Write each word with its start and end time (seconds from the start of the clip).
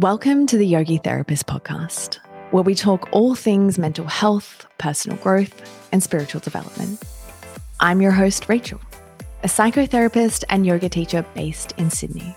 Welcome 0.00 0.46
to 0.46 0.56
the 0.56 0.66
Yogi 0.66 0.96
Therapist 0.96 1.46
Podcast, 1.46 2.20
where 2.52 2.62
we 2.62 2.74
talk 2.74 3.10
all 3.12 3.34
things 3.34 3.78
mental 3.78 4.06
health, 4.06 4.66
personal 4.78 5.18
growth, 5.18 5.52
and 5.92 6.02
spiritual 6.02 6.40
development. 6.40 7.02
I'm 7.80 8.00
your 8.00 8.12
host, 8.12 8.48
Rachel, 8.48 8.80
a 9.42 9.46
psychotherapist 9.46 10.44
and 10.48 10.64
yoga 10.64 10.88
teacher 10.88 11.22
based 11.34 11.72
in 11.76 11.90
Sydney. 11.90 12.34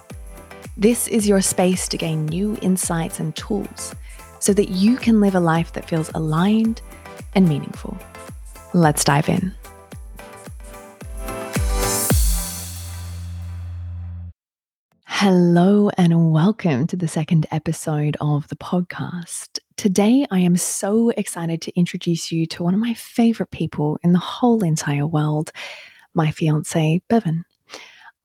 This 0.76 1.08
is 1.08 1.26
your 1.26 1.40
space 1.40 1.88
to 1.88 1.96
gain 1.96 2.26
new 2.26 2.58
insights 2.62 3.22
and 3.22 3.34
tools 3.34 3.96
so 4.42 4.52
that 4.52 4.68
you 4.68 4.98
can 4.98 5.22
live 5.22 5.36
a 5.36 5.40
life 5.40 5.72
that 5.72 5.88
feels 5.88 6.12
aligned 6.14 6.82
and 7.34 7.48
meaningful. 7.48 7.98
Let's 8.74 9.06
dive 9.06 9.30
in. 9.30 9.56
Hello, 15.24 15.90
and 15.98 16.34
welcome 16.34 16.86
to 16.86 16.98
the 16.98 17.08
second 17.08 17.46
episode 17.50 18.18
of 18.20 18.46
the 18.50 18.58
podcast. 18.58 19.58
Today, 19.78 20.26
I 20.30 20.40
am 20.40 20.58
so 20.58 21.12
excited 21.12 21.62
to 21.62 21.80
introduce 21.80 22.30
you 22.30 22.46
to 22.48 22.62
one 22.62 22.74
of 22.74 22.82
my 22.82 22.94
favorite 22.94 23.52
people 23.52 23.98
in 24.04 24.12
the 24.12 24.20
whole 24.20 24.66
entire 24.66 25.08
world, 25.08 25.54
my 26.14 26.30
fiance, 26.30 27.02
Bevan. 27.08 27.46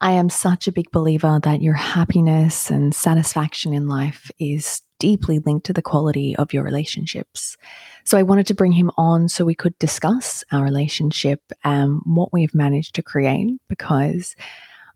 I 0.01 0.11
am 0.11 0.29
such 0.29 0.67
a 0.67 0.73
big 0.73 0.91
believer 0.91 1.39
that 1.45 1.63
your 1.63 1.75
happiness 1.75 2.69
and 2.69 2.93
satisfaction 2.93 3.73
in 3.73 3.87
life 3.87 4.29
is 4.41 4.83
deeply 4.99 5.39
linked 5.39 5.67
to 5.67 5.73
the 5.73 5.81
quality 5.81 6.35
of 6.35 6.53
your 6.53 6.65
relationships. 6.65 7.57
So 8.03 8.19
I 8.19 8.25
wanted 8.25 8.49
to 8.49 8.55
bring 8.55 8.73
him 8.73 8.91
on 8.97 9.29
so 9.29 9.45
we 9.45 9.55
could 9.55 9.79
discuss 9.79 10.43
our 10.51 10.65
relationship 10.65 11.43
and 11.63 12.01
what 12.05 12.33
we've 12.33 12.57
managed 12.57 12.97
to 12.97 13.05
create 13.05 13.53
because 13.69 14.35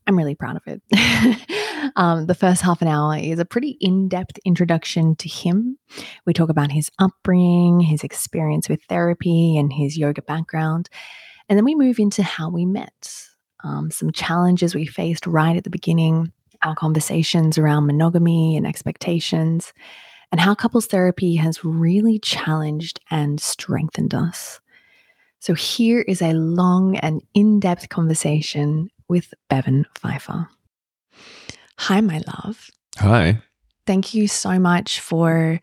I'm 0.08 0.18
really 0.18 0.34
proud 0.34 0.56
of 0.56 0.62
it. 0.66 0.82
um, 1.96 2.26
the 2.26 2.34
first 2.34 2.62
half 2.62 2.82
an 2.82 2.88
hour 2.88 3.16
is 3.16 3.38
a 3.38 3.44
pretty 3.44 3.76
in 3.80 4.08
depth 4.08 4.38
introduction 4.44 5.16
to 5.16 5.28
him. 5.28 5.78
We 6.26 6.32
talk 6.32 6.48
about 6.48 6.72
his 6.72 6.90
upbringing, 6.98 7.80
his 7.80 8.02
experience 8.02 8.68
with 8.68 8.82
therapy, 8.88 9.56
and 9.56 9.72
his 9.72 9.96
yoga 9.96 10.22
background. 10.22 10.88
And 11.48 11.56
then 11.56 11.64
we 11.64 11.74
move 11.74 11.98
into 11.98 12.22
how 12.22 12.48
we 12.48 12.64
met, 12.64 13.14
um, 13.64 13.90
some 13.90 14.12
challenges 14.12 14.74
we 14.74 14.86
faced 14.86 15.26
right 15.26 15.56
at 15.56 15.64
the 15.64 15.70
beginning, 15.70 16.32
our 16.62 16.74
conversations 16.74 17.58
around 17.58 17.86
monogamy 17.86 18.56
and 18.56 18.66
expectations, 18.66 19.72
and 20.30 20.40
how 20.40 20.54
couples 20.54 20.86
therapy 20.86 21.36
has 21.36 21.64
really 21.64 22.18
challenged 22.18 23.00
and 23.10 23.40
strengthened 23.40 24.14
us. 24.14 24.60
So, 25.40 25.54
here 25.54 26.02
is 26.02 26.22
a 26.22 26.32
long 26.32 26.96
and 26.98 27.20
in 27.34 27.58
depth 27.60 27.88
conversation 27.88 28.88
with 29.08 29.34
Bevan 29.48 29.84
Pfeiffer. 29.98 30.48
Hi, 31.82 32.00
my 32.00 32.22
love. 32.28 32.70
Hi. 32.98 33.42
Thank 33.88 34.14
you 34.14 34.28
so 34.28 34.60
much 34.60 35.00
for 35.00 35.60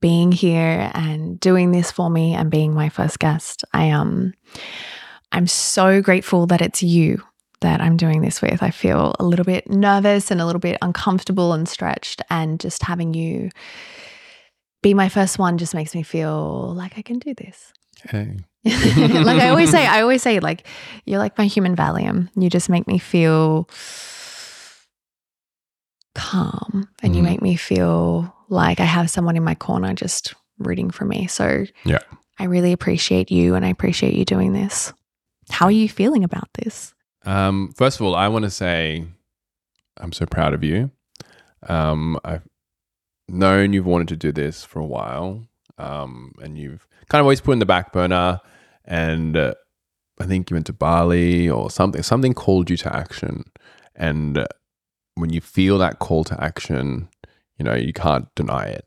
being 0.00 0.30
here 0.30 0.92
and 0.94 1.40
doing 1.40 1.72
this 1.72 1.90
for 1.90 2.08
me 2.08 2.34
and 2.34 2.52
being 2.52 2.72
my 2.72 2.88
first 2.88 3.18
guest. 3.18 3.64
I 3.72 3.90
um 3.90 4.32
I'm 5.32 5.48
so 5.48 6.00
grateful 6.00 6.46
that 6.46 6.62
it's 6.62 6.84
you 6.84 7.20
that 7.62 7.80
I'm 7.80 7.96
doing 7.96 8.20
this 8.20 8.40
with. 8.40 8.62
I 8.62 8.70
feel 8.70 9.16
a 9.18 9.24
little 9.24 9.44
bit 9.44 9.68
nervous 9.68 10.30
and 10.30 10.40
a 10.40 10.46
little 10.46 10.60
bit 10.60 10.78
uncomfortable 10.82 11.52
and 11.52 11.68
stretched 11.68 12.22
and 12.30 12.60
just 12.60 12.84
having 12.84 13.12
you 13.12 13.50
be 14.84 14.94
my 14.94 15.08
first 15.08 15.36
one 15.36 15.58
just 15.58 15.74
makes 15.74 15.96
me 15.96 16.04
feel 16.04 16.74
like 16.76 16.96
I 16.96 17.02
can 17.02 17.18
do 17.18 17.34
this. 17.34 17.72
Hey. 18.04 18.36
like 18.64 19.42
I 19.42 19.48
always 19.48 19.72
say, 19.72 19.84
I 19.84 20.02
always 20.02 20.22
say, 20.22 20.38
like, 20.38 20.64
you're 21.06 21.18
like 21.18 21.36
my 21.38 21.46
human 21.46 21.74
Valium. 21.74 22.28
You 22.36 22.48
just 22.48 22.68
make 22.68 22.86
me 22.86 22.98
feel 22.98 23.68
calm 26.16 26.88
and 27.02 27.12
Mm. 27.12 27.16
you 27.16 27.22
make 27.22 27.42
me 27.42 27.54
feel 27.56 28.34
like 28.48 28.80
I 28.80 28.84
have 28.84 29.08
someone 29.10 29.36
in 29.36 29.44
my 29.44 29.54
corner 29.54 29.94
just 29.94 30.34
rooting 30.58 30.90
for 30.90 31.04
me. 31.04 31.26
So 31.26 31.64
Yeah. 31.84 31.98
I 32.38 32.44
really 32.44 32.72
appreciate 32.72 33.30
you 33.30 33.54
and 33.54 33.64
I 33.64 33.68
appreciate 33.68 34.14
you 34.14 34.24
doing 34.24 34.52
this. 34.52 34.92
How 35.50 35.66
are 35.66 35.70
you 35.72 35.88
feeling 35.88 36.24
about 36.24 36.48
this? 36.54 36.92
Um, 37.24 37.72
first 37.76 38.00
of 38.00 38.06
all, 38.06 38.14
I 38.14 38.28
want 38.28 38.44
to 38.44 38.50
say 38.50 39.04
I'm 39.98 40.12
so 40.12 40.26
proud 40.26 40.54
of 40.54 40.62
you. 40.64 40.90
Um, 41.68 42.18
I've 42.24 42.46
known 43.28 43.72
you've 43.72 43.86
wanted 43.86 44.08
to 44.08 44.16
do 44.16 44.32
this 44.32 44.62
for 44.64 44.78
a 44.80 44.84
while, 44.86 45.46
um, 45.78 46.32
and 46.42 46.56
you've 46.58 46.86
kind 47.08 47.20
of 47.20 47.24
always 47.24 47.40
put 47.40 47.52
in 47.52 47.58
the 47.58 47.66
back 47.66 47.92
burner. 47.92 48.40
And 48.84 49.36
uh, 49.36 49.54
I 50.20 50.26
think 50.26 50.50
you 50.50 50.54
went 50.54 50.66
to 50.66 50.72
Bali 50.72 51.48
or 51.48 51.70
something. 51.70 52.02
Something 52.02 52.34
called 52.34 52.70
you 52.70 52.76
to 52.78 52.94
action, 52.94 53.44
and 53.96 54.38
uh, 54.38 54.46
when 55.16 55.30
you 55.32 55.40
feel 55.40 55.78
that 55.78 55.98
call 55.98 56.24
to 56.24 56.42
action, 56.42 57.08
you 57.58 57.64
know 57.64 57.74
you 57.74 57.92
can't 57.92 58.32
deny 58.34 58.66
it. 58.66 58.84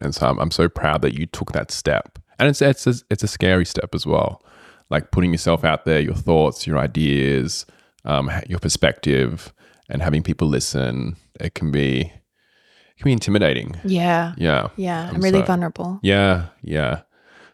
And 0.00 0.14
so 0.14 0.26
I'm, 0.28 0.38
I'm 0.38 0.50
so 0.50 0.68
proud 0.68 1.00
that 1.02 1.14
you 1.14 1.24
took 1.26 1.52
that 1.52 1.70
step. 1.70 2.18
And 2.38 2.48
it's 2.48 2.60
it's 2.60 2.86
a, 2.86 2.94
it's 3.10 3.22
a 3.22 3.28
scary 3.28 3.64
step 3.64 3.94
as 3.94 4.04
well, 4.06 4.42
like 4.90 5.10
putting 5.10 5.32
yourself 5.32 5.64
out 5.64 5.84
there, 5.86 6.00
your 6.00 6.14
thoughts, 6.14 6.66
your 6.66 6.78
ideas, 6.78 7.64
um, 8.04 8.30
your 8.48 8.58
perspective, 8.58 9.52
and 9.88 10.02
having 10.02 10.22
people 10.22 10.48
listen. 10.48 11.16
It 11.40 11.54
can 11.54 11.70
be 11.70 12.00
it 12.02 12.98
can 12.98 13.04
be 13.06 13.12
intimidating. 13.12 13.76
Yeah. 13.84 14.34
Yeah, 14.36 14.68
Yeah. 14.76 15.08
I'm, 15.08 15.16
I'm 15.16 15.20
really 15.22 15.40
so- 15.40 15.46
vulnerable. 15.46 15.98
yeah, 16.02 16.46
yeah. 16.62 17.02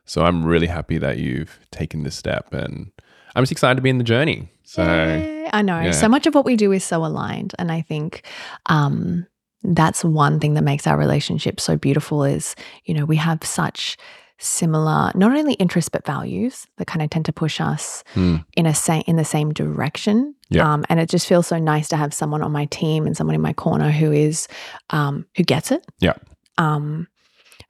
So 0.04 0.24
I'm 0.24 0.44
really 0.44 0.66
happy 0.66 0.98
that 0.98 1.18
you've 1.18 1.60
taken 1.70 2.02
this 2.02 2.16
step, 2.16 2.52
and 2.52 2.90
I'm 3.36 3.42
just 3.42 3.52
excited 3.52 3.76
to 3.76 3.82
be 3.82 3.90
in 3.90 3.98
the 3.98 4.04
journey. 4.04 4.50
So 4.64 4.82
Yay. 4.84 5.31
I 5.52 5.62
know. 5.62 5.80
yeah. 5.80 5.90
So 5.92 6.08
much 6.08 6.26
of 6.26 6.34
what 6.34 6.44
we 6.44 6.56
do 6.56 6.72
is 6.72 6.84
so 6.84 7.04
aligned. 7.04 7.54
And 7.58 7.70
I 7.70 7.82
think 7.82 8.26
um, 8.66 9.26
that's 9.62 10.04
one 10.04 10.40
thing 10.40 10.54
that 10.54 10.62
makes 10.64 10.86
our 10.86 10.96
relationship 10.96 11.60
so 11.60 11.76
beautiful 11.76 12.24
is, 12.24 12.54
you 12.84 12.94
know, 12.94 13.04
we 13.04 13.16
have 13.16 13.42
such 13.44 13.96
similar, 14.38 15.12
not 15.14 15.36
only 15.36 15.54
interests, 15.54 15.88
but 15.88 16.04
values 16.04 16.66
that 16.78 16.86
kind 16.86 17.00
of 17.02 17.10
tend 17.10 17.24
to 17.26 17.32
push 17.32 17.60
us 17.60 18.02
Hmm. 18.14 18.36
in 18.56 18.66
a 18.66 18.74
sa- 18.74 19.02
in 19.06 19.16
the 19.16 19.24
same 19.24 19.52
direction. 19.52 20.34
Yeah. 20.48 20.70
Um, 20.72 20.84
and 20.88 20.98
it 20.98 21.08
just 21.08 21.26
feels 21.28 21.46
so 21.46 21.58
nice 21.58 21.88
to 21.90 21.96
have 21.96 22.12
someone 22.12 22.42
on 22.42 22.50
my 22.50 22.64
team 22.66 23.06
and 23.06 23.16
someone 23.16 23.36
in 23.36 23.40
my 23.40 23.52
corner 23.52 23.90
who 23.90 24.10
is, 24.10 24.48
um, 24.90 25.26
who 25.36 25.44
gets 25.44 25.70
it. 25.70 25.84
Yeah. 26.00 26.14
Um, 26.58 27.06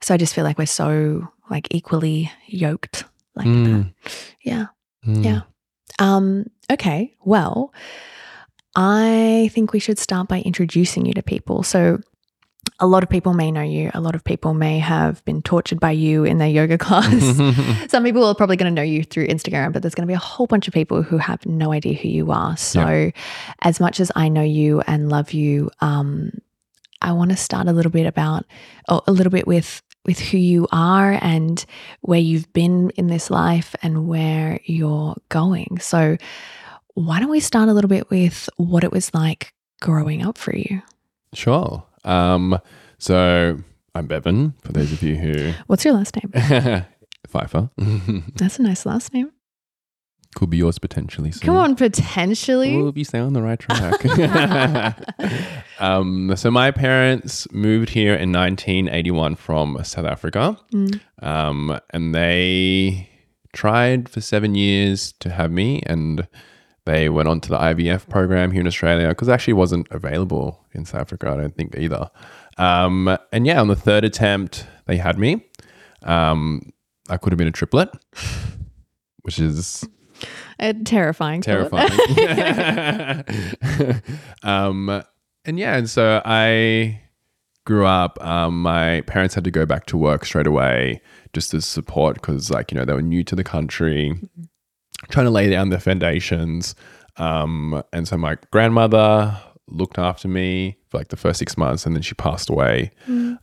so 0.01 0.13
I 0.13 0.17
just 0.17 0.33
feel 0.33 0.43
like 0.43 0.57
we're 0.57 0.65
so 0.65 1.27
like 1.49 1.67
equally 1.71 2.31
yoked 2.47 3.03
like 3.35 3.45
that. 3.45 3.51
Mm, 3.53 3.93
Yeah. 4.41 4.65
mm. 5.05 5.23
Yeah. 5.23 5.41
Um, 5.99 6.45
okay. 6.71 7.15
Well, 7.23 7.73
I 8.75 9.49
think 9.53 9.73
we 9.73 9.79
should 9.79 9.99
start 9.99 10.27
by 10.27 10.41
introducing 10.41 11.05
you 11.05 11.13
to 11.13 11.23
people. 11.23 11.63
So, 11.63 11.99
a 12.79 12.87
lot 12.87 13.03
of 13.03 13.09
people 13.09 13.33
may 13.33 13.51
know 13.51 13.61
you. 13.61 13.91
A 13.93 14.01
lot 14.01 14.15
of 14.15 14.23
people 14.23 14.53
may 14.53 14.79
have 14.79 15.23
been 15.25 15.41
tortured 15.41 15.79
by 15.79 15.91
you 15.91 16.23
in 16.23 16.37
their 16.37 16.47
yoga 16.47 16.77
class. 16.79 17.37
Some 17.89 18.03
people 18.03 18.23
are 18.23 18.33
probably 18.33 18.55
going 18.55 18.73
to 18.73 18.75
know 18.75 18.85
you 18.85 19.03
through 19.03 19.27
Instagram, 19.27 19.73
but 19.73 19.81
there's 19.81 19.95
going 19.95 20.07
to 20.07 20.11
be 20.11 20.15
a 20.15 20.19
whole 20.19 20.47
bunch 20.47 20.67
of 20.67 20.73
people 20.73 21.03
who 21.03 21.17
have 21.17 21.45
no 21.45 21.71
idea 21.71 21.93
who 21.93 22.07
you 22.07 22.31
are. 22.31 22.57
So, 22.57 23.11
as 23.61 23.79
much 23.79 23.99
as 23.99 24.11
I 24.15 24.29
know 24.29 24.41
you 24.41 24.81
and 24.81 25.09
love 25.09 25.33
you, 25.33 25.69
um, 25.81 26.31
I 27.01 27.11
want 27.11 27.31
to 27.31 27.37
start 27.37 27.67
a 27.67 27.73
little 27.73 27.91
bit 27.91 28.05
about, 28.05 28.45
oh, 28.87 29.01
a 29.07 29.11
little 29.11 29.31
bit 29.31 29.45
with 29.45 29.81
with 30.05 30.19
who 30.19 30.37
you 30.37 30.67
are 30.71 31.17
and 31.21 31.65
where 32.01 32.19
you've 32.19 32.51
been 32.53 32.89
in 32.91 33.07
this 33.07 33.29
life 33.29 33.75
and 33.81 34.07
where 34.07 34.59
you're 34.65 35.15
going. 35.29 35.79
So, 35.79 36.17
why 36.95 37.19
don't 37.19 37.29
we 37.29 37.39
start 37.39 37.69
a 37.69 37.73
little 37.73 37.89
bit 37.89 38.09
with 38.09 38.49
what 38.57 38.83
it 38.83 38.91
was 38.91 39.13
like 39.13 39.53
growing 39.81 40.25
up 40.25 40.37
for 40.37 40.55
you? 40.55 40.81
Sure. 41.33 41.83
Um, 42.03 42.59
so 42.99 43.57
I'm 43.95 44.07
Bevan, 44.07 44.53
for 44.61 44.73
those 44.73 44.91
of 44.91 45.01
you 45.01 45.15
who 45.15 45.53
What's 45.67 45.85
your 45.85 45.93
last 45.93 46.15
name? 46.15 46.31
Pfeiffer. 47.27 47.69
That's 48.35 48.59
a 48.59 48.61
nice 48.61 48.85
last 48.85 49.13
name. 49.13 49.31
Could 50.33 50.49
be 50.49 50.57
yours 50.57 50.79
potentially. 50.79 51.31
Soon. 51.31 51.41
Come 51.41 51.55
on, 51.55 51.75
potentially. 51.75 52.75
We'll 52.77 52.91
be 52.91 53.03
staying 53.03 53.23
on 53.25 53.33
the 53.33 53.41
right 53.41 53.59
track. 53.59 54.03
um, 55.79 56.33
so 56.35 56.51
my 56.51 56.71
parents 56.71 57.47
moved 57.51 57.89
here 57.89 58.13
in 58.13 58.31
1981 58.31 59.35
from 59.35 59.79
South 59.83 60.05
Africa, 60.05 60.57
Mm. 60.73 60.99
um, 61.21 61.79
and 61.91 62.13
they 62.15 63.09
tried 63.53 64.09
for 64.09 64.21
seven 64.21 64.55
years 64.55 65.13
to 65.19 65.29
have 65.29 65.51
me, 65.51 65.81
and 65.85 66.27
they 66.85 67.07
went 67.09 67.27
on 67.29 67.39
to 67.41 67.49
the 67.49 67.57
IVF 67.57 68.09
program 68.09 68.51
here 68.51 68.61
in 68.61 68.67
Australia 68.67 69.09
because 69.09 69.27
it 69.27 69.31
actually 69.31 69.53
wasn't 69.53 69.87
available 69.91 70.65
in 70.73 70.85
South 70.85 71.01
Africa. 71.01 71.29
I 71.29 71.37
don't 71.37 71.55
think 71.55 71.75
either. 71.77 72.09
Um, 72.57 73.17
and 73.31 73.45
yeah, 73.47 73.61
on 73.61 73.67
the 73.67 73.75
third 73.75 74.03
attempt, 74.03 74.65
they 74.85 74.97
had 74.97 75.17
me. 75.17 75.45
Um, 76.03 76.73
I 77.09 77.17
could 77.17 77.31
have 77.31 77.37
been 77.37 77.47
a 77.47 77.51
triplet, 77.51 77.89
which 79.21 79.39
is 79.39 79.85
A 80.59 80.73
terrifying. 80.73 81.41
terrifying. 81.41 81.91
um, 84.43 85.03
and 85.45 85.59
yeah, 85.59 85.75
and 85.75 85.89
so 85.89 86.21
I 86.23 87.01
grew 87.65 87.85
up. 87.85 88.23
Um, 88.23 88.61
my 88.61 89.01
parents 89.01 89.35
had 89.35 89.43
to 89.45 89.51
go 89.51 89.65
back 89.65 89.85
to 89.87 89.97
work 89.97 90.25
straight 90.25 90.47
away 90.47 91.01
just 91.33 91.53
as 91.53 91.65
support 91.65 92.15
because, 92.15 92.51
like, 92.51 92.71
you 92.71 92.77
know, 92.77 92.85
they 92.85 92.93
were 92.93 93.01
new 93.01 93.23
to 93.23 93.35
the 93.35 93.43
country, 93.43 94.13
trying 95.09 95.25
to 95.25 95.31
lay 95.31 95.49
down 95.49 95.69
their 95.69 95.79
foundations. 95.79 96.75
Um, 97.17 97.83
and 97.91 98.07
so 98.07 98.17
my 98.17 98.37
grandmother 98.51 99.37
looked 99.67 99.97
after 99.97 100.27
me 100.27 100.77
for 100.89 100.97
like 100.97 101.09
the 101.09 101.17
first 101.17 101.39
six 101.39 101.57
months, 101.57 101.85
and 101.85 101.95
then 101.95 102.03
she 102.03 102.15
passed 102.15 102.49
away. 102.49 102.91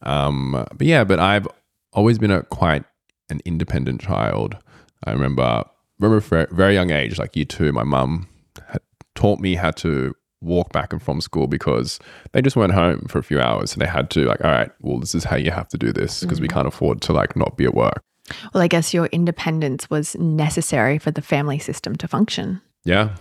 Um, 0.02 0.52
but 0.52 0.86
yeah, 0.86 1.04
but 1.04 1.18
I've 1.18 1.48
always 1.92 2.18
been 2.18 2.30
a 2.30 2.42
quite 2.44 2.84
an 3.28 3.40
independent 3.44 4.00
child. 4.00 4.56
I 5.04 5.12
remember 5.12 5.64
remember 6.00 6.20
from 6.20 6.38
a 6.38 6.55
very 6.55 6.75
young 6.75 6.91
age, 6.91 7.19
like 7.19 7.37
year 7.37 7.44
two, 7.44 7.73
my 7.73 7.85
mum 7.85 8.29
had 8.69 8.81
taught 9.14 9.41
me 9.41 9.55
how 9.55 9.70
to 9.73 10.14
walk 10.43 10.73
back 10.73 10.93
and 10.93 11.02
from 11.02 11.20
school 11.20 11.47
because 11.47 11.99
they 12.32 12.41
just 12.41 12.56
weren't 12.56 12.73
home 12.73 13.06
for 13.08 13.19
a 13.19 13.23
few 13.23 13.41
hours, 13.41 13.73
and 13.73 13.82
they 13.82 13.87
had 13.87 14.11
to 14.11 14.25
like, 14.25 14.43
all 14.44 14.50
right, 14.50 14.70
well, 14.81 14.99
this 14.99 15.14
is 15.14 15.25
how 15.25 15.37
you 15.37 15.50
have 15.50 15.69
to 15.69 15.79
do 15.79 15.93
this 15.93 16.20
because 16.20 16.41
we 16.41 16.49
can't 16.49 16.67
afford 16.67 17.00
to 17.02 17.12
like 17.12 17.37
not 17.37 17.56
be 17.56 17.64
at 17.64 17.75
work. 17.75 18.02
Well, 18.55 18.62
I 18.62 18.69
guess 18.69 18.94
your 18.94 19.06
independence 19.06 19.91
was 19.91 20.17
necessary 20.17 20.99
for 20.99 21.11
the 21.11 21.23
family 21.23 21.58
system 21.58 21.97
to 21.97 22.08
function. 22.08 22.61
Yeah, 22.85 23.17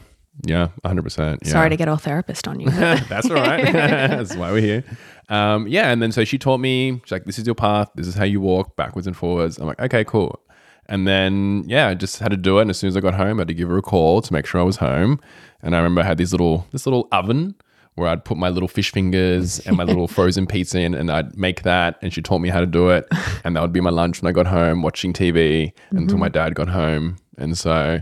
yeah, 0.46 0.70
hundred 0.86 1.04
percent. 1.04 1.42
Yeah. 1.44 1.52
Sorry 1.52 1.70
to 1.70 1.76
get 1.76 1.88
all 1.88 1.98
therapist 1.98 2.48
on 2.48 2.60
you. 2.60 2.70
That's 2.70 3.30
all 3.30 3.36
right. 3.36 3.64
That's 3.74 4.36
why 4.36 4.52
we're 4.52 4.62
here. 4.62 4.84
Um, 5.28 5.68
yeah, 5.68 5.92
and 5.92 6.02
then 6.02 6.12
so 6.12 6.24
she 6.24 6.38
taught 6.38 6.60
me, 6.60 7.02
she's 7.04 7.12
like, 7.12 7.26
this 7.26 7.38
is 7.38 7.46
your 7.46 7.56
path. 7.56 7.90
This 7.96 8.08
is 8.08 8.16
how 8.16 8.24
you 8.24 8.42
walk 8.42 8.76
backwards 8.76 9.06
and 9.06 9.16
forwards. 9.16 9.58
I'm 9.58 9.68
like, 9.68 9.80
okay, 9.80 10.04
cool. 10.04 10.40
And 10.90 11.08
then, 11.08 11.64
yeah, 11.68 11.88
I 11.88 11.94
just 11.94 12.20
had 12.20 12.32
to 12.32 12.38
do 12.38 12.58
it. 12.58 12.64
And 12.64 12.70
as 12.72 12.78
soon 12.80 12.88
as 12.90 12.98
I 12.98 13.00
got 13.00 13.14
home, 13.14 13.40
I 13.40 13.42
had 13.42 13.48
to 13.50 13.54
give 13.54 13.70
her 13.70 13.78
a 13.78 13.82
call 13.82 14.22
to 14.22 14.34
make 14.34 14.46
sure 14.46 14.60
I 14.60 14.64
was 14.64 14.78
home. 14.78 15.20
And 15.62 15.76
I 15.76 15.78
remember 15.78 16.02
I 16.02 16.06
had 16.06 16.18
this 16.18 16.32
little, 16.32 16.66
this 16.72 16.86
little 16.86 17.08
oven 17.12 17.56
where 17.96 18.10
I'd 18.10 18.26
put 18.26 18.38
my 18.38 18.50
little 18.50 18.68
fish 18.68 18.92
fingers 18.92 19.60
and 19.68 19.78
my 19.78 19.84
little 19.84 20.08
frozen 20.18 20.48
pizza 20.48 20.80
in 20.80 20.94
and 20.96 21.12
I'd 21.12 21.38
make 21.38 21.62
that. 21.64 21.98
And 22.02 22.12
she 22.14 22.22
taught 22.22 22.40
me 22.40 22.50
how 22.50 22.60
to 22.60 22.66
do 22.66 22.90
it. 22.90 23.08
And 23.44 23.56
that 23.56 23.62
would 23.62 23.72
be 23.74 23.82
my 23.82 23.90
lunch 23.92 24.22
when 24.22 24.30
I 24.30 24.34
got 24.34 24.48
home, 24.48 24.82
watching 24.82 25.14
TV 25.14 25.72
until 25.92 26.18
my 26.18 26.28
dad 26.30 26.56
got 26.56 26.70
home. 26.70 27.18
And 27.38 27.58
so, 27.58 28.02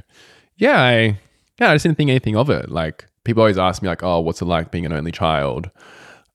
yeah, 0.57 0.80
I, 0.81 1.19
yeah, 1.60 1.72
I 1.72 1.75
just 1.75 1.83
didn't 1.83 1.98
think 1.98 2.10
anything 2.10 2.36
of 2.38 2.50
it. 2.50 2.69
Like 2.69 3.06
people 3.25 3.42
always 3.42 3.57
ask 3.57 3.81
me 3.81 3.90
like, 3.90 4.01
oh, 4.04 4.22
what's 4.22 4.42
it 4.42 4.45
like 4.45 4.72
being 4.72 4.86
an 4.86 4.94
only 4.94 5.12
child? 5.12 5.69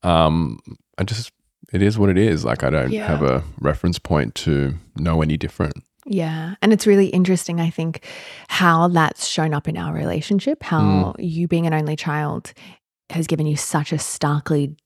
Um, 0.02 0.58
I 0.98 1.04
just, 1.04 1.32
it 1.72 1.80
is 1.80 1.98
what 1.98 2.10
it 2.10 2.18
is. 2.18 2.44
Like 2.44 2.62
I 2.62 2.68
don't 2.70 2.90
Yeah. 2.92 3.06
have 3.06 3.22
a 3.22 3.42
reference 3.60 3.98
point 3.98 4.34
to 4.36 4.74
know 4.96 5.22
any 5.22 5.36
different. 5.38 5.82
Yeah. 6.04 6.54
And 6.60 6.72
it's 6.72 6.86
really 6.86 7.06
interesting, 7.06 7.60
I 7.60 7.70
think, 7.70 8.04
how 8.48 8.88
that's 8.88 9.26
shown 9.26 9.54
up 9.54 9.68
in 9.68 9.76
our 9.76 9.94
relationship, 9.94 10.62
how 10.62 11.14
you 11.18 11.46
being 11.46 11.66
an 11.66 11.74
only 11.74 11.96
child 11.96 12.52
has 13.10 13.26
given 13.26 13.46
you 13.46 13.56
such 13.56 13.92
a 13.92 13.98
starkly 13.98 14.76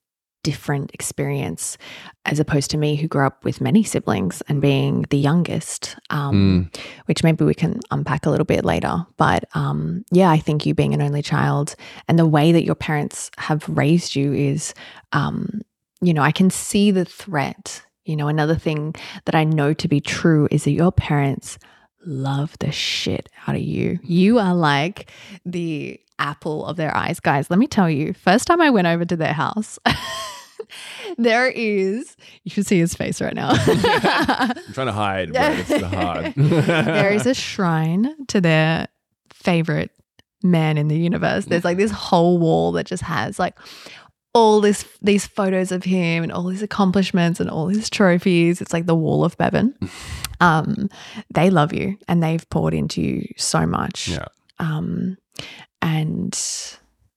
different 0.43 0.91
experience 0.93 1.77
as 2.25 2.39
opposed 2.39 2.71
to 2.71 2.77
me 2.77 2.95
who 2.95 3.05
grew 3.05 3.25
up 3.25 3.43
with 3.43 3.59
many 3.59 3.83
siblings 3.83 4.41
and 4.47 4.61
being 4.61 5.01
the 5.09 5.17
youngest 5.17 5.97
um, 6.09 6.71
which 7.05 7.21
maybe 7.21 7.43
we 7.43 7.53
can 7.53 7.81
unpack 7.91 8.25
a 8.25 8.29
little 8.29 8.45
bit 8.45 8.63
later 8.63 9.05
but 9.17 9.43
um, 9.55 10.05
yeah 10.09 10.29
i 10.29 10.37
think 10.37 10.65
you 10.65 10.73
being 10.73 10.93
an 10.93 11.01
only 11.01 11.21
child 11.21 11.75
and 12.07 12.17
the 12.17 12.25
way 12.25 12.53
that 12.53 12.63
your 12.63 12.75
parents 12.75 13.29
have 13.37 13.67
raised 13.67 14.15
you 14.15 14.31
is 14.31 14.73
um, 15.11 15.61
you 16.01 16.13
know 16.13 16.21
i 16.21 16.31
can 16.31 16.49
see 16.49 16.91
the 16.91 17.03
threat 17.03 17.83
you 18.07 18.15
know 18.15 18.27
another 18.27 18.55
thing 18.55 18.95
that 19.25 19.35
i 19.35 19.43
know 19.43 19.73
to 19.73 19.87
be 19.87 19.99
true 19.99 20.47
is 20.51 20.63
that 20.63 20.71
your 20.71 20.91
parents 20.91 21.57
love 22.05 22.55
the 22.59 22.71
shit 22.71 23.27
out 23.47 23.55
of 23.55 23.61
you. 23.61 23.93
Mm-hmm. 23.93 24.05
You 24.11 24.39
are 24.39 24.55
like 24.55 25.11
the 25.45 25.99
apple 26.19 26.65
of 26.65 26.77
their 26.77 26.95
eyes. 26.95 27.19
Guys 27.19 27.49
let 27.49 27.59
me 27.59 27.67
tell 27.67 27.89
you 27.89 28.13
first 28.13 28.47
time 28.47 28.61
i 28.61 28.69
went 28.69 28.87
over 28.87 29.05
to 29.05 29.15
their 29.15 29.33
house 29.33 29.77
there 31.17 31.47
is 31.47 32.15
you 32.43 32.51
should 32.51 32.65
see 32.65 32.79
his 32.79 32.95
face 32.95 33.21
right 33.21 33.35
now. 33.35 33.49
I'm 33.67 34.73
trying 34.73 34.87
to 34.87 34.91
hide, 34.91 35.33
but 35.33 35.59
it's 35.59 35.83
hard. 35.83 36.33
there 36.35 37.11
is 37.11 37.25
a 37.25 37.33
shrine 37.33 38.25
to 38.27 38.41
their 38.41 38.87
favorite 39.29 39.91
man 40.43 40.77
in 40.77 40.87
the 40.87 40.97
universe. 40.97 41.45
There's 41.45 41.65
like 41.65 41.77
this 41.77 41.91
whole 41.91 42.37
wall 42.37 42.71
that 42.73 42.85
just 42.85 43.03
has 43.03 43.39
like 43.39 43.57
all 44.37 44.61
this 44.61 44.85
these 45.01 45.25
photos 45.27 45.71
of 45.71 45.83
him 45.83 46.23
and 46.23 46.31
all 46.31 46.47
his 46.49 46.61
accomplishments 46.61 47.39
and 47.39 47.49
all 47.49 47.67
his 47.67 47.89
trophies. 47.89 48.61
It's 48.61 48.73
like 48.73 48.85
the 48.85 48.95
wall 48.95 49.23
of 49.25 49.37
Bevan. 49.37 49.73
Um, 50.39 50.91
they 51.33 51.49
love 51.49 51.73
you 51.73 51.97
and 52.07 52.21
they've 52.21 52.47
poured 52.51 52.75
into 52.75 53.01
you 53.01 53.27
so 53.37 53.65
much. 53.65 54.07
yeah. 54.07 54.25
Um, 54.59 55.17
and 55.81 56.39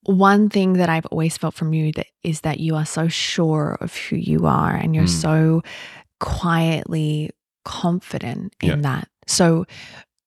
one 0.05 0.49
thing 0.49 0.73
that 0.73 0.89
I've 0.89 1.05
always 1.07 1.37
felt 1.37 1.53
from 1.53 1.71
you 1.71 1.91
that 1.91 2.07
is 2.23 2.41
that 2.41 2.59
you 2.59 2.75
are 2.75 2.85
so 2.85 3.07
sure 3.09 3.77
of 3.79 3.95
who 3.95 4.15
you 4.15 4.47
are 4.47 4.73
and 4.75 4.95
you're 4.95 5.03
Mm. 5.03 5.21
so 5.21 5.61
quietly 6.19 7.29
confident 7.63 8.55
in 8.59 8.69
Yeah. 8.69 8.75
that. 8.77 9.07
So 9.27 9.65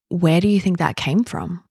where 0.08 0.40
do 0.40 0.46
you 0.46 0.60
think 0.60 0.78
that 0.78 0.94
came 0.94 1.24
from? 1.24 1.64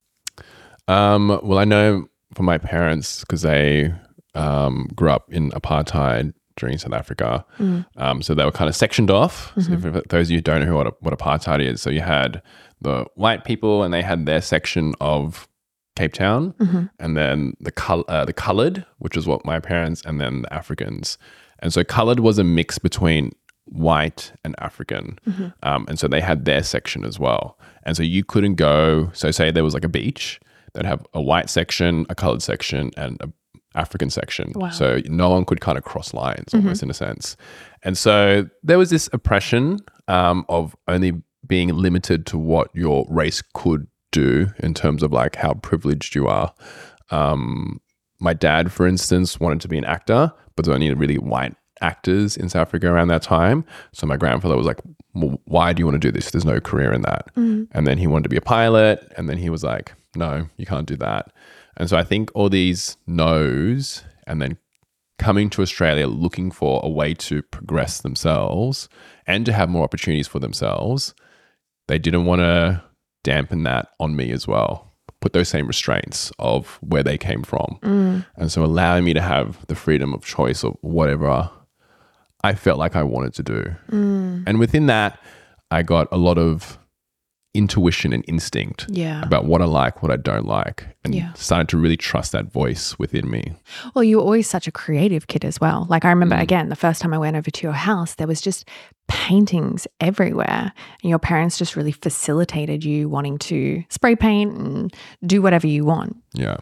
Um, 0.88 1.40
well, 1.42 1.58
I 1.58 1.64
know 1.64 2.08
from 2.34 2.44
my 2.44 2.58
parents 2.58 3.20
because 3.20 3.40
they 3.40 3.94
um, 4.34 4.88
grew 4.94 5.10
up 5.10 5.32
in 5.32 5.50
apartheid 5.52 6.32
during 6.56 6.78
South 6.78 6.92
Africa. 6.92 7.44
Mm. 7.58 7.84
Um, 7.96 8.22
so 8.22 8.34
they 8.34 8.44
were 8.44 8.52
kind 8.52 8.68
of 8.68 8.76
sectioned 8.76 9.10
off. 9.10 9.52
So 9.56 9.70
Mhm. 9.72 9.74
if, 9.86 9.96
if 9.96 10.04
those 10.04 10.28
of 10.28 10.30
you 10.30 10.36
who 10.38 10.42
don't 10.42 10.64
know 10.64 10.74
what, 10.76 11.02
what 11.02 11.18
apartheid 11.18 11.60
is, 11.60 11.82
so 11.82 11.90
you 11.90 12.00
had 12.00 12.40
the 12.80 13.06
white 13.16 13.44
people 13.44 13.82
and 13.82 13.92
they 13.92 14.02
had 14.02 14.24
their 14.26 14.40
section 14.40 14.94
of 15.00 15.48
Cape 15.96 16.12
Town, 16.12 16.54
Mhm. 16.60 16.90
and 17.00 17.16
then 17.16 17.54
the 17.60 17.70
col- 17.72 18.04
uh, 18.08 18.24
the 18.24 18.32
colored, 18.32 18.84
which 18.98 19.16
is 19.16 19.26
what 19.26 19.44
my 19.44 19.58
parents, 19.60 20.02
and 20.04 20.20
then 20.20 20.42
the 20.42 20.52
Africans. 20.52 21.18
And 21.60 21.72
so 21.72 21.82
colored 21.84 22.20
was 22.20 22.38
a 22.38 22.44
mix 22.44 22.78
between 22.78 23.30
white 23.66 24.32
and 24.44 24.54
African, 24.58 25.18
Mhm. 25.28 25.54
um, 25.62 25.86
and 25.88 25.98
so 25.98 26.06
they 26.08 26.20
had 26.20 26.44
their 26.44 26.62
section 26.62 27.04
as 27.04 27.18
well. 27.18 27.58
And 27.84 27.96
so 27.96 28.02
you 28.02 28.22
couldn't 28.24 28.56
go. 28.56 29.10
So 29.12 29.30
say 29.30 29.50
there 29.50 29.64
was 29.64 29.74
like 29.74 29.84
a 29.84 29.88
beach, 29.88 30.40
they'd 30.74 30.84
have 30.84 31.04
a 31.14 31.22
white 31.22 31.48
section, 31.48 32.06
a 32.10 32.14
colored 32.14 32.42
section, 32.42 32.90
and 32.96 33.16
a 33.20 33.28
African 33.74 34.10
section. 34.10 34.52
Wow. 34.54 34.70
So 34.70 35.00
no 35.06 35.30
one 35.30 35.44
could 35.44 35.60
kind 35.60 35.76
of 35.76 35.84
cross 35.84 36.14
lines, 36.14 36.54
almost 36.54 36.82
in 36.82 36.90
a 36.90 36.94
sense. 36.94 37.36
And 37.82 37.98
so 37.98 38.48
there 38.62 38.78
was 38.78 38.90
this 38.90 39.08
oppression 39.12 39.80
um, 40.08 40.44
of 40.48 40.76
only 40.88 41.22
being 41.46 41.68
limited 41.68 42.26
to 42.26 42.38
what 42.38 42.68
your 42.74 43.06
race 43.10 43.42
could 43.52 43.86
do 44.10 44.48
in 44.60 44.74
terms 44.74 45.02
of 45.02 45.12
like 45.12 45.36
how 45.36 45.54
privileged 45.54 46.14
you 46.14 46.26
are. 46.28 46.54
Um, 47.10 47.80
my 48.20 48.32
dad, 48.32 48.72
for 48.72 48.86
instance, 48.86 49.40
wanted 49.40 49.60
to 49.62 49.68
be 49.68 49.76
an 49.76 49.84
actor, 49.84 50.32
but 50.56 50.64
there 50.64 50.72
were 50.72 50.76
only 50.76 50.92
really 50.94 51.18
white 51.18 51.54
actors 51.80 52.36
in 52.36 52.48
South 52.48 52.62
Africa 52.62 52.88
around 52.88 53.08
that 53.08 53.22
time. 53.22 53.64
So 53.92 54.06
my 54.06 54.16
grandfather 54.16 54.56
was 54.56 54.66
like, 54.66 54.80
well, 55.14 55.40
"Why 55.44 55.72
do 55.72 55.80
you 55.80 55.86
want 55.86 56.00
to 56.00 56.06
do 56.08 56.12
this? 56.12 56.30
There's 56.30 56.44
no 56.44 56.60
career 56.60 56.92
in 56.92 57.02
that." 57.02 57.34
Mm. 57.36 57.68
And 57.72 57.86
then 57.86 57.98
he 57.98 58.06
wanted 58.06 58.24
to 58.24 58.28
be 58.28 58.36
a 58.36 58.40
pilot, 58.40 59.12
and 59.16 59.28
then 59.28 59.36
he 59.36 59.50
was 59.50 59.62
like, 59.62 59.92
"No, 60.16 60.46
you 60.56 60.64
can't 60.64 60.86
do 60.86 60.96
that." 60.96 61.32
And 61.76 61.88
so 61.88 61.96
I 61.96 62.04
think 62.04 62.30
all 62.34 62.48
these 62.48 62.96
no's, 63.06 64.04
and 64.26 64.40
then 64.40 64.56
coming 65.18 65.50
to 65.50 65.62
Australia 65.62 66.06
looking 66.06 66.50
for 66.50 66.80
a 66.82 66.88
way 66.88 67.14
to 67.14 67.42
progress 67.42 68.00
themselves 68.00 68.88
and 69.26 69.46
to 69.46 69.52
have 69.52 69.68
more 69.68 69.84
opportunities 69.84 70.28
for 70.28 70.38
themselves, 70.38 71.14
they 71.88 71.98
didn't 71.98 72.24
want 72.24 72.40
to 72.40 72.82
dampen 73.22 73.62
that 73.64 73.88
on 74.00 74.16
me 74.16 74.30
as 74.30 74.46
well. 74.46 74.92
Put 75.20 75.32
those 75.32 75.48
same 75.48 75.66
restraints 75.66 76.30
of 76.38 76.78
where 76.82 77.02
they 77.02 77.16
came 77.16 77.42
from. 77.42 77.78
Mm. 77.82 78.26
And 78.36 78.52
so 78.52 78.62
allowing 78.62 79.04
me 79.04 79.14
to 79.14 79.22
have 79.22 79.64
the 79.66 79.74
freedom 79.74 80.12
of 80.12 80.24
choice 80.24 80.62
of 80.64 80.76
whatever 80.82 81.50
I 82.42 82.54
felt 82.54 82.78
like 82.78 82.94
I 82.94 83.02
wanted 83.02 83.32
to 83.34 83.42
do. 83.42 83.74
Mm. 83.90 84.44
And 84.46 84.58
within 84.58 84.86
that, 84.86 85.18
I 85.70 85.82
got 85.82 86.08
a 86.12 86.18
lot 86.18 86.36
of 86.36 86.78
intuition 87.54 88.12
and 88.12 88.24
instinct 88.26 88.86
Yeah. 88.90 89.22
about 89.22 89.44
what 89.46 89.62
I 89.62 89.64
like, 89.66 90.02
what 90.02 90.10
I 90.10 90.16
don't 90.16 90.44
like, 90.46 90.86
and 91.04 91.14
Yeah. 91.14 91.32
started 91.34 91.68
to 91.68 91.76
really 91.78 91.96
trust 91.96 92.32
that 92.32 92.50
voice 92.52 92.98
within 92.98 93.30
me. 93.30 93.52
Well, 93.94 94.02
you 94.02 94.16
were 94.16 94.24
always 94.24 94.48
such 94.50 94.66
a 94.66 94.72
creative 94.72 95.28
kid 95.28 95.44
as 95.44 95.60
well. 95.60 95.86
Like 95.88 96.04
I 96.04 96.08
remember 96.10 96.34
Mm. 96.36 96.42
again, 96.42 96.68
the 96.68 96.76
first 96.76 97.00
time 97.00 97.14
I 97.14 97.18
went 97.18 97.36
over 97.36 97.50
to 97.52 97.62
your 97.62 97.72
house, 97.72 98.16
there 98.16 98.26
was 98.26 98.40
just 98.40 98.68
paintings 99.06 99.86
everywhere. 100.00 100.72
And 101.02 101.10
your 101.10 101.20
parents 101.20 101.56
just 101.56 101.76
really 101.76 101.92
facilitated 101.92 102.84
you 102.84 103.08
wanting 103.08 103.38
to 103.38 103.84
spray 103.88 104.16
paint 104.16 104.52
and 104.56 104.92
do 105.24 105.40
whatever 105.40 105.66
you 105.68 105.84
want. 105.84 106.16
Yeah. 106.32 106.56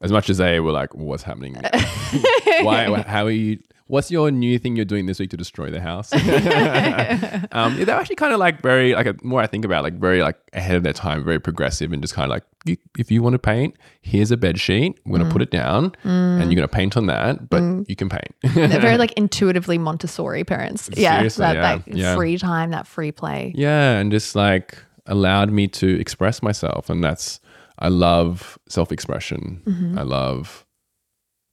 As 0.00 0.10
much 0.10 0.28
as 0.28 0.38
they 0.38 0.58
were 0.58 0.72
like, 0.72 0.94
what's 0.96 1.22
happening? 1.22 1.54
Why, 2.62 3.02
how 3.06 3.24
are 3.26 3.30
you? 3.30 3.58
What's 3.92 4.10
your 4.10 4.30
new 4.30 4.58
thing 4.58 4.74
you're 4.74 4.86
doing 4.86 5.04
this 5.04 5.18
week 5.20 5.28
to 5.32 5.36
destroy 5.36 5.68
the 5.68 5.78
house? 5.78 6.10
um, 7.52 7.76
yeah, 7.76 7.84
they're 7.84 7.90
actually 7.90 8.16
kind 8.16 8.32
of 8.32 8.40
like 8.40 8.62
very, 8.62 8.94
like, 8.94 9.04
a, 9.04 9.14
more 9.22 9.42
I 9.42 9.46
think 9.46 9.66
about, 9.66 9.82
like, 9.82 10.00
very, 10.00 10.22
like, 10.22 10.38
ahead 10.54 10.76
of 10.76 10.82
their 10.82 10.94
time, 10.94 11.22
very 11.22 11.38
progressive, 11.38 11.92
and 11.92 12.00
just 12.00 12.14
kind 12.14 12.24
of 12.24 12.30
like, 12.30 12.78
if 12.96 13.10
you 13.10 13.22
want 13.22 13.34
to 13.34 13.38
paint, 13.38 13.76
here's 14.00 14.30
a 14.30 14.38
bed 14.38 14.58
sheet. 14.58 14.98
We're 15.04 15.18
going 15.18 15.28
to 15.28 15.30
put 15.30 15.42
it 15.42 15.50
down 15.50 15.92
and 16.04 16.50
you're 16.50 16.56
going 16.56 16.66
to 16.66 16.74
paint 16.74 16.96
on 16.96 17.04
that, 17.08 17.50
but 17.50 17.60
mm. 17.60 17.84
you 17.86 17.94
can 17.94 18.08
paint. 18.08 18.34
They're 18.54 18.80
very 18.80 18.96
like 18.96 19.12
intuitively 19.12 19.76
Montessori 19.76 20.42
parents. 20.42 20.88
Yeah. 20.94 21.28
That, 21.28 21.54
yeah, 21.54 21.76
that 21.76 21.94
yeah. 21.94 22.14
free 22.14 22.38
time, 22.38 22.70
that 22.70 22.86
free 22.86 23.12
play. 23.12 23.52
Yeah, 23.54 23.98
and 23.98 24.10
just 24.10 24.34
like 24.34 24.78
allowed 25.04 25.50
me 25.52 25.68
to 25.68 26.00
express 26.00 26.42
myself. 26.42 26.88
And 26.88 27.04
that's, 27.04 27.40
I 27.78 27.88
love 27.88 28.58
self 28.70 28.90
expression. 28.90 29.60
Mm-hmm. 29.66 29.98
I 29.98 30.02
love 30.02 30.64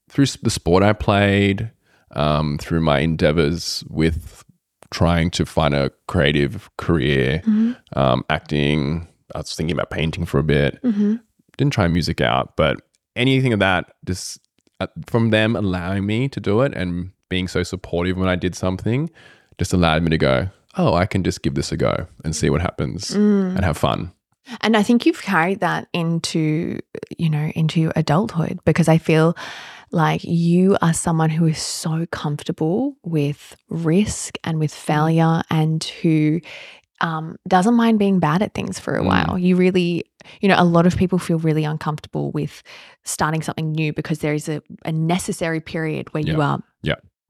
through 0.09 0.27
the 0.41 0.49
sport 0.49 0.83
I 0.83 0.93
played, 0.93 1.71
um, 2.11 2.57
through 2.57 2.81
my 2.81 2.99
endeavors 2.99 3.83
with 3.89 4.43
trying 4.91 5.29
to 5.31 5.45
find 5.45 5.73
a 5.73 5.91
creative 6.07 6.69
career, 6.77 7.41
um, 7.95 8.23
acting. 8.29 9.07
I 9.35 9.39
was 9.39 9.55
thinking 9.55 9.75
about 9.75 9.91
painting 9.91 10.25
for 10.25 10.39
a 10.39 10.43
bit. 10.43 10.81
Mm-hmm. 10.83 11.15
Didn't 11.57 11.73
try 11.73 11.87
music 11.87 12.21
out, 12.21 12.55
but 12.55 12.81
anything 13.15 13.53
of 13.53 13.59
that, 13.59 13.93
just 14.05 14.39
uh, 14.79 14.87
from 15.05 15.29
them 15.29 15.55
allowing 15.55 16.05
me 16.05 16.27
to 16.29 16.39
do 16.39 16.61
it 16.61 16.73
and 16.73 17.11
being 17.29 17.47
so 17.47 17.61
supportive 17.63 18.17
when 18.17 18.29
I 18.29 18.35
did 18.35 18.55
something 18.55 19.09
just 19.59 19.73
allowed 19.73 20.01
me 20.03 20.09
to 20.09 20.17
go, 20.17 20.49
oh, 20.77 20.93
I 20.95 21.05
can 21.05 21.23
just 21.23 21.43
give 21.43 21.53
this 21.53 21.71
a 21.71 21.77
go 21.77 22.07
and 22.23 22.35
see 22.35 22.49
what 22.49 22.61
happens 22.61 23.11
Mm. 23.11 23.55
and 23.55 23.65
have 23.65 23.77
fun. 23.77 24.11
And 24.61 24.75
I 24.75 24.81
think 24.81 25.05
you've 25.05 25.21
carried 25.21 25.59
that 25.59 25.89
into, 25.93 26.79
you 27.17 27.29
know, 27.29 27.51
into 27.55 27.91
adulthood 27.95 28.59
because 28.65 28.87
I 28.87 28.97
feel 28.97 29.35
like 29.91 30.23
you 30.23 30.77
are 30.81 30.93
someone 30.93 31.29
who 31.29 31.45
is 31.47 31.57
so 31.59 32.05
comfortable 32.11 32.95
with 33.03 33.55
risk 33.69 34.37
and 34.43 34.59
with 34.59 34.73
failure 34.73 35.41
and 35.49 35.83
who 36.01 36.39
um, 37.01 37.37
doesn't 37.47 37.75
mind 37.75 37.97
being 37.97 38.19
bad 38.19 38.41
at 38.41 38.53
things 38.53 38.77
for 38.79 38.95
a 38.95 39.01
Mm. 39.01 39.05
while. 39.05 39.37
You 39.39 39.55
really, 39.55 40.03
you 40.41 40.49
know, 40.49 40.55
a 40.57 40.65
lot 40.65 40.85
of 40.85 40.97
people 40.97 41.17
feel 41.17 41.39
really 41.39 41.63
uncomfortable 41.63 42.31
with 42.31 42.61
starting 43.05 43.41
something 43.41 43.71
new 43.71 43.93
because 43.93 44.19
there 44.19 44.33
is 44.33 44.49
a, 44.49 44.61
a 44.83 44.91
necessary 44.91 45.61
period 45.61 46.13
where 46.13 46.23
you 46.23 46.41
are. 46.41 46.61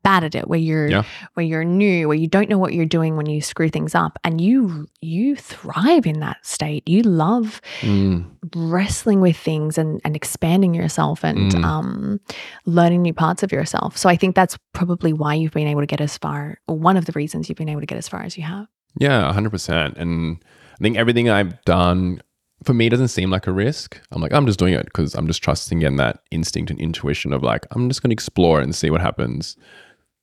Bad 0.04 0.24
at 0.24 0.36
it, 0.36 0.48
where 0.48 0.60
you're 0.60 0.90
Yeah. 0.90 1.04
where 1.34 1.46
you're 1.46 1.64
new, 1.66 2.08
where 2.08 2.18
you 2.18 2.28
don't 2.28 2.50
know 2.50 2.58
what 2.58 2.74
you're 2.74 2.86
doing 2.86 3.18
when 3.18 3.26
you 3.28 3.42
screw 3.42 3.70
things 3.70 3.94
up, 3.96 4.18
and 4.24 4.40
you 4.42 4.88
you 5.02 5.36
thrive 5.36 6.06
in 6.06 6.20
that 6.22 6.38
state. 6.46 6.88
You 6.88 7.02
love 7.04 7.62
Mm. 7.82 8.26
wrestling 8.56 9.22
with 9.22 9.38
things 9.38 9.78
and, 9.78 10.00
and 10.06 10.16
expanding 10.16 10.74
yourself 10.74 11.24
and 11.24 11.54
Mm. 11.54 11.64
um, 11.64 12.20
learning 12.66 13.02
new 13.02 13.14
parts 13.14 13.44
of 13.44 13.52
yourself. 13.52 13.98
So 13.98 14.10
I 14.10 14.16
think 14.16 14.36
that's 14.36 14.58
probably 14.74 15.14
why 15.14 15.34
you've 15.36 15.52
been 15.54 15.68
able 15.68 15.82
to 15.82 15.88
get 15.88 16.02
as 16.02 16.18
far, 16.18 16.60
or 16.68 16.78
one 16.78 16.98
of 16.98 17.06
the 17.06 17.12
reasons 17.14 17.50
you've 17.50 17.58
been 17.58 17.70
able 17.70 17.82
to 17.82 17.88
get 17.88 17.98
as 17.98 18.08
far 18.08 18.22
as 18.24 18.38
you 18.38 18.44
have. 18.44 18.68
Yeah, 19.00 19.28
100%. 19.30 19.98
And 19.98 20.38
I 20.74 20.78
think 20.84 20.98
everything 20.98 21.30
I've 21.30 21.62
done 21.66 22.22
for 22.64 22.74
me 22.74 22.90
doesn't 22.90 23.08
seem 23.10 23.30
like 23.30 23.48
a 23.48 23.52
risk. 23.54 24.02
I'm 24.12 24.22
like, 24.22 24.34
I'm 24.34 24.46
just 24.46 24.60
doing 24.60 24.74
it 24.74 24.86
because 24.86 25.14
I'm 25.16 25.28
just 25.28 25.42
trusting 25.42 25.82
in 25.82 25.96
that 25.98 26.20
instinct 26.32 26.72
and 26.72 26.80
intuition 26.80 27.32
of 27.32 27.42
like, 27.44 27.66
I'm 27.72 27.88
just 27.90 28.02
going 28.02 28.10
to 28.10 28.14
explore 28.14 28.60
and 28.60 28.76
see 28.76 28.90
what 28.90 29.00
happens. 29.02 29.56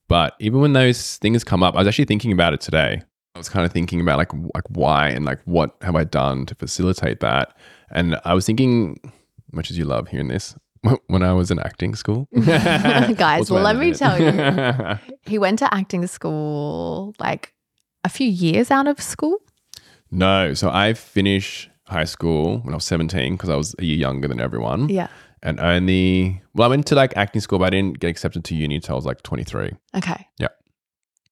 But 0.08 0.34
even 0.38 0.60
when 0.60 0.72
those 0.72 1.16
things 1.16 1.42
come 1.44 1.62
up, 1.62 1.75
I 1.75 1.78
was 1.78 1.88
actually 1.88 2.04
thinking 2.04 2.32
about 2.32 2.52
it 2.52 2.60
today. 2.60 3.02
I 3.34 3.38
was 3.38 3.48
kind 3.48 3.66
of 3.66 3.72
thinking 3.72 4.00
about 4.00 4.18
like 4.18 4.32
like 4.54 4.64
why 4.70 5.08
and 5.08 5.25
like 5.25 5.40
what 5.44 5.76
have 5.82 5.94
I 5.96 6.04
done 6.04 6.46
to 6.46 6.54
facilitate 6.54 7.20
that. 7.20 7.56
And 7.90 8.18
I 8.25 8.34
was 8.34 8.46
thinking, 8.46 8.98
much 9.52 9.70
as 9.70 9.76
you 9.76 9.84
love 9.84 10.08
hearing 10.08 10.28
this, 10.28 10.54
when 11.08 11.22
I 11.22 11.32
was 11.32 11.50
in 11.50 11.58
acting 11.58 11.94
school, 11.96 12.28
Guys, 12.34 13.50
my 13.50 13.60
let 13.60 13.76
me 13.76 13.92
tell 13.92 14.20
you. 14.20 14.98
He 15.26 15.38
went 15.38 15.58
to 15.58 15.72
acting 15.75 16.06
school 16.06 17.14
like 17.18 17.52
a 18.04 18.08
few 18.08 18.28
years 18.28 18.70
out 18.70 18.86
of 18.86 19.00
school. 19.00 19.38
no, 20.10 20.54
so 20.54 20.70
I 20.70 20.94
finished 20.94 21.68
high 21.88 22.04
school 22.04 22.58
when 22.60 22.75
I 22.75 22.76
was 22.76 22.84
17 22.84 23.34
because 23.34 23.48
I 23.48 23.56
was 23.56 23.75
a 23.78 23.84
year 23.84 23.96
younger 23.96 24.28
than 24.28 24.40
everyone. 24.40 24.88
Yeah. 24.88 25.08
And 25.47 25.61
only, 25.61 26.43
well, 26.55 26.67
I 26.67 26.71
went 26.71 26.87
to 26.88 26.95
like 26.97 27.17
acting 27.17 27.41
school, 27.41 27.59
but 27.61 27.67
I 27.67 27.71
didn't 27.71 28.00
get 28.00 28.09
accepted 28.11 28.45
to 28.45 28.55
uni 28.55 28.75
until 28.75 28.95
I 28.95 28.97
was 28.97 29.07
like 29.07 29.23
23. 29.23 29.71
Okay. 29.97 30.26
Yeah. 30.38 30.49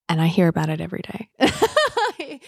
And 0.09 0.21
I 0.23 0.28
hear 0.28 0.49
about 0.49 0.68
it 0.68 0.80
every 0.80 1.02
day. 1.02 1.28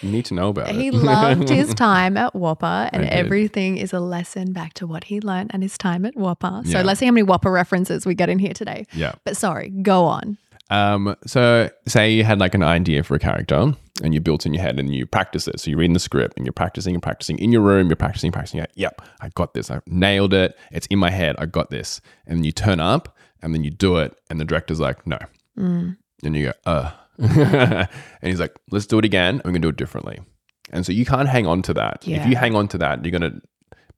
You 0.03 0.11
need 0.11 0.27
to 0.27 0.35
know 0.35 0.51
about 0.51 0.69
he 0.69 0.75
it. 0.75 0.81
He 0.83 0.91
loved 0.91 1.49
his 1.49 1.73
time 1.89 2.19
at 2.19 2.35
WAAPA, 2.35 2.91
and 2.93 3.05
everything 3.07 3.79
is 3.79 3.95
a 3.95 4.01
lesson 4.01 4.53
back 4.53 4.75
to 4.75 4.87
what 4.87 5.05
he 5.05 5.21
learned 5.23 5.53
and 5.55 5.63
his 5.63 5.79
time 5.79 6.05
at 6.05 6.15
WAAPA. 6.17 6.67
So 6.67 6.79
Yeah. 6.79 6.83
let's 6.83 7.01
see 7.01 7.07
how 7.07 7.13
many 7.13 7.27
WAAPA 7.27 7.51
references 7.51 8.05
we 8.05 8.15
get 8.15 8.29
in 8.29 8.39
here 8.39 8.53
today. 8.53 8.85
yeah. 8.93 9.15
But 9.25 9.39
sorry, 9.39 9.71
go 9.71 10.05
on. 10.05 10.37
Um, 10.71 11.17
so 11.27 11.71
say 11.87 12.13
you 12.13 12.25
had 12.25 12.39
like 12.39 12.55
an 12.55 12.63
idea 12.63 13.03
for 13.03 13.15
a 13.15 13.19
character 13.19 13.73
and 14.03 14.15
you 14.15 14.21
built 14.21 14.47
in 14.47 14.53
your 14.53 14.63
head 14.63 14.79
and 14.79 14.95
you 14.95 15.07
practice 15.07 15.47
it. 15.49 15.61
So 15.61 15.71
you're 15.71 15.79
reading 15.79 15.95
the 15.95 16.01
script 16.01 16.37
and 16.37 16.45
you're 16.45 16.53
practicing 16.53 16.95
and 16.95 17.03
practicing 17.03 17.39
in 17.39 17.53
your 17.53 17.63
room, 17.63 17.89
you're 17.89 17.97
practicing, 17.97 18.33
practicing. 18.33 18.61
Like, 18.61 18.73
Yep, 18.75 19.03
I 19.21 19.29
got 19.31 19.55
this. 19.55 19.71
I 19.71 19.81
nailed 19.87 20.35
it. 20.35 20.57
It's 20.73 20.87
in 20.89 20.99
my 20.99 21.11
head. 21.11 21.37
I 21.39 21.47
got 21.47 21.71
this. 21.71 22.01
And 22.27 22.45
you 22.45 22.53
turn 22.53 22.81
up 22.81 23.17
and 23.43 23.55
then 23.55 23.65
you 23.65 23.71
do 23.71 23.97
it. 23.99 24.17
And 24.29 24.41
the 24.41 24.45
director's 24.45 24.81
like, 24.81 25.07
no. 25.07 25.19
Mm. 25.59 25.97
And 26.25 26.37
you 26.37 26.47
go, 26.47 26.53
uh. 26.67 26.91
and 27.19 27.89
he's 28.23 28.41
like, 28.41 28.55
let's 28.71 28.87
do 28.87 28.99
it 28.99 29.05
again. 29.05 29.37
We're 29.37 29.53
going 29.53 29.63
to 29.63 29.67
do 29.67 29.69
it 29.71 29.77
differently. 29.77 30.21
And 30.71 30.85
so 30.85 30.93
you 30.93 31.07
can't 31.07 31.29
hang 31.29 31.47
on 31.47 31.63
to 31.63 31.75
that. 31.75 32.07
Yeah. 32.07 32.21
If 32.21 32.29
you 32.29 32.37
hang 32.37 32.55
on 32.55 32.69
to 32.69 32.79
that, 32.79 33.05
you're 33.05 33.19
going 33.19 33.33
to 33.33 33.41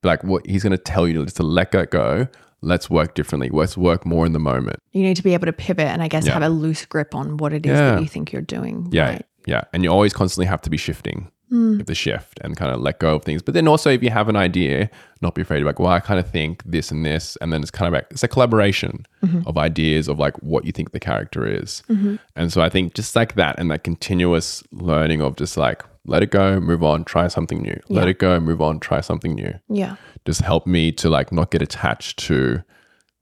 be 0.01 0.07
like, 0.07 0.23
what 0.23 0.45
he's 0.45 0.63
going 0.63 0.71
to 0.71 0.77
tell 0.77 1.07
you 1.07 1.23
just 1.23 1.37
to 1.37 1.43
let 1.43 1.73
it 1.73 1.91
go. 1.91 2.27
Let's 2.61 2.89
work 2.89 3.15
differently. 3.15 3.49
Let's 3.49 3.77
work 3.77 4.05
more 4.05 4.25
in 4.25 4.33
the 4.33 4.39
moment. 4.39 4.79
You 4.91 5.03
need 5.03 5.17
to 5.17 5.23
be 5.23 5.33
able 5.33 5.45
to 5.45 5.53
pivot 5.53 5.87
and 5.87 6.01
I 6.01 6.07
guess 6.07 6.25
Yeah. 6.25 6.33
have 6.33 6.43
a 6.43 6.49
loose 6.49 6.85
grip 6.85 7.15
on 7.15 7.37
what 7.37 7.53
it 7.53 7.65
is 7.65 7.71
Yeah. 7.71 7.91
that 7.95 8.01
you 8.01 8.07
think 8.07 8.31
you're 8.33 8.41
doing. 8.41 8.87
Yeah. 8.91 9.09
right? 9.09 9.25
Yeah. 9.45 9.63
And 9.73 9.83
you 9.83 9.89
always 9.89 10.13
constantly 10.13 10.45
have 10.47 10.61
to 10.61 10.69
be 10.69 10.77
shifting. 10.77 11.31
Hmm. 11.49 11.77
Have 11.77 11.87
to 11.87 11.95
shift 11.95 12.39
and 12.43 12.55
kind 12.55 12.71
of 12.71 12.79
let 12.79 12.99
go 12.99 13.15
of 13.15 13.23
things. 13.23 13.41
But 13.41 13.55
then 13.55 13.67
also, 13.67 13.89
if 13.89 14.03
you 14.03 14.11
have 14.11 14.29
an 14.29 14.35
idea, 14.35 14.87
not 15.21 15.33
be 15.33 15.41
afraid 15.41 15.61
of 15.61 15.65
like, 15.65 15.79
well, 15.79 15.91
I 15.91 15.99
kind 15.99 16.19
of 16.19 16.29
think 16.29 16.61
this 16.63 16.91
and 16.91 17.03
this. 17.03 17.37
And 17.41 17.51
then 17.51 17.61
it's 17.61 17.71
kind 17.71 17.87
of 17.87 17.93
like, 17.93 18.05
it's 18.11 18.23
a 18.23 18.27
collaboration 18.27 19.03
mm-hmm. 19.23 19.47
of 19.47 19.57
ideas 19.57 20.07
of 20.07 20.19
like 20.19 20.35
what 20.43 20.63
you 20.63 20.71
think 20.71 20.91
the 20.91 20.99
character 20.99 21.47
is. 21.47 21.81
Mm-hmm. 21.89 22.17
And 22.35 22.53
so 22.53 22.61
I 22.61 22.69
think 22.69 22.93
just 22.93 23.15
like 23.15 23.33
that 23.33 23.57
and 23.57 23.71
that 23.71 23.83
continuous 23.83 24.61
learning 24.71 25.21
of 25.21 25.37
just 25.37 25.57
like, 25.57 25.83
let 26.05 26.23
it 26.23 26.31
go, 26.31 26.59
move 26.59 26.83
on, 26.83 27.03
try 27.05 27.27
something 27.27 27.61
new. 27.61 27.79
Let 27.89 28.07
it 28.07 28.19
go, 28.19 28.39
move 28.39 28.61
on, 28.61 28.79
try 28.79 29.01
something 29.01 29.33
new. 29.35 29.53
Yeah. 29.69 29.95
Just 30.25 30.41
help 30.41 30.65
me 30.67 30.91
to 30.93 31.09
like 31.09 31.31
not 31.31 31.51
get 31.51 31.61
attached 31.61 32.19
to 32.27 32.63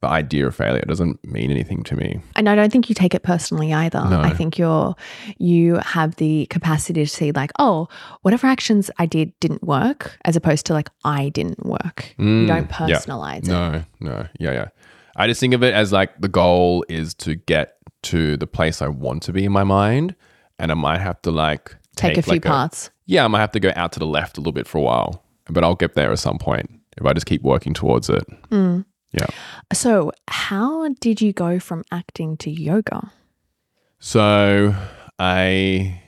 the 0.01 0.07
idea 0.07 0.45
of 0.45 0.55
failure. 0.55 0.79
It 0.79 0.87
doesn't 0.87 1.25
mean 1.25 1.49
anything 1.49 1.81
to 1.85 1.95
me. 1.95 2.19
And 2.35 2.47
I 2.47 2.55
don't 2.55 2.71
think 2.71 2.87
you 2.87 2.93
take 2.93 3.15
it 3.15 3.23
personally 3.23 3.73
either. 3.73 4.05
No. 4.07 4.21
I 4.21 4.29
think 4.29 4.57
you're 4.57 4.95
you 5.39 5.75
have 5.77 6.15
the 6.17 6.45
capacity 6.51 7.03
to 7.03 7.09
see 7.09 7.31
like, 7.31 7.51
oh, 7.57 7.87
whatever 8.21 8.45
actions 8.45 8.91
I 8.99 9.07
did 9.07 9.33
didn't 9.39 9.63
work, 9.63 10.15
as 10.23 10.35
opposed 10.35 10.67
to 10.67 10.73
like 10.73 10.89
I 11.03 11.29
didn't 11.29 11.65
work. 11.65 12.13
you 12.19 12.25
Mm, 12.25 12.47
don't 12.47 12.69
yeah. 12.69 12.97
personalize 12.97 13.39
it. 13.39 13.47
No, 13.47 13.83
no. 13.99 14.27
Yeah, 14.39 14.51
yeah. 14.51 14.67
I 15.15 15.25
just 15.25 15.39
think 15.39 15.55
of 15.55 15.63
it 15.63 15.73
as 15.73 15.91
like 15.91 16.21
the 16.21 16.27
goal 16.29 16.85
is 16.87 17.15
to 17.15 17.33
get 17.33 17.77
to 18.03 18.37
the 18.37 18.45
place 18.47 18.83
I 18.83 18.87
want 18.89 19.23
to 19.23 19.33
be 19.33 19.45
in 19.45 19.51
my 19.51 19.63
mind. 19.63 20.15
And 20.59 20.71
I 20.71 20.75
might 20.75 20.99
have 20.99 21.19
to 21.23 21.31
like 21.31 21.75
Take, 21.97 22.17
a 22.17 22.21
few 22.21 22.33
like 22.33 22.43
parts. 22.45 22.89
yeah, 23.05 23.25
I 23.25 23.27
might 23.27 23.39
have 23.39 23.51
to 23.51 23.59
go 23.59 23.71
out 23.75 23.91
to 23.93 23.99
the 23.99 24.05
left 24.05 24.37
a 24.37 24.41
little 24.41 24.53
bit 24.53 24.67
for 24.67 24.77
a 24.77 24.81
while, 24.81 25.23
but 25.49 25.63
I'll 25.63 25.75
get 25.75 25.93
there 25.95 26.11
at 26.11 26.19
some 26.19 26.37
point 26.37 26.69
if 26.97 27.05
I 27.05 27.13
just 27.13 27.25
keep 27.25 27.41
working 27.43 27.73
towards 27.73 28.09
it. 28.09 28.23
Mm. 28.49 28.85
Yeah. 29.13 29.27
So, 29.73 30.11
how 30.27 30.89
did 30.99 31.21
you 31.21 31.31
go 31.33 31.59
from 31.59 31.83
acting 31.91 32.37
to 32.37 32.49
yoga? 32.51 33.11
So 33.99 34.75
I 35.17 36.01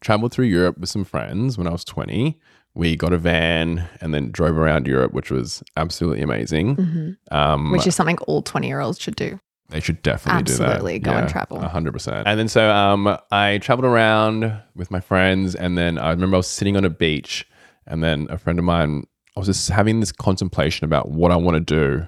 traveled 0.00 0.32
through 0.32 0.46
Europe 0.46 0.78
with 0.78 0.88
some 0.88 1.04
friends 1.04 1.56
when 1.58 1.66
I 1.66 1.70
was 1.70 1.84
20. 1.84 2.38
We 2.74 2.96
got 2.96 3.12
a 3.12 3.18
van 3.18 3.88
and 4.00 4.14
then 4.14 4.30
drove 4.30 4.56
around 4.56 4.86
Europe, 4.86 5.12
which 5.12 5.30
was 5.30 5.62
absolutely 5.76 6.22
amazing. 6.22 6.76
Mhm. 6.76 7.16
Um, 7.30 7.72
Which 7.72 7.86
is 7.86 7.94
something 7.94 8.18
all 8.26 8.42
20 8.42 8.66
year 8.68 8.80
olds 8.80 8.98
should 9.00 9.16
do. 9.16 9.40
They 9.70 9.80
should 9.80 10.02
definitely 10.02 10.40
Absolutely, 10.40 10.98
do 10.98 11.04
that. 11.04 11.10
go 11.12 11.16
and 11.18 11.28
travel. 11.28 11.60
hundred 11.60 11.92
percent. 11.92 12.26
And 12.26 12.38
then 12.38 12.48
so 12.48 12.70
um, 12.70 13.16
I 13.30 13.58
traveled 13.58 13.84
around 13.86 14.52
with 14.74 14.90
my 14.90 15.00
friends, 15.00 15.54
and 15.54 15.78
then 15.78 15.98
I 15.98 16.10
remember 16.10 16.36
I 16.36 16.38
was 16.38 16.46
sitting 16.48 16.76
on 16.76 16.84
a 16.84 16.90
beach, 16.90 17.46
and 17.86 18.02
then 18.02 18.26
a 18.30 18.36
friend 18.38 18.58
of 18.58 18.64
mine, 18.64 19.04
I 19.36 19.40
was 19.40 19.46
just 19.46 19.68
having 19.70 20.00
this 20.00 20.12
contemplation 20.12 20.84
about 20.84 21.10
what 21.10 21.30
I 21.30 21.36
want 21.36 21.54
to 21.54 21.60
do 21.60 22.06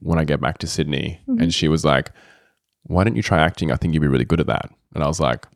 when 0.00 0.18
I 0.18 0.24
get 0.24 0.40
back 0.40 0.58
to 0.58 0.66
Sydney, 0.66 1.20
Mm-hmm. 1.28 1.42
and 1.42 1.54
she 1.54 1.68
was 1.68 1.84
like, 1.84 2.10
"Why 2.84 3.04
don't 3.04 3.16
you 3.16 3.22
try 3.22 3.38
acting? 3.40 3.70
I 3.72 3.76
think 3.76 3.94
you'd 3.94 4.00
be 4.00 4.08
really 4.08 4.24
good 4.24 4.40
at 4.40 4.46
that." 4.48 4.70
And 4.94 5.02
I 5.02 5.06
was 5.06 5.20
like, 5.20 5.46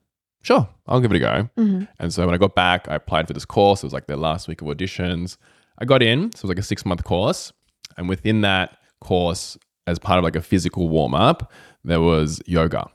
"Sure, 0.42 0.69
I'll 0.87 1.00
give 1.00 1.12
it 1.12 1.16
a 1.16 1.21
go." 1.21 1.50
Mhm. 1.59 1.88
And 1.99 2.12
so 2.12 2.25
when 2.26 2.35
I 2.35 2.38
got 2.38 2.54
back, 2.54 2.88
I 2.88 2.95
applied 2.95 3.26
for 3.26 3.33
this 3.35 3.45
course. 3.45 3.83
It 3.83 3.87
was 3.87 3.92
like 3.92 4.07
their 4.07 4.16
last 4.16 4.47
week 4.49 4.62
of 4.62 4.69
auditions. 4.69 5.37
I 5.78 5.85
got 5.85 6.02
in, 6.02 6.30
so 6.33 6.38
it 6.40 6.42
was 6.45 6.49
like 6.50 6.59
a 6.59 6.62
six 6.62 6.87
month 6.87 7.02
course. 7.04 7.52
And 7.97 8.09
within 8.09 8.40
that 8.42 8.76
course, 9.00 9.59
as 9.87 9.99
part 9.99 10.18
of 10.18 10.25
like 10.25 10.37
a 10.37 10.42
physical 10.42 10.88
warm 10.88 11.14
up, 11.14 11.50
there 11.84 12.00
was 12.00 12.40
yoga. 12.46 12.88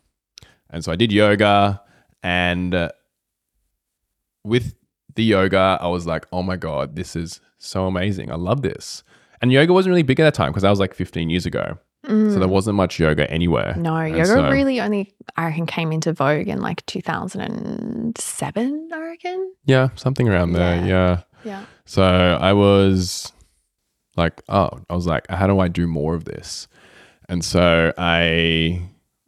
And 0.70 0.84
so 0.84 0.92
I 0.92 0.96
did 0.96 1.12
yoga. 1.12 1.82
And 2.24 2.74
uh, 2.76 2.90
with 4.44 4.76
the 5.16 5.24
yoga, 5.24 5.78
I 5.82 5.88
was 5.88 6.06
like, 6.06 6.26
oh 6.32 6.44
my 6.44 6.56
God, 6.56 6.96
this 6.96 7.16
is 7.16 7.40
so 7.58 7.88
amazing. 7.88 8.32
I 8.32 8.36
love 8.36 8.62
this. 8.62 9.04
And 9.42 9.52
yoga 9.52 9.74
wasn't 9.74 9.92
really 9.92 10.04
big 10.04 10.20
at 10.20 10.24
that 10.24 10.34
time 10.34 10.52
because 10.52 10.64
that 10.64 10.70
was 10.70 10.80
like 10.80 10.94
15 10.94 11.30
years 11.30 11.46
ago. 11.46 11.78
So 12.08 12.38
there 12.38 12.48
wasn't 12.48 12.76
much 12.76 13.00
yoga 13.00 13.28
anywhere. 13.32 13.74
Mm. 13.76 13.82
No, 13.82 13.96
And 13.96 14.16
yoga 14.16 14.26
so- 14.28 14.50
really 14.52 14.80
only, 14.80 15.16
I 15.38 15.46
reckon, 15.48 15.66
came 15.66 15.92
into 15.92 16.14
vogue 16.14 16.48
in 16.48 16.62
like 16.62 16.86
2007, 16.86 18.90
I 18.94 19.00
reckon. 19.00 19.54
Yeah, 19.66 19.90
something 19.96 20.30
around 20.30 20.52
there. 20.54 20.76
Yeah. 20.78 20.86
yeah. 20.86 21.22
Yeah. 21.44 21.66
So 21.86 22.04
I 22.04 22.54
was 22.54 23.34
like, 24.18 24.40
oh, 24.50 24.70
I 24.88 24.94
was 24.96 25.08
like, 25.08 25.28
how 25.30 25.48
do 25.48 25.60
I 25.60 25.68
do 25.68 25.88
more 25.88 26.14
of 26.14 26.26
this? 26.26 26.68
And 27.30 27.44
so 27.44 27.94
I 27.98 28.82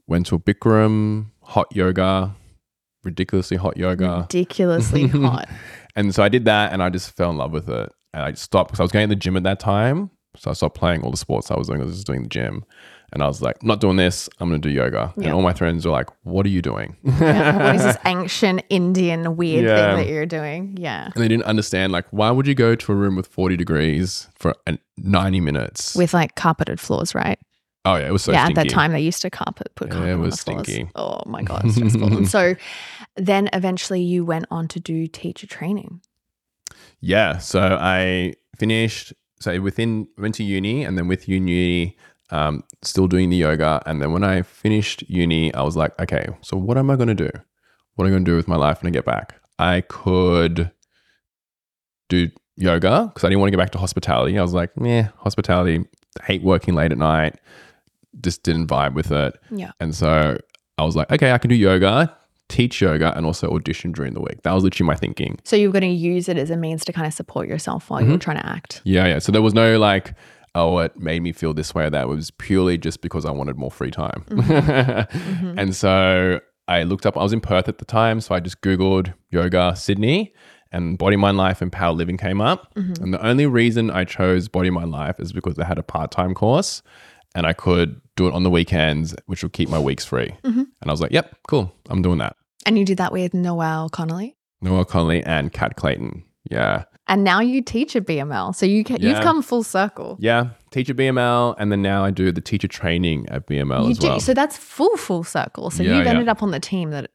went 0.08 0.26
to 0.28 0.36
a 0.36 0.40
Bikram 0.40 1.28
hot 1.44 1.68
yoga, 1.76 2.36
ridiculously 3.04 3.58
hot 3.58 3.78
yoga. 3.78 4.22
Ridiculously 4.22 5.08
hot. 5.08 5.48
And 5.96 6.14
so 6.14 6.24
I 6.24 6.30
did 6.30 6.46
that 6.46 6.74
and 6.74 6.84
I 6.84 6.90
just 6.90 7.16
fell 7.16 7.32
in 7.32 7.38
love 7.38 7.52
with 7.52 7.70
it. 7.70 7.92
And 8.14 8.24
I 8.24 8.34
stopped 8.34 8.70
because 8.72 8.80
I 8.80 8.84
was 8.84 8.92
going 8.92 9.08
to 9.08 9.14
the 9.16 9.20
gym 9.20 9.36
at 9.38 9.44
that 9.44 9.60
time. 9.60 10.12
So 10.36 10.52
I 10.52 10.54
stopped 10.54 10.78
playing 10.78 11.02
all 11.02 11.10
the 11.12 11.18
sports 11.18 11.50
I 11.50 11.58
was 11.58 11.68
doing. 11.68 11.82
I 11.82 11.86
was 11.86 11.96
just 11.96 12.08
doing 12.08 12.22
the 12.24 12.30
gym. 12.30 12.64
And 13.14 13.24
I 13.24 13.28
was 13.28 13.42
like, 13.42 13.56
I'm 13.62 13.68
not 13.68 13.80
doing 13.80 13.96
this. 13.96 14.30
I'm 14.40 14.50
going 14.50 14.62
to 14.62 14.68
do 14.70 14.74
yoga. 14.74 15.14
And 15.16 15.28
all 15.32 15.42
my 15.42 15.54
friends 15.54 15.86
were 15.86 15.92
like, 15.94 16.10
what 16.24 16.46
are 16.46 16.50
you 16.50 16.62
doing? 16.62 16.96
Yeah. 17.06 17.66
What 17.68 17.76
is 17.76 17.84
this 17.84 17.98
ancient 18.06 18.64
Indian 18.70 19.38
weird 19.38 19.66
Yeah. 19.66 19.96
thing 19.96 20.06
that 20.06 20.12
you're 20.12 20.26
doing? 20.26 20.76
Yeah. 20.78 21.06
And 21.16 21.24
they 21.24 21.28
didn't 21.30 21.46
understand, 21.46 21.94
like, 21.94 22.06
why 22.12 22.30
would 22.32 22.46
you 22.46 22.54
go 22.54 22.76
to 22.76 22.92
a 22.92 22.96
room 22.96 23.16
with 23.16 23.26
40 23.28 23.56
degrees 23.56 24.28
for 24.36 24.54
90 24.98 25.40
minutes? 25.40 25.96
With 25.96 26.14
like 26.14 26.36
carpeted 26.36 26.80
floors, 26.82 27.16
right? 27.16 27.40
Oh 27.88 27.96
yeah, 27.96 28.08
it 28.08 28.12
was 28.12 28.24
so 28.24 28.34
yeah, 28.34 28.44
stinky. 28.44 28.60
at 28.60 28.64
that 28.68 28.74
time 28.74 28.92
they 28.92 29.00
used 29.00 29.22
to 29.22 29.30
carpet 29.30 29.74
put 29.76 29.88
Yeah, 29.88 29.94
carpet 29.94 30.10
it 30.10 30.14
on 30.14 30.22
was 30.22 30.44
the 30.44 30.52
floors. 30.52 30.90
Oh 30.96 31.22
my 31.26 31.42
god, 31.42 31.72
stressful. 31.72 32.04
and 32.18 32.28
so 32.28 32.56
then 33.16 33.50
eventually 33.54 34.02
you 34.02 34.26
went 34.26 34.46
on 34.52 34.68
to 34.70 34.80
do 34.80 35.08
teacher 35.08 35.48
training. 35.48 36.02
Yeah. 37.00 37.38
So 37.38 37.78
I 37.80 38.34
finished. 38.58 39.14
So 39.40 39.62
within 39.62 40.08
went 40.18 40.36
to 40.36 40.44
uni, 40.44 40.84
and 40.84 40.98
then 40.98 41.08
with 41.08 41.30
uni, 41.30 41.96
um, 42.30 42.64
still 42.82 43.08
doing 43.08 43.30
the 43.30 43.38
yoga. 43.38 43.82
And 43.86 44.02
then 44.02 44.12
when 44.12 44.24
I 44.24 44.42
finished 44.42 45.04
uni, 45.08 45.54
I 45.54 45.62
was 45.62 45.78
like, 45.78 45.98
okay, 46.02 46.28
so 46.42 46.58
what 46.58 46.78
am 46.78 46.90
I 46.90 46.96
going 46.96 47.08
to 47.08 47.16
do? 47.16 47.30
What 47.96 48.06
am 48.06 48.08
I 48.08 48.12
going 48.12 48.26
to 48.26 48.32
do 48.32 48.36
with 48.36 48.48
my 48.48 48.58
life 48.58 48.82
when 48.82 48.90
I 48.90 48.94
get 48.94 49.06
back? 49.06 49.36
I 49.60 49.82
could 49.82 50.72
do 52.10 52.30
yoga 52.58 53.12
because 53.14 53.24
I 53.24 53.30
didn't 53.30 53.40
want 53.40 53.48
to 53.48 53.58
get 53.58 53.64
back 53.64 53.72
to 53.72 53.78
hospitality. 53.78 54.38
I 54.38 54.42
was 54.42 54.54
like, 54.54 54.72
yeah, 54.82 55.10
hospitality. 55.18 55.86
Hate 56.24 56.42
working 56.42 56.74
late 56.74 56.92
at 56.92 56.98
night. 56.98 57.40
Just 58.22 58.44
didn't 58.44 58.68
vibe 58.68 58.94
with 58.94 59.12
it. 59.12 59.38
Yeah. 59.52 59.72
And 59.80 59.94
so 59.96 60.38
I 60.78 60.84
was 60.84 60.96
like, 60.96 61.12
okay, 61.12 61.32
I 61.32 61.38
can 61.38 61.50
do 61.50 61.56
yoga, 61.56 62.16
teach 62.50 62.82
yoga, 62.82 63.16
and 63.18 63.26
also 63.26 63.50
audition 63.54 63.92
during 63.92 64.14
the 64.14 64.22
week. 64.22 64.42
That 64.44 64.54
was 64.54 64.64
literally 64.64 64.88
my 64.88 64.96
thinking. 64.96 65.40
So 65.44 65.56
you 65.56 65.70
were 65.70 65.74
going 65.80 65.92
to 65.92 65.98
use 65.98 66.30
it 66.30 66.38
as 66.38 66.50
a 66.50 66.58
means 66.58 66.86
to 66.86 66.94
kind 66.94 67.06
of 67.08 67.14
support 67.14 67.48
yourself 67.48 67.90
while 67.90 68.00
you 68.02 68.06
Mm-hmm. 68.06 68.14
were 68.14 68.20
trying 68.20 68.38
to 68.38 68.46
act. 68.46 68.82
Yeah, 68.86 69.06
yeah. 69.08 69.20
So 69.20 69.32
there 69.32 69.42
was 69.42 69.54
no 69.54 69.78
like, 69.80 70.14
oh, 70.56 70.78
it 70.80 70.98
made 70.98 71.22
me 71.22 71.32
feel 71.34 71.54
this 71.54 71.76
way 71.76 71.86
or 71.86 71.90
that. 71.90 72.04
It 72.04 72.08
was 72.08 72.32
purely 72.32 72.78
just 72.78 73.02
because 73.02 73.26
I 73.26 73.32
wanted 73.32 73.58
more 73.58 73.72
free 73.72 73.92
time. 73.92 74.24
Mm-hmm. 74.30 75.18
Mm-hmm. 75.18 75.60
And 75.60 75.76
so 75.76 76.40
I 76.68 76.84
looked 76.84 77.06
up, 77.06 77.18
I 77.18 77.24
was 77.24 77.34
in 77.34 77.42
Perth 77.42 77.68
at 77.70 77.78
the 77.78 77.86
time. 77.86 78.20
So 78.22 78.34
I 78.36 78.40
just 78.40 78.62
Googled 78.62 79.14
yoga 79.30 79.76
Sydney 79.76 80.34
and 80.72 80.98
Body 80.98 81.16
Mind 81.16 81.38
Life 81.38 81.62
and 81.62 81.72
Power 81.72 81.94
Living 81.94 82.18
came 82.18 82.42
up. 82.42 82.74
Mm-hmm. 82.76 83.04
And 83.04 83.14
the 83.14 83.26
only 83.26 83.46
reason 83.46 83.90
I 83.90 84.04
chose 84.04 84.48
Body 84.48 84.70
Mind 84.70 84.92
Life 84.92 85.20
is 85.20 85.32
because 85.32 85.56
they 85.56 85.64
had 85.64 85.78
a 85.78 85.84
part 85.84 86.12
time 86.12 86.34
course 86.34 86.82
and 87.36 87.46
I 87.46 87.54
could 87.54 88.02
do 88.18 88.28
it 88.28 88.34
on 88.34 88.44
the 88.44 88.50
weekends, 88.50 89.16
which 89.28 89.42
will 89.44 89.50
keep 89.50 89.70
my 89.70 89.80
weeks 89.80 90.04
free. 90.04 90.36
And 90.44 90.68
I 90.84 90.92
was 90.92 91.00
like, 91.00 91.12
yep, 91.12 91.36
cool. 91.48 91.72
I'm 91.90 92.02
doing 92.02 92.18
that. 92.18 92.36
And 92.66 92.78
you 92.78 92.84
did 92.84 92.98
that 92.98 93.14
with 93.14 93.34
Noel 93.34 93.88
Connolly. 93.90 94.36
Noel 94.62 94.84
Connolly 94.84 95.24
and 95.24 95.54
Kat 95.54 95.76
Clayton. 95.78 96.26
Yeah. 96.52 96.84
And 97.08 97.24
now 97.24 97.40
you 97.40 97.62
teach 97.62 97.96
at 97.96 98.06
BML. 98.06 98.54
So 98.56 98.66
you 98.66 98.84
ca- 98.84 98.98
you've 99.00 99.22
come 99.22 99.42
full 99.42 99.64
circle. 99.64 100.18
Yeah. 100.20 100.50
Teacher 100.72 100.94
BML. 100.94 101.56
And 101.58 101.72
then 101.72 101.82
now 101.82 102.04
I 102.04 102.12
do 102.12 102.32
the 102.34 102.42
teacher 102.42 102.68
training 102.68 103.28
at 103.30 103.48
BML 103.48 103.86
you 103.86 103.92
as 103.92 103.98
do. 104.00 104.08
well. 104.08 104.20
So 104.20 104.34
that's 104.34 104.58
full 104.58 104.98
full 104.98 105.24
circle. 105.24 105.70
So 105.70 105.84
Yeah, 105.84 105.96
you've 105.98 106.06
yeah. 106.06 106.12
ended 106.12 106.28
up 106.28 106.44
on 106.44 106.52
the 106.52 106.60
team 106.60 106.90
that 106.92 107.10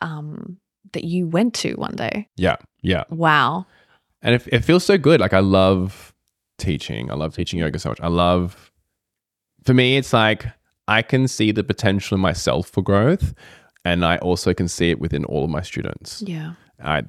um 0.00 0.58
that 0.92 1.04
you 1.04 1.26
went 1.28 1.54
to 1.54 1.74
one 1.74 1.94
day. 1.94 2.28
yeah. 2.36 2.56
Yeah. 2.82 3.04
Wow. 3.10 3.66
And 4.22 4.34
it, 4.36 4.48
it 4.50 4.60
feels 4.64 4.84
so 4.84 4.96
good. 4.98 5.20
Like 5.20 5.32
I 5.34 5.40
love 5.40 6.14
teaching. 6.58 7.10
I 7.10 7.14
love 7.14 7.34
teaching 7.34 7.58
yoga 7.60 7.78
so 7.78 7.90
much. 7.90 8.00
I 8.00 8.08
love, 8.08 8.67
for 9.68 9.74
me, 9.74 9.96
it's 9.96 10.12
like 10.12 10.46
I 10.88 11.02
can 11.02 11.28
see 11.28 11.52
the 11.52 11.62
potential 11.62 12.16
in 12.16 12.20
myself 12.20 12.68
for 12.68 12.82
growth. 12.82 13.34
And 13.84 14.04
I 14.04 14.16
also 14.18 14.52
can 14.52 14.66
see 14.68 14.90
it 14.90 14.98
within 15.00 15.24
all 15.26 15.44
of 15.44 15.50
my 15.50 15.62
students. 15.62 16.22
Yeah. 16.26 16.54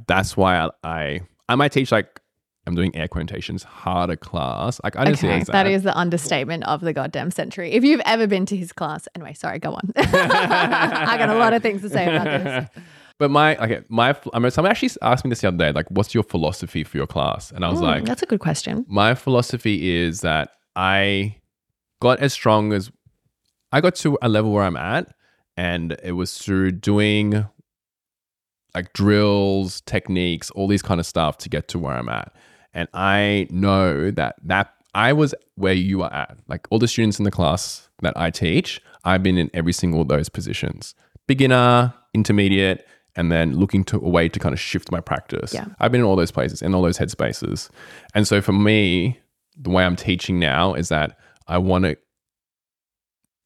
That's 0.07 0.37
why 0.37 0.57
I, 0.59 0.69
I, 0.83 1.21
I 1.49 1.55
might 1.55 1.71
teach 1.71 1.91
like, 1.91 2.21
I'm 2.67 2.75
doing 2.75 2.95
air 2.95 3.07
quotations, 3.07 3.63
harder 3.63 4.15
class. 4.15 4.79
Like 4.83 4.95
I 4.95 5.05
didn't 5.05 5.17
see 5.19 5.27
Okay, 5.27 5.43
that 5.51 5.65
is 5.67 5.83
the 5.83 5.97
understatement 5.97 6.63
of 6.65 6.81
the 6.81 6.93
goddamn 6.93 7.31
century. 7.31 7.71
If 7.71 7.83
you've 7.83 8.01
ever 8.05 8.27
been 8.27 8.45
to 8.47 8.55
his 8.55 8.71
class, 8.71 9.07
anyway, 9.15 9.33
sorry, 9.33 9.59
go 9.59 9.73
on. 9.73 9.91
I 9.95 11.15
got 11.17 11.29
a 11.29 11.35
lot 11.35 11.53
of 11.53 11.61
things 11.63 11.81
to 11.81 11.89
say 11.89 12.05
about 12.15 12.25
this. 12.25 12.69
But 13.17 13.31
my, 13.31 13.57
okay, 13.57 13.81
my, 13.89 14.15
I 14.31 14.39
mean, 14.39 14.49
someone 14.49 14.71
actually 14.71 14.91
asked 15.01 15.25
me 15.25 15.29
this 15.29 15.41
the 15.41 15.49
other 15.49 15.57
day, 15.57 15.73
like, 15.73 15.87
what's 15.91 16.13
your 16.13 16.23
philosophy 16.23 16.85
for 16.85 16.95
your 16.95 17.05
class? 17.07 17.51
And 17.51 17.65
I 17.65 17.69
was 17.69 17.79
Hmm, 17.79 17.85
like, 17.85 18.05
that's 18.05 18.23
a 18.23 18.25
good 18.25 18.39
question. 18.39 18.85
my 18.87 19.13
philosophy 19.13 19.93
is 19.97 20.21
that 20.21 20.51
I 20.77 21.35
got 22.01 22.19
as 22.19 22.33
strong 22.33 22.73
as 22.73 22.91
I 23.71 23.81
got 23.81 23.95
to 23.95 24.17
a 24.21 24.29
level 24.29 24.51
where 24.51 24.63
I'm 24.63 24.77
at, 24.77 25.13
and 25.57 25.97
it 26.03 26.13
was 26.13 26.37
through 26.37 26.71
doing 26.71 27.45
like 28.75 28.93
drills, 28.93 29.81
techniques, 29.81 30.51
all 30.51 30.67
these 30.67 30.81
kind 30.81 30.99
of 30.99 31.05
stuff 31.05 31.37
to 31.39 31.49
get 31.49 31.67
to 31.69 31.79
where 31.79 31.95
I'm 31.95 32.09
at. 32.09 32.33
And 32.73 32.87
I 32.93 33.47
know 33.49 34.11
that 34.11 34.35
that 34.43 34.73
I 34.93 35.13
was 35.13 35.33
where 35.55 35.73
you 35.73 36.03
are 36.03 36.13
at. 36.13 36.37
Like 36.47 36.67
all 36.69 36.79
the 36.79 36.87
students 36.87 37.19
in 37.19 37.25
the 37.25 37.31
class 37.31 37.89
that 38.01 38.13
I 38.15 38.29
teach, 38.29 38.81
I've 39.03 39.23
been 39.23 39.37
in 39.37 39.49
every 39.53 39.73
single 39.73 40.01
of 40.01 40.07
those 40.07 40.29
positions. 40.29 40.95
Beginner, 41.27 41.93
intermediate, 42.13 42.87
and 43.15 43.31
then 43.31 43.57
looking 43.57 43.83
to 43.85 43.97
a 43.97 44.09
way 44.09 44.29
to 44.29 44.39
kind 44.39 44.53
of 44.53 44.59
shift 44.59 44.91
my 44.91 44.99
practice. 44.99 45.53
Yeah. 45.53 45.65
I've 45.79 45.91
been 45.91 46.01
in 46.01 46.07
all 46.07 46.15
those 46.15 46.31
places, 46.31 46.61
in 46.61 46.73
all 46.73 46.81
those 46.81 46.97
headspaces. 46.97 47.69
And 48.15 48.27
so 48.27 48.41
for 48.41 48.53
me, 48.53 49.19
the 49.57 49.69
way 49.69 49.83
I'm 49.83 49.95
teaching 49.95 50.39
now 50.39 50.73
is 50.73 50.89
that 50.89 51.17
I 51.49 51.57
want 51.57 51.83
to 51.85 51.97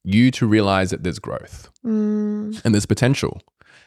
you 0.04 0.30
to 0.32 0.46
realize 0.46 0.90
that 0.90 1.02
there's 1.02 1.18
growth 1.18 1.70
Mm, 1.84 2.60
and 2.64 2.74
there's 2.74 2.86
potential. 2.86 3.40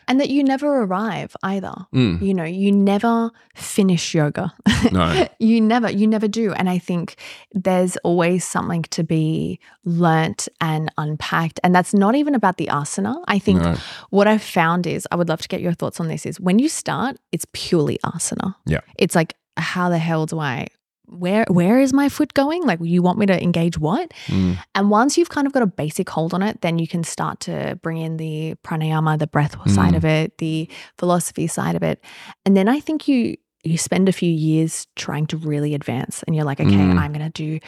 and 0.08 0.19
that 0.21 0.30
you 0.30 0.43
never 0.43 0.84
arrive 0.84 1.36
either. 1.43 1.73
Mm, 1.93 2.21
You 2.21 2.34
know, 2.34 2.43
you 2.43 2.71
never 2.71 3.32
finish 3.56 4.13
yoga. 4.15 4.53
no. 4.91 5.27
you 5.39 5.60
never, 5.62 5.89
you 5.91 6.08
never 6.08 6.27
do. 6.27 6.53
And 6.53 6.69
I 6.69 6.77
think 6.80 7.15
there's 7.53 7.97
always 7.97 8.45
something 8.45 8.84
to 8.97 9.03
be 9.03 9.60
learnt 9.84 10.47
and 10.62 10.91
unpacked. 10.97 11.60
And 11.63 11.73
that's 11.75 11.93
not 11.93 12.15
even 12.15 12.36
about 12.36 12.58
the 12.58 12.67
asana. 12.67 13.15
I 13.27 13.38
think 13.39 13.62
No. 13.62 13.75
what 14.12 14.27
I've 14.27 14.43
found 14.43 14.88
is, 14.88 15.08
I 15.12 15.15
would 15.17 15.27
love 15.30 15.41
to 15.41 15.47
get 15.47 15.62
your 15.62 15.73
thoughts 15.73 15.99
on 15.99 16.08
this, 16.08 16.25
is 16.25 16.39
when 16.39 16.58
you 16.60 16.69
start, 16.69 17.17
it's 17.32 17.45
purely 17.53 17.97
asana. 18.06 18.56
Yeah. 18.65 18.82
It's 18.97 19.15
like, 19.15 19.36
how 19.58 19.89
the 19.89 19.97
hell 19.99 20.25
do 20.27 20.39
I 20.39 20.67
where 21.08 21.46
where 21.50 21.80
is 21.80 21.93
my 21.93 22.10
foot 22.10 22.34
going? 22.34 22.63
Like 22.63 22.80
you 22.82 23.02
want 23.02 23.17
me 23.17 23.26
to 23.28 23.41
engage 23.41 23.78
what? 23.80 24.12
Mm, 24.28 24.58
And 24.76 24.89
once 24.89 25.17
you've 25.17 25.30
kind 25.30 25.48
of 25.48 25.54
got 25.54 25.63
a 25.63 25.67
basic 25.67 26.10
hold 26.10 26.34
on 26.34 26.43
it, 26.43 26.62
then 26.62 26.80
you 26.80 26.88
can 26.88 27.04
start 27.04 27.39
to 27.41 27.80
bring 27.82 27.98
in 27.98 28.17
the 28.17 28.56
pranayama, 28.63 29.17
the 29.17 29.28
breath 29.28 29.56
side 29.72 29.93
Mm. 29.93 29.98
of 29.98 30.06
it, 30.06 30.38
the 30.38 30.70
philosophy 30.98 31.48
side 31.48 31.76
of 31.76 31.84
it. 31.84 32.04
And 32.46 32.56
then 32.58 32.67
I 32.67 32.80
think 32.80 33.08
you 33.08 33.38
you 33.63 33.78
spend 33.78 34.08
a 34.08 34.13
few 34.13 34.32
years 34.32 34.88
trying 34.96 35.26
to 35.28 35.38
really 35.38 35.74
advance 35.74 36.24
and 36.24 36.36
you're 36.36 36.46
like, 36.46 36.60
okay, 36.60 36.72
Mm. 36.72 36.98
I'm 37.00 37.12
gonna 37.12 37.30
do 37.32 37.60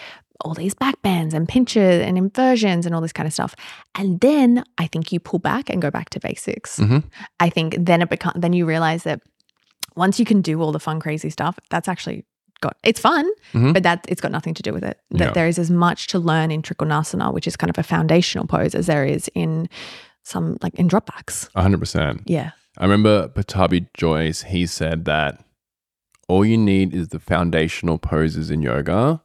all 0.46 0.54
these 0.54 0.74
back 0.74 1.02
bends 1.02 1.34
and 1.34 1.48
pinches 1.50 2.02
and 2.02 2.18
inversions 2.18 2.86
and 2.86 2.96
all 2.96 3.02
this 3.02 3.12
kind 3.12 3.28
of 3.28 3.34
stuff. 3.34 3.54
And 3.96 4.20
then 4.22 4.64
I 4.78 4.88
think 4.88 5.12
you 5.12 5.20
pull 5.20 5.40
back 5.40 5.70
and 5.70 5.82
go 5.82 5.92
back 5.92 6.10
to 6.12 6.20
basics. 6.20 6.80
Mhm. 6.80 7.04
I 7.42 7.50
think 7.50 7.76
then 7.78 8.02
it 8.02 8.10
becomes 8.10 8.40
then 8.40 8.54
you 8.54 8.66
realize 8.66 9.04
that 9.04 9.22
once 9.98 10.18
you 10.20 10.26
can 10.26 10.42
do 10.42 10.62
all 10.62 10.72
the 10.72 10.80
fun, 10.80 11.00
crazy 11.02 11.30
stuff, 11.30 11.60
that's 11.70 11.90
actually 11.90 12.24
got 12.62 12.78
it's 12.84 13.00
fun, 13.00 13.30
Mhm. 13.54 13.74
but 13.74 13.84
that 13.84 14.06
it's 14.10 14.22
got 14.22 14.32
nothing 14.32 14.54
to 14.54 14.62
do 14.64 14.74
with 14.74 14.84
it. 14.84 15.00
That 15.12 15.20
Yeah. 15.28 15.32
there 15.32 15.48
is 15.48 15.58
as 15.60 15.70
much 15.72 16.08
to 16.08 16.20
learn 16.20 16.52
in 16.52 16.62
Trikonasana, 16.62 17.34
which 17.34 17.48
is 17.48 17.56
kind 17.56 17.70
of 17.70 17.78
a 17.78 17.84
foundational 17.84 18.46
pose, 18.48 18.76
as 18.76 18.86
there 18.88 19.06
is 19.06 19.30
in 19.36 19.70
some 20.24 20.58
like 20.62 20.76
in 20.76 20.88
drop 20.88 21.06
backs. 21.08 21.50
100%. 21.56 22.22
Yeah. 22.26 22.52
I 22.78 22.84
remember 22.84 23.28
Pattabhi 23.30 23.88
Jois, 23.94 24.44
he 24.44 24.66
said 24.66 25.06
that 25.06 25.44
all 26.28 26.46
you 26.46 26.58
need 26.58 26.94
is 26.94 27.08
the 27.10 27.20
foundational 27.20 27.98
poses 27.98 28.52
in 28.52 28.62
yoga. 28.62 29.22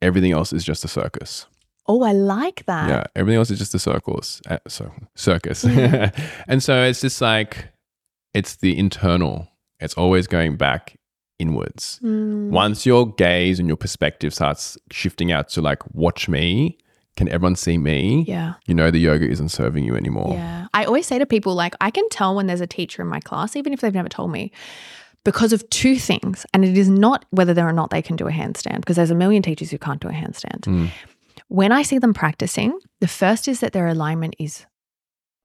Everything 0.00 0.32
else 0.32 0.52
is 0.52 0.64
just 0.64 0.84
a 0.84 0.88
circus. 0.88 1.46
Oh, 1.86 2.02
I 2.02 2.12
like 2.12 2.64
that. 2.66 2.88
yeah, 2.88 3.04
everything 3.16 3.38
else 3.38 3.50
is 3.50 3.58
just 3.58 3.74
a 3.74 3.78
circus. 3.78 4.40
Uh, 4.48 4.58
so, 4.68 4.92
circus. 5.14 5.64
Yeah. 5.64 6.10
and 6.48 6.62
so 6.62 6.82
it's 6.84 7.00
just 7.00 7.20
like, 7.20 7.68
it's 8.34 8.56
the 8.56 8.78
internal. 8.78 9.48
It's 9.80 9.94
always 9.94 10.26
going 10.26 10.56
back 10.56 10.97
inwards. 11.38 12.00
Mm, 12.02 12.50
Once 12.50 12.84
your 12.86 13.12
gaze 13.14 13.58
and 13.58 13.68
your 13.68 13.76
perspective 13.76 14.34
starts 14.34 14.76
shifting 14.90 15.30
out 15.32 15.48
to 15.50 15.60
like, 15.60 15.82
watch 15.94 16.28
me, 16.28 16.78
can 17.16 17.28
everyone 17.28 17.56
see 17.56 17.78
me? 17.78 18.24
yeah. 18.28 18.54
You 18.66 18.74
know, 18.74 18.90
the 18.90 18.98
yoga 19.00 19.28
isn't 19.28 19.48
serving 19.50 19.84
you 19.84 19.96
anymore. 19.96 20.34
Yeah. 20.34 20.66
I 20.74 20.84
always 20.84 21.06
say 21.06 21.18
to 21.18 21.26
people, 21.26 21.54
like, 21.54 21.74
I 21.80 21.90
can 21.90 22.08
tell 22.10 22.34
when 22.34 22.46
there's 22.46 22.60
a 22.60 22.66
teacher 22.66 23.02
in 23.02 23.08
my 23.08 23.20
class, 23.20 23.56
even 23.56 23.72
if 23.72 23.80
they've 23.80 23.94
never 23.94 24.08
told 24.08 24.30
me, 24.30 24.52
because 25.24 25.52
of 25.52 25.68
two 25.70 25.96
things. 25.98 26.46
And 26.54 26.64
it 26.64 26.78
is 26.78 26.88
not 26.88 27.24
whether 27.30 27.66
or 27.66 27.72
not 27.72 27.90
they 27.90 28.02
can 28.02 28.14
do 28.16 28.28
a 28.28 28.30
handstand, 28.32 28.76
because 28.80 28.96
there's 28.96 29.10
a 29.10 29.16
million 29.16 29.42
teachers 29.42 29.70
who 29.70 29.78
can't 29.78 30.00
do 30.00 30.08
a 30.08 30.12
handstand. 30.12 30.60
Mm. 30.62 30.90
When 31.48 31.72
I 31.72 31.82
see 31.82 31.98
them 31.98 32.14
practicing, 32.14 32.78
the 33.00 33.08
first 33.08 33.48
is 33.48 33.60
that 33.60 33.72
their 33.72 33.88
alignment 33.88 34.36
is 34.38 34.64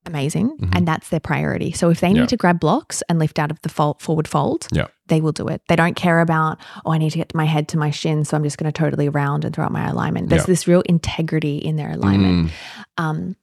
amazing 0.06 0.58
Mhm. 0.58 0.76
and 0.76 0.88
that's 0.88 1.08
their 1.10 1.22
priority. 1.22 1.72
So 1.72 1.90
if 1.90 2.02
they 2.02 2.12
need 2.12 2.20
Yeah. 2.20 2.26
to 2.28 2.38
grab 2.38 2.60
blocks 2.60 3.02
and 3.08 3.20
lift 3.20 3.40
out 3.40 3.52
of 3.52 3.62
the 3.62 3.70
fold, 3.70 4.02
forward 4.02 4.28
fold, 4.28 4.68
Yeah. 4.72 4.88
They 5.08 5.20
will 5.22 5.32
do 5.34 5.48
it. 5.48 5.62
They 5.68 5.76
don't 5.76 5.96
care 5.96 6.20
about, 6.22 6.58
oh, 6.86 6.92
I 6.94 6.98
need 6.98 7.12
to 7.12 7.18
get 7.18 7.36
my 7.36 7.46
head 7.46 7.68
to 7.70 7.78
my 7.78 7.92
shin, 7.92 8.24
so 8.26 8.38
I'm 8.38 8.44
just 8.44 8.58
going 8.58 8.72
to 8.72 8.78
totally 8.78 9.10
round 9.10 9.44
and 9.46 9.54
throw 9.54 9.66
out 9.66 9.72
my 9.72 9.88
alignment. 9.90 10.30
There's 10.30 10.44
Yeah. 10.44 10.48
this 10.48 10.68
real 10.68 10.82
integrity 10.82 11.58
in 11.58 11.76
their 11.76 11.92
alignment. 11.92 12.48
Mm. 12.48 12.52
Um, 12.98 13.36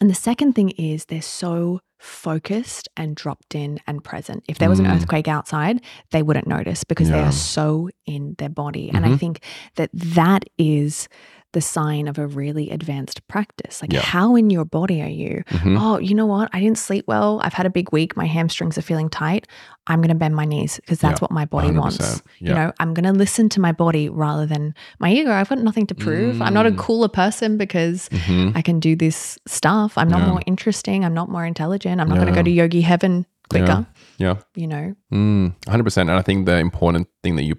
and 0.00 0.10
the 0.10 0.14
second 0.14 0.54
thing 0.54 0.70
is 0.70 1.04
they're 1.06 1.22
so 1.22 1.80
focused 1.98 2.88
and 2.96 3.16
dropped 3.16 3.54
in 3.54 3.78
and 3.86 4.04
present. 4.04 4.44
If 4.48 4.58
there 4.58 4.68
was 4.68 4.78
an 4.80 4.84
Mm. 4.86 4.94
earthquake 4.96 5.28
outside, 5.28 5.80
they 6.10 6.22
wouldn't 6.22 6.46
notice 6.46 6.84
because 6.84 7.08
they 7.08 7.22
are 7.22 7.32
so 7.32 7.88
in 8.04 8.34
their 8.38 8.50
body. 8.50 8.90
And 8.92 9.06
I 9.06 9.10
Mhm. 9.12 9.18
think 9.20 9.40
that 9.76 9.90
that 9.94 10.44
is 10.58 11.08
the 11.56 11.60
sign 11.62 12.06
of 12.06 12.18
a 12.18 12.26
really 12.26 12.70
advanced 12.70 13.26
practice. 13.28 13.80
Like, 13.80 13.90
Yeah. 13.92 14.00
how 14.14 14.36
in 14.36 14.50
your 14.50 14.66
body 14.66 15.00
are 15.00 15.08
you? 15.22 15.42
Mhm. 15.48 15.78
Oh, 15.80 15.98
you 15.98 16.14
know 16.14 16.26
what? 16.26 16.50
I 16.52 16.60
didn't 16.60 16.76
sleep 16.78 17.04
well. 17.08 17.40
I've 17.42 17.54
had 17.54 17.64
a 17.64 17.70
big 17.70 17.90
week. 17.92 18.14
My 18.14 18.26
hamstrings 18.26 18.76
are 18.76 18.82
feeling 18.82 19.08
tight. 19.08 19.46
I'm 19.86 20.00
going 20.00 20.10
to 20.16 20.20
bend 20.24 20.36
my 20.36 20.44
knees 20.44 20.76
because 20.76 20.98
that's 20.98 21.18
Yeah, 21.20 21.24
what 21.24 21.30
my 21.30 21.46
body 21.46 21.68
100%. 21.68 21.78
wants. 21.80 22.22
Yeah. 22.40 22.48
You 22.48 22.54
know, 22.54 22.72
I'm 22.78 22.92
going 22.92 23.04
to 23.12 23.12
listen 23.24 23.48
to 23.50 23.60
my 23.60 23.72
body 23.72 24.10
rather 24.10 24.44
than 24.44 24.74
my 24.98 25.10
ego. 25.10 25.32
I've 25.32 25.48
got 25.48 25.58
nothing 25.60 25.86
to 25.86 25.94
prove. 25.94 26.42
I'm 26.42 26.52
not 26.52 26.66
a 26.66 26.72
Mm. 26.72 26.76
cooler 26.78 27.08
person 27.08 27.56
because 27.56 28.10
Mhm. 28.10 28.52
I 28.54 28.60
can 28.60 28.78
do 28.80 28.94
this 28.94 29.38
stuff. 29.46 29.96
I'm 29.96 30.08
not 30.10 30.28
more 30.28 30.42
interesting. 30.46 31.04
I'm 31.06 31.14
not 31.14 31.30
more 31.30 31.46
intelligent. 31.46 32.00
I'm 32.02 32.08
not 32.08 32.16
going 32.16 32.28
to 32.28 32.34
go 32.34 32.42
to 32.42 32.50
yogi 32.50 32.82
heaven 32.82 33.24
quicker. 33.48 33.86
Yeah. 34.18 34.34
You 34.54 34.66
know? 34.66 34.94
Mm, 35.10 35.54
100%. 35.66 36.10
And 36.10 36.18
I 36.18 36.22
think 36.22 36.44
the 36.44 36.58
important 36.58 37.08
thing 37.22 37.36
that 37.36 37.44
you 37.44 37.54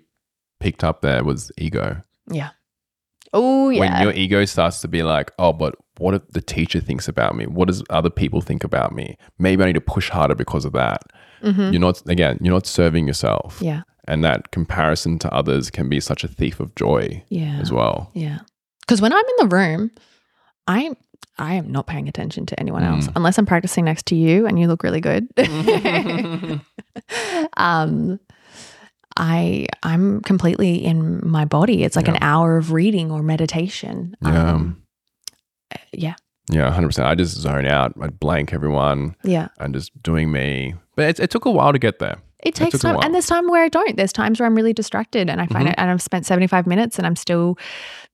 picked 0.60 0.83
up 0.83 1.01
there 1.01 1.23
was 1.23 1.51
ego. 1.57 2.03
Yeah. 2.29 2.49
Oh, 3.33 3.69
yeah. 3.69 3.79
When 3.79 4.01
your 4.03 4.11
ego 4.13 4.45
starts 4.45 4.81
to 4.81 4.87
be 4.87 5.03
like, 5.03 5.31
oh, 5.39 5.53
but 5.53 5.75
what 5.97 6.13
if 6.13 6.27
the 6.29 6.41
teacher 6.41 6.79
thinks 6.79 7.07
about 7.07 7.35
me? 7.35 7.45
What 7.47 7.67
does 7.67 7.83
other 7.89 8.09
people 8.09 8.41
think 8.41 8.63
about 8.63 8.93
me? 8.93 9.17
Maybe 9.39 9.63
I 9.63 9.67
need 9.67 9.73
to 9.73 9.81
push 9.81 10.09
harder 10.09 10.35
because 10.35 10.65
of 10.65 10.73
that. 10.73 11.01
Mhm. 11.43 11.71
You're 11.73 11.81
not, 11.81 12.01
again, 12.07 12.37
you're 12.41 12.53
not 12.53 12.67
serving 12.67 13.07
yourself. 13.07 13.59
Yeah. 13.61 13.81
And 14.07 14.23
that 14.23 14.51
comparison 14.51 15.19
to 15.19 15.33
others 15.33 15.69
can 15.69 15.89
be 15.89 15.99
such 15.99 16.23
a 16.23 16.27
thief 16.27 16.59
of 16.59 16.73
joy 16.75 17.23
Yeah. 17.29 17.57
as 17.61 17.71
well. 17.71 18.11
Yeah. 18.13 18.39
Because 18.81 19.01
when 19.01 19.11
I'm 19.11 19.19
in 19.39 19.49
the 19.49 19.55
room, 19.55 19.91
I 20.67 20.91
I 21.39 21.53
am 21.53 21.71
not 21.71 21.85
paying 21.85 22.07
attention 22.09 22.47
to 22.47 22.59
anyone 22.59 22.83
else 22.83 23.05
Mm. 23.07 23.11
unless 23.17 23.37
I'm 23.37 23.45
practicing 23.45 23.85
next 23.85 24.07
to 24.07 24.15
you 24.15 24.47
and 24.47 24.59
you 24.59 24.67
look 24.67 24.81
really 24.81 25.01
good. 25.01 25.27
um 27.57 28.19
I 29.17 29.65
I'm 29.84 30.21
completely 30.21 30.84
in 30.86 31.19
my 31.27 31.43
body. 31.45 31.84
It's 31.84 31.95
like 31.95 32.08
an 32.08 32.17
hour 32.21 32.56
of 32.58 32.71
reading 32.71 33.12
or 33.12 33.21
meditation. 33.23 34.15
Yeah. 34.21 34.51
Um, 34.53 34.84
yeah. 35.91 36.15
Yeah, 36.49 36.71
100%. 36.73 37.03
I 37.03 37.13
just 37.15 37.36
zone 37.36 37.65
out. 37.65 37.93
I'd 38.01 38.19
blank 38.21 38.53
everyone 38.53 39.15
Yeah. 39.23 39.49
and 39.60 39.73
just 39.73 39.91
doing 40.01 40.32
me. 40.32 40.75
But 40.95 41.10
it, 41.10 41.19
it 41.19 41.30
took 41.30 41.43
a 41.43 41.51
while 41.51 41.73
to 41.73 41.80
get 41.80 41.99
there. 41.99 42.17
It 42.43 42.54
takes 42.54 42.76
a 42.76 42.80
time. 42.80 42.97
And 43.02 43.13
there's 43.15 43.26
time 43.26 43.47
where 43.47 43.63
I 43.63 43.67
don't. 43.69 43.97
There's 43.97 44.13
times 44.13 44.39
where 44.39 44.45
I'm 44.45 44.54
really 44.56 44.71
distracted 44.73 45.28
and 45.28 45.41
I 45.41 45.47
find 45.47 45.67
Mhm. 45.67 45.71
it 45.71 45.76
and 45.80 45.89
I've 45.89 46.02
spent 46.04 46.26
75 46.26 46.67
minutes 46.67 46.97
and 47.00 47.08
I'm 47.08 47.15
still, 47.15 47.58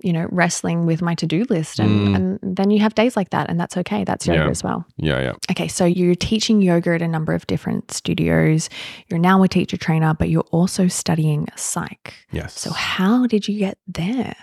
you 0.01 0.13
know, 0.13 0.27
wrestling 0.31 0.85
with 0.85 1.01
my 1.01 1.13
to-do 1.13 1.43
list. 1.49 1.77
And, 1.77 2.07
Mm. 2.07 2.15
and 2.15 2.57
then 2.57 2.71
you 2.71 2.79
have 2.79 2.95
days 2.95 3.17
like 3.17 3.31
that 3.31 3.49
and 3.49 3.59
that's 3.59 3.75
okay. 3.77 4.05
That's 4.05 4.25
yoga 4.25 4.39
Yeah. 4.45 4.49
as 4.49 4.63
well. 4.63 4.85
Yeah, 4.95 5.19
yeah. 5.19 5.33
Okay, 5.51 5.67
so 5.67 5.83
you're 5.83 6.15
teaching 6.15 6.61
yoga 6.61 6.91
at 6.95 7.01
a 7.01 7.07
number 7.07 7.33
of 7.33 7.45
different 7.47 7.91
studios. 7.91 8.69
You're 9.09 9.19
now 9.19 9.43
a 9.43 9.47
teacher 9.49 9.75
trainer, 9.75 10.13
but 10.13 10.29
you're 10.29 10.47
also 10.51 10.87
studying 10.87 11.47
psych. 11.57 12.13
Yes. 12.31 12.57
So 12.57 12.71
how 12.71 13.27
did 13.27 13.49
you 13.49 13.59
get 13.59 13.77
there? 13.87 14.35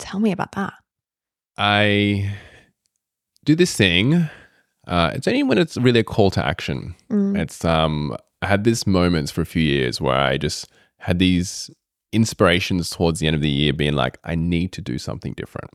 Tell 0.00 0.18
me 0.18 0.32
about 0.32 0.52
that. 0.52 0.72
I 1.56 2.28
do 3.44 3.54
this 3.54 3.76
thing. 3.76 4.28
Uh, 4.86 5.12
it's 5.14 5.28
only 5.28 5.44
when 5.44 5.58
it's 5.58 5.76
really 5.76 6.00
a 6.00 6.04
call 6.04 6.30
to 6.32 6.44
action. 6.44 6.96
Mm. 7.10 7.38
It's 7.38 7.64
um, 7.64 8.16
I 8.42 8.46
had 8.46 8.64
these 8.64 8.86
moments 8.86 9.30
for 9.30 9.40
a 9.40 9.46
few 9.46 9.62
years 9.62 10.00
where 10.00 10.18
I 10.18 10.36
just 10.36 10.68
had 10.98 11.18
these 11.18 11.70
inspirations 12.12 12.90
towards 12.90 13.20
the 13.20 13.26
end 13.26 13.36
of 13.36 13.42
the 13.42 13.48
year, 13.48 13.72
being 13.72 13.94
like, 13.94 14.18
I 14.24 14.34
need 14.34 14.72
to 14.72 14.82
do 14.82 14.98
something 14.98 15.32
different. 15.34 15.70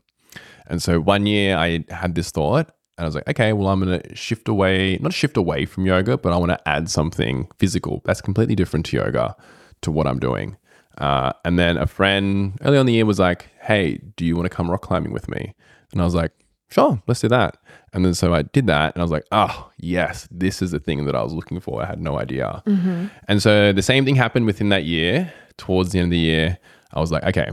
And 0.66 0.82
so 0.82 1.00
one 1.00 1.26
year 1.26 1.56
I 1.56 1.84
had 1.88 2.14
this 2.14 2.30
thought, 2.30 2.70
and 2.96 3.04
I 3.04 3.06
was 3.06 3.14
like, 3.14 3.28
okay, 3.28 3.52
well, 3.52 3.68
I'm 3.68 3.80
going 3.80 4.00
to 4.00 4.14
shift 4.14 4.48
away, 4.48 4.98
not 5.00 5.12
shift 5.12 5.36
away 5.36 5.64
from 5.64 5.86
yoga, 5.86 6.18
but 6.18 6.32
I 6.32 6.36
want 6.36 6.50
to 6.50 6.68
add 6.68 6.90
something 6.90 7.48
physical 7.58 8.02
that's 8.04 8.20
completely 8.20 8.54
different 8.54 8.86
to 8.86 8.96
yoga 8.96 9.34
to 9.82 9.90
what 9.90 10.06
I'm 10.06 10.18
doing. 10.18 10.56
Uh, 10.98 11.32
and 11.44 11.58
then 11.58 11.78
a 11.78 11.86
friend 11.86 12.58
early 12.62 12.76
on 12.76 12.86
the 12.86 12.92
year 12.92 13.06
was 13.06 13.18
like, 13.18 13.48
hey, 13.60 14.00
do 14.16 14.26
you 14.26 14.36
want 14.36 14.44
to 14.44 14.54
come 14.54 14.70
rock 14.70 14.82
climbing 14.82 15.12
with 15.12 15.28
me? 15.28 15.54
And 15.92 16.02
I 16.02 16.04
was 16.04 16.14
like, 16.14 16.32
sure, 16.70 17.02
let's 17.06 17.20
do 17.20 17.28
that. 17.28 17.56
And 17.92 18.04
then 18.04 18.14
so 18.14 18.34
I 18.34 18.42
did 18.42 18.66
that, 18.66 18.94
and 18.94 19.00
I 19.00 19.04
was 19.04 19.10
like, 19.10 19.24
oh, 19.32 19.70
yes, 19.78 20.28
this 20.30 20.60
is 20.62 20.70
the 20.72 20.78
thing 20.78 21.06
that 21.06 21.14
I 21.16 21.22
was 21.22 21.32
looking 21.32 21.58
for. 21.60 21.82
I 21.82 21.86
had 21.86 22.00
no 22.00 22.18
idea. 22.18 22.62
Mm-hmm. 22.66 23.06
And 23.28 23.42
so 23.42 23.72
the 23.72 23.82
same 23.82 24.04
thing 24.04 24.16
happened 24.16 24.46
within 24.46 24.68
that 24.68 24.84
year. 24.84 25.32
Towards 25.56 25.90
the 25.90 25.98
end 25.98 26.06
of 26.06 26.10
the 26.12 26.18
year, 26.18 26.58
I 26.92 27.00
was 27.00 27.10
like, 27.10 27.24
okay, 27.24 27.50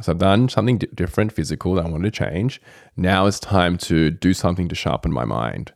so 0.00 0.12
I've 0.12 0.18
done 0.18 0.48
something 0.48 0.78
di- 0.78 0.86
different, 0.94 1.32
physical 1.32 1.74
that 1.74 1.86
I 1.86 1.88
wanted 1.88 2.12
to 2.12 2.24
change. 2.24 2.60
Now 2.96 3.26
it's 3.26 3.40
time 3.40 3.76
to 3.78 4.10
do 4.10 4.32
something 4.32 4.68
to 4.68 4.76
sharpen 4.76 5.12
my 5.12 5.24
mind. 5.24 5.72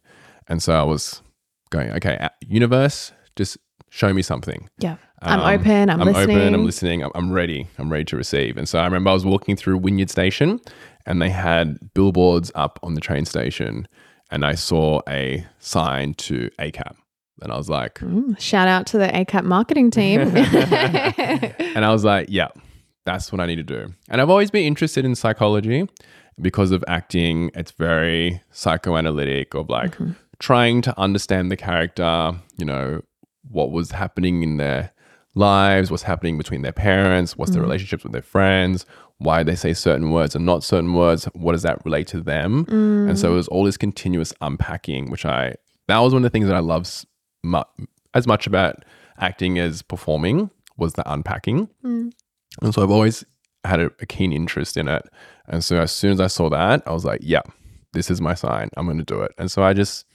And 0.46 0.62
so 0.62 0.74
I 0.74 0.84
was 0.84 1.22
going, 1.70 1.90
okay, 1.92 2.28
universe, 2.46 3.10
just 3.34 3.56
show 3.90 4.12
me 4.12 4.22
something. 4.22 4.68
Yeah. 4.78 4.96
I'm 5.22 5.40
Um, 5.40 5.60
open. 5.60 5.90
I'm, 5.90 5.98
listening. 6.00 6.16
open. 6.16 6.54
I'm 6.54 6.64
listening. 6.64 7.02
I'm, 7.02 7.10
listening, 7.10 7.10
I'm 7.14 7.32
ready. 7.32 7.68
I'm 7.78 7.90
ready 7.90 8.04
to 8.06 8.16
receive. 8.16 8.56
And 8.56 8.68
so 8.68 8.78
I 8.78 8.84
remember 8.84 9.10
I 9.10 9.14
was 9.14 9.24
walking 9.24 9.56
through 9.56 9.78
Wynyard 9.78 10.10
Station, 10.10 10.60
and 11.06 11.20
they 11.20 11.30
had 11.30 11.78
billboards 11.94 12.50
up 12.54 12.78
on 12.82 12.94
the 12.94 13.00
train 13.00 13.24
station, 13.24 13.86
and 14.30 14.44
I 14.44 14.54
saw 14.54 15.00
a 15.08 15.46
sign 15.58 16.14
to 16.14 16.50
ACAP, 16.58 16.94
and 17.42 17.52
I 17.52 17.56
was 17.56 17.68
like, 17.68 17.94
Mm, 18.00 18.38
shout 18.40 18.68
out 18.68 18.86
to 18.88 18.98
the 18.98 19.08
ACAP 19.08 19.44
marketing 19.44 19.90
team. 19.90 20.20
and 20.36 21.84
I 21.84 21.90
was 21.92 22.04
like, 22.04 22.26
yeah, 22.30 22.48
that's 23.04 23.32
what 23.32 23.40
I 23.40 23.46
need 23.46 23.56
to 23.56 23.62
do. 23.62 23.92
And 24.08 24.20
I've 24.20 24.30
always 24.30 24.50
been 24.50 24.64
interested 24.64 25.04
in 25.04 25.14
psychology 25.14 25.88
because 26.40 26.70
of 26.70 26.84
acting. 26.88 27.50
It's 27.54 27.72
very 27.72 28.40
psychoanalytic 28.52 29.54
of 29.54 29.68
like 29.68 29.96
Mhm. 29.96 30.16
trying 30.38 30.82
to 30.82 30.98
understand 30.98 31.50
the 31.50 31.56
character, 31.56 32.32
you 32.58 32.64
know, 32.64 33.02
what 33.50 33.70
was 33.70 33.90
happening 33.92 34.42
in 34.42 34.56
their 34.56 34.92
lives, 35.34 35.90
what's 35.90 36.02
happening 36.04 36.36
between 36.38 36.62
their 36.62 36.72
parents, 36.72 37.36
what's 37.36 37.52
their 37.52 37.60
Mhm. 37.62 37.66
relationships 37.66 38.02
with 38.04 38.12
their 38.12 38.22
friends, 38.22 38.86
why 39.22 39.42
they 39.42 39.54
say 39.54 39.72
certain 39.72 40.10
words 40.10 40.34
and 40.34 40.44
not 40.44 40.62
certain 40.64 40.92
words, 40.94 41.24
what 41.34 41.52
does 41.52 41.62
that 41.62 41.84
relate 41.84 42.06
to 42.08 42.20
them? 42.20 42.64
Mm. 42.66 43.08
And 43.10 43.18
so 43.18 43.32
it 43.32 43.36
was 43.36 43.48
all 43.48 43.64
this 43.64 43.76
continuous 43.76 44.32
unpacking, 44.40 45.10
which 45.10 45.24
I, 45.24 45.54
that 45.88 45.98
was 45.98 46.12
one 46.12 46.24
of 46.24 46.30
the 46.30 46.30
things 46.30 46.46
that 46.46 46.56
I 46.56 46.60
love 46.60 46.82
s- 46.82 47.06
mu- 47.42 47.62
as 48.14 48.26
much 48.26 48.46
about 48.46 48.84
acting 49.18 49.58
as 49.58 49.82
performing 49.82 50.50
was 50.76 50.94
the 50.94 51.10
unpacking. 51.10 51.68
Mm. 51.84 52.12
And 52.60 52.74
so 52.74 52.82
I've 52.82 52.90
always 52.90 53.24
had 53.64 53.80
a, 53.80 53.90
a 54.00 54.06
keen 54.06 54.32
interest 54.32 54.76
in 54.76 54.88
it. 54.88 55.02
And 55.46 55.62
so 55.62 55.80
as 55.80 55.92
soon 55.92 56.12
as 56.12 56.20
I 56.20 56.26
saw 56.26 56.48
that, 56.50 56.82
I 56.86 56.92
was 56.92 57.04
like, 57.04 57.20
yeah, 57.22 57.42
this 57.92 58.10
is 58.10 58.20
my 58.20 58.34
sign. 58.34 58.68
I'm 58.76 58.86
going 58.86 58.98
to 58.98 59.04
do 59.04 59.20
it. 59.22 59.32
And 59.38 59.50
so 59.50 59.62
I 59.62 59.72
just 59.72 60.06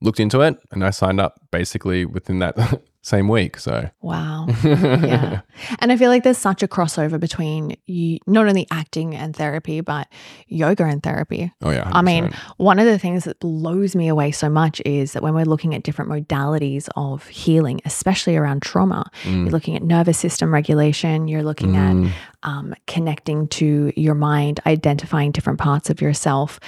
looked 0.00 0.20
into 0.20 0.40
it 0.42 0.56
and 0.70 0.84
I 0.84 0.90
signed 0.90 1.20
up 1.20 1.40
basically 1.50 2.04
within 2.04 2.38
that 2.38 2.56
same 3.08 3.28
week. 3.28 3.58
So, 3.58 3.88
Wow. 4.02 4.46
yeah. 4.64 5.40
And 5.80 5.90
I 5.90 5.96
feel 5.96 6.10
like 6.10 6.22
there's 6.24 6.38
such 6.38 6.62
a 6.62 6.68
crossover 6.68 7.18
between 7.18 7.76
you, 7.86 8.18
not 8.26 8.46
only 8.46 8.66
acting 8.70 9.14
and 9.14 9.34
therapy, 9.34 9.80
but 9.80 10.08
yoga 10.46 10.84
and 10.84 11.02
therapy. 11.02 11.52
oh, 11.62 11.70
yeah. 11.70 11.90
I 11.92 12.02
mean, 12.02 12.30
one 12.58 12.78
of 12.78 12.86
the 12.86 12.98
things 12.98 13.24
that 13.24 13.40
blows 13.40 13.96
me 13.96 14.08
away 14.08 14.30
so 14.30 14.48
much 14.48 14.80
is 14.84 15.12
that 15.14 15.22
when 15.22 15.34
we're 15.34 15.44
looking 15.44 15.74
at 15.74 15.82
different 15.82 16.10
modalities 16.10 16.88
of 16.96 17.26
healing, 17.28 17.80
especially 17.84 18.36
around 18.36 18.62
trauma, 18.62 19.10
Mm, 19.24 19.44
you're 19.44 19.50
looking 19.52 19.74
at 19.74 19.82
nervous 19.82 20.18
system 20.18 20.52
regulation, 20.52 21.28
you're 21.28 21.42
looking 21.42 21.76
at 21.76 21.94
mm, 21.94 22.10
um, 22.42 22.74
connecting 22.86 23.48
to 23.48 23.92
your 23.96 24.14
mind, 24.14 24.60
identifying 24.66 25.32
different 25.32 25.58
parts 25.58 25.88
of 25.90 26.00
yourself. 26.00 26.60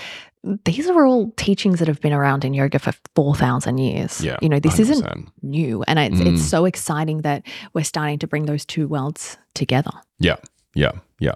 These 0.64 0.88
are 0.88 1.04
all 1.04 1.32
teachings 1.36 1.78
that 1.80 1.88
have 1.88 2.00
been 2.00 2.12
around 2.14 2.44
in 2.46 2.54
yoga 2.54 2.78
for 2.78 2.92
4,000 3.14 3.76
years. 3.78 4.22
yeah. 4.24 4.36
You 4.40 4.48
know, 4.48 4.58
this 4.58 4.78
isn't 4.78 5.04
new. 5.42 5.82
And 5.86 5.98
it's, 5.98 6.16
Mm. 6.20 6.32
it's 6.34 6.42
so 6.44 6.64
exciting 6.64 7.18
that 7.22 7.42
we're 7.74 7.84
starting 7.84 8.18
to 8.20 8.26
bring 8.26 8.46
those 8.46 8.64
two 8.64 8.88
worlds 8.88 9.36
together. 9.54 9.90
Yeah, 10.18 10.36
yeah, 10.74 10.92
yeah. 11.18 11.34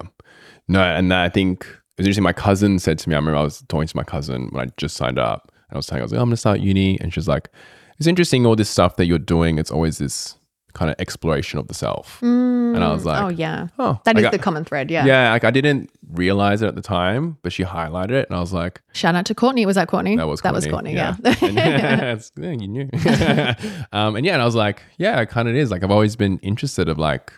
No, 0.68 0.80
and 0.80 1.12
I 1.12 1.28
think 1.28 1.64
it 1.64 1.98
was 1.98 2.06
interesting. 2.06 2.24
My 2.24 2.32
cousin 2.32 2.78
said 2.78 2.98
to 3.00 3.08
me, 3.08 3.14
I 3.14 3.18
remember 3.18 3.38
I 3.38 3.42
was 3.42 3.62
talking 3.68 3.86
to 3.88 3.96
my 3.96 4.04
cousin 4.04 4.48
when 4.52 4.66
I 4.68 4.72
just 4.78 4.96
signed 4.96 5.18
up, 5.18 5.52
and 5.68 5.76
I 5.76 5.76
was 5.76 5.86
saying, 5.86 6.00
I 6.00 6.02
was 6.02 6.12
like, 6.12 6.20
I'm 6.20 6.26
going 6.28 6.32
to 6.32 6.36
start 6.38 6.60
uni. 6.60 6.98
And 7.00 7.12
she's 7.12 7.28
like, 7.28 7.50
it's 7.98 8.06
interesting, 8.06 8.46
all 8.46 8.56
this 8.56 8.70
stuff 8.70 8.96
that 8.96 9.04
you're 9.06 9.18
doing. 9.18 9.58
It's 9.58 9.70
always 9.70 9.98
this 9.98 10.36
kind 10.74 10.90
of 10.90 10.96
exploration 10.98 11.58
of 11.58 11.68
the 11.68 11.74
self. 11.74 12.20
And 12.22 12.82
I 12.82 12.92
was 12.92 13.04
like, 13.04 13.22
oh, 13.22 13.28
yeah. 13.28 13.68
Oh, 13.78 14.00
That 14.04 14.16
is 14.18 14.24
like 14.24 14.32
the 14.32 14.38
I- 14.40 14.42
common 14.42 14.64
thread. 14.64 14.90
Yeah. 14.90 15.06
yeah. 15.06 15.30
like 15.30 15.44
I 15.44 15.50
didn't 15.50 15.90
realize 16.12 16.60
it 16.62 16.66
at 16.66 16.74
the 16.74 16.82
time, 16.82 17.38
but 17.42 17.52
she 17.52 17.62
highlighted 17.64 18.10
it, 18.10 18.28
and 18.28 18.36
I 18.36 18.40
was 18.40 18.52
like, 18.52 18.82
Shout 18.92 19.14
out 19.14 19.24
to 19.26 19.34
Courtney. 19.34 19.64
Was 19.66 19.76
that 19.76 19.88
Courtney? 19.88 20.16
that 20.16 20.26
was 20.26 20.40
That 20.42 20.52
Courtney. 20.52 20.68
was 20.68 20.72
Courtney. 20.72 20.94
Yeah. 20.94 21.16
And- 21.24 22.02
it's- 22.02 22.32
yeah, 22.36 22.50
you 22.50 22.68
knew. 22.68 22.88
um, 23.92 24.16
and 24.16 24.26
yeah, 24.26 24.32
and 24.34 24.42
I 24.42 24.44
was 24.44 24.54
like, 24.56 24.82
yeah, 24.98 25.20
it 25.20 25.28
kind 25.30 25.48
of 25.48 25.54
is. 25.54 25.70
Like 25.70 25.82
I've 25.84 25.90
always 25.90 26.16
been 26.16 26.38
interested 26.40 26.88
of 26.88 26.98
like, 26.98 27.32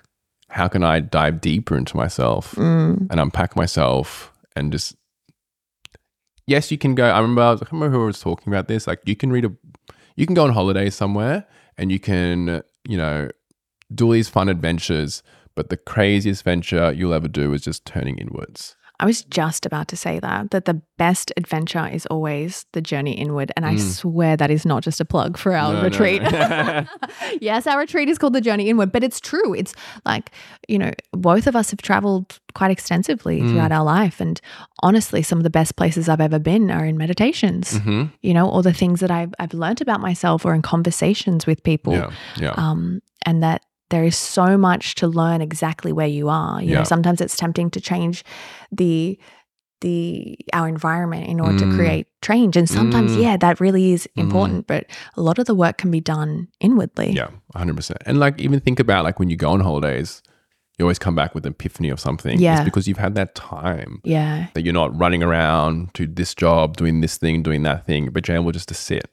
how 0.49 0.68
can 0.68 0.83
I 0.83 1.01
dive 1.01 1.40
deeper 1.40 1.77
into 1.77 1.96
myself? 1.96 2.55
Mm. 2.55 3.09
and 3.11 3.20
unpack 3.20 3.55
myself 3.57 4.33
and 4.55 4.72
just 4.72 4.96
yes 6.46 6.70
you 6.70 6.79
can 6.79 6.94
go 6.94 7.05
i 7.05 7.18
remember 7.18 7.42
i, 7.42 7.51
was, 7.51 7.61
I 7.61 7.64
can't 7.64 7.72
remember 7.75 7.99
who 7.99 8.05
was 8.07 8.20
talking 8.20 8.53
about 8.53 8.68
this 8.68 8.87
like 8.87 9.01
you 9.05 9.16
can 9.16 9.31
read 9.33 9.44
a 9.44 9.53
you 10.16 10.27
can 10.27 10.35
go 10.35 10.44
on 10.44 10.53
holiday 10.53 10.88
somewhere 10.90 11.44
and 11.77 11.90
you 11.92 11.99
can 11.99 12.62
you 12.88 12.96
know 12.96 13.29
do 13.94 14.07
all 14.07 14.12
these 14.12 14.29
fun 14.29 14.49
adventures 14.49 15.22
but 15.55 15.68
the 15.70 15.77
craziest 15.77 16.42
venture 16.42 16.92
you'll 16.92 17.14
ever 17.14 17.29
do 17.29 17.53
is 17.53 17.62
just 17.62 17.85
turning 17.85 18.18
inwards 18.18 18.77
I 18.99 19.05
was 19.05 19.25
just 19.25 19.67
about 19.67 19.89
to 19.89 19.97
say 19.97 20.19
that 20.21 20.51
that 20.53 20.65
the 20.65 20.81
best 20.97 21.33
adventure 21.37 21.87
is 21.87 22.07
always 22.07 22.65
the 22.73 22.81
journey 22.81 23.13
inward, 23.13 23.53
and 23.57 23.67
I 23.67 23.75
Mm. 23.75 23.81
swear 23.81 24.37
that 24.37 24.51
is 24.51 24.65
not 24.65 24.83
just 24.83 25.01
a 25.01 25.05
plug 25.05 25.37
for 25.37 25.53
our 25.55 25.75
No, 25.75 25.83
retreat. 25.83 26.23
no. 26.23 26.85
yes, 27.41 27.67
our 27.67 27.79
retreat 27.79 28.09
is 28.09 28.17
called 28.19 28.33
the 28.33 28.41
journey 28.41 28.69
inward, 28.71 28.93
but 28.93 29.05
it's 29.05 29.21
true. 29.21 29.55
It's 29.55 29.75
like 30.05 30.31
you 30.69 30.79
know, 30.79 30.93
both 31.13 31.47
of 31.47 31.55
us 31.55 31.71
have 31.71 31.83
traveled 31.83 32.39
quite 32.55 32.71
extensively 32.71 33.43
Mm. 33.43 33.51
throughout 33.51 33.73
our 33.73 33.85
life, 33.85 34.21
and 34.21 34.41
honestly, 34.83 35.23
some 35.23 35.39
of 35.39 35.45
the 35.45 35.51
best 35.51 35.77
places 35.77 36.09
I've 36.09 36.21
ever 36.21 36.39
been 36.39 36.71
are 36.71 36.85
in 36.87 36.97
meditations. 36.97 37.77
hmm 37.79 38.05
You 38.23 38.33
know, 38.35 38.49
or 38.49 38.63
the 38.63 38.73
things 38.73 39.01
that 39.01 39.11
I've 39.11 39.35
I've 39.39 39.53
learned 39.55 39.81
about 39.83 40.01
myself, 40.01 40.45
or 40.47 40.55
in 40.55 40.63
conversations 40.63 41.47
with 41.47 41.63
people 41.63 41.93
Yeah. 41.93 42.11
Yeah. 42.41 42.55
um, 42.57 43.01
and 43.27 43.43
that 43.43 43.61
there 43.90 44.05
is 44.05 44.16
so 44.16 44.57
much 44.59 44.94
to 44.96 45.07
learn 45.07 45.40
exactly 45.40 45.92
where 45.92 46.07
you 46.09 46.29
are. 46.29 46.61
You 46.62 46.70
Yeah. 46.72 46.79
know, 46.79 46.85
sometimes 46.85 47.20
it's 47.20 47.37
tempting 47.37 47.70
to 47.70 47.81
change 47.81 48.25
the 48.72 49.18
the 49.83 50.38
our 50.55 50.68
environment 50.68 51.27
in 51.29 51.38
order 51.38 51.66
Mm. 51.66 51.70
to 51.70 51.77
create 51.77 52.07
change, 52.22 52.57
and 52.57 52.68
sometimes, 52.68 53.12
Mm. 53.14 53.20
yeah, 53.22 53.37
that 53.37 53.61
really 53.61 53.92
is 53.92 54.09
Mm. 54.16 54.22
important. 54.22 54.66
But 54.66 54.87
a 55.16 55.20
lot 55.20 55.38
of 55.38 55.44
the 55.44 55.55
work 55.55 55.77
can 55.77 55.90
be 55.90 56.01
done 56.01 56.49
inwardly. 56.61 57.12
Yeah, 57.12 57.29
100%. 57.55 58.01
And 58.07 58.18
like, 58.18 58.40
even 58.40 58.59
think 58.61 58.81
about 58.81 59.05
like 59.05 59.18
when 59.20 59.29
you 59.29 59.37
go 59.37 59.51
on 59.51 59.61
holidays, 59.61 60.22
you 60.79 60.85
always 60.85 60.99
come 60.99 61.15
back 61.15 61.35
with 61.35 61.47
an 61.47 61.53
epiphany 61.53 61.89
of 61.89 61.99
something. 61.99 62.39
Yeah. 62.39 62.57
It's 62.57 62.65
because 62.67 62.87
you've 62.87 62.99
had 62.99 63.15
that 63.15 63.35
time 63.35 64.01
Yeah. 64.05 64.49
that 64.53 64.62
you're 64.62 64.75
not 64.75 64.95
running 64.99 65.23
around 65.23 65.95
to 65.95 66.07
this 66.07 66.35
job, 66.35 66.77
doing 66.77 67.01
this 67.01 67.17
thing, 67.17 67.43
doing 67.43 67.62
that 67.62 67.87
thing, 67.87 68.11
but 68.11 68.29
you're 68.29 68.37
able 68.37 68.53
just 68.53 68.69
to 68.69 68.75
sit. 68.75 69.07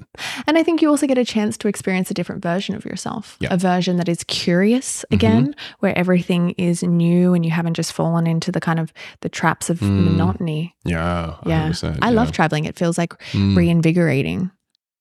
And 0.45 0.57
I 0.57 0.63
think 0.63 0.81
you 0.81 0.89
also 0.89 1.07
get 1.07 1.17
a 1.17 1.23
chance 1.23 1.57
to 1.59 1.69
experience 1.69 2.11
a 2.11 2.13
different 2.13 2.41
version 2.41 2.75
of 2.75 2.83
yourself, 2.83 3.37
Yeah. 3.39 3.53
a 3.53 3.57
version 3.57 3.95
that 3.95 4.09
is 4.09 4.23
curious 4.25 5.05
again, 5.09 5.55
where 5.79 5.97
everything 5.97 6.49
is 6.57 6.83
new 6.83 7.33
and 7.33 7.45
you 7.45 7.51
haven't 7.51 7.75
just 7.75 7.93
fallen 7.93 8.27
into 8.27 8.51
the 8.51 8.59
kind 8.59 8.79
of 8.79 8.91
the 9.21 9.29
traps 9.29 9.69
of 9.69 9.79
Mm. 9.79 10.03
monotony. 10.11 10.75
Yeah. 10.83 11.35
Yeah. 11.45 11.69
100%, 11.69 11.99
I 12.01 12.09
yeah. 12.09 12.15
love 12.15 12.33
traveling. 12.33 12.65
It 12.65 12.77
feels 12.77 12.97
like 12.97 13.13
Mm. 13.31 13.55
reinvigorating. 13.55 14.51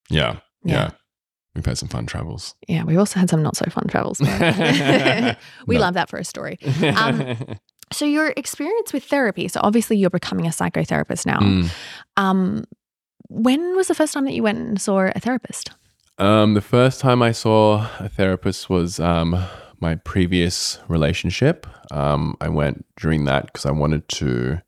Yeah. 0.09 0.37
Yeah. 0.63 0.73
Yeah. 0.75 0.89
We've 1.55 1.65
had 1.65 1.77
some 1.77 1.89
fun 1.89 2.05
travels. 2.07 2.55
Yeah, 2.67 2.83
we've 2.83 2.97
also 2.97 3.19
had 3.19 3.29
some 3.29 3.43
not 3.43 3.55
so 3.55 3.65
fun 3.69 3.87
travels. 3.87 4.19
we 5.67 5.75
No. 5.75 5.81
love 5.81 5.93
that 5.93 6.09
for 6.09 6.17
a 6.17 6.23
story. 6.25 6.59
Um, 6.95 7.37
So, 7.91 8.05
your 8.05 8.33
experience 8.37 8.91
with 8.91 9.03
therapy. 9.03 9.47
So, 9.47 9.59
obviously, 9.61 9.97
you're 9.97 10.09
becoming 10.09 10.47
a 10.47 10.49
psychotherapist 10.49 11.27
now. 11.27 11.37
Mm. 11.39 11.69
Um, 12.17 12.63
when 13.29 13.75
was 13.75 13.87
the 13.87 13.93
first 13.93 14.13
time 14.13 14.25
that 14.25 14.33
you 14.33 14.41
went 14.41 14.57
and 14.57 14.81
saw 14.81 15.11
a 15.15 15.19
therapist? 15.19 15.69
Um, 16.17 16.55
the 16.55 16.61
first 16.61 16.99
time 17.01 17.21
I 17.21 17.33
saw 17.33 17.87
a 17.99 18.09
therapist 18.09 18.67
was 18.67 18.99
um, 18.99 19.37
my 19.79 19.93
previous 19.95 20.79
relationship. 20.87 21.67
Um, 21.91 22.35
I 22.41 22.49
went 22.49 22.83
during 22.95 23.25
that 23.25 23.47
because 23.47 23.65
I 23.67 23.71
wanted 23.71 24.07
to 24.09 24.59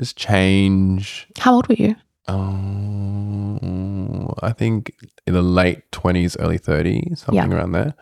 just 0.00 0.16
change. 0.16 1.28
How 1.38 1.54
old 1.54 1.68
were 1.68 1.76
you? 1.76 1.94
Um, 2.28 4.32
I 4.42 4.52
think 4.52 4.92
in 5.26 5.34
the 5.34 5.42
late 5.42 5.90
twenties, 5.92 6.36
early 6.38 6.58
thirties, 6.58 7.24
something 7.26 7.52
around 7.52 7.72
there. 7.72 7.94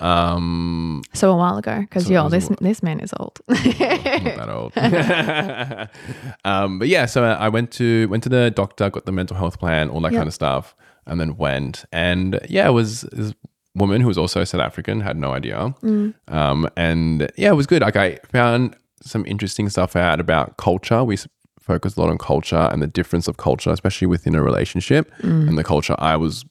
Um, 0.00 1.02
So, 1.12 1.32
a 1.32 1.36
while 1.36 1.58
ago, 1.58 1.80
because 1.80 2.04
So 2.04 2.10
it 2.10 2.14
yo, 2.14 2.24
was 2.24 2.32
a 2.32 2.36
this 2.38 2.48
this 2.60 2.82
man 2.82 3.00
is 3.00 3.12
old. 3.18 3.40
not 3.48 3.58
that 3.64 4.48
old. 4.48 4.72
um, 6.44 6.78
but 6.78 6.88
yeah, 6.88 7.06
so 7.06 7.24
I 7.24 7.48
went 7.48 7.70
to 7.72 8.06
went 8.08 8.22
to 8.24 8.28
the 8.28 8.50
doctor, 8.50 8.90
got 8.90 9.06
the 9.06 9.12
mental 9.12 9.36
health 9.36 9.58
plan, 9.58 9.90
all 9.90 10.00
that 10.02 10.12
Yeah. 10.12 10.18
kind 10.18 10.28
of 10.28 10.34
stuff, 10.34 10.74
and 11.06 11.20
then 11.20 11.36
went. 11.36 11.84
And 11.92 12.38
yeah, 12.48 12.68
it 12.68 12.72
was 12.72 13.02
this 13.12 13.34
woman 13.74 14.00
who 14.00 14.08
was 14.08 14.18
also 14.18 14.44
South 14.44 14.60
African, 14.60 15.00
had 15.00 15.16
no 15.16 15.32
idea. 15.32 15.74
Mm. 15.82 16.14
Um, 16.28 16.68
and 16.76 17.30
yeah, 17.36 17.50
it 17.50 17.56
was 17.56 17.66
good. 17.66 17.82
Like 17.82 17.96
I 17.96 18.18
found 18.30 18.76
some 19.02 19.24
interesting 19.26 19.68
stuff 19.68 19.96
out 19.96 20.20
about 20.20 20.56
culture. 20.58 21.02
We 21.04 21.14
s- 21.14 21.28
focused 21.72 21.96
a 21.96 22.00
lot 22.00 22.10
on 22.10 22.18
culture 22.18 22.64
and 22.72 22.80
the 22.82 22.86
difference 22.98 23.28
of 23.28 23.36
culture, 23.36 23.70
especially 23.70 24.08
within 24.08 24.34
a 24.34 24.42
relationship, 24.42 25.04
Mm. 25.22 25.48
and 25.48 25.56
the 25.58 25.64
culture 25.64 25.94
I 25.98 26.16
was 26.16 26.44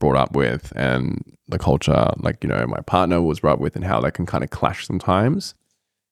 brought 0.00 0.16
up 0.16 0.32
with, 0.36 0.72
and 0.76 1.20
the 1.48 1.58
culture 1.58 2.02
like 2.26 2.36
you 2.44 2.48
know 2.52 2.64
my 2.66 2.80
partner 2.96 3.18
was 3.20 3.40
brought 3.40 3.54
up 3.54 3.60
with, 3.60 3.74
and 3.76 3.84
how 3.84 4.00
that 4.02 4.12
can 4.14 4.26
kind 4.26 4.44
of 4.44 4.50
clash 4.50 4.86
sometimes. 4.86 5.54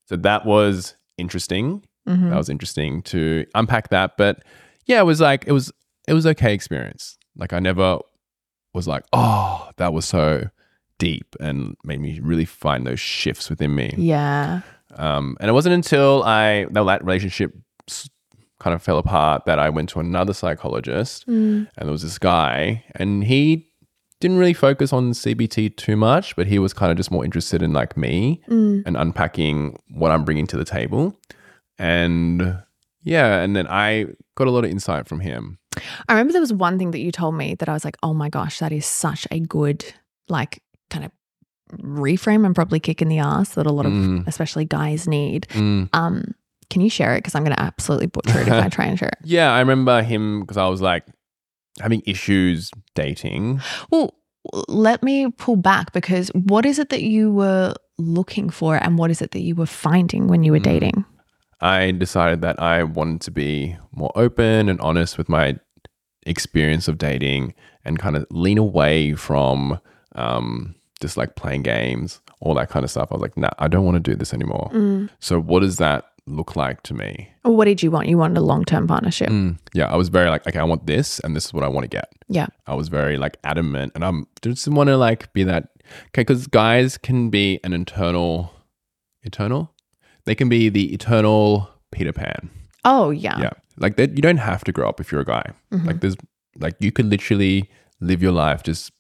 So 0.08 0.16
that 0.16 0.44
was 0.44 0.96
interesting. 1.18 1.82
Mhm. 2.08 2.30
That 2.30 2.36
was 2.38 2.48
interesting 2.48 3.02
to 3.12 3.44
unpack 3.54 3.88
that. 3.90 4.16
But 4.16 4.34
yeah, 4.86 5.00
it 5.00 5.04
was 5.06 5.20
like 5.20 5.44
it 5.46 5.52
was 5.52 5.70
it 6.08 6.14
was 6.14 6.26
okay 6.26 6.52
experience. 6.54 7.18
Like 7.36 7.52
I 7.52 7.60
never 7.60 7.98
was 8.74 8.86
like, 8.88 9.04
oh, 9.12 9.68
that 9.76 9.92
was 9.92 10.04
so 10.06 10.48
deep 10.98 11.36
and 11.40 11.76
made 11.84 12.00
me 12.00 12.18
really 12.20 12.44
find 12.44 12.86
those 12.86 13.00
shifts 13.00 13.48
within 13.50 13.74
me. 13.74 13.94
Yeah. 13.96 14.60
Um, 14.96 15.36
and 15.40 15.48
it 15.48 15.52
wasn't 15.52 15.74
until 15.74 16.22
I 16.24 16.66
that, 16.72 16.84
that 16.84 17.04
relationship 17.04 17.52
kind 18.60 18.74
of 18.74 18.82
fell 18.82 18.98
apart 18.98 19.44
that 19.46 19.58
I 19.58 19.68
went 19.70 19.88
to 19.90 20.00
another 20.00 20.32
psychologist, 20.34 21.26
Mm. 21.26 21.68
and 21.76 21.86
there 21.86 21.92
was 21.92 22.02
this 22.02 22.18
guy, 22.18 22.84
and 22.96 23.24
he 23.24 23.66
didn't 24.20 24.38
really 24.38 24.52
focus 24.54 24.92
on 24.92 25.12
CBT 25.14 25.76
too 25.76 25.96
much, 25.96 26.34
but 26.34 26.48
he 26.48 26.58
was 26.58 26.72
kind 26.72 26.90
of 26.90 26.96
just 26.96 27.10
more 27.12 27.24
interested 27.24 27.62
in 27.62 27.72
like 27.72 27.96
me 27.96 28.42
Mm. 28.48 28.82
and 28.84 28.96
unpacking 28.96 29.78
what 29.90 30.10
I'm 30.10 30.24
bringing 30.24 30.46
to 30.48 30.56
the 30.56 30.64
table. 30.64 31.16
And 31.78 32.58
yeah, 33.04 33.40
and 33.40 33.54
then 33.54 33.66
I 33.68 34.06
got 34.34 34.48
a 34.48 34.50
lot 34.50 34.64
of 34.64 34.70
insight 34.70 35.06
from 35.06 35.20
him. 35.20 35.58
I 36.08 36.12
remember 36.14 36.32
there 36.32 36.40
was 36.40 36.52
one 36.52 36.78
thing 36.78 36.90
that 36.90 36.98
you 36.98 37.12
told 37.12 37.36
me 37.36 37.54
that 37.54 37.68
I 37.68 37.72
was 37.72 37.84
like, 37.84 37.96
oh 38.02 38.12
my 38.12 38.28
gosh, 38.28 38.58
that 38.58 38.72
is 38.72 38.84
such 38.86 39.26
a 39.30 39.38
good, 39.38 39.84
like, 40.28 40.60
kind 40.90 41.04
of 41.04 41.12
reframe 41.80 42.44
and 42.44 42.54
probably 42.54 42.80
kick 42.80 43.00
in 43.00 43.08
the 43.08 43.18
ass 43.18 43.50
that 43.50 43.66
a 43.66 43.72
lot 43.72 43.86
of, 43.86 43.92
Mm. 43.92 44.26
especially 44.26 44.64
guys, 44.64 45.06
need. 45.06 45.46
Mm. 45.50 45.88
Um, 45.92 46.34
can 46.70 46.80
you 46.82 46.90
share 46.90 47.14
it? 47.14 47.18
Because 47.18 47.34
I'm 47.34 47.44
going 47.44 47.54
to 47.56 47.62
absolutely 47.62 48.06
butcher 48.06 48.40
it 48.40 48.48
if 48.48 48.52
I 48.52 48.68
try 48.70 48.86
and 48.86 48.98
share 48.98 49.08
it. 49.08 49.18
Yeah, 49.24 49.52
I 49.52 49.60
remember 49.60 50.02
him 50.02 50.40
because 50.40 50.56
I 50.56 50.66
was 50.68 50.80
like 50.80 51.04
having 51.80 52.02
issues 52.06 52.70
dating. 52.94 53.60
Well, 53.90 54.14
let 54.68 55.02
me 55.02 55.30
pull 55.30 55.56
back 55.56 55.92
because 55.92 56.28
what 56.34 56.64
is 56.66 56.78
it 56.78 56.88
that 56.90 57.02
you 57.02 57.32
were 57.32 57.74
looking 57.98 58.50
for 58.50 58.76
and 58.82 58.98
what 58.98 59.10
is 59.10 59.20
it 59.22 59.32
that 59.32 59.40
you 59.40 59.54
were 59.54 59.66
finding 59.66 60.28
when 60.28 60.42
you 60.42 60.52
were 60.52 60.58
Mm. 60.60 60.62
dating? 60.64 61.04
I 61.60 61.90
decided 61.90 62.40
that 62.42 62.60
I 62.62 62.84
wanted 62.84 63.20
to 63.22 63.30
be 63.32 63.76
more 63.92 64.12
open 64.14 64.68
and 64.68 64.80
honest 64.80 65.18
with 65.18 65.28
my 65.28 65.56
experience 66.24 66.88
of 66.88 66.98
dating 66.98 67.54
and 67.84 67.98
kind 67.98 68.16
of 68.16 68.26
lean 68.30 68.58
away 68.58 69.14
from 69.14 69.80
um, 70.14 70.74
just 71.00 71.16
like 71.16 71.34
playing 71.36 71.62
games, 71.62 72.20
all 72.40 72.54
that 72.54 72.68
kind 72.68 72.84
of 72.84 72.90
stuff. 72.90 73.08
I 73.10 73.14
was 73.14 73.22
like, 73.22 73.36
nah, 73.36 73.50
I 73.58 73.66
don't 73.68 73.84
want 73.84 73.96
to 73.96 74.00
do 74.10 74.14
this 74.14 74.32
anymore. 74.34 74.70
Mm. 74.72 75.08
So, 75.20 75.40
what 75.40 75.60
does 75.60 75.78
that 75.78 76.04
look 76.30 76.56
like 76.56 76.82
to 76.84 76.94
me? 76.94 77.30
What 77.42 77.64
did 77.64 77.82
you 77.82 77.90
want? 77.90 78.08
You 78.08 78.18
wanted 78.18 78.38
a 78.38 78.42
long 78.42 78.64
term 78.64 78.86
partnership. 78.86 79.28
Mm, 79.28 79.58
yeah, 79.74 79.90
I 79.90 79.96
was 79.96 80.08
very 80.08 80.28
like, 80.30 80.46
okay, 80.46 80.58
I 80.58 80.64
want 80.64 80.86
this, 80.86 81.18
and 81.20 81.34
this 81.34 81.46
is 81.46 81.52
what 81.54 81.64
I 81.64 81.68
want 81.68 81.84
to 81.84 81.88
get. 81.88 82.12
Yeah. 82.28 82.46
I 82.66 82.74
was 82.74 82.88
very 82.88 83.16
like 83.18 83.36
adamant, 83.44 83.92
and 83.94 84.04
I'm 84.04 84.26
just 84.42 84.68
want 84.68 84.88
to 84.88 84.96
like 84.96 85.32
be 85.32 85.44
that 85.44 85.70
okay 86.08 86.22
because 86.22 86.46
guys 86.46 86.98
can 86.98 87.30
be 87.30 87.60
an 87.64 87.72
internal, 87.72 88.52
eternal. 89.22 89.74
They 90.24 90.34
can 90.34 90.48
be 90.48 90.68
the 90.68 90.92
eternal 90.92 91.68
Peter 91.90 92.12
Pan. 92.12 92.50
Oh, 92.84 93.10
yeah. 93.10 93.38
Yeah, 93.40 93.50
like 93.78 93.96
that. 93.96 94.14
You 94.16 94.22
don't 94.22 94.36
have 94.38 94.62
to 94.64 94.72
grow 94.72 94.88
up 94.88 95.00
if 95.00 95.10
you're 95.10 95.22
a 95.22 95.24
guy. 95.24 95.52
Mhm. 95.72 95.86
Like 95.86 96.00
there's 96.00 96.16
like 96.58 96.76
you 96.80 96.92
could 96.92 97.06
literally 97.06 97.70
live 98.00 98.22
your 98.22 98.32
life 98.32 98.62
just 98.62 98.92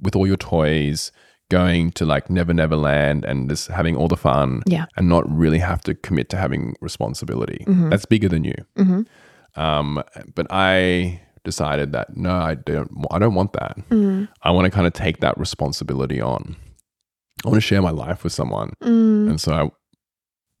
with 0.00 0.14
all 0.14 0.26
your 0.26 0.36
toys, 0.36 1.10
going 1.50 1.90
to 1.92 2.04
like 2.04 2.28
Never 2.30 2.52
Never 2.52 2.76
Land 2.76 3.24
and 3.24 3.48
just 3.48 3.68
having 3.68 3.96
all 3.96 4.08
the 4.08 4.16
fun. 4.16 4.62
Yeah. 4.66 4.86
and 4.96 5.08
not 5.08 5.24
really 5.30 5.58
have 5.58 5.80
to 5.82 5.94
commit 5.94 6.28
to 6.30 6.36
having 6.36 6.74
responsibility. 6.80 7.64
Mhm. 7.66 7.90
That's 7.90 8.04
bigger 8.06 8.28
than 8.28 8.44
you. 8.44 8.54
hmm 8.76 9.02
Um, 9.56 10.02
but 10.34 10.46
I 10.50 11.20
decided 11.44 11.92
that 11.92 12.16
no, 12.16 12.32
I 12.32 12.54
don't. 12.54 12.90
I 13.10 13.18
don't 13.18 13.34
want 13.34 13.52
that. 13.54 13.76
Mm. 13.90 14.28
I 14.42 14.50
want 14.50 14.66
to 14.66 14.70
kind 14.70 14.86
of 14.86 14.92
take 14.92 15.20
that 15.20 15.38
responsibility 15.38 16.20
on. 16.20 16.56
I 17.44 17.48
want 17.48 17.56
to 17.56 17.60
share 17.66 17.80
my 17.82 17.90
life 17.90 18.24
with 18.24 18.32
someone, 18.32 18.72
Mm. 18.82 19.30
and 19.30 19.40
so 19.40 19.52
I 19.52 19.70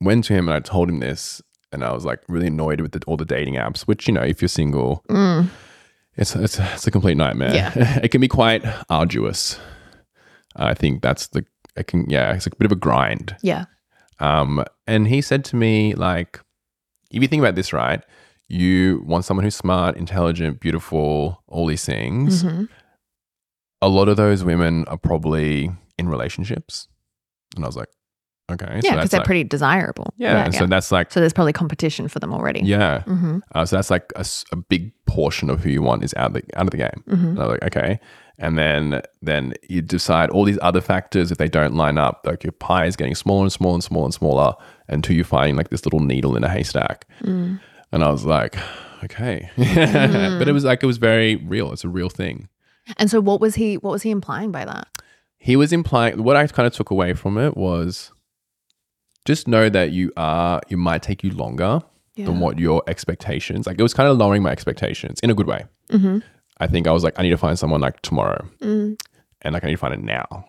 went 0.00 0.24
to 0.26 0.32
him 0.34 0.48
and 0.48 0.56
I 0.56 0.60
told 0.60 0.88
him 0.88 1.00
this, 1.00 1.42
and 1.72 1.84
I 1.84 1.92
was 1.92 2.04
like 2.04 2.20
really 2.28 2.46
annoyed 2.46 2.80
with 2.80 2.92
the, 2.92 3.00
all 3.06 3.16
the 3.16 3.24
dating 3.26 3.54
apps. 3.56 3.82
Which 3.82 4.08
you 4.08 4.14
know, 4.14 4.22
if 4.22 4.40
you're 4.40 4.48
single, 4.48 5.02
Mm. 5.10 5.48
it's 6.16 6.34
it's 6.36 6.58
it's 6.58 6.86
a 6.86 6.90
complete 6.90 7.16
nightmare. 7.16 7.54
Yeah. 7.54 7.98
it 8.02 8.08
can 8.10 8.20
be 8.20 8.28
quite 8.28 8.64
arduous. 8.88 9.58
I 10.56 10.74
think 10.74 11.02
that's 11.02 11.28
the. 11.28 11.44
It 11.76 11.86
can 11.86 12.08
yeah, 12.08 12.32
it's 12.34 12.46
a 12.46 12.50
bit 12.50 12.66
of 12.66 12.72
a 12.72 12.76
grind. 12.76 13.36
Yeah. 13.42 13.64
Um, 14.20 14.64
and 14.86 15.06
he 15.06 15.20
said 15.20 15.44
to 15.46 15.56
me, 15.56 15.94
like, 15.94 16.40
if 17.12 17.22
you 17.22 17.28
think 17.28 17.40
about 17.40 17.54
this, 17.54 17.72
right, 17.72 18.02
you 18.48 19.02
want 19.06 19.24
someone 19.24 19.44
who's 19.44 19.54
smart, 19.54 19.96
intelligent, 19.96 20.58
beautiful, 20.60 21.42
all 21.46 21.66
these 21.66 21.84
things. 21.84 22.42
hmm 22.42 22.64
A 23.80 23.88
lot 23.88 24.08
of 24.08 24.16
those 24.16 24.42
women 24.42 24.84
are 24.88 24.98
probably 24.98 25.70
in 25.98 26.08
relationships. 26.08 26.88
And 27.54 27.64
I 27.64 27.68
was 27.68 27.76
like, 27.76 27.88
okay. 28.50 28.66
Yeah, 28.66 28.74
because 28.80 28.94
that's 28.96 29.10
they're 29.10 29.20
like, 29.20 29.26
pretty 29.26 29.44
desirable. 29.44 30.12
yeah. 30.16 30.44
and 30.46 30.54
So 30.54 30.66
that's 30.66 30.90
like, 30.90 31.12
So 31.12 31.20
there's 31.20 31.32
probably 31.32 31.52
competition 31.52 32.08
for 32.08 32.18
them 32.18 32.32
already. 32.34 32.60
yeah. 32.64 33.02
hmm 33.02 33.38
Uh, 33.54 33.64
so 33.66 33.76
that's 33.76 33.90
like 33.90 34.10
a 34.16 34.56
big 34.56 34.92
portion 35.06 35.48
of 35.48 35.60
who 35.62 35.70
you 35.70 35.82
want 35.82 36.02
is 36.02 36.12
out 36.16 36.28
of 36.28 36.32
the, 36.34 36.42
out 36.58 36.64
of 36.66 36.70
the 36.72 36.76
game. 36.78 37.04
hmm 37.06 37.26
And 37.28 37.38
I 37.38 37.46
was 37.46 37.50
like, 37.60 37.76
okay. 37.76 38.00
And 38.38 38.56
then 38.56 39.02
then 39.20 39.54
you 39.68 39.82
decide 39.82 40.30
all 40.30 40.44
these 40.44 40.58
other 40.62 40.80
factors 40.80 41.30
if 41.30 41.38
they 41.38 41.48
don't 41.48 41.74
line 41.74 41.98
up 41.98 42.22
like 42.24 42.44
your 42.44 42.52
pie 42.52 42.86
is 42.86 42.96
getting 42.96 43.14
smaller 43.14 43.42
and 43.42 43.52
smaller 43.52 43.74
and 43.74 43.84
smaller 43.84 44.04
and 44.04 44.14
smaller 44.14 44.54
until 44.88 45.16
you 45.16 45.24
find 45.24 45.56
like 45.56 45.70
this 45.70 45.84
little 45.84 46.00
needle 46.00 46.36
in 46.36 46.44
a 46.44 46.48
haystack. 46.48 47.06
Mm. 47.22 47.60
and 47.92 48.04
i 48.04 48.10
was 48.10 48.24
like 48.24 48.56
okay. 49.04 49.48
But 49.56 50.48
it 50.48 50.52
was 50.52 50.64
like 50.64 50.82
it 50.82 50.86
was 50.86 50.98
very 50.98 51.36
real. 51.36 51.72
It's 51.72 51.84
a 51.84 51.88
real 51.88 52.08
thing. 52.08 52.48
And 52.96 53.08
so 53.08 53.20
what 53.20 53.40
was 53.40 53.54
he 53.54 53.76
what 53.76 53.92
was 53.92 54.02
he 54.02 54.10
implying 54.10 54.50
by 54.50 54.64
that? 54.64 54.88
he 55.40 55.54
was 55.54 55.72
implying 55.72 56.22
what 56.24 56.36
i 56.36 56.44
kind 56.48 56.66
of 56.66 56.72
took 56.72 56.90
away 56.90 57.14
from 57.14 57.38
it 57.38 57.56
was 57.56 58.10
just 59.24 59.46
know 59.46 59.68
that 59.68 59.92
you 59.92 60.12
are 60.16 60.60
it 60.68 60.76
might 60.76 61.00
take 61.02 61.22
you 61.22 61.30
longer 61.30 61.80
than 62.16 62.40
what 62.40 62.58
your 62.58 62.82
expectations 62.88 63.66
like 63.66 63.78
it 63.78 63.82
was 63.82 63.94
kind 63.94 64.08
of 64.08 64.18
lowering 64.18 64.42
my 64.42 64.50
expectations 64.50 65.20
in 65.20 65.30
a 65.30 65.34
good 65.34 65.46
way. 65.46 65.64
Mm-hmm. 65.90 66.18
I 66.60 66.66
think 66.66 66.86
i 66.86 66.92
was 66.92 67.04
like 67.04 67.18
i 67.18 67.22
need 67.22 67.30
to 67.30 67.36
find 67.38 67.58
someone 67.58 67.80
like 67.80 68.00
tomorrow 68.02 68.46
Mm. 68.60 68.96
and 69.42 69.52
like 69.54 69.62
I 69.64 69.68
need 69.68 69.74
to 69.74 69.78
find 69.78 69.94
it 69.94 70.02
now. 70.02 70.46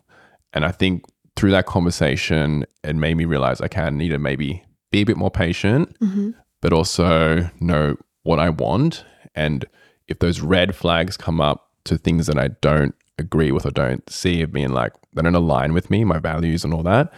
And 0.53 0.65
I 0.65 0.71
think 0.71 1.03
through 1.35 1.51
that 1.51 1.65
conversation, 1.67 2.65
it 2.83 2.95
made 2.95 3.15
me 3.15 3.25
realize 3.25 3.61
okay, 3.61 3.81
I 3.81 3.89
need 3.91 4.09
to 4.09 4.19
maybe 4.19 4.63
be 4.91 5.01
a 5.01 5.03
bit 5.05 5.17
more 5.17 5.31
patient, 5.31 5.95
Mm-hmm. 5.99 6.31
but 6.61 6.73
also 6.73 7.49
know 7.59 7.95
what 8.23 8.39
I 8.39 8.49
want. 8.49 9.05
And 9.35 9.65
if 10.07 10.19
those 10.19 10.41
red 10.41 10.75
flags 10.75 11.17
come 11.17 11.39
up 11.39 11.69
to 11.85 11.97
things 11.97 12.25
that 12.27 12.37
I 12.39 12.47
don't 12.61 12.95
agree 13.19 13.51
with 13.51 13.65
or 13.65 13.71
don't 13.71 14.09
see 14.09 14.41
of 14.41 14.51
being 14.51 14.69
like 14.73 14.93
they 15.13 15.21
don't 15.21 15.35
align 15.35 15.73
with 15.73 15.89
me, 15.89 16.03
my 16.03 16.19
values 16.19 16.63
and 16.65 16.73
all 16.73 16.83
that, 16.83 17.13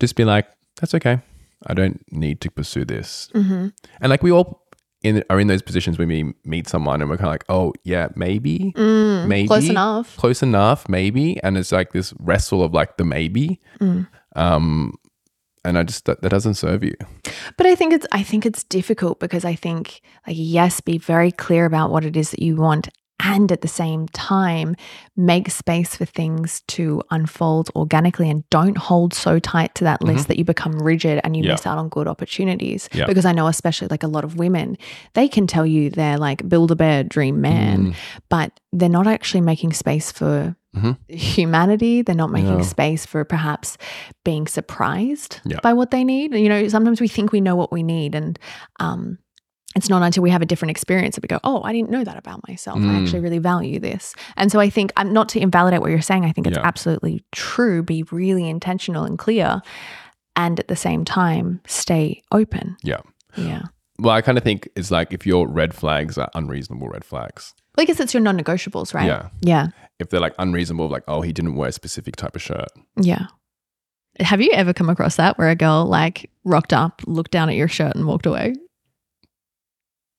just 0.00 0.16
be 0.16 0.24
like, 0.24 0.46
that's 0.80 0.94
okay. 0.94 1.20
I 1.66 1.72
don't 1.74 2.04
need 2.12 2.40
to 2.42 2.50
pursue 2.50 2.84
this. 2.84 3.30
Mm-hmm. 3.34 3.68
And 4.00 4.10
like 4.10 4.22
we 4.22 4.30
all 4.30 4.65
in 5.06 5.24
are 5.30 5.38
in 5.40 5.46
those 5.46 5.62
positions 5.62 5.98
when 5.98 6.08
we 6.08 6.34
meet 6.44 6.68
someone 6.68 7.00
and 7.00 7.08
we're 7.10 7.16
kind 7.16 7.28
of 7.28 7.32
like, 7.34 7.44
oh 7.48 7.72
yeah, 7.84 8.08
maybe, 8.16 8.72
Mm. 8.76 9.26
maybe 9.28 9.48
Close 9.48 9.68
enough. 9.68 10.16
close 10.16 10.42
enough, 10.42 10.88
maybe. 10.88 11.42
And 11.42 11.56
it's 11.56 11.72
like 11.72 11.92
this 11.92 12.12
wrestle 12.18 12.62
of 12.62 12.72
like 12.74 12.96
the 12.96 13.04
maybe. 13.04 13.60
Mm. 13.80 14.06
Um, 14.34 14.94
and 15.64 15.76
I 15.78 15.82
just 15.82 16.04
that, 16.04 16.22
that 16.22 16.28
doesn't 16.28 16.54
serve 16.54 16.84
you. 16.84 16.94
But 17.56 17.66
I 17.66 17.74
think 17.74 17.92
it's 17.92 18.06
I 18.12 18.22
think 18.22 18.46
it's 18.46 18.62
difficult 18.64 19.18
because 19.18 19.44
I 19.44 19.54
think 19.54 20.00
like 20.26 20.36
yes, 20.38 20.80
be 20.80 20.98
very 20.98 21.32
clear 21.32 21.64
about 21.66 21.90
what 21.90 22.04
it 22.04 22.16
is 22.16 22.30
that 22.30 22.40
you 22.42 22.56
want 22.56 22.88
and 23.20 23.50
at 23.50 23.62
the 23.62 23.68
same 23.68 24.06
time 24.08 24.76
make 25.16 25.50
space 25.50 25.96
for 25.96 26.04
things 26.04 26.60
to 26.68 27.02
unfold 27.10 27.70
organically 27.74 28.28
and 28.28 28.48
don't 28.50 28.76
hold 28.76 29.14
so 29.14 29.38
tight 29.38 29.74
to 29.74 29.84
that 29.84 30.02
list 30.02 30.28
that 30.28 30.36
you 30.38 30.44
become 30.44 30.72
rigid 30.82 31.20
and 31.24 31.34
you 31.36 31.42
Mm-hmm. 31.42 31.52
Miss 31.52 31.66
out 31.66 31.78
on 31.78 31.88
good 31.88 32.06
opportunities. 32.08 32.88
Yeah. 32.92 33.06
Because 33.06 33.24
I 33.24 33.32
know 33.32 33.46
especially 33.46 33.88
like 33.88 34.02
a 34.02 34.08
lot 34.08 34.24
of 34.24 34.36
women, 34.36 34.76
they 35.14 35.28
can 35.28 35.46
tell 35.46 35.64
you 35.64 35.90
they're 35.90 36.18
like 36.18 36.46
build 36.48 36.70
a 36.70 36.76
bear 36.76 37.04
dream 37.04 37.40
man, 37.40 37.92
Mm. 37.92 37.94
but 38.28 38.60
they're 38.72 38.88
not 38.88 39.06
actually 39.06 39.40
making 39.40 39.72
space 39.72 40.12
for 40.12 40.54
Mhm. 40.76 40.98
humanity. 41.08 42.02
They're 42.02 42.14
not 42.14 42.30
making 42.30 42.58
No. 42.58 42.62
space 42.62 43.06
for 43.06 43.24
perhaps 43.24 43.78
being 44.24 44.46
surprised 44.46 45.40
by 45.62 45.72
what 45.72 45.90
they 45.90 46.04
need. 46.04 46.34
You 46.34 46.48
know, 46.50 46.68
sometimes 46.68 47.00
we 47.00 47.08
think 47.08 47.32
we 47.32 47.40
know 47.40 47.56
what 47.56 47.72
we 47.72 47.82
need, 47.82 48.14
and 48.14 48.38
um, 48.80 49.18
it's 49.76 49.88
not 49.88 50.02
until 50.02 50.22
we 50.22 50.30
have 50.30 50.42
a 50.42 50.46
different 50.46 50.70
experience 50.70 51.14
that 51.14 51.22
we 51.22 51.28
go, 51.28 51.38
"Oh, 51.44 51.62
I 51.62 51.72
didn't 51.72 51.90
know 51.90 52.02
that 52.02 52.16
about 52.16 52.40
myself. 52.48 52.78
I 52.78 52.82
Mm. 52.82 53.02
actually 53.02 53.20
really 53.20 53.38
value 53.38 53.78
this." 53.78 54.14
And 54.36 54.50
so 54.50 54.58
I 54.58 54.68
think 54.70 54.92
I'm 54.96 55.12
not 55.12 55.28
to 55.30 55.40
invalidate 55.40 55.80
what 55.80 55.90
you're 55.90 56.00
saying. 56.00 56.24
I 56.24 56.32
think 56.32 56.46
it's 56.46 56.56
Yeah. 56.56 56.66
absolutely 56.66 57.22
true. 57.32 57.82
Be 57.82 58.02
really 58.10 58.48
intentional 58.48 59.04
and 59.04 59.18
clear, 59.18 59.60
and 60.34 60.58
at 60.58 60.68
the 60.68 60.76
same 60.76 61.04
time, 61.04 61.60
stay 61.66 62.22
open. 62.32 62.76
Yeah. 62.82 63.00
Yeah. 63.36 63.62
Well, 63.98 64.14
I 64.14 64.20
kind 64.22 64.36
of 64.36 64.44
think 64.44 64.68
it's 64.76 64.90
like 64.90 65.12
if 65.12 65.26
your 65.26 65.46
red 65.48 65.72
flags 65.74 66.18
are 66.18 66.28
unreasonable 66.34 66.88
red 66.88 67.04
flags. 67.04 67.54
Well, 67.76 67.82
I 67.82 67.86
guess 67.86 68.00
it's 68.00 68.12
your 68.14 68.22
non-negotiables, 68.22 68.92
right? 68.94 69.06
Yeah. 69.06 69.28
Yeah. 69.40 69.68
If 69.98 70.10
they're 70.10 70.20
like 70.20 70.34
unreasonable, 70.38 70.88
like 70.88 71.04
oh 71.08 71.20
he 71.22 71.32
didn't 71.32 71.54
wear 71.56 71.68
a 71.68 71.72
specific 71.72 72.16
type 72.16 72.34
of 72.36 72.42
shirt. 72.42 72.68
Yeah. 73.00 73.26
Have 74.20 74.40
you 74.40 74.50
ever 74.52 74.72
come 74.72 74.88
across 74.88 75.16
that 75.16 75.36
where 75.38 75.50
a 75.50 75.54
girl 75.54 75.84
like 75.84 76.30
rocked 76.44 76.72
up, 76.72 77.02
looked 77.06 77.30
down 77.32 77.48
at 77.50 77.54
your 77.56 77.68
shirt, 77.68 77.94
and 77.94 78.06
walked 78.06 78.24
away? 78.26 78.54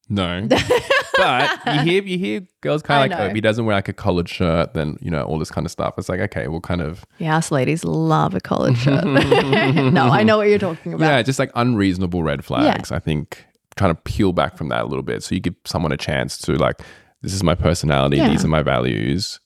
No. 0.10 0.48
but 0.48 1.60
you 1.67 1.82
hear 1.84 2.04
you 2.04 2.17
hear 2.17 2.41
girls 2.62 2.82
kind 2.82 3.04
of 3.12 3.17
like 3.17 3.26
oh, 3.26 3.30
if 3.30 3.36
he 3.36 3.41
doesn't 3.41 3.65
wear 3.65 3.76
like 3.76 3.89
a 3.89 3.93
collared 3.93 4.30
shirt, 4.30 4.74
then 4.74 4.98
you 5.02 5.12
know 5.12 5.24
all 5.24 5.38
this 5.39 5.52
kind 5.52 5.65
of 5.65 5.72
stuff. 5.72 5.96
It's 5.98 6.10
like 6.10 6.20
okay, 6.20 6.48
well, 6.48 6.62
kind 6.62 6.82
of 6.82 7.06
Yeah, 7.17 7.38
us 7.38 7.52
ladies 7.52 7.84
love 7.84 8.34
a 8.36 8.39
collared 8.39 8.78
shirt. 8.84 9.04
no, 9.06 10.06
I 10.08 10.24
know 10.24 10.38
what 10.38 10.48
you're 10.50 10.60
talking 10.60 10.93
about. 10.93 11.06
yeah, 11.06 11.22
just 11.22 11.39
like 11.39 11.52
unreasonable 11.56 12.24
red 12.24 12.46
flags. 12.46 12.91
I 12.91 13.00
think 13.00 13.46
trying 13.76 13.93
to 13.96 14.02
peel 14.02 14.34
back 14.34 14.58
from 14.58 14.70
that 14.70 14.84
a 14.84 14.88
little 14.88 15.04
bit, 15.04 15.24
so 15.24 15.36
you 15.36 15.41
give 15.41 15.56
someone 15.65 15.91
a 15.91 15.98
chance 15.98 16.38
to 16.39 16.54
like, 16.54 16.82
this 17.22 17.34
is 17.34 17.43
my 17.43 17.54
personality, 17.54 18.17
Yeah. 18.17 18.30
these 18.30 18.43
are 18.43 18.48
my 18.48 18.63
values. 18.63 19.39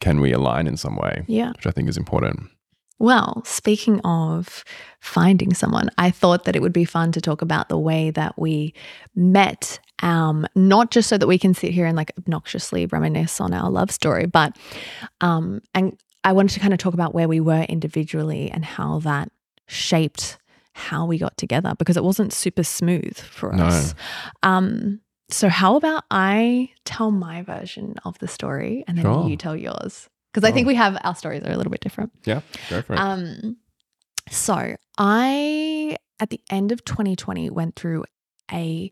Can 0.00 0.20
we 0.20 0.32
align 0.32 0.66
in 0.66 0.76
some 0.76 0.96
way? 0.96 1.24
Yeah. 1.26 1.50
Which 1.52 1.66
I 1.66 1.70
think 1.72 1.88
is 1.88 1.96
important. 1.96 2.48
Well, 3.00 3.42
speaking 3.44 3.98
of 4.04 4.62
finding 5.00 5.52
someone, 5.54 5.90
I 5.98 6.12
thought 6.12 6.44
that 6.44 6.54
it 6.54 6.62
would 6.62 6.72
be 6.72 6.84
fun 6.84 7.10
to 7.12 7.20
talk 7.20 7.42
about 7.42 7.68
the 7.68 7.78
way 7.78 8.10
that 8.10 8.38
we 8.38 8.74
met. 9.16 9.80
Um, 10.02 10.46
not 10.54 10.90
just 10.90 11.08
so 11.08 11.16
that 11.16 11.26
we 11.26 11.38
can 11.38 11.54
sit 11.54 11.72
here 11.72 11.86
and 11.86 11.96
like 11.96 12.12
obnoxiously 12.18 12.86
reminisce 12.86 13.40
on 13.40 13.54
our 13.54 13.70
love 13.70 13.90
story, 13.90 14.26
but 14.26 14.56
um, 15.20 15.60
and 15.74 15.96
I 16.24 16.32
wanted 16.32 16.54
to 16.54 16.60
kind 16.60 16.72
of 16.72 16.78
talk 16.78 16.94
about 16.94 17.14
where 17.14 17.28
we 17.28 17.40
were 17.40 17.62
individually 17.62 18.50
and 18.50 18.64
how 18.64 18.98
that 19.00 19.30
shaped 19.68 20.38
how 20.74 21.04
we 21.06 21.18
got 21.18 21.36
together 21.36 21.74
because 21.78 21.96
it 21.96 22.02
wasn't 22.04 22.32
super 22.32 22.62
smooth 22.62 23.16
for 23.16 23.52
No. 23.52 23.64
us. 23.66 23.94
Um, 24.42 25.00
so 25.30 25.48
how 25.48 25.76
about 25.76 26.04
I 26.10 26.70
tell 26.84 27.10
my 27.10 27.42
version 27.42 27.94
of 28.04 28.18
the 28.18 28.28
story 28.28 28.84
and 28.88 28.96
then 28.98 29.04
Sure. 29.04 29.28
you 29.28 29.36
tell 29.36 29.56
yours? 29.56 30.08
Because 30.32 30.48
I 30.48 30.52
think 30.52 30.66
we 30.66 30.74
have 30.74 30.96
our 31.04 31.14
stories 31.14 31.42
are 31.44 31.50
a 31.52 31.56
little 31.56 31.70
bit 31.70 31.80
different. 31.80 32.10
Yeah, 32.24 32.40
go 32.70 32.80
for 32.82 32.94
it. 32.94 32.98
Um, 32.98 33.56
so 34.30 34.76
I, 34.98 35.96
at 36.20 36.30
the 36.30 36.40
end 36.50 36.72
of 36.72 36.84
2020, 36.84 37.50
went 37.50 37.76
through 37.76 38.04
a 38.50 38.90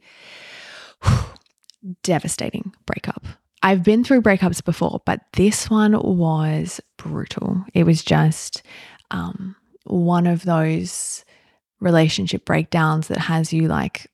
devastating 2.03 2.73
breakup. 2.87 3.25
I've 3.63 3.83
been 3.83 4.05
through 4.05 4.23
breakups 4.23 4.65
before, 4.65 5.03
but 5.05 5.21
this 5.35 5.69
one 5.69 5.93
was 5.93 6.81
brutal. 6.97 7.63
It 7.75 7.85
was 7.85 8.03
just 8.03 8.63
um, 9.11 9.55
one 9.85 10.27
of 10.27 10.45
those 10.45 11.25
relationship 11.81 12.45
breakdowns 12.45 13.09
that 13.09 13.19
has 13.19 13.53
you 13.53 13.69
like 13.69 14.11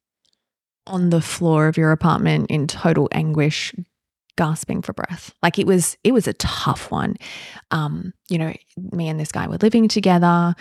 on 0.87 1.11
the 1.11 1.20
floor 1.20 1.68
of 1.68 1.77
your 1.77 1.92
apartment 1.92 2.51
in 2.51 2.66
total 2.66 3.09
anguish, 3.12 3.75
gasping 4.37 4.83
for 4.83 4.92
breath. 4.92 5.33
Like 5.42 5.59
it 5.59 5.66
was, 5.66 5.96
it 6.05 6.12
was 6.12 6.27
a 6.27 6.33
tough 6.35 6.90
one. 6.90 7.16
Um, 7.70 8.12
you 8.29 8.38
know, 8.38 8.53
me 8.77 9.09
and 9.09 9.18
this 9.18 9.33
guy 9.33 9.46
were 9.46 9.59
living 9.59 9.88
together. 9.88 10.55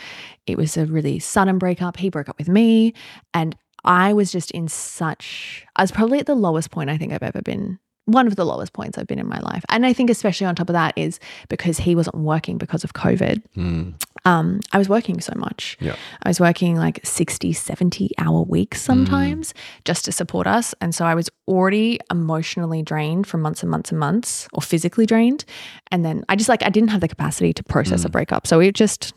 It 0.47 0.57
was 0.57 0.77
a 0.77 0.85
really 0.85 1.19
sudden 1.19 1.57
breakup. 1.57 1.97
He 1.97 2.09
broke 2.09 2.29
up 2.29 2.37
with 2.37 2.49
me, 2.49 2.93
and 3.33 3.55
I 3.85 4.13
was 4.13 4.31
just 4.31 4.51
in 4.51 4.67
such. 4.67 5.65
I 5.75 5.83
was 5.83 5.91
probably 5.91 6.19
at 6.19 6.25
the 6.25 6.35
lowest 6.35 6.71
point 6.71 6.89
I 6.89 6.97
think 6.97 7.13
I've 7.13 7.23
ever 7.23 7.41
been. 7.41 7.79
One 8.07 8.27
of 8.27 8.35
the 8.35 8.45
lowest 8.45 8.73
points 8.73 8.99
I've 8.99 9.07
been 9.07 9.17
in 9.17 9.27
my 9.27 9.39
life. 9.39 9.65
And 9.69 9.83
I 9.83 9.91
think, 9.91 10.11
especially 10.11 10.45
on 10.45 10.53
top 10.53 10.69
of 10.69 10.73
that, 10.73 10.93
is 10.95 11.19
because 11.49 11.79
he 11.79 11.95
wasn't 11.95 12.17
working 12.17 12.59
because 12.59 12.83
of 12.83 12.93
COVID. 12.93 13.41
Mm, 13.57 13.95
Um, 14.25 14.59
I 14.71 14.77
was 14.77 14.87
working 14.89 15.19
so 15.21 15.33
much. 15.35 15.75
Yeah. 15.79 15.95
I 16.23 16.29
was 16.29 16.39
working 16.39 16.75
like 16.77 16.99
60, 17.03 17.51
70 17.53 18.11
hour 18.19 18.41
weeks 18.43 18.79
sometimes 18.81 19.53
just 19.85 20.05
to 20.05 20.11
support 20.11 20.45
us. 20.45 20.75
And 20.81 20.93
so 20.93 21.05
I 21.05 21.15
was 21.15 21.29
already 21.47 21.99
emotionally 22.11 22.83
drained 22.83 23.25
for 23.25 23.37
months 23.39 23.61
and 23.63 23.71
months 23.71 23.89
and 23.91 23.99
months, 23.99 24.47
or 24.53 24.61
physically 24.61 25.05
drained. 25.07 25.43
And 25.91 26.05
then 26.05 26.23
I 26.29 26.35
just 26.35 26.49
like, 26.49 26.61
I 26.63 26.69
didn't 26.69 26.89
have 26.89 27.01
the 27.01 27.07
capacity 27.07 27.53
to 27.53 27.63
process 27.63 28.05
a 28.05 28.09
breakup. 28.09 28.45
So 28.45 28.59
it 28.59 28.73
just, 28.75 29.13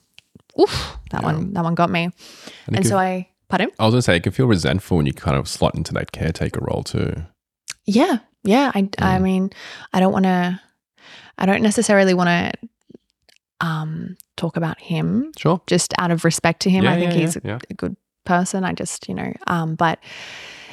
oof, 0.59 0.97
that 1.11 1.21
Yeah. 1.23 1.27
one, 1.33 1.53
that 1.55 1.65
one 1.65 1.75
got 1.75 1.91
me. 1.91 2.05
and 2.67 2.77
And, 2.77 2.87
so 2.87 2.97
I, 2.99 3.29
pardon? 3.49 3.71
I 3.79 3.85
was 3.85 3.93
gonna 3.95 4.03
say 4.03 4.17
it 4.17 4.23
can 4.23 4.33
feel 4.33 4.47
resentful 4.47 4.97
when 4.97 5.07
you 5.07 5.13
kind 5.15 5.37
of 5.37 5.49
slot 5.49 5.75
into 5.75 5.93
that 5.95 6.13
caretaker 6.13 6.61
role 6.63 6.83
too. 6.83 7.15
Yeah. 7.85 8.19
Yeah. 8.45 8.71
I, 8.75 8.89
I 8.99 9.19
mean, 9.19 9.51
I 9.93 10.01
don't 10.01 10.13
want 10.13 10.25
to, 10.25 10.61
I 11.39 11.47
don't 11.47 11.63
necessarily 11.63 12.15
want 12.15 12.29
to 12.29 13.67
um, 13.67 14.17
talk 14.37 14.57
about 14.57 14.81
him 14.81 15.33
Sure. 15.37 15.61
just 15.67 15.93
out 15.99 16.11
of 16.11 16.25
respect 16.25 16.61
to 16.63 16.71
him. 16.71 16.85
Yeah, 16.85 16.93
I 16.93 16.99
think 16.99 17.13
yeah, 17.13 17.19
he's 17.19 17.37
yeah, 17.37 17.41
yeah. 17.45 17.59
a 17.71 17.75
good 17.75 17.97
person. 18.25 18.65
I 18.65 18.73
just, 18.73 19.09
you 19.09 19.15
know, 19.15 19.33
um, 19.47 19.75
but 19.75 19.99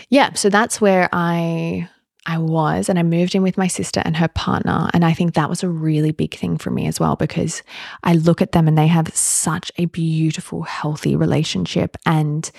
yeah, 0.09 0.33
so 0.33 0.49
that's 0.49 0.79
where 0.79 1.09
I 1.11 1.89
I 2.25 2.37
was 2.37 2.89
and 2.89 2.97
I 2.97 3.03
moved 3.03 3.35
in 3.35 3.43
with 3.43 3.57
my 3.57 3.67
sister 3.67 4.01
and 4.03 4.17
her 4.17 4.27
partner 4.27 4.89
and 4.93 5.05
I 5.05 5.13
think 5.13 5.33
that 5.33 5.49
was 5.49 5.63
a 5.63 5.69
really 5.69 6.11
big 6.11 6.35
thing 6.35 6.57
for 6.57 6.71
me 6.71 6.87
as 6.87 6.99
well 6.99 7.15
because 7.15 7.63
I 8.03 8.13
look 8.13 8.41
at 8.41 8.51
them 8.51 8.67
and 8.67 8.77
they 8.77 8.87
have 8.87 9.15
such 9.15 9.71
a 9.77 9.85
beautiful 9.85 10.63
healthy 10.63 11.15
relationship 11.15 11.97
and 12.05 12.49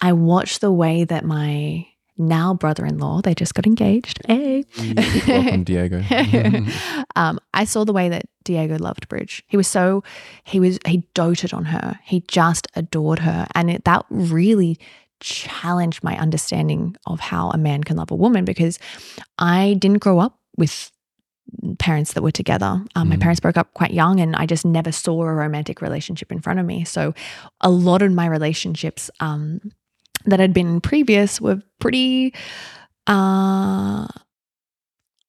I 0.00 0.12
watch 0.12 0.60
the 0.60 0.72
way 0.72 1.04
that 1.04 1.24
my 1.24 1.86
now 2.18 2.54
brother-in-law 2.54 3.22
they 3.22 3.34
just 3.34 3.54
got 3.54 3.66
engaged 3.66 4.20
hey 4.26 4.64
Welcome, 5.26 5.64
Diego. 5.64 6.02
um, 7.16 7.38
I 7.54 7.64
saw 7.64 7.84
the 7.84 7.92
way 7.92 8.08
that 8.08 8.26
Diego 8.44 8.78
loved 8.78 9.08
Bridge. 9.08 9.44
He 9.46 9.56
was 9.56 9.68
so 9.68 10.02
he 10.44 10.60
was 10.60 10.78
he 10.86 11.04
doted 11.14 11.52
on 11.52 11.66
her. 11.66 11.98
He 12.04 12.20
just 12.28 12.68
adored 12.74 13.20
her, 13.20 13.46
and 13.54 13.70
it, 13.70 13.84
that 13.84 14.04
really 14.10 14.78
challenged 15.22 16.02
my 16.04 16.18
understanding 16.18 16.96
of 17.06 17.20
how 17.20 17.50
a 17.50 17.58
man 17.58 17.82
can 17.84 17.96
love 17.96 18.10
a 18.10 18.14
woman 18.16 18.44
because 18.44 18.78
I 19.38 19.76
didn't 19.78 19.98
grow 20.00 20.18
up 20.18 20.38
with 20.58 20.90
parents 21.78 22.12
that 22.14 22.22
were 22.22 22.30
together. 22.30 22.82
Um, 22.94 23.08
My 23.08 23.16
Mhm. 23.16 23.20
parents 23.20 23.40
broke 23.40 23.56
up 23.56 23.72
quite 23.74 23.92
young, 23.92 24.20
and 24.20 24.34
I 24.36 24.46
just 24.46 24.64
never 24.64 24.92
saw 24.92 25.22
a 25.22 25.32
romantic 25.34 25.80
relationship 25.82 26.30
in 26.32 26.40
front 26.40 26.60
of 26.60 26.66
me. 26.66 26.84
So, 26.84 27.14
a 27.60 27.70
lot 27.70 28.02
of 28.02 28.12
my 28.12 28.26
relationships 28.26 29.10
um, 29.20 29.60
that 30.26 30.38
had 30.40 30.52
been 30.52 30.80
previous 30.80 31.40
were 31.40 31.60
pretty. 31.80 32.32
Uh, 33.06 34.06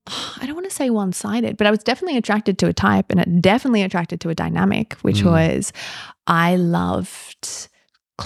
I 0.08 0.46
don't 0.46 0.56
want 0.56 0.70
to 0.70 0.76
say 0.76 0.90
one 0.90 1.14
sided, 1.14 1.56
but 1.58 1.66
I 1.66 1.72
was 1.72 1.80
definitely 1.80 2.18
attracted 2.18 2.58
to 2.60 2.68
a 2.68 2.74
type 2.74 3.06
and 3.10 3.20
it 3.22 3.42
definitely 3.42 3.84
attracted 3.84 4.20
to 4.22 4.30
a 4.30 4.36
dynamic, 4.36 4.94
which 5.02 5.22
Mm. 5.24 5.32
was 5.32 5.72
I 6.28 6.56
loved 6.58 7.70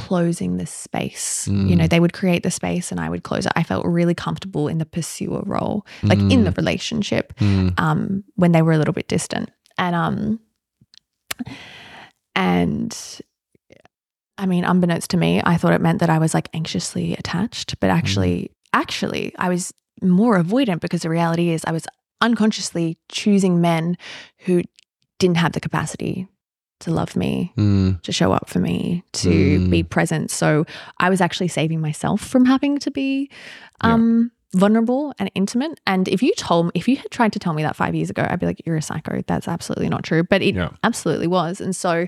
closing 0.07 0.57
the 0.57 0.65
space. 0.65 1.47
You 1.47 1.75
know, 1.75 1.85
Mm. 1.85 1.89
they 1.89 1.99
would 1.99 2.13
create 2.13 2.43
the 2.43 2.51
space 2.51 2.91
and 2.91 2.99
I 2.99 3.09
would 3.09 3.23
close 3.23 3.45
it. 3.45 3.51
I 3.55 3.63
felt 3.63 3.85
really 3.85 4.13
comfortable 4.15 4.67
in 4.67 4.77
the 4.77 4.85
pursuer 4.85 5.41
role, 5.45 5.85
like 6.03 6.19
in 6.19 6.43
the 6.43 6.51
relationship, 6.51 7.33
Mm. 7.39 7.79
um, 7.79 8.23
when 8.35 8.51
they 8.51 8.61
were 8.61 8.73
a 8.73 8.77
little 8.77 8.93
bit 8.93 9.07
distant. 9.07 9.49
And 9.77 9.95
um 9.95 10.39
and 12.35 12.95
I 14.37 14.45
mean, 14.45 14.63
unbeknownst 14.63 15.09
to 15.11 15.17
me, 15.17 15.41
I 15.43 15.57
thought 15.57 15.73
it 15.73 15.81
meant 15.81 15.99
that 15.99 16.09
I 16.09 16.19
was 16.19 16.33
like 16.33 16.49
anxiously 16.53 17.13
attached, 17.15 17.79
but 17.79 17.89
actually, 17.89 18.51
actually, 18.73 19.33
I 19.39 19.49
was 19.49 19.73
more 20.01 20.37
avoidant 20.41 20.79
because 20.79 21.01
the 21.01 21.09
reality 21.09 21.49
is 21.49 21.65
I 21.65 21.71
was 21.71 21.87
unconsciously 22.21 22.97
choosing 23.09 23.61
men 23.61 23.97
who 24.45 24.61
didn't 25.19 25.37
have 25.37 25.53
the 25.53 25.59
capacity 25.59 26.27
to 26.79 26.91
love 26.91 27.15
me, 27.15 27.53
Mm. 27.57 28.01
to 28.03 28.11
show 28.11 28.31
up 28.31 28.49
for 28.49 28.59
me, 28.59 29.03
to 29.13 29.29
Mm. 29.59 29.69
be 29.69 29.83
present. 29.83 30.29
So 30.31 30.65
I 30.99 31.09
was 31.09 31.21
actually 31.21 31.47
saving 31.47 31.81
myself 31.81 32.21
from 32.21 32.45
having 32.45 32.77
to 32.79 32.91
be 32.91 33.29
Yeah. 33.83 33.93
um, 33.93 34.31
vulnerable 34.55 35.13
and 35.19 35.29
intimate. 35.35 35.79
And 35.85 36.07
if 36.07 36.23
you 36.23 36.33
told 36.37 36.67
me, 36.67 36.71
if 36.75 36.87
you 36.87 36.95
had 36.97 37.11
tried 37.11 37.33
to 37.33 37.39
tell 37.39 37.53
me 37.53 37.63
that 37.63 37.75
five 37.75 37.93
years 37.95 38.09
ago, 38.09 38.25
I'd 38.29 38.39
be 38.39 38.45
like, 38.45 38.61
you're 38.65 38.77
a 38.77 38.81
psycho. 38.81 39.21
That's 39.27 39.47
absolutely 39.47 39.89
not 39.89 40.03
true. 40.03 40.23
But 40.23 40.41
it 40.41 40.55
Yeah. 40.55 40.69
absolutely 40.83 41.27
was. 41.27 41.59
And 41.59 41.75
so, 41.75 42.07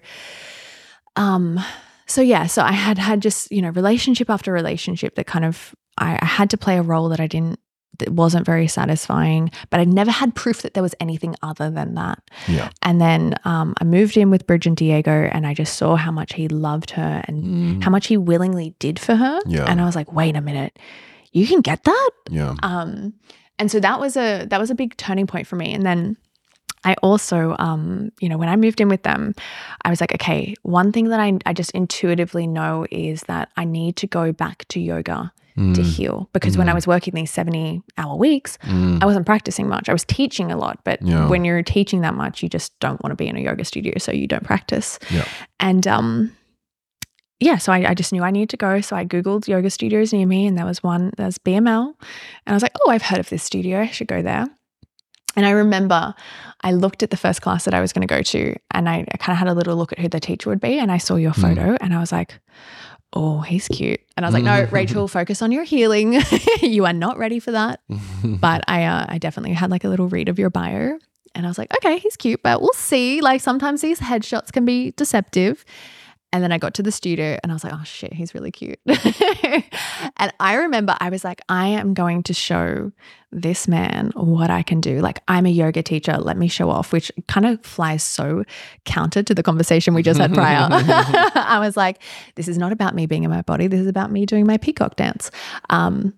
um, 1.16 1.60
so 2.06 2.22
yeah, 2.22 2.48
so 2.48 2.62
I 2.64 2.72
had 2.72 2.98
had 2.98 3.22
just, 3.22 3.52
you 3.52 3.62
know, 3.62 3.70
relationship 3.70 4.30
after 4.30 4.52
relationship 4.52 5.16
that 5.16 5.28
kind 5.28 5.46
of, 5.46 5.76
I, 5.98 6.18
I 6.22 6.26
had 6.26 6.50
to 6.52 6.58
play 6.58 6.78
a 6.78 6.82
role 6.82 7.10
that 7.10 7.20
I 7.20 7.28
didn't, 7.28 7.60
that 8.00 8.10
wasn't 8.10 8.46
very 8.46 8.68
satisfying, 8.68 9.52
but 9.70 9.80
I 9.80 9.84
never 9.86 10.12
had 10.12 10.36
proof 10.36 10.62
that 10.64 10.74
there 10.74 10.84
was 10.84 10.96
anything 11.00 11.36
other 11.42 11.70
than 11.70 11.96
that. 11.96 12.22
Yeah. 12.48 12.70
And 12.82 13.00
then 13.00 13.36
um, 13.46 13.76
I 13.80 13.84
moved 13.84 14.18
in 14.18 14.30
with 14.32 14.48
Bridge 14.48 14.66
and 14.68 14.76
Diego, 14.76 15.30
and 15.32 15.46
I 15.48 15.54
just 15.54 15.76
saw 15.78 15.96
how 15.96 16.12
much 16.12 16.34
he 16.34 16.48
loved 16.48 16.92
her 16.92 17.24
and 17.28 17.44
Mm. 17.44 17.84
how 17.84 17.92
much 17.92 18.08
he 18.08 18.18
willingly 18.18 18.74
did 18.80 19.00
for 19.00 19.16
her. 19.16 19.40
Yeah. 19.46 19.66
And 19.66 19.80
I 19.82 19.86
was 19.86 19.96
like, 19.96 20.12
wait 20.12 20.36
a 20.36 20.42
minute, 20.42 20.78
you 21.32 21.46
can 21.48 21.62
get 21.62 21.84
that? 21.84 22.10
Yeah. 22.30 22.56
Um, 22.64 23.14
and 23.58 23.70
so 23.72 23.80
that 23.80 24.00
was 24.00 24.16
a 24.18 24.46
that 24.50 24.60
was 24.60 24.70
a 24.72 24.76
big 24.76 24.96
turning 24.98 25.28
point 25.28 25.48
for 25.48 25.56
me. 25.56 25.74
And 25.74 25.86
then 25.86 26.18
I 26.86 26.96
also, 27.04 27.56
um, 27.60 28.12
you 28.22 28.30
know, 28.30 28.38
when 28.38 28.48
I 28.48 28.56
moved 28.56 28.80
in 28.80 28.88
with 28.88 29.04
them, 29.04 29.36
I 29.84 29.90
was 29.90 30.00
like, 30.00 30.14
okay, 30.14 30.56
one 30.64 30.92
thing 30.94 31.10
that 31.10 31.20
I, 31.20 31.38
I 31.46 31.52
just 31.54 31.72
intuitively 31.72 32.48
know 32.48 32.86
is 32.90 33.24
that 33.24 33.50
I 33.58 33.66
need 33.66 33.98
to 33.98 34.08
go 34.08 34.32
back 34.32 34.66
to 34.70 34.80
yoga 34.80 35.34
to 35.56 35.62
Mm. 35.82 35.84
heal. 35.84 36.30
Because 36.34 36.58
when 36.58 36.70
I 36.70 36.72
Mm. 36.72 36.76
was 36.76 36.88
working 36.88 37.14
these 37.14 37.32
70 37.32 37.82
hour 37.98 38.16
weeks, 38.16 38.58
Mm. 38.64 39.02
I 39.04 39.06
wasn't 39.06 39.26
practicing 39.26 39.68
much. 39.68 39.90
I 39.90 39.94
was 39.94 40.06
teaching 40.06 40.52
a 40.52 40.58
lot, 40.58 40.80
but 40.86 41.02
Yeah. 41.02 41.28
when 41.28 41.44
you're 41.46 41.62
teaching 41.64 42.02
that 42.02 42.14
much, 42.16 42.42
you 42.44 42.50
just 42.50 42.78
don't 42.80 43.02
want 43.04 43.12
to 43.12 43.16
be 43.16 43.28
in 43.28 43.36
a 43.36 43.42
yoga 43.42 43.66
studio, 43.66 43.94
so 43.98 44.12
you 44.12 44.28
don't 44.28 44.44
practice. 44.44 45.00
Yeah. 45.10 45.26
And 45.60 45.86
um, 45.88 46.32
yeah, 47.40 47.58
so 47.58 47.72
I, 47.72 47.90
I 47.90 47.94
just 47.94 48.12
knew 48.14 48.24
I 48.24 48.32
needed 48.32 48.50
to 48.50 48.58
go. 48.58 48.82
So 48.82 48.96
I 48.96 49.06
googled 49.06 49.48
yoga 49.48 49.70
studios 49.70 50.12
near 50.14 50.26
me, 50.28 50.46
and 50.46 50.58
there 50.58 50.66
was 50.66 50.84
one. 50.84 51.12
There's 51.18 51.38
BML, 51.38 51.94
and 52.46 52.48
I 52.48 52.54
was 52.54 52.62
like, 52.64 52.74
oh, 52.86 52.90
I've 52.92 53.02
heard 53.04 53.20
of 53.20 53.30
this 53.30 53.44
studio. 53.44 53.82
I 53.82 53.88
should 53.88 54.08
go 54.08 54.22
there. 54.22 54.48
And 55.36 55.46
I 55.46 55.52
remember 55.52 56.16
I 56.64 56.72
looked 56.74 57.02
at 57.04 57.12
the 57.12 57.18
first 57.18 57.42
class 57.42 57.64
that 57.66 57.74
I 57.74 57.80
was 57.82 57.94
going 57.94 58.06
to 58.06 58.14
go 58.14 58.22
to, 58.22 58.56
and 58.72 58.90
I, 58.90 59.06
I 59.12 59.18
kind 59.18 59.32
of 59.34 59.38
had 59.38 59.48
a 59.48 59.54
little 59.54 59.76
look 59.78 59.92
at 59.94 60.00
who 60.00 60.10
the 60.10 60.20
teacher 60.20 60.50
would 60.50 60.60
be, 60.60 60.80
and 60.80 60.92
I 60.92 60.98
saw 60.98 61.16
your 61.16 61.32
Mm. 61.34 61.42
photo, 61.42 61.78
and 61.82 61.94
I 61.94 62.00
was 62.00 62.12
like. 62.12 62.40
Oh, 63.14 63.40
he's 63.40 63.68
cute. 63.68 64.02
And 64.16 64.26
I 64.26 64.30
was 64.30 64.34
like, 64.34 64.44
no, 64.44 64.68
Rachel, 64.72 65.08
focus 65.08 65.42
on 65.42 65.52
your 65.52 65.64
healing. 65.64 66.22
you 66.62 66.86
are 66.86 66.94
not 66.94 67.18
ready 67.18 67.40
for 67.40 67.52
that 67.52 67.82
but 68.24 68.64
I 68.68 68.84
uh, 68.84 69.06
I 69.10 69.18
definitely 69.18 69.54
had 69.54 69.72
like 69.72 69.84
a 69.84 69.90
little 69.90 70.08
read 70.08 70.30
of 70.30 70.38
your 70.38 70.50
bio 70.50 71.00
and 71.36 71.46
I 71.46 71.50
was 71.50 71.58
like, 71.58 71.72
okay, 71.76 71.98
he's 72.00 72.16
cute, 72.16 72.42
but 72.44 72.62
we'll 72.62 72.74
see. 72.74 73.22
Like 73.22 73.42
sometimes 73.42 73.82
these 73.82 74.00
headshots 74.00 74.52
can 74.52 74.66
be 74.66 74.92
deceptive. 74.92 75.64
And 76.32 76.44
then 76.44 76.52
I 76.52 76.60
got 76.60 76.76
to 76.76 76.84
the 76.84 76.92
studio 76.92 77.40
and 77.42 77.52
I 77.52 77.56
was 77.56 77.64
like, 77.64 77.74
oh 77.74 77.84
shit, 77.84 78.14
he's 78.14 78.36
really 78.36 78.52
cute. 78.52 78.80
and 78.86 80.34
I 80.40 80.56
remember 80.56 80.96
I 81.00 81.10
was 81.10 81.24
like, 81.24 81.42
I 81.50 81.68
am 81.68 81.96
going 81.96 82.22
to 82.24 82.34
show 82.36 82.92
this 83.32 83.68
man 83.68 84.12
what 84.16 84.50
I 84.50 84.62
can 84.62 84.82
do. 84.82 85.02
Like, 85.02 85.22
I'm 85.28 85.46
a 85.46 85.50
yoga 85.50 85.82
teacher. 85.84 86.18
Let 86.18 86.38
me 86.38 86.48
show 86.48 86.70
off, 86.70 86.92
which 86.92 87.12
kind 87.28 87.46
of 87.46 87.64
flies 87.64 88.04
so 88.04 88.44
counter 88.86 89.24
to 89.24 89.34
the 89.34 89.44
conversation 89.44 89.94
we 89.94 90.04
just 90.04 90.20
had 90.20 90.34
prior. 90.34 90.68
I 90.72 91.58
was 91.60 91.76
like, 91.78 92.02
this 92.36 92.48
is 92.48 92.58
not 92.58 92.72
about 92.72 92.94
me 92.94 93.06
being 93.06 93.24
in 93.24 93.32
my 93.32 93.42
body. 93.42 93.68
This 93.68 93.82
is 93.82 93.88
about 93.88 94.12
me 94.12 94.26
doing 94.26 94.46
my 94.46 94.58
peacock 94.58 94.96
dance. 94.96 95.32
Um, 95.70 96.14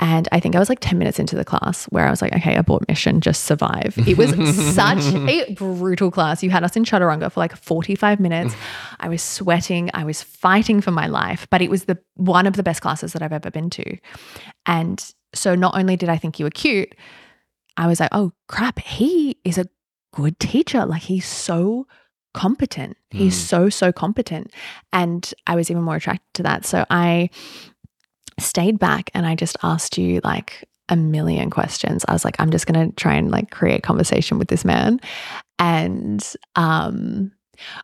and 0.00 0.28
I 0.30 0.38
think 0.40 0.54
I 0.54 0.58
was 0.60 0.68
like 0.68 0.78
10 0.80 0.96
minutes 0.98 1.18
into 1.18 1.34
the 1.34 1.44
class 1.44 1.86
where 1.86 2.06
I 2.06 2.10
was 2.10 2.22
like, 2.22 2.32
okay, 2.34 2.54
abort 2.54 2.86
mission, 2.88 3.20
just 3.20 3.44
survive. 3.44 3.94
It 4.06 4.16
was 4.16 4.30
such 4.74 5.02
a 5.14 5.52
brutal 5.54 6.10
class. 6.12 6.42
You 6.42 6.50
had 6.50 6.62
us 6.62 6.76
in 6.76 6.84
Chaturanga 6.84 7.32
for 7.32 7.40
like 7.40 7.56
45 7.56 8.20
minutes. 8.20 8.54
I 9.00 9.08
was 9.08 9.22
sweating. 9.22 9.90
I 9.94 10.04
was 10.04 10.22
fighting 10.22 10.80
for 10.80 10.92
my 10.92 11.06
life, 11.08 11.46
but 11.50 11.60
it 11.62 11.68
was 11.70 11.86
the 11.86 11.98
one 12.14 12.46
of 12.46 12.54
the 12.54 12.62
best 12.62 12.80
classes 12.80 13.12
that 13.12 13.22
I've 13.22 13.32
ever 13.32 13.50
been 13.50 13.70
to. 13.70 13.98
And 14.66 15.04
so 15.34 15.54
not 15.54 15.76
only 15.76 15.96
did 15.96 16.08
I 16.08 16.16
think 16.16 16.38
you 16.38 16.44
were 16.46 16.50
cute, 16.50 16.94
I 17.76 17.86
was 17.86 17.98
like, 18.00 18.10
oh 18.12 18.32
crap, 18.46 18.78
he 18.78 19.38
is 19.44 19.58
a 19.58 19.66
good 20.14 20.38
teacher. 20.38 20.86
Like 20.86 21.02
he's 21.02 21.26
so 21.26 21.86
competent. 22.34 22.96
He's 23.10 23.34
Mm. 23.36 23.46
so, 23.46 23.68
so 23.68 23.92
competent. 23.92 24.52
And 24.92 25.32
I 25.46 25.56
was 25.56 25.70
even 25.70 25.82
more 25.82 25.96
attracted 25.96 26.26
to 26.34 26.42
that. 26.44 26.64
So 26.66 26.84
I 26.90 27.30
stayed 28.38 28.78
back 28.78 29.10
and 29.14 29.26
I 29.26 29.34
just 29.34 29.56
asked 29.62 29.98
you 29.98 30.20
like 30.24 30.68
a 30.88 30.96
million 30.96 31.50
questions. 31.50 32.04
I 32.08 32.12
was 32.12 32.24
like, 32.24 32.36
I'm 32.38 32.50
just 32.50 32.66
gonna 32.66 32.90
try 32.92 33.14
and 33.14 33.30
like 33.30 33.50
create 33.50 33.82
conversation 33.82 34.38
with 34.38 34.48
this 34.48 34.64
man. 34.64 35.00
And 35.58 36.24
um 36.56 37.32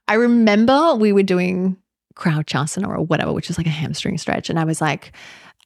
I 0.09 0.15
remember 0.15 0.95
we 0.95 1.13
were 1.13 1.23
doing 1.23 1.77
Krounchasana 2.17 2.89
or 2.89 3.03
whatever, 3.03 3.33
which 3.33 3.51
is 3.51 3.59
like 3.59 3.67
a 3.67 3.71
hamstring 3.71 4.19
stretch. 4.19 4.49
And 4.49 4.59
I 4.59 4.65
was 4.65 4.81
like, 4.81 5.13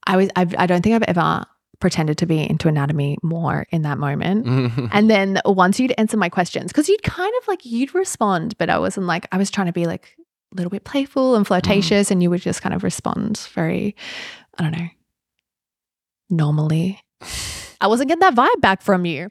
I 0.06 0.16
was 0.16 0.30
I've, 0.34 0.54
I 0.58 0.66
don't 0.66 0.82
think 0.82 0.94
I've 0.94 1.02
ever 1.16 1.44
pretended 1.80 2.18
to 2.18 2.26
be 2.26 2.48
into 2.48 2.66
anatomy 2.66 3.18
more 3.22 3.66
in 3.70 3.82
that 3.82 3.98
moment. 3.98 4.46
And 4.92 5.08
then 5.10 5.40
once 5.44 5.78
you'd 5.78 5.94
answer 5.98 6.16
my 6.16 6.28
questions, 6.28 6.72
because 6.72 6.88
you'd 6.88 7.02
kind 7.02 7.32
of 7.40 7.46
like 7.46 7.64
you'd 7.64 7.94
respond, 7.94 8.56
but 8.58 8.70
I 8.70 8.78
wasn't 8.78 9.06
like 9.06 9.28
I 9.30 9.36
was 9.38 9.50
trying 9.50 9.66
to 9.68 9.72
be 9.72 9.86
like 9.86 10.16
a 10.52 10.56
little 10.56 10.70
bit 10.70 10.84
playful 10.84 11.36
and 11.36 11.46
flirtatious, 11.46 12.10
and 12.10 12.22
you 12.22 12.30
would 12.30 12.40
just 12.40 12.62
kind 12.62 12.74
of 12.74 12.82
respond 12.82 13.48
very, 13.52 13.94
I 14.58 14.62
don't 14.62 14.72
know, 14.72 14.88
normally. 16.30 17.00
I 17.80 17.86
wasn't 17.86 18.08
getting 18.08 18.20
that 18.20 18.34
vibe 18.34 18.60
back 18.60 18.82
from 18.82 19.04
you. 19.04 19.28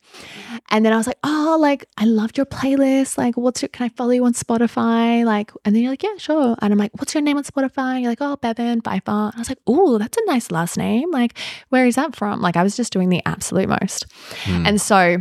And 0.69 0.85
then 0.85 0.93
I 0.93 0.97
was 0.97 1.05
like, 1.05 1.17
oh, 1.23 1.57
like 1.59 1.85
I 1.97 2.05
loved 2.05 2.37
your 2.37 2.45
playlist. 2.45 3.17
Like, 3.17 3.35
what's 3.35 3.61
your 3.61 3.67
can 3.67 3.85
I 3.87 3.89
follow 3.89 4.11
you 4.11 4.23
on 4.23 4.33
Spotify? 4.33 5.25
Like, 5.25 5.51
and 5.65 5.75
then 5.75 5.83
you're 5.83 5.91
like, 5.91 6.03
yeah, 6.03 6.15
sure. 6.17 6.55
And 6.61 6.71
I'm 6.71 6.79
like, 6.79 6.91
what's 6.97 7.13
your 7.13 7.21
name 7.21 7.35
on 7.35 7.43
Spotify? 7.43 7.95
And 7.95 8.03
You're 8.03 8.11
like, 8.11 8.21
oh, 8.21 8.37
Bevan, 8.37 8.79
Pfeiffer. 8.81 9.11
And 9.11 9.33
I 9.35 9.39
was 9.39 9.49
like, 9.49 9.59
oh, 9.67 9.97
that's 9.97 10.17
a 10.17 10.21
nice 10.27 10.49
last 10.49 10.77
name. 10.77 11.11
Like, 11.11 11.37
where 11.69 11.85
is 11.85 11.95
that 11.95 12.15
from? 12.15 12.39
Like, 12.41 12.55
I 12.55 12.63
was 12.63 12.77
just 12.77 12.93
doing 12.93 13.09
the 13.09 13.21
absolute 13.25 13.67
most. 13.67 14.05
Mm. 14.45 14.67
And 14.67 14.81
so 14.81 15.17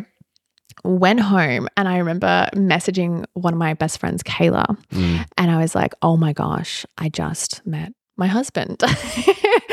went 0.84 1.18
home 1.18 1.66
and 1.76 1.88
I 1.88 1.96
remember 1.98 2.48
messaging 2.54 3.24
one 3.32 3.52
of 3.52 3.59
my 3.59 3.74
best 3.74 3.98
friends, 3.98 4.22
Kayla, 4.22 4.76
Mm. 4.92 5.26
and 5.36 5.50
I 5.50 5.59
was 5.59 5.74
like, 5.74 5.94
oh 6.00 6.16
my 6.16 6.32
gosh, 6.32 6.86
I 6.96 7.09
just 7.09 7.66
met 7.66 7.92
my 8.16 8.28
husband. 8.28 8.80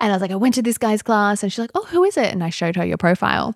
and 0.00 0.12
I 0.12 0.14
was 0.14 0.22
like, 0.22 0.30
I 0.30 0.36
went 0.36 0.54
to 0.54 0.62
this 0.62 0.78
guy's 0.78 1.02
class 1.02 1.42
and 1.42 1.52
she's 1.52 1.58
like, 1.58 1.70
oh, 1.74 1.84
who 1.84 2.04
is 2.04 2.16
it? 2.16 2.32
And 2.32 2.42
I 2.42 2.50
showed 2.50 2.76
her 2.76 2.84
your 2.84 2.96
profile 2.96 3.54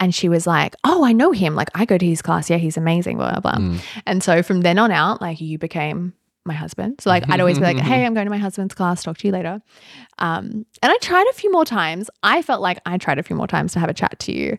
and 0.00 0.14
she 0.14 0.28
was 0.28 0.46
like, 0.46 0.74
oh, 0.84 1.04
I 1.04 1.12
know 1.12 1.32
him. 1.32 1.54
Like, 1.54 1.68
I 1.74 1.84
go 1.84 1.98
to 1.98 2.06
his 2.06 2.22
class. 2.22 2.50
Yeah, 2.50 2.56
he's 2.56 2.76
amazing, 2.76 3.16
blah, 3.16 3.38
blah, 3.38 3.40
blah. 3.40 3.60
Mm. 3.60 3.80
And 4.06 4.22
so 4.22 4.42
from 4.42 4.62
then 4.62 4.78
on 4.78 4.90
out, 4.90 5.20
like, 5.20 5.40
you 5.40 5.58
became 5.58 6.14
my 6.44 6.54
husband. 6.54 7.00
So, 7.00 7.10
like, 7.10 7.28
I'd 7.30 7.40
always 7.40 7.58
be 7.58 7.64
like, 7.64 7.78
hey, 7.80 8.04
I'm 8.04 8.14
going 8.14 8.26
to 8.26 8.30
my 8.30 8.38
husband's 8.38 8.74
class. 8.74 9.02
Talk 9.02 9.18
to 9.18 9.26
you 9.26 9.32
later. 9.32 9.60
Um, 10.18 10.66
and 10.82 10.92
I 10.92 10.96
tried 11.00 11.26
a 11.30 11.34
few 11.34 11.50
more 11.50 11.64
times. 11.64 12.10
I 12.22 12.42
felt 12.42 12.60
like 12.60 12.78
I 12.86 12.98
tried 12.98 13.18
a 13.18 13.22
few 13.22 13.36
more 13.36 13.46
times 13.46 13.72
to 13.72 13.80
have 13.80 13.88
a 13.88 13.94
chat 13.94 14.18
to 14.20 14.32
you, 14.32 14.58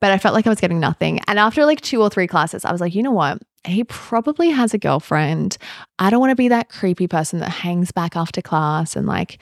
but 0.00 0.12
I 0.12 0.18
felt 0.18 0.34
like 0.34 0.46
I 0.46 0.50
was 0.50 0.60
getting 0.60 0.80
nothing. 0.80 1.20
And 1.26 1.38
after 1.38 1.64
like 1.64 1.80
two 1.80 2.00
or 2.00 2.10
three 2.10 2.26
classes, 2.26 2.64
I 2.64 2.72
was 2.72 2.80
like, 2.80 2.94
you 2.94 3.02
know 3.02 3.12
what? 3.12 3.42
He 3.66 3.84
probably 3.84 4.50
has 4.50 4.74
a 4.74 4.78
girlfriend. 4.78 5.56
I 5.98 6.10
don't 6.10 6.20
want 6.20 6.30
to 6.30 6.36
be 6.36 6.48
that 6.48 6.68
creepy 6.68 7.08
person 7.08 7.40
that 7.40 7.48
hangs 7.48 7.90
back 7.90 8.14
after 8.14 8.42
class 8.42 8.96
and 8.96 9.06
like 9.06 9.38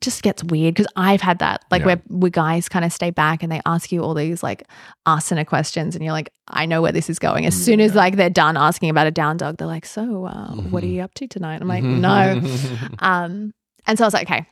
just 0.00 0.22
gets 0.22 0.42
weird 0.44 0.74
because 0.74 0.90
I've 0.96 1.20
had 1.20 1.38
that 1.40 1.64
like 1.70 1.80
Yeah. 1.80 1.86
where, 1.86 2.02
where 2.08 2.30
guys 2.30 2.68
kind 2.68 2.84
of 2.84 2.92
stay 2.92 3.10
back 3.10 3.42
and 3.42 3.50
they 3.50 3.60
ask 3.66 3.90
you 3.92 4.02
all 4.02 4.14
these 4.14 4.42
like 4.42 4.64
asana 5.06 5.46
questions 5.46 5.94
and 5.94 6.04
you're 6.04 6.12
like 6.12 6.30
I 6.48 6.66
know 6.66 6.82
where 6.82 6.92
this 6.92 7.08
is 7.10 7.18
going. 7.18 7.46
As 7.46 7.54
soon 7.54 7.80
as 7.80 7.94
like 7.94 8.16
they're 8.16 8.30
done 8.30 8.56
asking 8.56 8.90
about 8.90 9.06
a 9.06 9.10
down 9.10 9.36
dog 9.36 9.56
they're 9.56 9.66
like 9.66 9.86
so 9.86 10.26
uh, 10.26 10.52
what 10.54 10.82
are 10.82 10.86
you 10.88 11.02
up 11.02 11.14
to 11.14 11.26
tonight? 11.26 11.60
I'm 11.60 11.68
like 11.68 11.84
no. 11.84 12.40
Um 12.98 13.52
and 13.86 13.98
so 13.98 14.04
I 14.04 14.06
was 14.06 14.14
like 14.14 14.28
okay 14.30 14.46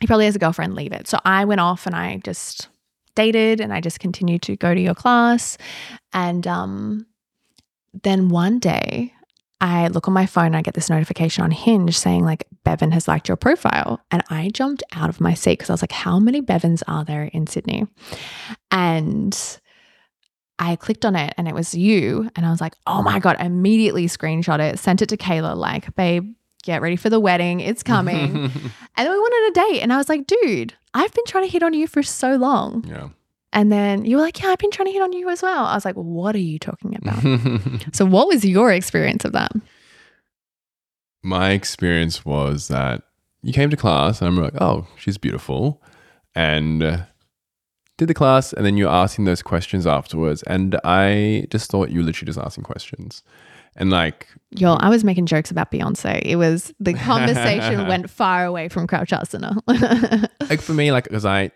he 0.00 0.06
probably 0.06 0.26
has 0.26 0.36
a 0.36 0.38
girlfriend 0.38 0.74
leave 0.74 0.92
it. 0.92 1.08
So 1.08 1.18
I 1.24 1.44
went 1.46 1.60
off 1.60 1.86
and 1.86 1.94
I 1.94 2.18
just 2.18 2.68
dated 3.14 3.60
and 3.62 3.72
I 3.72 3.80
just 3.80 3.98
continued 3.98 4.42
to 4.42 4.54
go 4.56 4.74
to 4.74 4.80
your 4.80 4.94
class. 4.94 5.56
And 6.12 6.46
um, 6.46 7.06
then 8.02 8.28
one 8.28 8.58
day 8.58 9.14
I 9.60 9.88
look 9.88 10.06
on 10.06 10.14
my 10.14 10.26
phone, 10.26 10.54
I 10.54 10.62
get 10.62 10.74
this 10.74 10.90
notification 10.90 11.42
on 11.42 11.50
Hinge 11.50 11.96
saying, 11.96 12.24
like, 12.24 12.46
Bevan 12.64 12.92
has 12.92 13.08
liked 13.08 13.28
your 13.28 13.36
profile. 13.36 14.00
And 14.10 14.22
I 14.28 14.50
jumped 14.50 14.82
out 14.92 15.08
of 15.08 15.20
my 15.20 15.32
seat 15.34 15.52
because 15.52 15.70
I 15.70 15.72
was 15.72 15.82
like, 15.82 15.92
how 15.92 16.18
many 16.18 16.42
Bevans 16.42 16.82
are 16.86 17.04
there 17.04 17.24
in 17.24 17.46
Sydney? 17.46 17.86
And 18.70 19.58
I 20.58 20.76
clicked 20.76 21.04
on 21.04 21.16
it 21.16 21.34
and 21.38 21.48
it 21.48 21.54
was 21.54 21.74
you. 21.74 22.30
And 22.36 22.44
I 22.44 22.50
was 22.50 22.60
like, 22.60 22.74
oh 22.86 23.02
my 23.02 23.18
God, 23.18 23.36
I 23.38 23.46
immediately 23.46 24.06
screenshot 24.06 24.60
it, 24.60 24.78
sent 24.78 25.00
it 25.00 25.08
to 25.10 25.16
Kayla, 25.16 25.56
like, 25.56 25.94
babe, 25.94 26.34
get 26.62 26.82
ready 26.82 26.96
for 26.96 27.08
the 27.08 27.20
wedding. 27.20 27.60
It's 27.60 27.82
coming. 27.82 28.16
and 28.36 28.52
then 28.96 29.10
we 29.10 29.20
went 29.20 29.34
on 29.34 29.50
a 29.50 29.52
date. 29.52 29.80
And 29.80 29.92
I 29.92 29.96
was 29.96 30.08
like, 30.10 30.26
dude, 30.26 30.74
I've 30.92 31.14
been 31.14 31.24
trying 31.26 31.44
to 31.44 31.50
hit 31.50 31.62
on 31.62 31.72
you 31.72 31.86
for 31.86 32.02
so 32.02 32.36
long. 32.36 32.84
yeah. 32.86 33.08
And 33.56 33.72
then 33.72 34.04
you 34.04 34.16
were 34.16 34.22
like, 34.22 34.38
yeah, 34.42 34.50
I've 34.50 34.58
been 34.58 34.70
trying 34.70 34.88
to 34.88 34.92
hit 34.92 35.00
on 35.00 35.14
you 35.14 35.30
as 35.30 35.40
well. 35.40 35.64
I 35.64 35.74
was 35.74 35.86
like, 35.86 35.94
what 35.94 36.36
are 36.36 36.40
you 36.40 36.58
talking 36.58 36.94
about? 36.94 37.94
so, 37.94 38.04
what 38.04 38.28
was 38.28 38.44
your 38.44 38.70
experience 38.70 39.24
of 39.24 39.32
that? 39.32 39.50
My 41.22 41.52
experience 41.52 42.22
was 42.22 42.68
that 42.68 43.02
you 43.42 43.54
came 43.54 43.70
to 43.70 43.76
class 43.76 44.20
and 44.20 44.28
I'm 44.28 44.36
like, 44.36 44.60
oh, 44.60 44.86
she's 44.98 45.16
beautiful. 45.16 45.82
And 46.34 46.82
uh, 46.82 46.98
did 47.96 48.08
the 48.08 48.14
class, 48.14 48.52
and 48.52 48.66
then 48.66 48.76
you're 48.76 48.90
asking 48.90 49.24
those 49.24 49.40
questions 49.40 49.86
afterwards. 49.86 50.42
And 50.42 50.78
I 50.84 51.46
just 51.50 51.70
thought 51.70 51.90
you 51.90 52.00
were 52.00 52.04
literally 52.04 52.26
just 52.26 52.38
asking 52.38 52.64
questions. 52.64 53.22
And 53.74 53.88
like, 53.88 54.28
Yo, 54.50 54.74
I 54.74 54.90
was 54.90 55.02
making 55.02 55.24
jokes 55.24 55.50
about 55.50 55.70
Beyonce. 55.70 56.20
It 56.22 56.36
was 56.36 56.74
the 56.78 56.92
conversation 56.92 57.86
went 57.88 58.10
far 58.10 58.44
away 58.44 58.68
from 58.68 58.86
Krounchasana. 58.86 60.28
like 60.50 60.60
for 60.60 60.74
me, 60.74 60.92
like, 60.92 61.04
because 61.04 61.24
I 61.24 61.52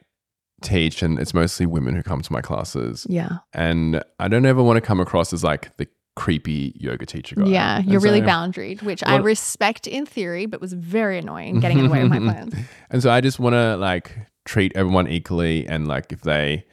teach 0.63 1.03
and 1.03 1.19
it's 1.19 1.35
mostly 1.35 1.67
women 1.67 1.95
who 1.95 2.03
come 2.03 2.21
to 2.23 2.33
my 2.33 2.41
classes. 2.41 3.07
yeah. 3.09 3.39
And 3.53 4.03
I 4.19 4.29
don't 4.29 4.45
ever 4.47 4.63
want 4.63 4.77
to 4.77 4.81
come 4.81 5.01
across 5.01 5.33
as 5.33 5.43
like 5.45 5.77
the 5.77 5.89
creepy 6.17 6.73
yoga 6.77 7.07
teacher 7.07 7.37
guy. 7.37 7.47
Yeah. 7.47 7.79
You're 7.81 8.01
really 8.01 8.21
so- 8.21 8.27
boundaried, 8.27 8.83
which 8.83 9.03
I 9.05 9.17
respect 9.17 9.87
in 9.87 10.05
theory, 10.07 10.47
but 10.47 10.61
was 10.61 10.73
very 10.73 11.19
annoying 11.19 11.61
getting 11.61 11.79
in 11.79 11.85
the 11.87 11.91
way 11.91 12.03
of 12.03 12.09
my 12.09 12.19
plans. 12.29 12.55
And 12.91 13.03
so 13.03 13.11
I 13.11 13.21
just 13.21 13.39
want 13.39 13.55
to 13.55 13.77
like 13.77 14.17
treat 14.45 14.73
everyone 14.75 15.09
equally. 15.09 15.67
And 15.67 15.89
like 15.89 16.13
if 16.13 16.23
they 16.23 16.65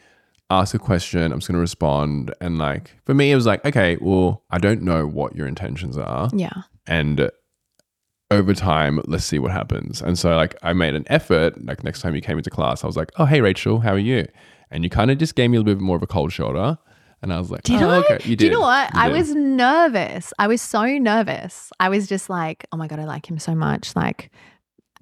ask 0.49 0.73
a 0.73 0.79
question, 0.79 1.31
I'm 1.31 1.39
just 1.39 1.47
going 1.47 1.55
to 1.55 1.59
respond. 1.61 2.33
And 2.41 2.57
like 2.57 2.95
for 3.05 3.13
me, 3.13 3.31
it 3.31 3.35
was 3.35 3.45
like, 3.45 3.63
okay, 3.65 3.97
well, 4.01 4.43
I 4.49 4.57
don't 4.57 4.81
know 4.81 5.05
what 5.07 5.35
your 5.35 5.47
intentions 5.47 5.97
are. 5.97 6.29
Yeah. 6.33 6.63
And 6.85 7.29
over 8.30 8.53
time, 8.53 8.99
let's 9.05 9.23
see 9.23 9.39
what 9.39 9.51
happens. 9.51 10.01
And 10.01 10.17
so 10.17 10.36
like 10.36 10.55
I 10.61 10.73
made 10.73 10.95
an 10.95 11.05
effort. 11.07 11.63
Like 11.65 11.84
next 11.84 12.01
time 12.01 12.15
you 12.15 12.21
came 12.21 12.38
into 12.38 12.49
class, 12.49 12.84
I 12.84 12.88
was 12.88 12.97
like, 12.97 13.11
oh, 13.17 13.25
hey, 13.25 13.41
Rachel, 13.41 13.80
how 13.80 13.93
are 13.93 13.99
you? 13.99 14.28
And 14.69 14.84
you 14.84 14.89
kind 14.89 15.11
of 15.11 15.17
just 15.17 15.36
gave 15.36 15.49
me 15.49 15.57
a 15.57 15.61
little 15.61 15.75
bit 15.75 15.82
more 15.82 15.95
of 15.95 16.03
a 16.03 16.07
cold 16.07 16.34
shoulder. 16.34 16.78
And 17.21 17.34
I 17.34 17.39
was 17.39 17.49
like, 17.49 17.63
Did 17.63 17.82
oh, 17.82 17.89
I? 17.89 17.97
okay. 17.97 18.19
You 18.30 18.36
did. 18.36 18.39
Do 18.39 18.45
you 18.45 18.51
know 18.51 18.61
what? 18.61 18.93
You 18.93 18.99
I 18.99 19.09
was 19.09 19.34
nervous. 19.34 20.34
I 20.38 20.47
was 20.47 20.61
so 20.61 20.86
nervous. 20.86 21.71
I 21.80 21.89
was 21.89 22.07
just 22.07 22.30
like, 22.30 22.65
oh 22.71 22.78
my 22.78 22.88
God, 22.88 22.99
I 22.99 23.05
like 23.05 23.30
him 23.30 23.39
so 23.39 23.55
much. 23.55 23.95
Like, 23.95 24.30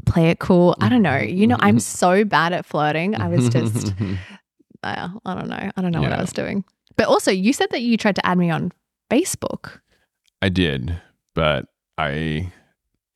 play 0.05 0.29
it 0.29 0.39
cool. 0.39 0.75
I 0.79 0.87
don't 0.87 1.01
know. 1.01 1.17
You 1.17 1.45
know, 1.45 1.57
I'm 1.59 1.79
so 1.81 2.23
bad 2.23 2.53
at 2.53 2.65
flirting. 2.65 3.15
I 3.15 3.27
was 3.27 3.49
just, 3.49 3.93
uh, 4.83 5.09
I 5.25 5.33
don't 5.33 5.49
know. 5.49 5.71
I 5.75 5.81
don't 5.81 5.91
know 5.91 6.01
what 6.01 6.13
I 6.13 6.21
was 6.21 6.31
doing. 6.31 6.63
But 6.95 7.07
also, 7.07 7.31
you 7.31 7.51
said 7.51 7.71
that 7.71 7.81
you 7.81 7.97
tried 7.97 8.15
to 8.15 8.25
add 8.25 8.37
me 8.37 8.49
on 8.49 8.71
Facebook, 9.11 9.79
I 10.41 10.49
did, 10.49 10.99
but 11.33 11.65
I 11.97 12.51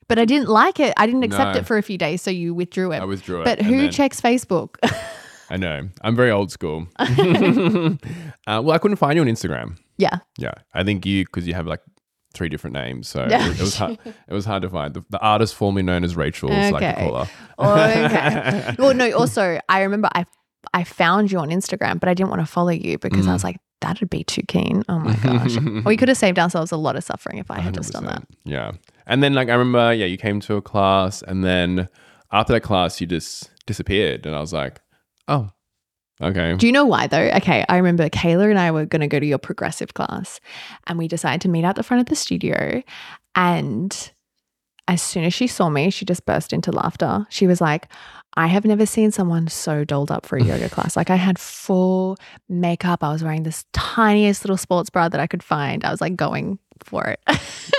but 0.10 0.20
I 0.20 0.26
didn't 0.26 0.50
like 0.50 0.82
it. 0.82 0.94
I 0.98 1.06
didn't 1.06 1.24
accept 1.24 1.54
No. 1.54 1.60
it 1.62 1.66
for 1.66 1.78
a 1.78 1.82
few 1.82 1.98
days. 1.98 2.22
So 2.22 2.30
you 2.32 2.54
withdrew 2.54 2.92
it. 2.92 3.00
I 3.02 3.06
withdrew 3.06 3.42
it. 3.42 3.46
but 3.46 3.60
and 3.60 3.68
who 3.68 3.78
then- 3.84 3.92
checks 3.92 4.20
Facebook? 4.20 4.76
I 5.52 5.58
know. 5.58 5.88
I'm 6.02 6.16
very 6.16 6.30
old 6.30 6.52
school. 6.52 6.88
uh, 7.00 7.96
well, 8.48 8.72
I 8.72 8.78
couldn't 8.78 8.98
find 8.98 9.16
you 9.16 9.22
on 9.22 9.28
Instagram. 9.28 9.78
yeah. 9.98 10.20
Yeah, 10.38 10.54
I 10.74 10.84
think 10.84 11.06
you 11.06 11.26
because 11.26 11.48
you 11.48 11.54
have 11.54 11.66
like 11.66 11.80
three 12.36 12.50
different 12.50 12.76
names, 12.76 13.08
so 13.08 13.26
Yeah. 13.30 13.48
it, 13.50 13.54
it 13.60 13.62
was 13.62 13.76
hard. 13.78 13.98
It 14.06 14.34
was 14.34 14.46
hard 14.46 14.62
to 14.62 14.70
find. 14.70 14.94
The, 14.94 15.04
the 15.10 15.20
artist 15.20 15.56
formerly 15.56 15.82
known 15.84 16.04
as 16.04 16.16
Rachel, 16.16 16.52
is 16.52 16.72
like 16.72 16.82
to 16.82 16.92
Okay. 16.92 17.10
call 17.10 17.26
her. 17.26 18.06
okay. 18.06 18.76
well, 18.78 18.94
no, 18.94 19.12
also, 19.14 19.60
I 19.70 19.82
remember 19.82 20.10
I 20.14 20.26
I 20.74 20.84
found 20.84 21.32
you 21.32 21.40
on 21.40 21.50
Instagram, 21.50 22.00
but 22.00 22.10
I 22.10 22.14
didn't 22.14 22.30
want 22.30 22.42
to 22.42 22.46
follow 22.46 22.70
you 22.70 22.98
because 23.00 23.28
I 23.28 23.34
was 23.34 23.44
like, 23.44 23.58
that'd 23.82 24.10
be 24.10 24.24
too 24.24 24.44
keen. 24.48 24.84
Oh 24.90 25.00
my 25.00 25.16
gosh. 25.16 25.58
we 25.86 25.98
could 25.98 26.10
have 26.10 26.18
saved 26.18 26.40
ourselves 26.40 26.72
a 26.72 26.78
lot 26.78 26.96
of 26.96 27.04
suffering 27.04 27.38
if 27.38 27.50
I 27.50 27.60
had 27.60 27.74
just 27.74 27.94
done 27.94 28.06
that. 28.06 28.24
Yeah, 28.44 28.74
and 29.06 29.24
then 29.24 29.34
like 29.34 29.50
I 29.50 29.54
remember, 29.54 29.94
yeah, 29.94 30.06
you 30.06 30.18
came 30.18 30.40
to 30.42 30.56
a 30.56 30.62
class, 30.62 31.22
and 31.22 31.44
then 31.44 31.90
after 32.32 32.54
that 32.54 32.62
class, 32.62 33.00
you 33.02 33.08
just 33.08 33.50
disappeared, 33.66 34.26
and 34.26 34.36
I 34.36 34.40
was 34.40 34.54
like, 34.54 34.82
oh, 35.28 35.50
okay. 36.22 36.56
Do 36.56 36.68
you 36.68 36.74
know 36.74 36.86
why 36.86 37.08
though? 37.08 37.30
Okay, 37.36 37.66
I 37.70 37.78
remember 37.78 38.10
Kayla 38.10 38.50
and 38.50 38.60
I 38.60 38.72
were 38.72 38.86
going 38.86 39.02
to 39.02 39.08
go 39.08 39.20
to 39.20 39.26
your 39.26 39.38
progressive 39.38 39.94
class 39.94 40.40
and 40.88 40.98
we 40.98 41.08
decided 41.08 41.42
to 41.42 41.50
meet 41.50 41.64
out 41.64 41.76
the 41.76 41.84
front 41.84 42.02
of 42.02 42.08
the 42.08 42.16
studio. 42.16 42.84
And 43.36 44.12
as 44.88 45.02
soon 45.02 45.24
as 45.24 45.34
she 45.34 45.48
saw 45.48 45.70
me, 45.70 45.92
she 45.92 46.04
just 46.04 46.26
burst 46.26 46.52
into 46.52 46.72
laughter. 46.72 47.26
She 47.30 47.48
was 47.48 47.62
like, 47.62 47.88
I 48.36 48.48
have 48.48 48.66
never 48.66 48.86
seen 48.86 49.12
someone 49.12 49.48
so 49.48 49.84
dolled 49.84 50.12
up 50.12 50.26
for 50.26 50.38
a 50.38 50.44
yoga 50.44 50.70
class. 50.76 50.96
Like 50.96 51.10
I 51.10 51.16
had 51.16 51.40
full 51.40 52.18
makeup. 52.48 53.04
I 53.04 53.12
was 53.12 53.24
wearing 53.24 53.44
this 53.44 53.66
tiniest 53.74 54.44
little 54.44 54.58
sports 54.58 54.90
bra 54.90 55.10
that 55.10 55.20
I 55.20 55.28
could 55.28 55.44
find. 55.44 55.84
I 55.84 55.92
was 55.92 56.02
like 56.02 56.16
going 56.16 56.60
for 56.84 57.06
it. 57.06 57.20
oh 57.28 57.38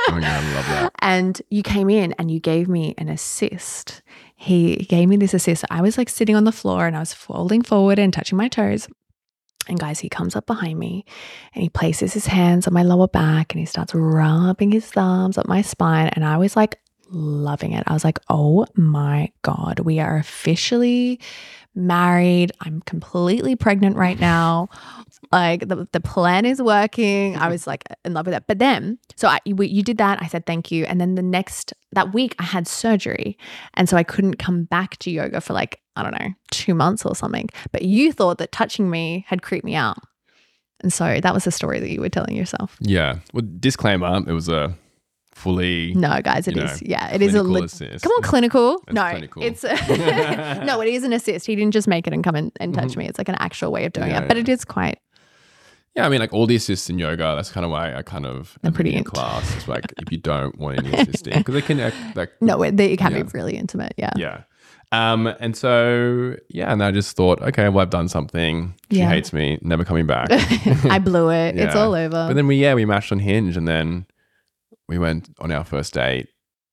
god, 0.08 0.24
I 0.24 0.54
love 0.54 0.66
that. 0.66 0.92
and 1.00 1.40
you 1.50 1.62
came 1.62 1.88
in 1.88 2.12
and 2.14 2.30
you 2.30 2.40
gave 2.40 2.68
me 2.68 2.94
an 2.98 3.08
assist. 3.08 4.02
He 4.36 4.76
gave 4.76 5.08
me 5.08 5.16
this 5.16 5.34
assist. 5.34 5.64
I 5.70 5.82
was 5.82 5.96
like 5.96 6.08
sitting 6.08 6.36
on 6.36 6.44
the 6.44 6.52
floor 6.52 6.86
and 6.86 6.96
I 6.96 7.00
was 7.00 7.14
folding 7.14 7.62
forward 7.62 7.98
and 7.98 8.12
touching 8.12 8.36
my 8.36 8.48
toes. 8.48 8.88
And 9.68 9.78
guys, 9.78 10.00
he 10.00 10.08
comes 10.08 10.34
up 10.34 10.46
behind 10.46 10.78
me 10.78 11.04
and 11.54 11.62
he 11.62 11.68
places 11.68 12.12
his 12.12 12.26
hands 12.26 12.66
on 12.66 12.74
my 12.74 12.82
lower 12.82 13.06
back 13.06 13.52
and 13.52 13.60
he 13.60 13.66
starts 13.66 13.94
rubbing 13.94 14.72
his 14.72 14.86
thumbs 14.86 15.38
up 15.38 15.46
my 15.46 15.62
spine. 15.62 16.08
And 16.08 16.24
I 16.24 16.38
was 16.38 16.56
like 16.56 16.80
loving 17.10 17.72
it. 17.72 17.84
I 17.86 17.92
was 17.92 18.04
like, 18.04 18.18
oh 18.28 18.66
my 18.74 19.32
God, 19.42 19.80
we 19.80 19.98
are 20.00 20.16
officially 20.16 21.20
married. 21.74 22.52
I'm 22.60 22.82
completely 22.82 23.56
pregnant 23.56 23.96
right 23.96 24.18
now. 24.18 24.68
Like 25.32 25.68
the, 25.68 25.86
the 25.92 26.00
plan 26.00 26.44
is 26.44 26.60
working. 26.60 27.36
I 27.36 27.48
was 27.48 27.64
like 27.64 27.84
in 28.04 28.14
love 28.14 28.26
with 28.26 28.34
it. 28.34 28.44
But 28.48 28.58
then, 28.58 28.98
so 29.14 29.28
I, 29.28 29.38
you, 29.44 29.54
you 29.62 29.84
did 29.84 29.98
that. 29.98 30.20
I 30.20 30.26
said 30.26 30.44
thank 30.44 30.72
you. 30.72 30.84
And 30.86 31.00
then 31.00 31.14
the 31.14 31.22
next, 31.22 31.72
that 31.92 32.12
week, 32.12 32.34
I 32.40 32.42
had 32.42 32.66
surgery. 32.66 33.38
And 33.74 33.88
so 33.88 33.96
I 33.96 34.02
couldn't 34.02 34.40
come 34.40 34.64
back 34.64 34.96
to 34.98 35.10
yoga 35.10 35.40
for 35.40 35.52
like, 35.52 35.82
I 35.94 36.02
don't 36.02 36.18
know, 36.18 36.30
two 36.50 36.74
months 36.74 37.04
or 37.04 37.14
something. 37.14 37.48
But 37.70 37.82
you 37.82 38.12
thought 38.12 38.38
that 38.38 38.50
touching 38.50 38.90
me 38.90 39.24
had 39.28 39.42
creeped 39.42 39.64
me 39.64 39.76
out. 39.76 39.98
And 40.80 40.92
so 40.92 41.20
that 41.20 41.34
was 41.34 41.44
the 41.44 41.52
story 41.52 41.78
that 41.78 41.90
you 41.90 42.00
were 42.00 42.08
telling 42.08 42.34
yourself. 42.34 42.76
Yeah. 42.80 43.20
Well, 43.32 43.44
disclaimer: 43.60 44.22
it 44.26 44.32
was 44.32 44.48
a 44.48 44.74
fully 45.40 45.92
No, 45.94 46.20
guys, 46.22 46.46
it 46.46 46.56
is. 46.56 46.80
Know, 46.82 46.86
yeah, 46.88 47.12
it 47.14 47.22
is 47.22 47.34
a. 47.34 47.38
clinical 47.40 47.52
Le- 47.60 47.64
assist. 47.64 48.04
Come 48.04 48.12
on, 48.12 48.22
clinical. 48.22 48.82
No, 48.90 49.08
clinical. 49.10 49.42
it's 49.42 49.62
no, 50.64 50.80
it 50.80 50.88
is 50.88 51.02
an 51.04 51.12
assist. 51.12 51.46
He 51.46 51.56
didn't 51.56 51.72
just 51.72 51.88
make 51.88 52.06
it 52.06 52.12
and 52.12 52.22
come 52.22 52.36
in 52.36 52.52
and 52.60 52.74
touch 52.74 52.96
me. 52.96 53.06
It's 53.06 53.18
like 53.18 53.28
an 53.28 53.36
actual 53.38 53.72
way 53.72 53.84
of 53.86 53.92
doing 53.92 54.08
Mm-hmm. 54.08 54.14
Yeah, 54.14 54.22
it. 54.22 54.28
But 54.28 54.36
yeah. 54.36 54.42
it 54.42 54.48
is 54.48 54.64
quite. 54.64 54.98
Yeah, 55.96 56.06
I 56.06 56.08
mean, 56.08 56.20
like 56.20 56.32
all 56.32 56.46
the 56.46 56.54
assists 56.54 56.88
in 56.88 56.98
yoga. 57.00 57.32
That's 57.34 57.50
kind 57.50 57.64
of 57.64 57.70
why 57.72 57.94
I 57.94 58.02
kind 58.02 58.24
of 58.24 58.56
am 58.62 58.72
pretty 58.72 58.94
in 58.94 59.02
class. 59.02 59.56
It's 59.56 59.66
like 59.66 59.92
if 59.98 60.12
you 60.12 60.18
don't 60.32 60.56
want 60.58 60.78
any 60.78 60.92
assisting 60.92 61.38
because 61.38 61.54
they 61.54 61.62
can 61.62 61.80
act 61.80 61.96
like 62.14 62.30
No, 62.40 62.62
it, 62.62 62.76
they 62.76 62.96
can 62.96 63.12
Yeah. 63.12 63.22
be 63.24 63.30
really 63.34 63.56
intimate. 63.56 63.94
Yeah. 63.96 64.12
yeah. 64.16 64.42
Um, 64.92 65.26
and 65.40 65.56
so 65.56 66.36
yeah, 66.48 66.72
and 66.72 66.82
I 66.82 66.90
just 66.92 67.16
thought, 67.16 67.40
okay, 67.42 67.68
well, 67.68 67.80
I've 67.82 67.90
done 67.90 68.08
something. 68.08 68.74
She 68.90 68.98
Yeah. 68.98 69.08
hates 69.08 69.32
me, 69.32 69.58
never 69.62 69.84
coming 69.84 70.06
back. 70.06 70.28
I 70.30 70.98
blew 70.98 71.30
it. 71.30 71.56
It's 71.58 71.74
all 71.76 71.94
over. 71.94 72.08
but 72.28 72.34
then 72.34 72.46
we 72.46 72.56
yeah 72.56 72.74
we 72.74 72.84
matched 72.84 73.10
on 73.12 73.18
Hinge, 73.20 73.56
and 73.56 73.66
then 73.68 74.06
we 74.90 74.98
went 74.98 75.30
on 75.38 75.50
our 75.52 75.64
first 75.64 75.94
date. 75.94 76.28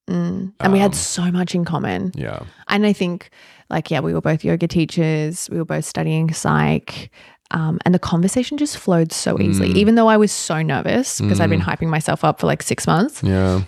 Mm. 0.10 0.54
And 0.60 0.74
we 0.74 0.80
had 0.80 0.92
Um, 0.92 0.94
so 0.94 1.32
much 1.32 1.54
in 1.56 1.64
common. 1.66 2.12
Yeah, 2.16 2.40
And 2.68 2.86
I 2.86 2.94
think, 2.94 3.30
like, 3.70 3.92
yeah, 3.92 4.00
we 4.02 4.14
were 4.14 4.22
both 4.22 4.44
yoga 4.44 4.68
teachers. 4.68 5.50
We 5.52 5.58
were 5.58 5.66
both 5.66 5.86
studying 5.86 6.34
psych. 6.34 7.12
Um, 7.52 7.78
and 7.86 7.94
the 7.96 8.00
conversation 8.00 8.58
just 8.58 8.78
flowed 8.78 9.12
so 9.14 9.40
easily, 9.40 9.70
Mm. 9.74 9.78
even 9.78 9.96
though 9.96 10.08
I 10.08 10.18
was 10.18 10.32
so 10.32 10.62
nervous 10.62 11.22
because 11.22 11.40
I'd 11.40 11.50
been 11.50 11.62
hyping 11.62 11.88
myself 11.90 12.24
up 12.26 12.40
for 12.42 12.48
like 12.48 12.62
six 12.64 12.86
months. 12.88 13.22
yeah. 13.24 13.62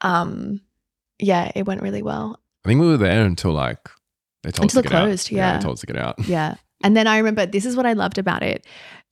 Um, 0.00 0.60
yeah, 1.18 1.50
it 1.54 1.66
went 1.66 1.82
really 1.82 2.02
well. 2.02 2.38
I 2.64 2.68
think 2.68 2.80
we 2.80 2.86
were 2.86 2.96
there 2.96 3.24
until 3.24 3.52
like 3.52 3.88
they 4.42 4.50
told 4.50 4.64
Until 4.64 4.66
us 4.66 4.72
to 4.72 4.78
it 4.80 4.82
get 4.90 4.90
closed, 5.04 5.26
out. 5.28 5.32
yeah. 5.36 5.56
they 5.56 5.62
told 5.62 5.74
us 5.74 5.80
to 5.80 5.86
get 5.86 5.96
out. 5.96 6.16
Yeah. 6.26 6.54
And 6.82 6.96
then 6.96 7.06
I 7.06 7.16
remember 7.18 7.46
this 7.46 7.64
is 7.64 7.76
what 7.76 7.86
I 7.86 7.94
loved 7.94 8.18
about 8.18 8.42
it. 8.42 8.66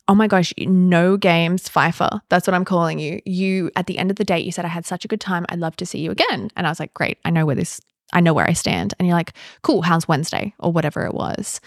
Oh 0.09 0.15
my 0.15 0.27
gosh, 0.27 0.53
no 0.59 1.17
games, 1.17 1.69
Pfeiffer. 1.69 2.21
That's 2.29 2.47
what 2.47 2.55
I'm 2.55 2.65
calling 2.65 2.99
you. 2.99 3.21
You, 3.25 3.71
at 3.77 3.87
the 3.87 3.99
end 3.99 4.11
of 4.11 4.17
the 4.17 4.25
date, 4.25 4.45
you 4.45 4.53
said, 4.53 4.65
I 4.65 4.69
had 4.69 4.85
such 4.85 5.05
a 5.05 5.09
good 5.09 5.21
time. 5.21 5.47
I'd 5.49 5.61
love 5.61 5.77
to 5.77 5.87
see 5.87 6.01
you 6.01 6.11
again. 6.11 6.51
And 6.57 6.67
I 6.67 6.71
was 6.71 6.81
like, 6.81 6.93
great. 6.93 7.19
I 7.25 7.31
know 7.31 7.47
where 7.47 7.55
this, 7.55 7.81
I 8.13 8.21
know 8.21 8.35
where 8.35 8.47
I 8.49 8.53
stand. 8.53 8.95
And 8.99 9.07
you're 9.07 9.17
like, 9.17 9.33
cool, 9.63 9.81
how's 9.83 10.09
Wednesday 10.09 10.55
or 10.59 10.73
whatever 10.73 11.05
it 11.07 11.15
was. 11.15 11.61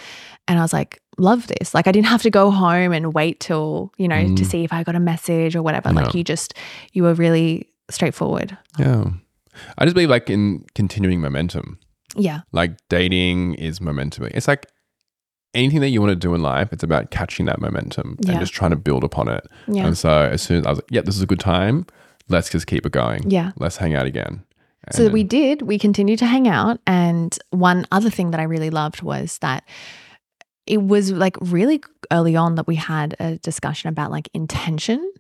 And 0.48 0.60
I 0.60 0.62
was 0.62 0.74
like, 0.74 1.02
love 1.18 1.48
this. 1.48 1.74
Like, 1.74 1.88
I 1.88 1.92
didn't 1.94 2.08
have 2.08 2.22
to 2.24 2.30
go 2.30 2.52
home 2.52 2.92
and 2.92 3.14
wait 3.14 3.40
till, 3.40 3.92
you 3.98 4.08
know, 4.08 4.22
to 4.22 4.44
Mm. 4.44 4.46
see 4.46 4.64
if 4.66 4.74
I 4.74 4.84
got 4.84 4.96
a 4.96 5.00
message 5.00 5.56
or 5.56 5.64
whatever. 5.64 5.92
Like, 5.94 6.14
you 6.14 6.24
just, 6.24 6.54
you 6.92 7.04
were 7.04 7.14
really 7.14 7.70
straightforward. 7.90 8.58
Yeah, 8.78 9.06
I 9.78 9.86
just 9.86 9.94
believe 9.96 10.10
like 10.10 10.30
in 10.30 10.66
continuing 10.76 11.22
momentum. 11.22 11.80
Yeah. 12.18 12.42
like 12.54 12.72
dating 12.90 13.56
is 13.56 13.82
momentum. 13.82 14.26
It's 14.34 14.48
like 14.48 14.68
anything 15.56 15.80
that 15.82 15.90
you 15.90 16.02
want 16.02 16.12
to 16.12 16.16
do 16.16 16.34
in 16.36 16.42
life, 16.42 16.72
it's 16.72 16.84
about 16.84 17.10
catching 17.12 17.46
that 17.48 17.60
momentum 17.60 18.18
Yeah. 18.22 18.32
and 18.32 18.40
just 18.40 18.54
trying 18.54 18.72
to 18.72 18.78
build 18.78 19.04
upon 19.04 19.28
it. 19.28 19.46
Yeah. 19.68 19.88
And 19.88 19.98
so 19.98 20.10
as 20.12 20.42
soon 20.42 20.60
as 20.60 20.66
I 20.66 20.70
was 20.70 20.78
like, 20.80 20.92
yeah, 20.92 21.02
this 21.02 21.16
is 21.16 21.22
a 21.22 21.26
good 21.28 21.40
time, 21.40 21.86
let's 22.30 22.50
just 22.50 22.68
keep 22.68 22.86
it 22.86 22.92
going. 22.92 23.30
Yeah. 23.30 23.52
Let's 23.58 23.78
hang 23.78 23.96
out 23.96 24.06
again. 24.06 24.44
So 24.92 25.06
And 25.06 25.14
we 25.14 25.24
did. 25.24 25.64
We 25.64 25.80
continued 25.80 26.20
to 26.20 26.26
hang 26.28 26.48
out. 26.48 26.80
And 26.86 27.36
one 27.50 27.88
other 27.92 28.10
thing 28.12 28.32
that 28.32 28.40
I 28.40 28.44
really 28.44 28.70
loved 28.70 29.02
was 29.02 29.40
that 29.40 29.64
it 30.68 30.82
was 30.84 31.12
like 31.12 31.38
really 31.42 31.82
early 32.12 32.36
on 32.36 32.56
that 32.56 32.68
we 32.68 32.76
had 32.76 33.16
a 33.20 33.38
discussion 33.38 33.90
about 33.90 34.12
like 34.12 34.30
intention. 34.34 35.12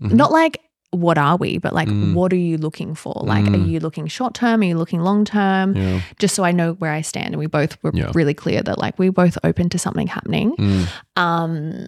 Mhm. 0.00 0.12
Not 0.14 0.32
like 0.32 0.60
what 0.92 1.18
are 1.18 1.36
we, 1.36 1.58
but 1.58 1.72
like 1.72 1.88
Mm. 1.88 2.14
what 2.14 2.32
are 2.32 2.36
you 2.36 2.56
looking 2.58 2.94
for? 2.94 3.14
Like, 3.24 3.46
are 3.46 3.50
Mm. 3.50 3.66
you 3.68 3.80
looking 3.80 4.06
short 4.06 4.34
term? 4.34 4.60
Are 4.60 4.64
you 4.64 4.76
looking 4.76 5.00
long 5.00 5.24
term? 5.24 5.74
Yeah. 5.76 6.00
Just 6.18 6.34
so 6.34 6.44
I 6.44 6.52
know 6.52 6.74
where 6.74 6.92
I 6.92 7.00
stand. 7.00 7.28
And 7.28 7.38
we 7.38 7.46
both 7.46 7.82
were 7.82 7.90
Yeah. 7.94 8.10
really 8.14 8.34
clear 8.34 8.62
that 8.62 8.78
like 8.78 8.98
we're 8.98 9.10
both 9.12 9.38
open 9.42 9.68
to 9.70 9.78
something 9.78 10.06
happening. 10.06 10.54
Mm. 10.56 10.86
Um, 11.16 11.86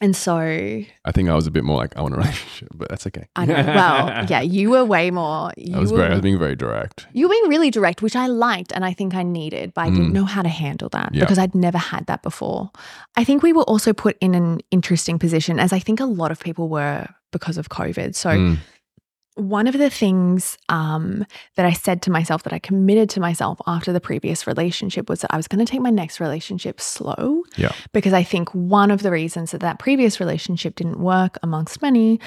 and 0.00 0.14
so 0.14 0.36
I 0.38 1.12
think 1.12 1.28
I 1.28 1.34
was 1.34 1.48
a 1.48 1.50
bit 1.50 1.64
more 1.64 1.76
like, 1.76 1.96
I 1.96 2.02
want 2.02 2.14
a 2.14 2.18
relationship, 2.18 2.68
but 2.74 2.88
that's 2.88 3.04
okay. 3.08 3.26
I 3.34 3.46
know. 3.46 3.54
Well, 3.54 4.26
yeah, 4.30 4.40
you 4.42 4.70
were 4.70 4.84
way 4.84 5.10
more. 5.10 5.52
You 5.56 5.76
I 5.76 5.80
was 5.80 5.90
were, 5.90 5.98
very, 5.98 6.10
I 6.10 6.14
was 6.14 6.20
being 6.22 6.38
very 6.38 6.54
direct. 6.54 7.08
You 7.12 7.26
were 7.26 7.32
being 7.32 7.48
really 7.48 7.70
direct, 7.70 8.00
which 8.00 8.14
I 8.14 8.28
liked 8.28 8.70
and 8.72 8.84
I 8.84 8.92
think 8.92 9.14
I 9.16 9.24
needed, 9.24 9.74
but 9.74 9.82
I 9.86 9.90
didn't 9.90 10.10
Mm. 10.10 10.12
know 10.12 10.24
how 10.24 10.42
to 10.42 10.48
handle 10.48 10.88
that 10.90 11.10
Yeah. 11.12 11.20
because 11.24 11.36
I'd 11.36 11.54
never 11.54 11.78
had 11.78 12.06
that 12.06 12.22
before. 12.22 12.70
I 13.16 13.24
think 13.24 13.42
we 13.42 13.52
were 13.52 13.64
also 13.64 13.92
put 13.92 14.16
in 14.20 14.34
an 14.36 14.60
interesting 14.70 15.18
position, 15.18 15.58
as 15.58 15.72
I 15.72 15.80
think 15.80 15.98
a 16.00 16.04
lot 16.06 16.30
of 16.30 16.38
people 16.38 16.68
were 16.68 17.08
because 17.32 17.58
of 17.58 17.68
COVID. 17.68 18.14
So, 18.14 18.30
Mm. 18.30 18.58
one 19.36 19.68
of 19.68 19.78
the 19.78 19.88
things 19.88 20.58
um, 20.68 21.24
that 21.54 21.64
I 21.64 21.72
said 21.72 22.02
to 22.02 22.10
myself, 22.10 22.42
that 22.42 22.52
I 22.52 22.58
committed 22.58 23.08
to 23.10 23.20
myself 23.20 23.60
after 23.68 23.92
the 23.92 24.00
previous 24.00 24.48
relationship, 24.48 25.08
was 25.08 25.20
that 25.20 25.32
I 25.32 25.36
was 25.36 25.46
going 25.46 25.64
to 25.64 25.70
take 25.70 25.80
my 25.80 25.90
next 25.90 26.18
relationship 26.18 26.80
slow. 26.80 27.42
Yeah. 27.56 27.70
Because 27.92 28.12
I 28.12 28.24
think 28.24 28.52
one 28.52 28.90
of 28.90 29.02
the 29.02 29.12
reasons 29.12 29.52
that 29.52 29.60
that 29.60 29.78
previous 29.78 30.18
relationship 30.18 30.74
didn't 30.74 30.98
work, 30.98 31.38
amongst 31.44 31.80
many, 31.82 32.18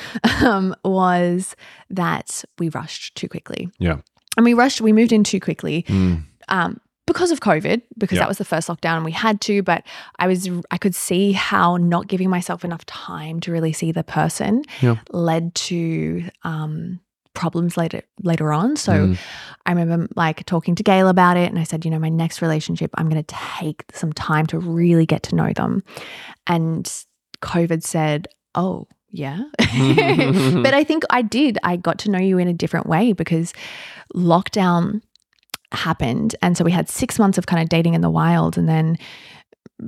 um, 0.42 0.74
was 0.86 1.54
that 1.90 2.46
we 2.60 2.70
rushed 2.70 3.16
too 3.16 3.28
quickly. 3.28 3.70
Yeah. 3.78 3.98
And 4.38 4.46
we 4.46 4.54
rushed, 4.54 4.80
we 4.80 4.94
moved 4.94 5.12
in 5.12 5.26
too 5.26 5.42
quickly 5.42 5.84
Mm. 5.90 6.24
um, 6.48 6.80
because 7.08 7.32
of 7.32 7.40
COVID, 7.40 7.82
because 7.98 8.16
Yeah. 8.16 8.22
that 8.24 8.28
was 8.30 8.38
the 8.38 8.46
first 8.46 8.68
lockdown 8.68 8.96
and 8.96 9.06
we 9.06 9.12
had 9.12 9.42
to. 9.42 9.64
But 9.64 9.84
I 10.20 10.28
was, 10.28 10.50
I 10.70 10.78
could 10.78 10.96
see 10.96 11.32
how 11.34 11.78
not 11.78 12.08
giving 12.08 12.30
myself 12.30 12.64
enough 12.64 12.86
time 12.86 13.40
to 13.42 13.52
really 13.52 13.74
see 13.74 13.92
the 13.92 14.04
person 14.04 14.64
Yeah. 14.82 14.96
led 15.12 15.54
to 15.56 16.24
um, 16.44 17.00
problems 17.34 17.78
later 17.78 18.02
later 18.24 18.52
on. 18.54 18.76
So 18.76 18.92
Mm. 18.94 19.18
I 19.66 19.72
remember 19.72 20.08
like 20.16 20.46
talking 20.46 20.76
to 20.76 20.84
Gail 20.84 21.08
about 21.08 21.38
it, 21.38 21.50
and 21.50 21.58
I 21.58 21.64
said, 21.64 21.86
you 21.86 21.92
know, 21.92 22.00
my 22.00 22.10
next 22.10 22.42
relationship, 22.42 22.92
I'm 22.96 23.10
going 23.10 23.24
to 23.24 23.36
take 23.36 23.84
some 23.94 24.12
time 24.14 24.46
to 24.48 24.60
really 24.60 25.06
get 25.06 25.24
to 25.24 25.36
know 25.36 25.52
them. 25.54 25.84
And 26.48 26.92
COVID 27.42 27.84
said, 27.84 28.28
oh. 28.56 28.88
Yeah. 29.14 29.42
but 29.60 30.74
I 30.74 30.86
think 30.86 31.04
I 31.10 31.22
did. 31.22 31.58
I 31.64 31.76
got 31.76 32.00
to 32.00 32.10
know 32.12 32.20
you 32.20 32.38
in 32.38 32.48
a 32.48 32.54
different 32.54 32.88
way 32.88 33.12
because 33.12 33.54
lockdown 34.16 35.02
happened. 35.72 36.36
And 36.42 36.58
so 36.58 36.64
we 36.64 36.72
had 36.72 36.90
six 36.90 37.18
months 37.20 37.38
of 37.38 37.46
kind 37.46 37.62
of 37.62 37.70
dating 37.70 37.94
in 37.94 38.02
the 38.02 38.10
wild. 38.10 38.58
And 38.58 38.68
then 38.68 38.98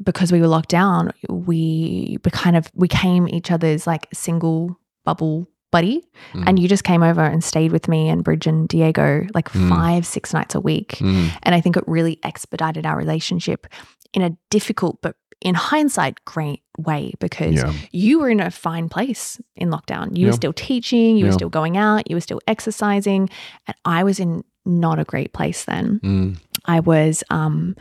because 0.04 0.32
we 0.32 0.42
were 0.42 0.48
locked 0.48 0.70
down, 0.70 1.12
we 1.30 2.18
be- 2.24 2.30
kind 2.32 2.56
of 2.56 2.70
we 2.74 2.88
became 2.88 3.28
each 3.28 3.52
other's 3.52 3.86
like 3.86 4.08
single 4.14 4.78
bubble 5.06 5.48
buddy. 5.72 6.04
Mm. 6.34 6.44
And 6.48 6.60
you 6.60 6.68
just 6.68 6.84
came 6.84 7.02
over 7.04 7.22
and 7.22 7.44
stayed 7.44 7.72
with 7.72 7.88
me 7.88 8.08
and 8.10 8.24
Bridge 8.24 8.46
and 8.48 8.68
Diego 8.68 9.26
like 9.34 9.50
Mm. 9.50 9.70
five, 9.70 10.06
six 10.06 10.34
nights 10.34 10.56
a 10.56 10.60
week. 10.62 10.90
Mm. 11.00 11.30
And 11.44 11.56
I 11.56 11.62
think 11.62 11.78
it 11.78 11.84
really 11.88 12.20
expedited 12.24 12.86
our 12.86 12.96
relationship 12.98 13.68
in 14.14 14.22
a 14.22 14.38
difficult, 14.52 15.00
but 15.02 15.16
in 15.42 15.56
hindsight, 15.56 16.24
great 16.26 16.62
way 16.78 17.12
because 17.20 17.56
Yeah. 17.56 17.74
you 17.92 18.20
were 18.20 18.30
in 18.30 18.40
a 18.40 18.50
fine 18.52 18.88
place 18.88 19.42
in 19.56 19.70
lockdown. 19.70 20.16
You 20.16 20.28
were 20.28 20.32
still 20.34 20.54
teaching, 20.54 21.18
you 21.18 21.26
were 21.26 21.32
still 21.34 21.50
going 21.50 21.76
out, 21.76 22.10
you 22.10 22.16
were 22.16 22.22
still 22.22 22.40
exercising. 22.48 23.30
And 23.68 23.76
I 23.84 24.04
was 24.04 24.20
in 24.20 24.44
not 24.66 25.00
a 25.00 25.04
great 25.04 25.34
place 25.34 25.66
then. 25.66 26.00
Mm. 26.04 26.38
I 26.66 26.80
was 26.80 27.24
um 27.30 27.76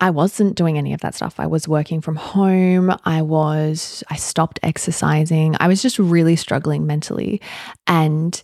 I 0.00 0.10
wasn't 0.10 0.56
doing 0.56 0.78
any 0.78 0.94
of 0.94 1.00
that 1.02 1.14
stuff. 1.14 1.38
I 1.38 1.46
was 1.46 1.68
working 1.68 2.00
from 2.00 2.16
home. 2.16 2.94
I 3.04 3.22
was 3.22 4.02
I 4.10 4.16
stopped 4.16 4.58
exercising. 4.62 5.56
I 5.60 5.68
was 5.68 5.80
just 5.80 5.98
really 5.98 6.36
struggling 6.36 6.86
mentally. 6.86 7.40
And 7.86 8.42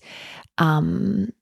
um 0.58 1.32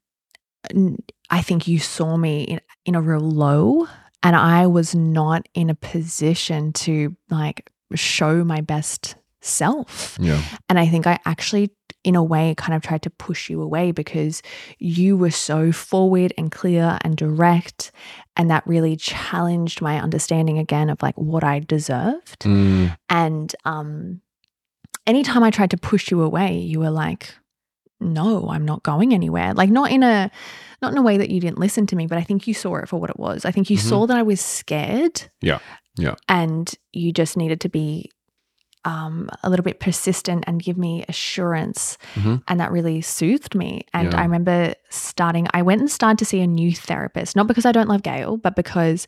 I 1.29 1.41
think 1.41 1.67
you 1.67 1.79
saw 1.79 2.17
me 2.17 2.43
in, 2.43 2.61
in 2.85 2.95
a 2.95 3.01
real 3.01 3.19
low 3.19 3.87
and 4.23 4.35
I 4.35 4.67
was 4.67 4.95
not 4.95 5.47
in 5.53 5.69
a 5.69 5.75
position 5.75 6.73
to 6.73 7.15
like 7.29 7.69
show 7.95 8.43
my 8.43 8.61
best 8.61 9.15
self. 9.41 10.17
Yeah. 10.19 10.41
And 10.69 10.79
I 10.79 10.87
think 10.87 11.07
I 11.07 11.19
actually, 11.25 11.71
in 12.07 12.15
a 12.15 12.23
way, 12.23 12.55
kind 12.55 12.73
of 12.73 12.81
tried 12.81 13.01
to 13.01 13.09
push 13.09 13.49
you 13.49 13.61
away 13.61 13.91
because 13.91 14.41
you 14.79 15.17
were 15.17 15.29
so 15.29 15.73
forward 15.73 16.31
and 16.37 16.49
clear 16.51 16.97
and 17.01 17.17
direct. 17.17 17.91
And 18.37 18.49
that 18.49 18.65
really 18.65 18.95
challenged 18.95 19.81
my 19.81 19.99
understanding 20.01 20.57
again 20.57 20.89
of 20.89 21.01
like 21.01 21.15
what 21.15 21.43
I 21.43 21.59
deserved. 21.59 22.39
Mm. 22.41 22.95
And 23.09 23.53
um, 23.65 24.21
anytime 25.05 25.43
I 25.43 25.51
tried 25.51 25.71
to 25.71 25.77
push 25.77 26.09
you 26.09 26.21
away, 26.21 26.57
you 26.57 26.79
were 26.79 26.91
like, 26.91 27.35
no, 27.99 28.47
I'm 28.49 28.63
not 28.63 28.83
going 28.83 29.13
anywhere. 29.13 29.53
Like 29.53 29.69
not 29.69 29.91
in 29.91 30.01
a 30.03 30.31
not 30.81 30.91
in 30.93 30.97
a 30.97 31.01
way 31.01 31.17
that 31.17 31.29
you 31.31 31.41
didn't 31.41 31.57
listen 31.59 31.87
to 31.87 31.95
me, 31.95 32.07
but 32.07 32.17
I 32.19 32.23
think 32.23 32.47
you 32.47 32.53
saw 32.53 32.75
it 32.77 32.87
for 32.87 33.01
what 33.01 33.09
it 33.09 33.19
was. 33.19 33.43
I 33.43 33.51
think 33.51 33.69
you 33.69 33.77
Mhm. 33.77 33.89
saw 33.89 34.05
that 34.07 34.15
I 34.15 34.21
was 34.23 34.39
scared. 34.39 35.29
Yeah. 35.41 35.59
Yeah. 35.97 36.13
And 36.29 36.71
you 36.93 37.11
just 37.11 37.35
needed 37.35 37.59
to 37.61 37.69
be 37.69 38.11
um, 38.87 39.29
a 39.43 39.49
little 39.49 39.63
bit 39.65 39.81
persistent 39.81 40.45
and 40.47 40.63
give 40.63 40.77
me 40.77 41.03
assurance. 41.09 41.97
Mhm. 42.15 42.41
And 42.47 42.59
that 42.61 42.71
really 42.71 43.01
soothed 43.01 43.53
me. 43.53 43.85
And 43.93 44.13
Yeah. 44.13 44.19
I 44.19 44.23
remember 44.23 44.73
starting, 44.89 45.45
I 45.53 45.61
went 45.61 45.81
and 45.81 45.91
started 45.91 46.17
to 46.19 46.25
see 46.25 46.39
a 46.39 46.47
new 46.47 46.71
therapist, 46.71 47.35
not 47.35 47.47
because 47.47 47.65
I 47.65 47.73
don't 47.73 47.89
love 47.89 48.01
Gail, 48.01 48.37
but 48.37 48.55
because 48.55 49.05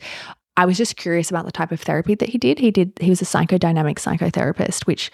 I 0.58 0.66
was 0.66 0.78
just 0.78 0.98
curious 0.98 1.30
about 1.32 1.46
the 1.46 1.54
type 1.54 1.72
of 1.72 1.80
therapy 1.80 2.14
that 2.16 2.28
he 2.28 2.38
did. 2.38 2.60
He 2.60 2.72
did, 2.72 2.92
he 3.00 3.10
was 3.10 3.22
a 3.22 3.26
psychodynamic 3.26 3.96
psychotherapist, 3.96 4.86
which 4.86 5.10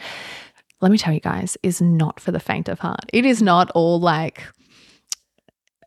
let 0.81 0.91
me 0.91 0.97
tell 0.97 1.13
you 1.13 1.19
guys 1.19 1.57
is 1.61 1.79
not 1.79 2.19
for 2.19 2.31
the 2.31 2.39
faint 2.39 2.67
of 2.67 2.79
heart. 2.79 3.05
It 3.13 3.23
is 3.23 3.43
not 3.43 3.69
all 3.75 3.99
like 3.99 4.43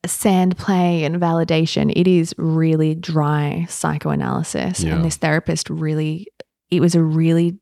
sand 0.07 0.57
play 0.57 1.03
and 1.05 1.17
validation. 1.17 1.93
It 1.97 2.07
is 2.07 2.33
really 2.39 2.95
dry 2.95 3.67
psychoanalysis. 3.69 4.81
Yeah. 4.85 4.95
And 4.95 5.05
this 5.05 5.17
therapist 5.17 5.69
really, 5.69 6.29
it 6.71 6.81
was 6.81 6.95
a 6.95 7.03
really, 7.03 7.59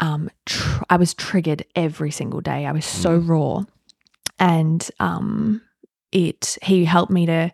um, 0.00 0.30
tr- 0.46 0.82
I 0.90 0.96
was 0.96 1.14
triggered 1.14 1.64
every 1.76 2.10
single 2.10 2.40
day. 2.40 2.66
I 2.66 2.72
was 2.72 2.84
so 2.86 3.16
raw. 3.16 3.62
And 4.38 4.88
um, 4.98 5.60
it, 6.12 6.56
he 6.62 6.84
helped 6.84 7.12
me 7.12 7.26
to, 7.26 7.52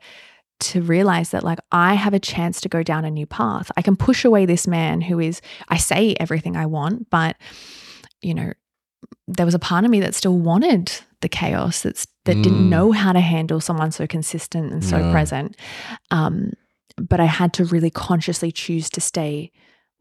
to 0.61 0.81
realize 0.83 1.31
that 1.31 1.43
like 1.45 1.59
I 1.73 1.95
have 1.95 2.15
a 2.15 2.21
chance 2.21 2.61
to 2.63 2.69
go 2.69 2.83
down 2.83 3.05
a 3.05 3.11
new 3.11 3.27
path. 3.27 3.71
I 3.77 3.83
can 3.83 3.97
push 3.97 4.25
away 4.25 4.47
this 4.47 4.67
man 4.67 5.01
who 5.01 5.19
is, 5.19 5.41
I 5.69 5.77
say 5.77 6.15
everything 6.21 6.57
I 6.57 6.67
want, 6.67 7.11
but 7.11 7.37
you 8.23 8.33
know, 8.35 8.53
there 9.29 9.45
was 9.47 9.55
a 9.55 9.59
part 9.59 9.85
of 9.85 9.91
me 9.91 10.01
that 10.01 10.15
still 10.15 10.39
wanted 10.39 10.93
the 11.21 11.29
chaos 11.29 11.83
that's 11.83 12.07
that 12.25 12.35
didn't 12.43 12.67
Mm. 12.67 12.69
know 12.69 12.93
how 12.93 13.13
to 13.13 13.21
handle 13.21 13.61
someone 13.61 13.91
so 13.93 14.07
consistent 14.07 14.73
and 14.73 14.85
so 14.85 15.11
present. 15.13 15.57
Um, 16.11 16.53
but 16.97 17.21
I 17.21 17.25
had 17.27 17.53
to 17.55 17.65
really 17.65 17.91
consciously 17.91 18.51
choose 18.51 18.89
to 18.91 19.01
stay 19.01 19.53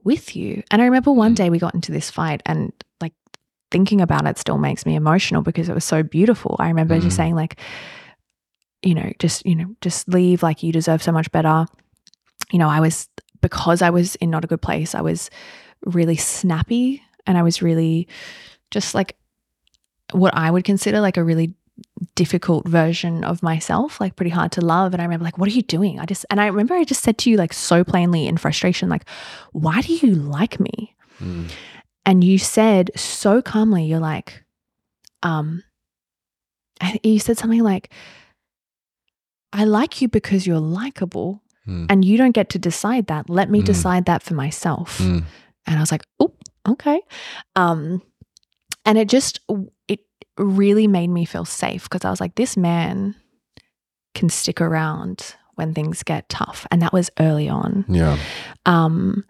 with 0.06 0.36
you. 0.36 0.64
And 0.72 0.82
I 0.82 0.86
remember 0.86 1.12
one 1.12 1.34
Mm. 1.34 1.36
day 1.36 1.50
we 1.50 1.60
got 1.60 1.76
into 1.76 1.92
this 1.92 2.10
fight 2.10 2.42
and 2.46 2.72
like 3.02 3.14
thinking 3.72 4.00
about 4.00 4.26
it 4.26 4.38
still 4.38 4.58
makes 4.58 4.86
me 4.86 4.96
emotional 4.96 5.42
because 5.42 5.68
it 5.68 5.74
was 5.74 5.84
so 5.84 6.04
beautiful. 6.04 6.56
I 6.60 6.70
remember 6.70 6.98
just 7.00 7.16
Mm. 7.16 7.18
saying 7.18 7.36
like, 7.36 7.60
you 8.82 8.96
know, 8.96 9.12
just, 9.20 9.46
you 9.46 9.56
know, 9.56 9.76
just 9.82 10.08
leave 10.08 10.44
like 10.44 10.64
you 10.64 10.72
deserve 10.72 11.04
so 11.04 11.12
much 11.12 11.30
better. 11.32 11.66
You 12.52 12.60
know, 12.60 12.70
I 12.70 12.80
was 12.80 13.10
because 13.42 13.82
I 13.82 13.90
was 13.90 14.16
in 14.16 14.30
not 14.30 14.44
a 14.44 14.48
good 14.48 14.62
place, 14.62 14.96
I 14.96 15.02
was 15.02 15.30
really 15.86 16.16
snappy 16.16 17.02
and 17.28 17.38
I 17.38 17.44
was 17.44 17.62
really 17.62 18.08
just 18.72 18.96
like 18.96 19.16
what 20.12 20.36
I 20.36 20.52
would 20.52 20.64
consider 20.64 21.02
like 21.02 21.18
a 21.18 21.24
really 21.24 21.54
difficult 22.16 22.68
version 22.68 23.24
of 23.24 23.44
myself, 23.44 24.00
like 24.00 24.16
pretty 24.16 24.30
hard 24.32 24.52
to 24.54 24.62
love. 24.62 24.94
And 24.94 25.02
I 25.02 25.06
remember 25.06 25.26
like, 25.26 25.38
what 25.38 25.48
are 25.50 25.54
you 25.54 25.62
doing? 25.62 26.00
I 26.00 26.06
just 26.06 26.26
and 26.30 26.40
I 26.40 26.48
remember 26.48 26.74
I 26.74 26.84
just 26.84 27.04
said 27.04 27.18
to 27.20 27.30
you 27.30 27.38
like 27.38 27.54
so 27.54 27.84
plainly 27.84 28.28
in 28.28 28.38
frustration, 28.38 28.90
like, 28.90 29.06
why 29.52 29.82
do 29.82 29.94
you 29.94 30.16
like 30.16 30.60
me? 30.60 30.96
Mm. 31.20 31.50
And 32.06 32.24
you 32.24 32.38
said 32.38 32.92
so 32.96 33.42
calmly, 33.42 33.86
you're 33.86 34.00
like, 34.00 34.44
um, 35.24 35.64
you 37.04 37.20
said 37.20 37.38
something 37.38 37.64
like, 37.64 37.92
I 39.54 39.64
like 39.64 40.02
you 40.02 40.08
because 40.08 40.46
you're 40.46 40.60
likable 40.60 41.42
Mm. 41.68 41.88
and 41.90 42.06
you 42.06 42.16
don't 42.16 42.34
get 42.34 42.50
to 42.50 42.60
decide 42.60 43.08
that. 43.08 43.28
Let 43.28 43.50
me 43.50 43.62
Mm. 43.62 43.66
decide 43.66 44.06
that 44.06 44.22
for 44.22 44.36
myself. 44.36 45.00
Mm. 45.00 45.24
And 45.66 45.78
I 45.78 45.80
was 45.80 45.92
like, 45.92 46.04
oh, 46.20 46.32
okay. 46.70 47.02
Um, 47.56 48.04
and 48.86 49.00
it 49.00 49.10
just, 49.10 49.40
really 50.38 50.88
made 50.88 51.10
me 51.10 51.26
feel 51.26 51.46
safe 51.46 51.84
because 51.84 52.06
I 52.06 52.10
was 52.10 52.20
like, 52.20 52.36
this 52.36 52.58
man 52.58 53.16
can 54.14 54.30
stick 54.30 54.62
around 54.62 55.36
when 55.56 55.74
things 55.74 56.04
get 56.04 56.28
tough. 56.30 56.68
And 56.72 56.82
that 56.82 56.94
was 56.94 57.10
early 57.20 57.50
on. 57.50 57.86
Yeah. 57.88 58.18
Um, 58.66 59.24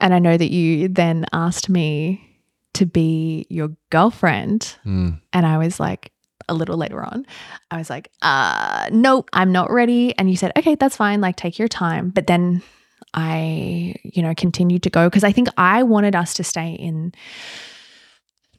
and 0.00 0.14
I 0.14 0.18
know 0.18 0.36
that 0.36 0.50
you 0.50 0.88
then 0.88 1.26
asked 1.32 1.68
me 1.68 2.28
to 2.74 2.86
be 2.86 3.46
your 3.50 3.70
girlfriend. 3.90 4.76
Mm. 4.84 5.20
And 5.32 5.46
I 5.46 5.58
was 5.58 5.78
like, 5.78 6.12
a 6.48 6.54
little 6.54 6.76
later 6.76 7.02
on, 7.02 7.24
I 7.70 7.78
was 7.78 7.88
like, 7.88 8.10
uh, 8.20 8.88
nope, 8.92 9.28
I'm 9.32 9.52
not 9.52 9.70
ready. 9.70 10.16
And 10.18 10.28
you 10.28 10.36
said, 10.36 10.52
okay, 10.56 10.74
that's 10.74 10.96
fine. 10.96 11.20
Like, 11.20 11.36
take 11.36 11.58
your 11.58 11.68
time. 11.68 12.10
But 12.10 12.26
then 12.26 12.62
I, 13.14 13.94
you 14.02 14.22
know, 14.22 14.34
continued 14.34 14.82
to 14.82 14.90
go 14.90 15.08
because 15.08 15.24
I 15.24 15.32
think 15.32 15.48
I 15.56 15.82
wanted 15.82 16.16
us 16.16 16.34
to 16.34 16.44
stay 16.44 16.72
in 16.72 17.12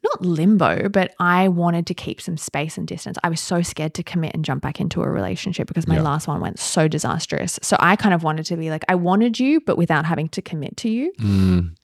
not 0.03 0.21
limbo, 0.21 0.89
but 0.89 1.13
I 1.19 1.47
wanted 1.47 1.87
to 1.87 1.93
keep 1.93 2.19
some 2.21 2.37
space 2.37 2.77
and 2.77 2.87
distance. 2.87 3.17
I 3.23 3.29
was 3.29 3.39
so 3.39 3.61
scared 3.61 3.93
to 3.95 4.03
commit 4.03 4.33
and 4.33 4.43
jump 4.43 4.61
back 4.61 4.79
into 4.81 5.01
a 5.01 5.09
relationship 5.09 5.67
because 5.67 5.87
my 5.87 5.95
Yeah. 5.95 6.01
last 6.01 6.27
one 6.27 6.41
went 6.41 6.59
so 6.59 6.87
disastrous. 6.87 7.59
So 7.61 7.77
I 7.79 7.95
kind 7.95 8.13
of 8.13 8.23
wanted 8.23 8.45
to 8.47 8.57
be 8.57 8.69
like, 8.69 8.83
I 8.89 8.95
wanted 8.95 9.39
you, 9.39 9.61
but 9.61 9.77
without 9.77 10.05
having 10.05 10.29
to 10.29 10.41
commit 10.41 10.75
to 10.77 10.89
you. 10.89 11.13
Mm. 11.19 11.75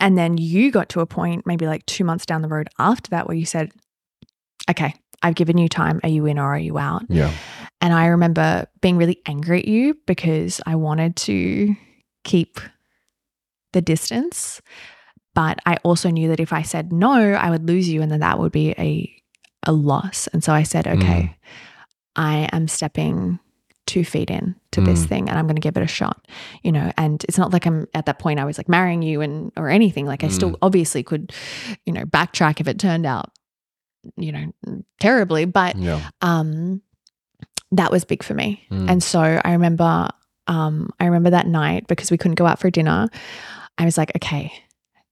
And 0.00 0.18
then 0.18 0.36
you 0.38 0.72
got 0.72 0.88
to 0.90 1.00
a 1.00 1.06
point, 1.06 1.46
maybe 1.46 1.66
like 1.66 1.86
two 1.86 2.02
months 2.04 2.26
down 2.26 2.42
the 2.42 2.48
road 2.48 2.68
after 2.78 3.10
that, 3.10 3.28
where 3.28 3.36
you 3.36 3.46
said, 3.46 3.70
Okay, 4.70 4.94
I've 5.22 5.34
given 5.36 5.58
you 5.58 5.68
time. 5.68 6.00
Are 6.02 6.08
you 6.08 6.26
in 6.26 6.38
or 6.38 6.54
are 6.54 6.58
you 6.58 6.78
out? 6.78 7.02
Yeah. 7.08 7.32
And 7.80 7.92
I 7.92 8.06
remember 8.06 8.66
being 8.80 8.96
really 8.96 9.20
angry 9.26 9.58
at 9.60 9.68
you 9.68 9.96
because 10.06 10.60
I 10.66 10.74
wanted 10.76 11.16
to 11.16 11.74
keep 12.24 12.60
the 13.72 13.80
distance. 13.82 14.60
But 15.34 15.58
I 15.64 15.76
also 15.82 16.10
knew 16.10 16.28
that 16.28 16.40
if 16.40 16.52
I 16.52 16.62
said 16.62 16.92
no, 16.92 17.12
I 17.32 17.50
would 17.50 17.66
lose 17.66 17.88
you 17.88 18.02
and 18.02 18.10
then 18.12 18.20
that 18.20 18.38
would 18.38 18.52
be 18.52 18.70
a 18.78 19.10
a 19.64 19.72
loss. 19.72 20.26
And 20.32 20.42
so 20.42 20.52
I 20.52 20.64
said, 20.64 20.86
okay, 20.88 21.36
I 22.16 22.48
am 22.52 22.66
stepping 22.68 23.38
two 23.86 24.04
feet 24.04 24.30
in 24.30 24.54
to 24.72 24.80
this 24.80 25.04
Mm. 25.04 25.08
thing 25.08 25.28
and 25.28 25.38
I'm 25.38 25.46
going 25.46 25.56
to 25.56 25.60
give 25.60 25.76
it 25.76 25.82
a 25.82 25.86
shot, 25.88 26.26
you 26.62 26.70
know, 26.72 26.92
and 26.96 27.24
it's 27.28 27.38
not 27.38 27.52
like 27.52 27.66
I'm 27.66 27.86
at 27.94 28.06
that 28.06 28.18
point 28.18 28.38
I 28.40 28.44
was 28.44 28.58
like 28.58 28.68
marrying 28.68 29.02
you 29.02 29.20
and 29.20 29.50
or 29.56 29.68
anything. 29.68 30.04
Like 30.06 30.22
I 30.24 30.28
still 30.28 30.56
obviously 30.62 31.02
could, 31.02 31.32
you 31.86 31.92
know, 31.92 32.04
backtrack 32.04 32.60
if 32.60 32.68
it 32.68 32.78
turned 32.78 33.06
out, 33.06 33.30
you 34.16 34.32
know, 34.32 34.52
terribly, 35.00 35.44
but 35.46 35.76
Yeah. 35.76 36.00
um 36.22 36.82
that 37.72 37.90
was 37.90 38.04
big 38.04 38.22
for 38.22 38.34
me. 38.34 38.66
Mm. 38.70 38.90
And 38.90 39.02
so 39.02 39.20
I 39.20 39.52
remember 39.52 40.08
um 40.48 40.90
I 41.00 41.06
remember 41.06 41.30
that 41.30 41.46
night 41.46 41.86
because 41.86 42.10
we 42.10 42.18
couldn't 42.18 42.34
go 42.36 42.46
out 42.46 42.58
for 42.58 42.70
dinner. 42.70 43.08
I 43.78 43.84
was 43.84 43.96
like, 43.96 44.12
okay, 44.16 44.52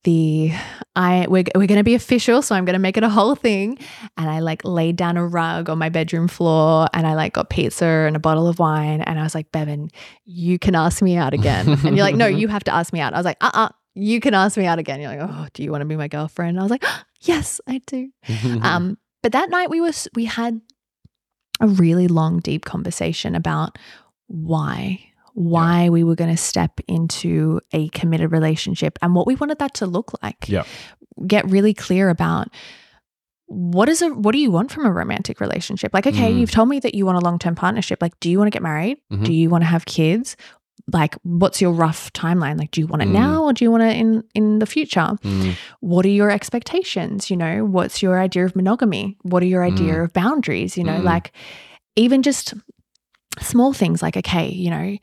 the 0.04 0.52
I 0.96 1.26
we're, 1.28 1.44
we're 1.54 1.66
going 1.66 1.78
to 1.78 1.84
be 1.84 1.94
official, 1.94 2.42
so 2.42 2.54
I'm 2.54 2.64
going 2.64 2.74
to 2.74 2.80
make 2.80 2.96
it 2.96 3.02
a 3.02 3.08
whole 3.08 3.34
thing. 3.34 3.78
And 4.16 4.28
I 4.30 4.40
like 4.40 4.64
laid 4.64 4.96
down 4.96 5.16
a 5.16 5.26
rug 5.26 5.68
on 5.68 5.78
my 5.78 5.88
bedroom 5.88 6.28
floor 6.28 6.88
and 6.94 7.06
I 7.06 7.14
like 7.14 7.34
got 7.34 7.50
pizza 7.50 7.84
and 7.84 8.16
a 8.16 8.18
bottle 8.18 8.48
of 8.48 8.58
wine 8.58 9.00
and 9.02 9.18
I 9.18 9.22
was 9.22 9.34
like, 9.34 9.52
"Bevan, 9.52 9.90
you 10.24 10.58
can 10.58 10.74
ask 10.74 11.02
me 11.02 11.16
out 11.16 11.34
again." 11.34 11.68
and 11.68 11.96
you're 11.96 12.04
like, 12.04 12.16
"No, 12.16 12.26
you 12.26 12.48
have 12.48 12.64
to 12.64 12.74
ask 12.74 12.92
me 12.92 13.00
out." 13.00 13.14
I 13.14 13.16
was 13.16 13.26
like, 13.26 13.38
"Uh-uh, 13.40 13.68
you 13.94 14.20
can 14.20 14.34
ask 14.34 14.56
me 14.56 14.66
out 14.66 14.78
again." 14.78 15.00
You're 15.00 15.10
like, 15.16 15.30
"Oh, 15.30 15.46
do 15.52 15.62
you 15.62 15.70
want 15.70 15.82
to 15.82 15.86
be 15.86 15.96
my 15.96 16.08
girlfriend?" 16.08 16.58
I 16.58 16.62
was 16.62 16.70
like, 16.70 16.84
"Yes, 17.20 17.60
I 17.66 17.80
do." 17.86 18.10
Um, 18.62 18.98
but 19.22 19.32
that 19.32 19.50
night 19.50 19.68
we 19.70 19.80
was 19.80 20.08
we 20.14 20.24
had 20.24 20.60
a 21.60 21.66
really 21.66 22.08
long, 22.08 22.40
deep 22.40 22.64
conversation 22.64 23.34
about 23.34 23.78
why 24.28 25.09
why 25.34 25.88
we 25.88 26.02
were 26.04 26.14
going 26.14 26.30
to 26.30 26.36
step 26.36 26.80
into 26.88 27.60
a 27.72 27.88
committed 27.90 28.32
relationship 28.32 28.98
and 29.02 29.14
what 29.14 29.26
we 29.26 29.34
wanted 29.36 29.58
that 29.58 29.74
to 29.74 29.86
look 29.86 30.12
like. 30.22 30.48
Yeah. 30.48 30.64
Get 31.26 31.48
really 31.50 31.74
clear 31.74 32.08
about 32.08 32.48
what 33.46 33.88
is 33.88 34.00
a 34.00 34.08
what 34.10 34.32
do 34.32 34.38
you 34.38 34.50
want 34.50 34.70
from 34.70 34.86
a 34.86 34.92
romantic 34.92 35.40
relationship? 35.40 35.92
Like, 35.92 36.06
okay, 36.06 36.32
Mm. 36.32 36.38
you've 36.40 36.50
told 36.52 36.68
me 36.68 36.78
that 36.80 36.94
you 36.94 37.04
want 37.04 37.18
a 37.18 37.20
long 37.20 37.38
term 37.38 37.54
partnership. 37.56 38.00
Like, 38.00 38.18
do 38.20 38.30
you 38.30 38.38
want 38.38 38.46
to 38.46 38.54
get 38.54 38.62
married? 38.62 38.98
Mhm. 39.12 39.24
Do 39.24 39.32
you 39.32 39.50
want 39.50 39.62
to 39.62 39.66
have 39.66 39.84
kids? 39.86 40.36
Like, 40.92 41.16
what's 41.24 41.60
your 41.60 41.72
rough 41.72 42.12
timeline? 42.12 42.58
Like, 42.58 42.70
do 42.70 42.80
you 42.80 42.86
want 42.86 43.02
it 43.02 43.08
Mm. 43.08 43.12
now 43.12 43.44
or 43.44 43.52
do 43.52 43.64
you 43.64 43.70
want 43.70 43.82
it 43.82 43.96
in 43.96 44.22
in 44.34 44.60
the 44.60 44.66
future? 44.66 45.18
Mm. 45.24 45.54
what 45.80 46.06
are 46.06 46.10
your 46.20 46.30
expectations 46.30 47.28
you 47.30 47.36
know 47.36 47.64
what's 47.64 48.02
your 48.02 48.20
idea 48.20 48.44
of 48.44 48.54
monogamy 48.54 49.16
what 49.22 49.42
are 49.42 49.46
your 49.46 49.64
idea 49.64 49.94
Mm. 49.94 50.04
of 50.04 50.12
boundaries 50.12 50.76
you 50.78 50.84
know 50.84 51.00
Mm. 51.00 51.04
like 51.04 51.32
even 51.96 52.22
just 52.22 52.54
small 53.38 53.72
things 53.72 54.02
like 54.02 54.16
okay 54.16 54.48
you 54.48 54.70
know 54.70 54.96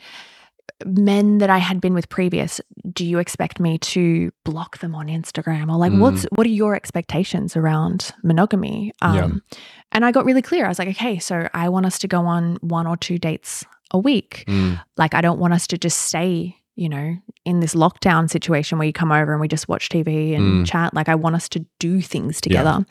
men 0.86 1.40
that 1.40 1.50
i 1.50 1.58
had 1.58 1.80
been 1.82 1.94
with 1.94 2.10
previous 2.10 2.60
do 2.92 3.06
you 3.06 3.20
expect 3.20 3.60
me 3.60 3.78
to 3.80 4.32
block 4.44 4.78
them 4.80 4.94
on 4.94 5.08
instagram 5.08 5.72
or 5.72 5.78
like 5.78 5.92
Mm. 5.92 6.00
what's 6.00 6.24
what 6.36 6.46
are 6.46 6.50
your 6.52 6.76
expectations 6.76 7.56
around 7.56 8.12
monogamy 8.24 8.92
um 9.02 9.16
Yeah. 9.16 9.58
and 9.94 10.06
i 10.06 10.12
got 10.12 10.26
really 10.26 10.42
clear 10.42 10.66
i 10.66 10.68
was 10.68 10.78
like 10.78 10.90
okay 10.90 11.18
so 11.20 11.48
i 11.54 11.70
want 11.70 11.86
us 11.86 11.98
to 12.00 12.08
go 12.08 12.26
on 12.26 12.58
one 12.62 12.86
or 12.86 12.98
two 12.98 13.18
dates 13.18 13.64
a 13.92 13.98
week 13.98 14.44
Mm. 14.48 14.80
like 14.98 15.14
I 15.14 15.22
don't 15.22 15.40
want 15.40 15.54
us 15.54 15.66
to 15.68 15.78
just 15.78 15.98
stay, 16.00 16.58
you 16.76 16.90
know, 16.90 17.16
in 17.46 17.62
this 17.62 17.74
lockdown 17.74 18.30
situation 18.30 18.78
where 18.78 18.86
you 18.86 18.92
come 18.92 19.14
over 19.14 19.32
and 19.32 19.40
we 19.40 19.48
just 19.48 19.70
watch 19.70 19.88
TV 19.88 20.36
and 20.36 20.66
Mm. 20.66 20.70
chat. 20.70 20.94
Like 20.94 21.08
I 21.08 21.16
want 21.16 21.36
us 21.38 21.48
to 21.50 21.66
do 21.80 22.02
things 22.02 22.42
together. 22.42 22.86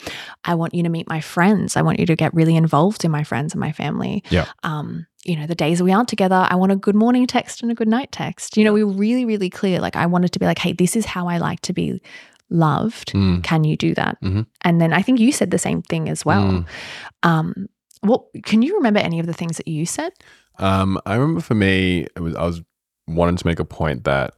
I 0.44 0.54
want 0.54 0.72
you 0.74 0.82
to 0.82 0.88
meet 0.88 1.06
my 1.06 1.20
friends. 1.20 1.76
I 1.76 1.82
want 1.82 2.00
you 2.00 2.06
to 2.06 2.16
get 2.16 2.32
really 2.32 2.56
involved 2.56 3.04
in 3.04 3.10
my 3.10 3.24
friends 3.24 3.52
and 3.52 3.60
my 3.60 3.72
family. 3.72 4.24
Yeah. 4.30 4.46
Um, 4.62 5.06
you 5.26 5.36
know, 5.36 5.46
the 5.46 5.54
days 5.54 5.82
we 5.82 5.92
aren't 5.92 6.08
together, 6.08 6.46
I 6.48 6.54
want 6.54 6.72
a 6.72 6.76
good 6.76 6.94
morning 6.94 7.26
text 7.26 7.62
and 7.62 7.70
a 7.70 7.74
good 7.74 7.88
night 7.88 8.12
text. 8.12 8.56
You 8.56 8.64
know, 8.64 8.72
we 8.72 8.84
were 8.84 8.92
really, 8.92 9.24
really 9.24 9.50
clear. 9.50 9.80
Like 9.80 9.96
I 9.96 10.06
wanted 10.06 10.32
to 10.32 10.38
be 10.38 10.46
like, 10.46 10.58
hey, 10.58 10.72
this 10.72 10.94
is 10.96 11.04
how 11.04 11.26
I 11.28 11.38
like 11.38 11.60
to 11.62 11.72
be 11.72 12.00
loved. 12.48 13.12
Mm. 13.12 13.42
Can 13.42 13.64
you 13.64 13.76
do 13.76 13.94
that? 13.94 14.20
Mhm. 14.22 14.46
And 14.62 14.80
then 14.80 14.92
I 14.92 15.02
think 15.02 15.18
you 15.20 15.32
said 15.32 15.50
the 15.50 15.58
same 15.58 15.82
thing 15.82 16.08
as 16.08 16.24
well. 16.24 16.44
Mm. 16.44 16.66
Um, 17.22 17.66
what 18.02 18.22
can 18.44 18.62
you 18.62 18.76
remember 18.76 19.00
any 19.00 19.18
of 19.18 19.26
the 19.26 19.32
things 19.32 19.56
that 19.56 19.66
you 19.68 19.84
said? 19.86 20.12
Um, 20.58 20.98
I 21.06 21.14
remember 21.16 21.40
for 21.40 21.54
me, 21.54 22.06
it 22.14 22.20
was 22.20 22.34
I 22.36 22.44
was 22.44 22.62
wanting 23.08 23.36
to 23.36 23.46
make 23.46 23.58
a 23.58 23.64
point 23.64 24.04
that 24.04 24.34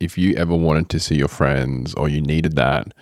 if 0.00 0.16
you 0.18 0.34
ever 0.34 0.56
wanted 0.56 0.88
to 0.90 0.98
see 0.98 1.14
your 1.16 1.28
friends 1.28 1.94
or 1.94 2.08
you 2.08 2.20
needed 2.22 2.56
that 2.56 2.92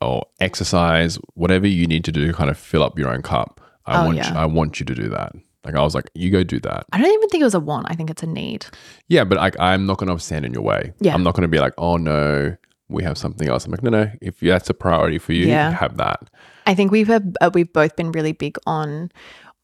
or 0.00 0.24
exercise, 0.40 1.18
whatever 1.34 1.66
you 1.66 1.86
need 1.86 2.04
to 2.04 2.12
do 2.12 2.26
to 2.26 2.32
kind 2.32 2.50
of 2.50 2.58
fill 2.58 2.82
up 2.82 2.98
your 2.98 3.08
own 3.08 3.22
cup, 3.22 3.60
I 3.86 4.02
Oh, 4.02 4.06
want 4.06 4.16
yeah. 4.16 4.32
you, 4.32 4.38
I 4.38 4.44
want 4.46 4.80
you 4.80 4.86
to 4.86 4.94
do 4.94 5.08
that. 5.10 5.32
Like 5.64 5.74
I 5.76 5.82
was 5.82 5.94
like, 5.94 6.10
you 6.14 6.30
go 6.30 6.42
do 6.42 6.58
that. 6.60 6.86
I 6.92 6.98
don't 7.00 7.12
even 7.12 7.28
think 7.28 7.40
it 7.40 7.44
was 7.44 7.54
a 7.54 7.60
want. 7.60 7.86
I 7.88 7.94
think 7.94 8.10
it's 8.10 8.22
a 8.22 8.26
need. 8.26 8.66
Yeah, 9.08 9.24
but 9.24 9.38
like 9.38 9.58
I'm 9.60 9.86
not 9.86 9.98
going 9.98 10.10
to 10.16 10.22
stand 10.22 10.44
in 10.44 10.52
your 10.52 10.62
way. 10.62 10.92
Yeah. 11.00 11.14
I'm 11.14 11.22
not 11.22 11.34
going 11.34 11.42
to 11.42 11.48
be 11.48 11.60
like, 11.60 11.74
oh 11.78 11.96
no, 11.96 12.56
we 12.88 13.02
have 13.04 13.16
something 13.16 13.48
else. 13.48 13.64
I'm 13.64 13.70
like, 13.70 13.82
no, 13.82 13.90
no. 13.90 14.10
If 14.20 14.40
that's 14.40 14.68
a 14.70 14.74
priority 14.74 15.18
for 15.18 15.32
you, 15.32 15.46
Yeah. 15.46 15.70
have 15.70 15.96
that. 15.98 16.28
I 16.66 16.74
think 16.74 16.90
we've 16.92 17.08
uh, 17.10 17.20
we've 17.54 17.72
both 17.72 17.94
been 17.96 18.12
really 18.12 18.32
big 18.32 18.56
on 18.66 19.10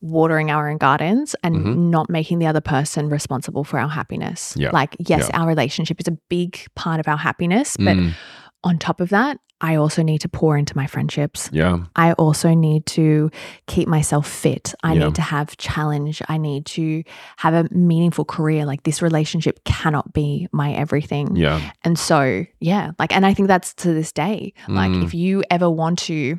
watering 0.01 0.49
our 0.51 0.71
own 0.71 0.79
gardens 0.79 1.35
and 1.43 1.57
Mhm. 1.57 1.77
not 1.91 2.09
making 2.09 2.39
the 2.39 2.47
other 2.47 2.61
person 2.61 3.09
responsible 3.09 3.65
for 3.65 3.81
our 3.81 3.89
happiness. 3.89 4.55
Yeah. 4.57 4.71
Like, 4.71 4.97
yes, 5.01 5.29
our 5.35 5.49
relationship 5.49 5.99
is 6.01 6.07
a 6.07 6.13
big 6.29 6.65
part 6.77 7.01
of 7.01 7.09
our 7.09 7.17
happiness, 7.17 7.77
but 7.77 7.97
Mm, 7.97 8.13
on 8.65 8.79
top 8.79 9.01
of 9.01 9.09
that, 9.11 9.39
I 9.61 9.75
also 9.75 10.03
need 10.05 10.21
to 10.21 10.29
pour 10.29 10.57
into 10.57 10.77
my 10.77 10.87
friendships. 10.87 11.51
yeah, 11.53 11.79
I 11.97 12.13
also 12.13 12.55
need 12.55 12.87
to 12.87 13.31
keep 13.67 13.89
myself 13.89 14.27
fit. 14.29 14.73
I 14.85 14.93
Yeah. 14.95 15.05
need 15.07 15.15
to 15.17 15.23
have 15.23 15.57
challenge. 15.57 16.23
I 16.29 16.39
need 16.39 16.65
to 16.67 17.03
have 17.39 17.55
a 17.55 17.69
meaningful 17.75 18.25
career. 18.25 18.65
Like 18.65 18.85
this 18.85 19.03
relationship 19.03 19.65
cannot 19.65 20.13
be 20.13 20.47
my 20.53 20.73
everything. 20.75 21.35
yeah, 21.35 21.61
And 21.83 21.99
so, 21.99 22.45
yeah, 22.61 22.93
like, 23.01 23.13
and 23.15 23.27
I 23.27 23.35
think 23.35 23.49
that's 23.49 23.75
to 23.83 23.93
this 23.93 24.13
day. 24.13 24.53
Like, 24.69 24.93
Mm. 24.93 25.03
if 25.05 25.13
you 25.15 25.43
ever 25.51 25.69
want 25.69 25.99
to 26.01 26.39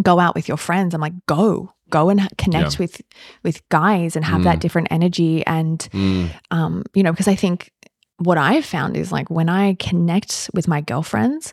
go 0.00 0.20
out 0.20 0.36
with 0.36 0.46
your 0.46 0.56
friends, 0.56 0.94
I'm 0.94 1.00
like, 1.00 1.14
go, 1.26 1.72
go 1.88 2.10
and 2.10 2.20
connect 2.38 2.78
with 2.78 3.02
with 3.42 3.68
guys 3.70 4.14
and 4.14 4.24
have 4.24 4.44
that 4.44 4.58
Mm. 4.58 4.60
different 4.60 4.88
energy. 4.92 5.44
And, 5.46 5.80
Mm, 5.92 6.30
um, 6.52 6.84
you 6.94 7.02
know, 7.02 7.10
because 7.10 7.26
I 7.26 7.34
think 7.34 7.72
what 8.20 8.38
I've 8.38 8.64
found 8.64 8.96
is 8.96 9.10
like 9.10 9.30
when 9.30 9.48
I 9.48 9.74
connect 9.74 10.50
with 10.54 10.68
my 10.68 10.80
girlfriends, 10.80 11.52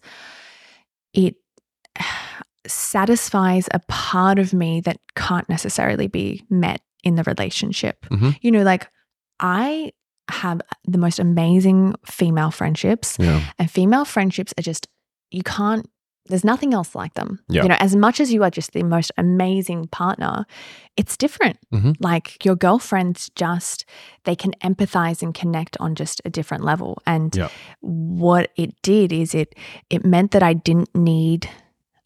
it 1.13 1.35
satisfies 2.67 3.69
a 3.73 3.79
part 3.87 4.39
of 4.39 4.53
me 4.53 4.81
that 4.81 4.99
can't 5.15 5.47
necessarily 5.49 6.07
be 6.07 6.43
met 6.49 6.81
in 7.03 7.15
the 7.15 7.23
relationship. 7.23 8.05
Mhm. 8.09 8.37
You 8.41 8.51
know, 8.51 8.63
like 8.63 8.89
I 9.39 9.93
have 10.29 10.61
the 10.83 10.97
most 10.97 11.19
amazing 11.19 11.95
female 12.05 12.51
friendships, 12.51 13.15
yeah, 13.19 13.41
and 13.57 13.71
female 13.71 14.03
friendships 14.03 14.53
are 14.57 14.61
just, 14.61 14.87
you 15.31 15.43
can't, 15.43 15.89
there's 16.29 16.43
nothing 16.43 16.73
else 16.73 16.95
like 16.95 17.13
them. 17.15 17.39
Yeah. 17.49 17.63
You 17.63 17.69
know, 17.69 17.77
as 17.79 17.95
much 17.95 18.19
as 18.19 18.31
you 18.33 18.43
are 18.43 18.49
just 18.49 18.73
the 18.73 18.83
most 18.83 19.11
amazing 19.17 19.87
partner, 19.87 20.45
it's 20.95 21.17
different. 21.17 21.57
Mhm. 21.73 21.95
Like 21.99 22.43
your 22.45 22.55
girlfriends 22.55 23.29
just, 23.35 23.85
they 24.23 24.35
can 24.35 24.53
empathize 24.63 25.21
and 25.21 25.33
connect 25.33 25.77
on 25.79 25.95
just 25.95 26.21
a 26.25 26.29
different 26.29 26.63
level. 26.63 27.01
And 27.05 27.35
Yeah. 27.35 27.49
what 27.81 28.51
it 28.55 28.73
did 28.81 29.11
is 29.11 29.33
it, 29.35 29.55
it 29.89 30.05
meant 30.05 30.31
that 30.31 30.43
I 30.43 30.53
didn't 30.53 30.93
need 30.95 31.49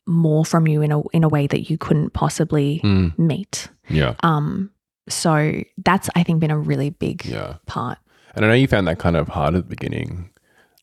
more 0.07 0.43
from 0.43 0.67
you 0.67 0.82
in 0.82 0.91
a, 0.91 1.01
in 1.09 1.24
a 1.24 1.30
way 1.30 1.47
that 1.47 1.69
you 1.69 1.78
couldn't 1.78 2.11
possibly 2.13 2.82
mm, 2.84 3.17
meet. 3.17 3.69
yeah, 3.88 4.15
Um, 4.24 4.72
so 5.07 5.61
that's, 5.84 6.09
I 6.15 6.24
think, 6.24 6.39
been 6.39 6.51
a 6.51 6.57
really 6.59 6.89
big 6.89 7.26
yeah. 7.26 7.55
part. 7.67 7.97
And 8.36 8.43
I 8.45 8.47
know 8.47 8.53
you 8.55 8.67
found 8.67 8.88
that 8.88 8.97
kind 8.99 9.15
of 9.15 9.28
hard 9.28 9.55
at 9.55 9.63
the 9.63 9.69
beginning. 9.69 10.30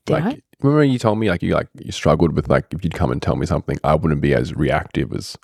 Did 0.09 0.13
like, 0.15 0.25
I? 0.25 0.43
remember 0.61 0.85
you 0.85 0.99
told 0.99 1.19
me 1.19 1.31
like 1.31 1.43
you 1.43 1.55
like 1.55 1.69
you 1.79 1.93
struggled 1.93 2.35
with 2.35 2.49
like 2.49 2.67
if 2.73 2.83
you'd 2.85 2.95
come 2.95 3.13
and 3.13 3.23
tell 3.23 3.37
me 3.37 3.47
something, 3.47 3.79
I 3.85 3.95
wouldn't 3.95 4.21
be 4.21 4.35
as 4.35 4.55
reactive 4.55 5.13
as 5.13 5.37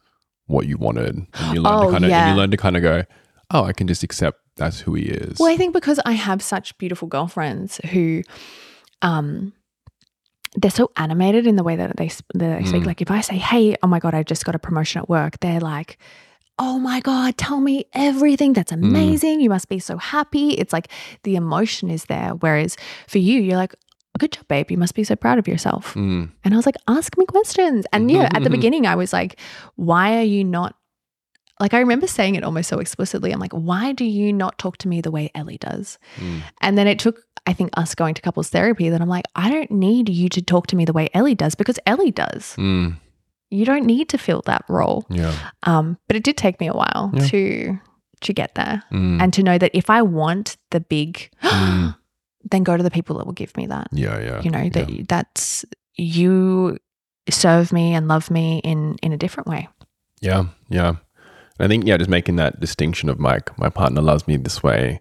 what 0.47 0.67
you 0.67 0.77
wanted. 0.77 1.07
And 1.15 1.29
you 1.55 1.63
learned 1.63 1.81
Oh, 1.83 1.87
to 1.87 1.91
kind 1.93 2.05
of 2.05 2.11
yeah. 2.11 2.31
you 2.31 2.37
learned 2.37 2.51
to 2.53 2.59
kind 2.59 2.77
of 2.77 2.83
go, 2.83 3.05
oh, 3.51 3.65
I 3.65 3.73
can 3.73 3.87
just 3.87 4.03
accept 4.03 4.41
that's 4.57 4.81
who 4.81 4.95
he 4.95 5.05
is. 5.05 5.39
Well, 5.39 5.51
I 5.53 5.57
think 5.57 5.73
because 5.73 5.99
I 6.05 6.13
have 6.13 6.43
such 6.43 6.77
beautiful 6.79 7.09
girlfriends 7.09 7.79
who, 7.93 8.23
um, 9.03 9.53
they're 10.57 10.71
so 10.71 10.91
animated 10.97 11.47
in 11.47 11.57
the 11.57 11.65
way 11.65 11.75
that 11.77 11.97
they, 11.97 12.09
that 12.35 12.59
they 12.61 12.65
speak. 12.65 12.83
Mm. 12.83 12.87
Like 12.87 13.01
if 13.03 13.11
I 13.11 13.21
say, 13.21 13.37
"Hey, 13.37 13.75
oh 13.83 13.89
my 13.89 13.99
god, 13.99 14.15
I 14.15 14.23
just 14.23 14.45
got 14.45 14.55
a 14.55 14.59
promotion 14.61 15.01
at 15.01 15.09
work," 15.09 15.41
they're 15.41 15.59
like, 15.61 15.99
"Oh 16.59 16.79
my 16.79 17.01
god, 17.01 17.37
tell 17.37 17.61
me 17.61 17.87
everything. 17.93 18.53
That's 18.53 18.71
Mm. 18.71 18.85
amazing. 18.85 19.41
You 19.41 19.49
must 19.51 19.69
be 19.69 19.81
so 19.81 19.97
happy." 19.99 20.51
It's 20.51 20.73
like 20.73 20.89
the 21.25 21.35
emotion 21.35 21.91
is 21.91 22.05
there. 22.05 22.31
Whereas 22.39 22.77
for 23.09 23.19
you, 23.19 23.41
you're 23.41 23.57
like, 23.57 23.75
"Good 24.19 24.33
job, 24.33 24.47
babe. 24.49 24.71
You 24.71 24.79
must 24.79 24.95
be 24.95 25.05
so 25.05 25.17
proud 25.17 25.39
of 25.39 25.49
yourself." 25.49 25.95
Mm. 25.95 26.31
And 26.45 26.55
I 26.55 26.57
was 26.57 26.67
like, 26.67 26.77
"Ask 26.89 27.17
me 27.19 27.27
questions." 27.27 27.85
And 27.93 28.11
yeah, 28.11 28.29
at 28.35 28.43
the 28.45 28.51
beginning, 28.51 28.87
I 28.87 28.95
was 28.97 29.13
like, 29.13 29.39
"Why 29.77 30.17
are 30.19 30.23
you 30.23 30.45
not?" 30.45 30.75
Like 31.61 31.73
I 31.75 31.79
remember 31.79 32.07
saying 32.09 32.35
it 32.35 32.43
almost 32.45 32.69
so 32.69 32.79
explicitly. 32.81 33.31
I'm 33.33 33.39
like, 33.41 33.53
"Why 33.53 33.93
do 33.93 34.05
you 34.05 34.33
not 34.33 34.59
talk 34.59 34.77
to 34.79 34.89
me 34.89 35.01
the 35.01 35.11
way 35.13 35.31
Ellie 35.35 35.59
does?" 35.59 35.99
Mm. 36.17 36.41
And 36.61 36.77
then 36.79 36.87
it 36.89 36.99
took, 36.99 37.23
I 37.47 37.53
think, 37.53 37.71
us 37.77 37.95
going 37.95 38.15
to 38.15 38.23
couples 38.23 38.49
therapy 38.51 38.89
that 38.89 39.01
I'm 39.01 39.09
like, 39.09 39.25
I 39.37 39.49
don't 39.51 39.71
need 39.71 40.09
you 40.09 40.29
to 40.31 40.43
talk 40.43 40.67
to 40.69 40.77
me 40.77 40.85
the 40.85 40.93
way 40.93 41.09
Ellie 41.15 41.37
does 41.37 41.55
because 41.55 41.79
Ellie 41.87 42.11
does. 42.11 42.57
Mm. 42.57 42.97
You 43.51 43.65
don't 43.65 43.85
need 43.87 44.09
to 44.09 44.19
fill 44.19 44.43
that 44.47 44.65
role. 44.69 45.05
Yeah. 45.09 45.33
Um, 45.63 45.97
but 46.09 46.17
it 46.17 46.25
did 46.25 46.37
take 46.37 46.59
me 46.59 46.67
a 46.67 46.73
while 46.75 47.11
Yeah. 47.15 47.27
to 47.29 47.79
to 48.23 48.33
get 48.33 48.55
there 48.55 48.83
Mm. 48.91 49.21
and 49.23 49.33
to 49.35 49.43
know 49.43 49.59
that 49.59 49.71
if 49.75 49.91
I 49.91 50.01
want 50.03 50.57
the 50.71 50.81
big, 50.81 51.31
Mm. 51.43 51.95
then 52.51 52.63
go 52.63 52.77
to 52.77 52.83
the 52.83 52.91
people 52.91 53.19
that 53.19 53.27
will 53.27 53.33
give 53.33 53.57
me 53.57 53.67
that. 53.67 53.89
yeah. 53.93 54.19
Yeah. 54.21 54.43
You 54.43 54.51
know 54.51 54.61
yeah. 54.63 54.69
that 54.71 55.09
that's 55.09 55.65
you 55.97 56.79
serve 57.31 57.73
me 57.73 57.95
and 57.95 58.09
love 58.09 58.31
me 58.31 58.61
in 58.65 58.97
in 59.03 59.13
a 59.13 59.17
different 59.17 59.49
way. 59.49 59.69
Yeah, 60.21 60.47
yeah. 60.69 60.97
I 61.61 61.69
think 61.69 61.87
yeah, 61.87 61.97
just 61.97 62.11
making 62.11 62.37
that 62.37 62.61
distinction 62.61 63.09
of 63.09 63.21
like 63.21 63.57
my 63.59 63.69
partner 63.69 64.03
loves 64.03 64.27
me 64.27 64.37
this 64.37 64.63
way, 64.63 65.01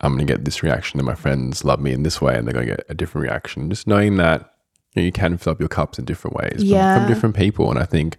I'm 0.00 0.12
gonna 0.12 0.24
get 0.24 0.44
this 0.44 0.62
reaction, 0.62 0.98
and 0.98 1.06
my 1.06 1.14
friends 1.14 1.64
love 1.64 1.80
me 1.80 1.92
in 1.92 2.02
this 2.02 2.20
way, 2.20 2.36
and 2.36 2.46
they're 2.46 2.54
gonna 2.54 2.66
get 2.66 2.84
a 2.88 2.94
different 2.94 3.26
reaction. 3.26 3.70
Just 3.70 3.86
knowing 3.86 4.16
that 4.16 4.52
you, 4.94 5.02
know, 5.02 5.06
you 5.06 5.12
can 5.12 5.36
fill 5.36 5.52
up 5.52 5.60
your 5.60 5.68
cups 5.68 5.98
in 5.98 6.04
different 6.04 6.36
ways 6.36 6.58
from- 6.58 6.68
from, 6.68 7.06
different 7.08 7.36
people, 7.36 7.70
and 7.70 7.78
I 7.78 7.84
think 7.84 8.16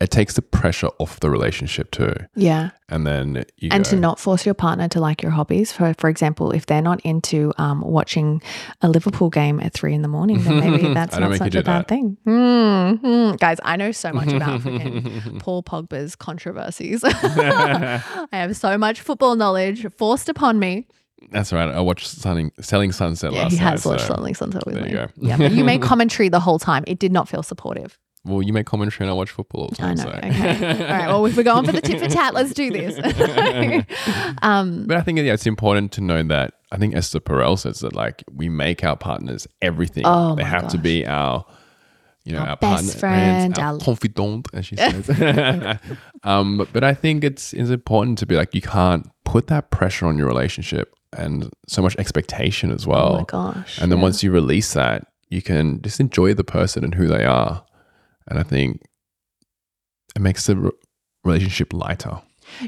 it 0.00 0.10
takes 0.10 0.34
the 0.34 0.42
pressure 0.42 0.88
off 0.98 1.20
the 1.20 1.30
relationship 1.30 1.90
too. 1.90 2.12
Yeah. 2.34 2.70
And 2.90 3.06
then 3.06 3.44
you 3.56 3.70
and 3.72 3.82
go, 3.84 3.90
to 3.90 3.96
not 3.96 4.20
force 4.20 4.44
your 4.44 4.54
partner 4.54 4.88
to 4.88 5.00
like 5.00 5.22
your 5.22 5.32
hobbies. 5.32 5.72
For 5.72 5.94
for 5.94 6.10
example, 6.10 6.50
if 6.52 6.66
they're 6.66 6.82
not 6.82 7.00
into 7.00 7.52
um, 7.56 7.80
watching 7.80 8.42
a 8.82 8.88
Liverpool 8.90 9.30
game 9.30 9.58
at 9.60 9.72
three 9.72 9.94
in 9.94 10.02
the 10.02 10.08
morning, 10.08 10.42
then 10.44 10.60
maybe 10.60 10.92
that's 10.94 11.16
not 11.18 11.34
such 11.36 11.46
a 11.48 11.50
do 11.50 11.62
bad 11.62 11.80
that. 11.80 11.88
thing. 11.88 12.16
Mm, 12.26 13.00
mm. 13.00 13.38
Guys, 13.38 13.58
I 13.64 13.76
know 13.76 13.90
so 13.90 14.12
much 14.12 14.30
about 14.32 14.60
Paul 15.40 15.62
Pogba's 15.62 16.14
controversies. 16.14 17.02
I 17.04 18.02
have 18.32 18.56
so 18.56 18.76
much 18.78 19.00
football 19.00 19.36
knowledge 19.36 19.86
forced 19.96 20.28
upon 20.28 20.58
me. 20.58 20.86
That's 21.30 21.52
right. 21.52 21.68
I 21.68 21.80
watched 21.80 22.06
Selling, 22.06 22.52
Selling 22.60 22.92
Sunset 22.92 23.32
Yeah, 23.32 23.44
last 23.44 23.52
he 23.52 23.56
has 23.58 23.84
night. 23.84 23.90
watched 23.90 24.06
so- 24.06 24.14
Something 24.14 24.34
Sunset 24.34 24.64
with 24.66 24.74
there 24.76 24.84
me. 24.84 24.90
you 24.90 24.96
go. 24.96 25.08
yeah, 25.16 25.36
but 25.38 25.50
you 25.52 25.64
made 25.64 25.82
commentary 25.82 26.28
the 26.28 26.38
whole 26.40 26.58
time. 26.58 26.84
It 26.86 26.98
did 26.98 27.10
not 27.12 27.28
feel 27.28 27.42
supportive. 27.42 27.98
Well, 28.26 28.42
you 28.42 28.52
make 28.52 28.66
commentary 28.66 29.06
and 29.06 29.10
I 29.10 29.14
watch 29.14 29.30
football 29.30 29.62
all 29.62 29.68
the 29.68 29.82
I 29.84 29.94
time. 29.94 29.96
know. 29.96 30.02
so. 30.04 30.10
Okay. 30.28 30.82
All 30.84 30.88
right. 30.88 31.06
Well, 31.06 31.24
if 31.26 31.36
we're 31.36 31.42
going 31.44 31.64
for 31.64 31.72
the 31.72 31.80
tit 31.80 32.00
for 32.00 32.08
tat, 32.08 32.34
let's 32.34 32.52
do 32.52 32.70
this. 32.70 32.96
um, 34.42 34.84
But 34.86 34.96
I 34.96 35.00
think 35.02 35.18
yeah, 35.18 35.32
it's 35.32 35.46
important 35.46 35.92
to 35.92 36.00
know 36.00 36.22
that 36.24 36.54
I 36.72 36.78
think 36.78 36.94
Esther 36.94 37.20
Perel 37.20 37.58
says 37.58 37.80
that 37.80 37.94
like 37.94 38.24
we 38.32 38.48
make 38.48 38.84
our 38.84 38.96
partners 38.96 39.46
everything. 39.62 40.04
Oh 40.06 40.34
they 40.34 40.44
have 40.44 40.68
to 40.68 40.78
be 40.78 41.06
our, 41.06 41.44
you 42.24 42.32
know, 42.32 42.40
Our 42.40 42.48
our, 42.48 42.56
best 42.56 42.84
partner, 42.84 43.00
friend, 43.00 43.58
our 43.58 43.72
our- 43.74 43.78
confidant, 43.78 44.48
as 44.52 44.66
she 44.66 44.76
says. 44.76 45.08
um, 46.24 46.58
but, 46.58 46.72
but 46.72 46.84
I 46.84 46.94
think 46.94 47.22
it's 47.24 47.52
it's 47.52 47.70
important 47.70 48.18
to 48.18 48.26
be 48.26 48.34
like 48.36 48.54
you 48.54 48.62
can't 48.62 49.08
put 49.24 49.46
that 49.48 49.70
pressure 49.70 50.06
on 50.06 50.18
your 50.18 50.26
relationship 50.26 50.94
and 51.12 51.50
so 51.68 51.80
much 51.82 51.96
expectation 51.96 52.72
as 52.72 52.86
well. 52.86 53.14
oh 53.14 53.18
my 53.18 53.24
gosh. 53.24 53.80
And 53.80 53.90
then 53.90 53.98
yeah. 53.98 54.02
once 54.02 54.22
you 54.22 54.30
release 54.32 54.72
that, 54.74 55.06
you 55.30 55.40
can 55.42 55.80
just 55.82 55.98
enjoy 56.00 56.34
the 56.34 56.44
person 56.44 56.84
and 56.84 56.94
who 56.94 57.06
they 57.06 57.24
are. 57.24 57.64
And 58.28 58.38
I 58.38 58.42
think 58.42 58.82
it 60.14 60.22
makes 60.22 60.46
the 60.46 60.72
relationship 61.24 61.72
lighter. 61.72 62.20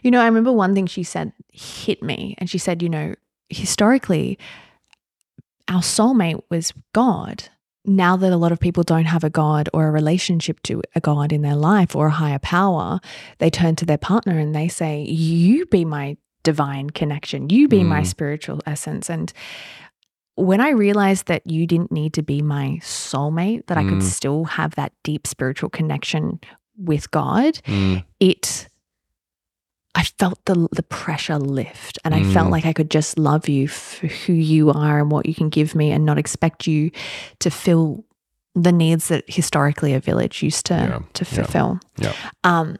You 0.03 0.11
know, 0.11 0.21
I 0.21 0.27
remember 0.27 0.53
one 0.53 0.75
thing 0.75 0.87
she 0.87 1.03
said 1.03 1.33
hit 1.53 2.03
me, 2.03 2.35
and 2.39 2.51
she 2.51 2.59
said, 2.59 2.83
you 2.83 2.89
know, 2.89 3.15
historically, 3.49 4.39
our 5.69 5.81
soulmate 5.81 6.43
was 6.51 6.73
God. 6.95 7.45
Now 7.85 8.17
that 8.17 8.33
a 8.33 8.37
lot 8.37 8.53
of 8.53 8.61
people 8.61 8.83
don't 8.83 9.07
have 9.07 9.25
a 9.25 9.31
God 9.31 9.69
or 9.73 9.87
a 9.87 9.91
relationship 9.91 10.63
to 10.65 10.83
a 10.95 11.01
God 11.01 11.33
in 11.33 11.43
their 11.43 11.55
life 11.57 11.95
or 11.97 12.09
a 12.09 12.11
higher 12.13 12.39
power, 12.41 13.01
they 13.39 13.49
turn 13.51 13.77
to 13.77 13.87
their 13.87 13.99
partner 13.99 14.39
and 14.39 14.55
they 14.55 14.69
say, 14.69 15.03
You 15.03 15.65
be 15.67 15.85
my 15.85 16.17
divine 16.43 16.91
connection, 16.91 17.49
you 17.51 17.69
be 17.69 17.85
my 17.85 18.03
Mm. 18.03 18.07
spiritual 18.07 18.61
essence. 18.67 19.09
And 19.09 19.33
when 20.39 20.61
I 20.61 20.71
realized 20.71 21.27
that 21.27 21.43
you 21.47 21.67
didn't 21.67 21.91
need 21.91 22.13
to 22.15 22.23
be 22.23 22.43
my 22.43 22.79
soulmate, 22.83 23.67
that 23.67 23.77
I 23.79 23.83
could 23.85 23.99
Mm. 24.01 24.03
still 24.03 24.45
have 24.45 24.75
that 24.77 24.93
deep 25.03 25.27
spiritual 25.27 25.69
connection 25.71 26.39
with 26.77 27.11
God, 27.11 27.61
Mm, 27.67 28.05
it 28.21 28.69
I 29.95 30.05
felt 30.05 30.39
the 30.45 30.69
the 30.71 30.83
pressure 30.85 31.39
lift 31.39 31.99
and 32.05 32.15
I 32.15 32.23
felt 32.23 32.49
Mm. 32.49 32.53
like 32.53 32.67
I 32.67 32.73
could 32.73 32.91
just 32.91 33.19
love 33.19 33.49
you 33.49 33.67
for 33.69 34.07
who 34.07 34.33
you 34.33 34.71
are 34.71 35.01
and 35.01 35.11
what 35.11 35.27
you 35.27 35.35
can 35.35 35.49
give 35.49 35.75
me 35.75 35.91
and 35.91 36.05
not 36.05 36.19
expect 36.19 36.67
you 36.69 36.91
to 37.41 37.51
fill 37.51 38.05
the 38.55 38.71
needs 38.73 39.09
that 39.09 39.25
historically 39.27 39.95
a 39.95 40.01
village 40.01 40.43
used 40.43 40.67
to 40.67 40.75
Yeah, 40.75 40.99
to 41.15 41.25
yeah, 41.25 41.35
fulfill. 41.43 41.81
yeah. 41.99 42.13
Um 42.45 42.77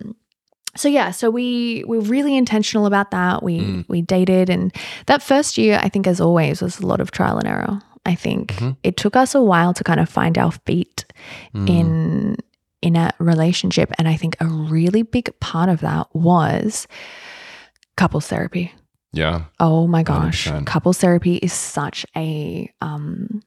so 0.79 0.89
yeah, 0.89 1.11
so 1.11 1.31
we 1.31 1.85
we 1.87 1.99
were 1.99 2.05
really 2.05 2.37
intentional 2.37 2.87
about 2.87 3.11
that. 3.11 3.43
We 3.43 3.59
Mm. 3.61 3.85
we 3.89 4.03
dated 4.03 4.49
and 4.51 4.73
that 5.07 5.23
first 5.23 5.59
year 5.59 5.79
I 5.83 5.89
think 5.89 6.07
as 6.07 6.21
always 6.21 6.63
was 6.63 6.81
a 6.81 6.87
lot 6.87 7.01
of 7.01 7.11
trial 7.11 7.39
and 7.39 7.47
error. 7.49 7.81
I 8.07 8.15
think 8.15 8.53
Mhm. 8.55 8.77
it 8.83 8.97
took 8.97 9.17
us 9.17 9.35
a 9.35 9.43
while 9.43 9.75
to 9.75 9.85
kind 9.85 10.01
of 10.01 10.09
find 10.09 10.39
our 10.39 10.53
feet 10.67 11.05
mm, 11.55 11.69
in 11.69 12.37
in 12.81 12.97
a 12.97 13.11
relationship 13.19 13.93
and 13.99 14.09
i 14.09 14.17
think 14.17 14.37
a 14.41 14.47
really 14.47 15.03
big 15.03 15.29
part 15.41 15.69
of 15.69 15.81
that 15.81 16.07
was 16.15 16.87
couples 17.97 18.27
therapy 18.29 18.73
yeah. 19.13 19.43
oh 19.59 19.87
my 19.89 20.03
gosh 20.05 20.47
100%. 20.47 20.65
couples 20.67 20.99
therapy 20.99 21.37
is 21.43 21.53
such 21.53 22.07
a 22.17 22.71
um 22.81 23.43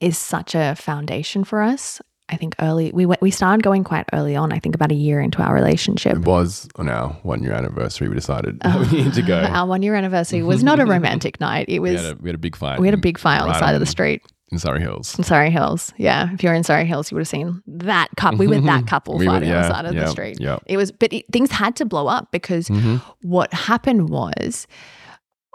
is 0.00 0.18
such 0.18 0.54
a 0.54 0.74
foundation 0.76 1.42
for 1.44 1.62
us 1.62 2.02
i 2.34 2.36
think 2.36 2.54
early 2.60 2.90
we 2.92 3.06
went 3.06 3.20
we 3.22 3.30
started 3.30 3.62
going 3.62 3.84
quite 3.84 4.04
early 4.12 4.34
on 4.36 4.52
i 4.52 4.58
think 4.58 4.74
about 4.74 4.90
a 4.90 4.94
year 5.06 5.20
into 5.20 5.40
our 5.42 5.54
relationship 5.54 6.12
It 6.16 6.24
was 6.26 6.68
on 6.76 6.88
our 6.88 7.08
one 7.22 7.42
year 7.42 7.52
anniversary. 7.54 8.08
We 8.08 8.14
decided 8.16 8.60
we 8.90 9.04
need 9.04 9.14
to 9.14 9.22
go. 9.22 9.38
our 9.58 9.66
one 9.66 9.82
year 9.82 9.94
anniversary 9.94 10.42
was 10.42 10.62
not 10.68 10.78
a 10.80 10.84
romantic 10.86 11.40
night 11.40 11.66
it 11.68 11.78
we, 11.80 11.92
was 11.92 12.02
had 12.02 12.12
a, 12.12 12.16
we 12.22 12.28
had 12.28 12.34
a 12.34 12.38
big 12.46 12.56
fight. 12.56 12.80
we 12.80 12.86
had 12.86 12.94
a 12.94 13.04
big 13.08 13.18
fire 13.18 13.40
on 13.40 13.46
the 13.48 13.52
right 13.52 13.60
side 13.60 13.74
of 13.74 13.80
the 13.80 13.86
street 13.86 14.22
in 14.52 14.58
Surry 14.58 14.80
Hills. 14.80 15.16
in 15.18 15.24
Surry 15.24 15.50
Hills. 15.50 15.92
Yeah. 15.96 16.32
If 16.32 16.44
you're 16.44 16.54
in 16.54 16.62
Surry 16.62 16.84
Hills, 16.84 17.10
you 17.10 17.16
would 17.16 17.22
have 17.22 17.28
seen 17.28 17.60
that 17.66 18.08
couple. 18.16 18.38
We 18.38 18.46
were 18.46 18.60
that 18.60 18.86
couple 18.86 19.16
We 19.18 19.26
were- 19.26 19.32
fighting 19.32 19.50
on 19.50 19.62
the 19.62 19.68
side 19.68 19.84
of 19.86 19.94
yeah, 19.94 20.04
the 20.04 20.10
street. 20.10 20.36
yeah. 20.38 20.58
It 20.66 20.76
was, 20.76 20.92
but 20.92 21.12
it, 21.12 21.24
things 21.32 21.50
had 21.50 21.74
to 21.76 21.84
blow 21.84 22.06
up 22.06 22.30
because 22.30 22.68
Mhm. 22.68 23.00
what 23.22 23.52
happened 23.52 24.10
was 24.10 24.68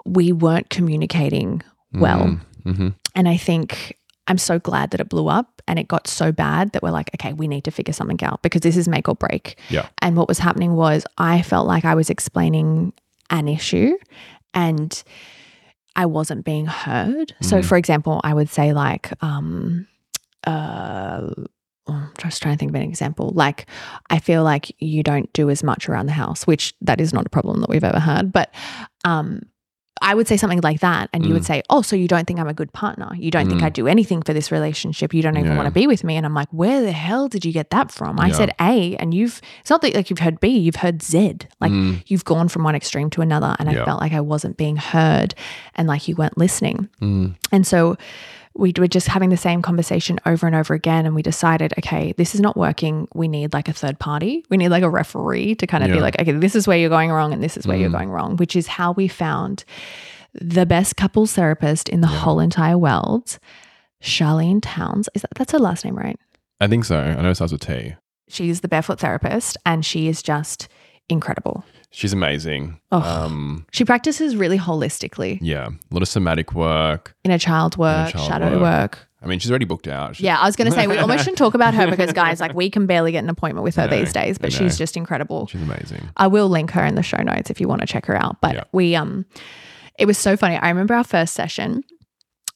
we 0.05 0.31
weren't 0.33 0.69
communicating 0.69 1.61
well. 1.93 2.39
Mhm. 2.65 2.93
And 3.15 3.29
I 3.29 3.37
think 3.37 3.95
I'm 4.29 4.37
so 4.37 4.59
glad 4.59 4.91
that 4.91 5.01
it 5.01 5.09
blew 5.09 5.27
up 5.27 5.61
and 5.67 5.77
it 5.79 5.87
got 5.87 6.07
so 6.07 6.31
bad 6.31 6.71
that 6.71 6.81
we're 6.83 6.91
like, 6.91 7.09
okay, 7.15 7.33
we 7.33 7.47
need 7.47 7.63
to 7.65 7.71
figure 7.71 7.93
something 7.93 8.23
out 8.23 8.41
because 8.43 8.61
this 8.61 8.77
is 8.77 8.87
make 8.87 9.09
or 9.09 9.15
break. 9.15 9.57
Yeah. 9.69 9.87
And 10.01 10.15
what 10.15 10.27
was 10.27 10.39
happening 10.39 10.75
was 10.75 11.05
I 11.17 11.41
felt 11.41 11.67
like 11.67 11.83
I 11.83 11.95
was 11.95 12.09
explaining 12.09 12.93
an 13.29 13.47
issue 13.47 13.97
and 14.53 15.03
I 15.95 16.05
wasn't 16.05 16.45
being 16.45 16.67
heard. 16.67 17.33
So, 17.41 17.57
Mhm. 17.59 17.65
for 17.65 17.75
example, 17.77 18.21
I 18.23 18.33
would 18.33 18.49
say, 18.49 18.71
like, 18.71 19.11
um, 19.23 19.87
uh, 20.45 21.27
I'm 21.87 22.11
just 22.19 22.41
trying 22.41 22.53
to 22.55 22.59
think 22.59 22.69
of 22.69 22.75
an 22.75 22.83
example. 22.83 23.31
Like, 23.35 23.65
I 24.11 24.19
feel 24.19 24.43
like 24.43 24.71
you 24.79 25.01
don't 25.03 25.31
do 25.33 25.49
as 25.49 25.63
much 25.63 25.89
around 25.89 26.05
the 26.05 26.11
house, 26.13 26.45
which 26.45 26.73
that 26.81 27.01
is 27.01 27.13
not 27.13 27.25
a 27.25 27.29
problem 27.29 27.61
that 27.61 27.69
we've 27.69 27.83
ever 27.83 27.99
had. 27.99 28.31
But 28.31 28.53
um, 29.05 29.41
I 30.01 30.15
would 30.15 30.27
say 30.27 30.37
something 30.37 30.61
like 30.61 30.79
that, 30.79 31.09
and 31.13 31.25
you 31.25 31.33
would 31.33 31.43
Mm. 31.43 31.47
say, 31.47 31.63
"Oh, 31.69 31.81
so 31.81 31.95
you 31.95 32.07
don't 32.07 32.25
think 32.25 32.39
I'm 32.39 32.47
a 32.47 32.53
good 32.53 32.71
partner? 32.73 33.09
You 33.17 33.31
don't 33.31 33.47
think 33.49 33.61
Mm. 33.61 33.65
I 33.65 33.69
do 33.69 33.87
anything 33.87 34.21
for 34.21 34.33
this 34.33 34.51
relationship? 34.51 35.13
You 35.13 35.21
don't 35.21 35.35
even 35.37 35.51
Yeah. 35.51 35.57
want 35.57 35.67
to 35.67 35.71
be 35.73 35.87
with 35.87 36.03
me?" 36.03 36.15
And 36.15 36.25
I'm 36.25 36.33
like, 36.33 36.47
"Where 36.51 36.81
the 36.81 36.91
hell 36.91 37.27
did 37.27 37.43
you 37.45 37.51
get 37.51 37.69
that 37.71 37.91
from?" 37.91 38.19
I 38.19 38.27
Yeah. 38.27 38.33
said 38.33 38.51
A, 38.61 38.95
and 38.97 39.13
you've 39.13 39.41
it's 39.61 39.69
not 39.69 39.81
that 39.81 39.93
like 39.95 40.09
you've 40.09 40.19
heard 40.19 40.39
B, 40.39 40.49
you've 40.57 40.77
heard 40.77 41.01
Z. 41.03 41.37
Like 41.59 41.71
Mm. 41.71 42.01
you've 42.07 42.25
gone 42.25 42.47
from 42.47 42.63
one 42.63 42.75
extreme 42.75 43.09
to 43.11 43.21
another, 43.21 43.55
and 43.59 43.69
I 43.69 43.75
felt 43.85 43.99
like 44.01 44.13
I 44.13 44.21
wasn't 44.21 44.57
being 44.57 44.77
heard, 44.77 45.35
and 45.75 45.87
like 45.87 46.07
you 46.07 46.15
weren't 46.15 46.37
listening. 46.37 46.87
Mm. 47.01 47.35
And 47.51 47.67
so 47.67 47.97
we 48.59 48.73
were 48.77 48.87
just 48.87 49.07
having 49.07 49.29
the 49.29 49.37
same 49.37 49.61
conversation 49.61 50.19
over 50.25 50.45
and 50.45 50.55
over 50.55 50.73
again. 50.73 51.05
And 51.05 51.15
we 51.15 51.21
decided, 51.21 51.73
okay, 51.79 52.13
this 52.17 52.35
is 52.35 52.41
not 52.41 52.57
working. 52.57 53.07
We 53.15 53.27
need 53.27 53.53
like 53.53 53.67
a 53.69 53.73
third 53.73 53.97
party. 53.99 54.43
We 54.49 54.57
need 54.57 54.69
like 54.69 54.83
a 54.83 54.89
referee 54.89 55.55
to 55.55 55.65
kind 55.67 55.83
of 55.83 55.91
be 55.91 56.01
like, 56.01 56.19
okay, 56.19 56.33
this 56.33 56.55
is 56.55 56.67
where 56.67 56.77
you're 56.77 56.89
going 56.89 57.09
wrong 57.09 57.33
and 57.33 57.41
this 57.43 57.55
is 57.57 57.65
where 57.65 57.77
you're 57.77 57.89
Mm. 57.89 57.93
going 57.93 58.09
wrong, 58.11 58.37
which 58.37 58.55
is 58.55 58.67
how 58.67 58.91
we 58.91 59.07
found 59.07 59.63
the 60.33 60.65
best 60.65 60.95
couples 60.97 61.33
therapist 61.33 61.89
in 61.89 62.01
the 62.01 62.07
whole 62.07 62.39
entire 62.39 62.77
world, 62.77 63.39
Sharlene 64.03 64.59
Towns. 64.61 65.09
Is 65.15 65.21
that 65.23 65.31
that's 65.35 65.51
her 65.53 65.59
last 65.59 65.85
name, 65.85 65.95
right? 65.97 66.19
I 66.59 66.67
think 66.67 66.85
so. 66.85 66.99
I 66.99 67.21
know 67.21 67.29
it 67.31 67.35
starts 67.35 67.53
with 67.53 67.61
T. 67.65 67.95
She's 68.27 68.61
the 68.61 68.67
barefoot 68.67 68.99
therapist 68.99 69.57
and 69.65 69.85
she 69.85 70.07
is 70.07 70.21
just 70.21 70.67
incredible. 71.09 71.63
She's 71.91 72.13
amazing. 72.13 72.79
Oh. 72.91 73.01
Um, 73.01 73.65
She 73.71 73.83
practices 73.83 74.35
really 74.35 74.59
holistically. 74.59 75.39
yeah, 75.41 75.67
a 75.69 75.93
lot 75.93 76.01
of 76.03 76.07
somatic 76.07 76.53
work. 76.53 77.15
inner 77.23 77.37
child 77.39 77.77
work, 77.77 78.11
child 78.11 78.27
shadow 78.27 78.51
work. 78.53 78.61
work. 78.61 79.07
I 79.21 79.25
mean, 79.25 79.39
she's 79.39 79.51
already 79.51 79.65
booked 79.65 79.87
out. 79.87 80.15
She's- 80.15 80.23
Yeah, 80.25 80.37
I 80.39 80.45
was 80.45 80.55
going 80.55 80.69
to 80.69 80.75
say 80.75 80.87
we 80.87 80.97
almost 81.03 81.23
shouldn't 81.23 81.37
talk 81.39 81.53
about 81.55 81.73
her 81.73 81.89
because 81.89 82.13
guys, 82.13 82.39
like 82.39 82.53
we 82.53 82.69
can 82.69 82.85
barely 82.85 83.11
get 83.11 83.23
an 83.23 83.29
appointment 83.29 83.63
with 83.63 83.75
her 83.75 83.87
these 83.87 84.13
days, 84.13 84.37
but 84.37 84.53
she's 84.53 84.77
just 84.77 84.95
incredible. 84.95 85.47
she's 85.47 85.61
amazing. 85.61 86.07
I 86.15 86.27
will 86.27 86.47
link 86.47 86.71
her 86.71 86.85
in 86.85 86.95
the 86.95 87.03
show 87.03 87.21
notes 87.21 87.49
if 87.49 87.59
you 87.59 87.67
want 87.67 87.81
to 87.81 87.87
check 87.87 88.05
her 88.05 88.15
out. 88.15 88.39
But 88.39 88.55
Yeah. 88.55 88.63
we 88.71 88.95
um 88.95 89.25
it 89.97 90.05
was 90.05 90.17
so 90.17 90.37
funny. 90.37 90.55
I 90.57 90.69
remember 90.69 90.93
our 90.93 91.03
first 91.03 91.33
session. 91.33 91.83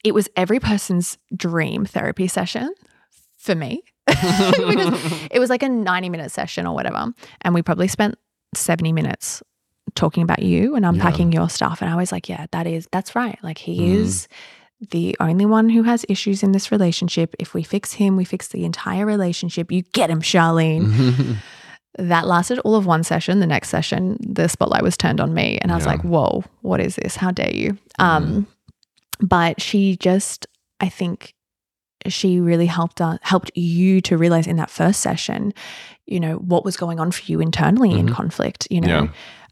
It 0.06 0.14
was 0.14 0.30
every 0.38 0.60
person's 0.60 1.18
dream 1.36 1.86
therapy 1.86 2.28
session 2.28 2.74
for 3.38 3.56
me. 3.56 3.84
because 4.06 5.28
it 5.32 5.40
was 5.40 5.50
like 5.50 5.64
a 5.64 5.70
90 5.70 6.10
minute 6.10 6.32
session 6.32 6.66
or 6.68 6.74
whatever. 6.76 7.14
And 7.42 7.54
we 7.54 7.62
probably 7.62 7.88
spent 7.88 8.18
70 8.58 8.94
minutes 8.94 9.42
talking 9.96 10.24
about 10.24 10.42
you 10.42 10.76
and 10.76 10.86
unpacking 10.86 11.32
your 11.32 11.50
stuff. 11.50 11.82
And 11.82 11.90
I 11.92 11.96
was 11.96 12.12
like, 12.12 12.28
yeah, 12.30 12.48
that 12.52 12.66
is, 12.68 12.88
that's 12.92 13.16
right. 13.16 13.38
Like 13.44 13.58
he 13.60 13.82
Mm. 13.82 13.94
is 14.00 14.28
the 14.90 15.16
only 15.20 15.46
one 15.46 15.70
who 15.70 15.84
has 15.84 16.06
issues 16.10 16.42
in 16.44 16.52
this 16.52 16.72
relationship. 16.72 17.36
If 17.40 17.54
we 17.54 17.64
fix 17.64 17.94
him, 17.94 18.18
we 18.18 18.26
fix 18.26 18.48
the 18.50 18.66
entire 18.66 19.06
relationship. 19.06 19.72
You 19.72 19.82
get 19.94 20.10
him, 20.10 20.22
Sharlene. 20.22 21.38
That 22.00 22.26
lasted 22.26 22.58
all 22.60 22.74
of 22.76 22.88
one 22.88 23.04
session. 23.04 23.40
The 23.40 23.46
next 23.46 23.70
session, 23.70 24.18
the 24.20 24.50
spotlight 24.50 24.82
was 24.82 24.98
turned 24.98 25.22
on 25.22 25.32
me. 25.36 25.60
And 25.62 25.72
I 25.72 25.76
was 25.76 25.84
Yeah. 25.86 25.92
like, 25.92 26.02
whoa, 26.04 26.44
what 26.62 26.80
is 26.80 26.96
this? 26.96 27.16
How 27.16 27.30
dare 27.30 27.56
you? 27.56 27.78
Um, 28.00 28.48
but 29.20 29.62
she 29.62 29.96
just, 29.98 30.48
I 30.80 30.90
think 30.90 31.36
she 32.08 32.40
really 32.40 32.66
helped 32.66 33.02
uh, 33.02 33.18
helped 33.22 33.52
you 33.56 34.02
to 34.02 34.18
realize 34.18 34.48
in 34.48 34.58
that 34.58 34.70
first 34.70 35.00
session, 35.02 35.54
you 36.06 36.20
know, 36.20 36.36
what 36.38 36.66
was 36.66 36.76
going 36.78 37.00
on 37.00 37.12
for 37.12 37.24
you 37.26 37.40
internally 37.40 37.92
in 37.92 38.08
Mhm. 38.08 38.14
conflict, 38.14 38.68
you 38.70 38.82
know. 38.82 39.04
Yeah. 39.04 39.08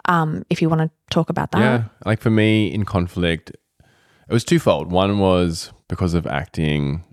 Um, 0.05 0.43
if 0.49 0.61
you 0.61 0.69
want 0.69 0.81
to 0.81 0.89
talk 1.11 1.29
about 1.29 1.51
that. 1.51 1.59
Yeah, 1.59 1.83
like 2.05 2.19
for 2.21 2.31
me 2.31 2.73
in 2.73 2.85
conflict, 2.85 3.51
it 3.51 4.33
was 4.33 4.43
twofold. 4.43 4.91
One 4.91 5.19
was 5.19 5.71
because 5.87 6.13
of 6.15 6.25
acting 6.25 7.03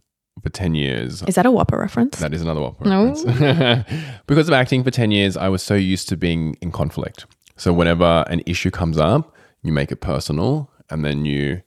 for 0.43 0.49
10 0.49 0.74
years. 0.74 1.22
Is 1.26 1.34
that 1.34 1.45
a 1.47 1.51
WAAPA 1.51 1.78
reference? 1.78 2.18
That 2.18 2.32
is 2.32 2.41
another 2.41 2.61
one. 2.62 2.74
No. 2.80 3.12
because 4.26 4.49
of 4.49 4.55
acting 4.55 4.84
for 4.84 4.91
10 4.91 5.11
years, 5.11 5.36
I 5.36 5.49
was 5.49 5.62
so 5.62 5.74
used 5.74 6.09
to 6.11 6.16
being 6.16 6.57
in 6.62 6.70
conflict. 6.72 7.26
So 7.57 7.72
whenever 7.72 8.24
an 8.28 8.41
issue 8.47 8.70
comes 8.70 8.97
up, 8.99 9.34
you 9.62 9.72
make 9.72 9.91
it 9.93 10.01
personal 10.01 10.70
and 10.91 11.05
then 11.05 11.24
you 11.24 11.62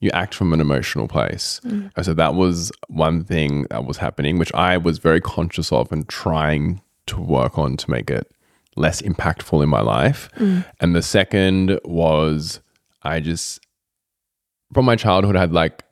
you 0.00 0.10
act 0.12 0.34
from 0.34 0.52
an 0.52 0.60
emotional 0.60 1.08
place. 1.08 1.60
Mm. 1.64 1.90
And 1.96 2.04
so 2.04 2.14
that 2.14 2.34
was 2.34 2.70
one 2.88 3.24
thing 3.24 3.66
that 3.70 3.84
was 3.84 3.96
happening, 3.96 4.38
which 4.38 4.52
I 4.54 4.76
was 4.76 4.98
very 4.98 5.20
conscious 5.20 5.72
of 5.72 5.90
and 5.90 6.08
trying 6.08 6.82
to 7.06 7.20
work 7.20 7.58
on 7.58 7.76
to 7.78 7.90
make 7.90 8.10
it 8.10 8.30
less 8.76 9.00
impactful 9.00 9.62
in 9.62 9.68
my 9.68 9.80
life. 9.80 10.28
Mm. 10.36 10.64
And 10.80 10.94
the 10.94 11.02
second 11.02 11.80
was 11.84 12.60
I 13.02 13.20
just 13.20 13.60
from 14.72 14.84
my 14.84 14.96
childhood 14.96 15.36
I 15.36 15.40
had 15.40 15.52
like 15.52 15.82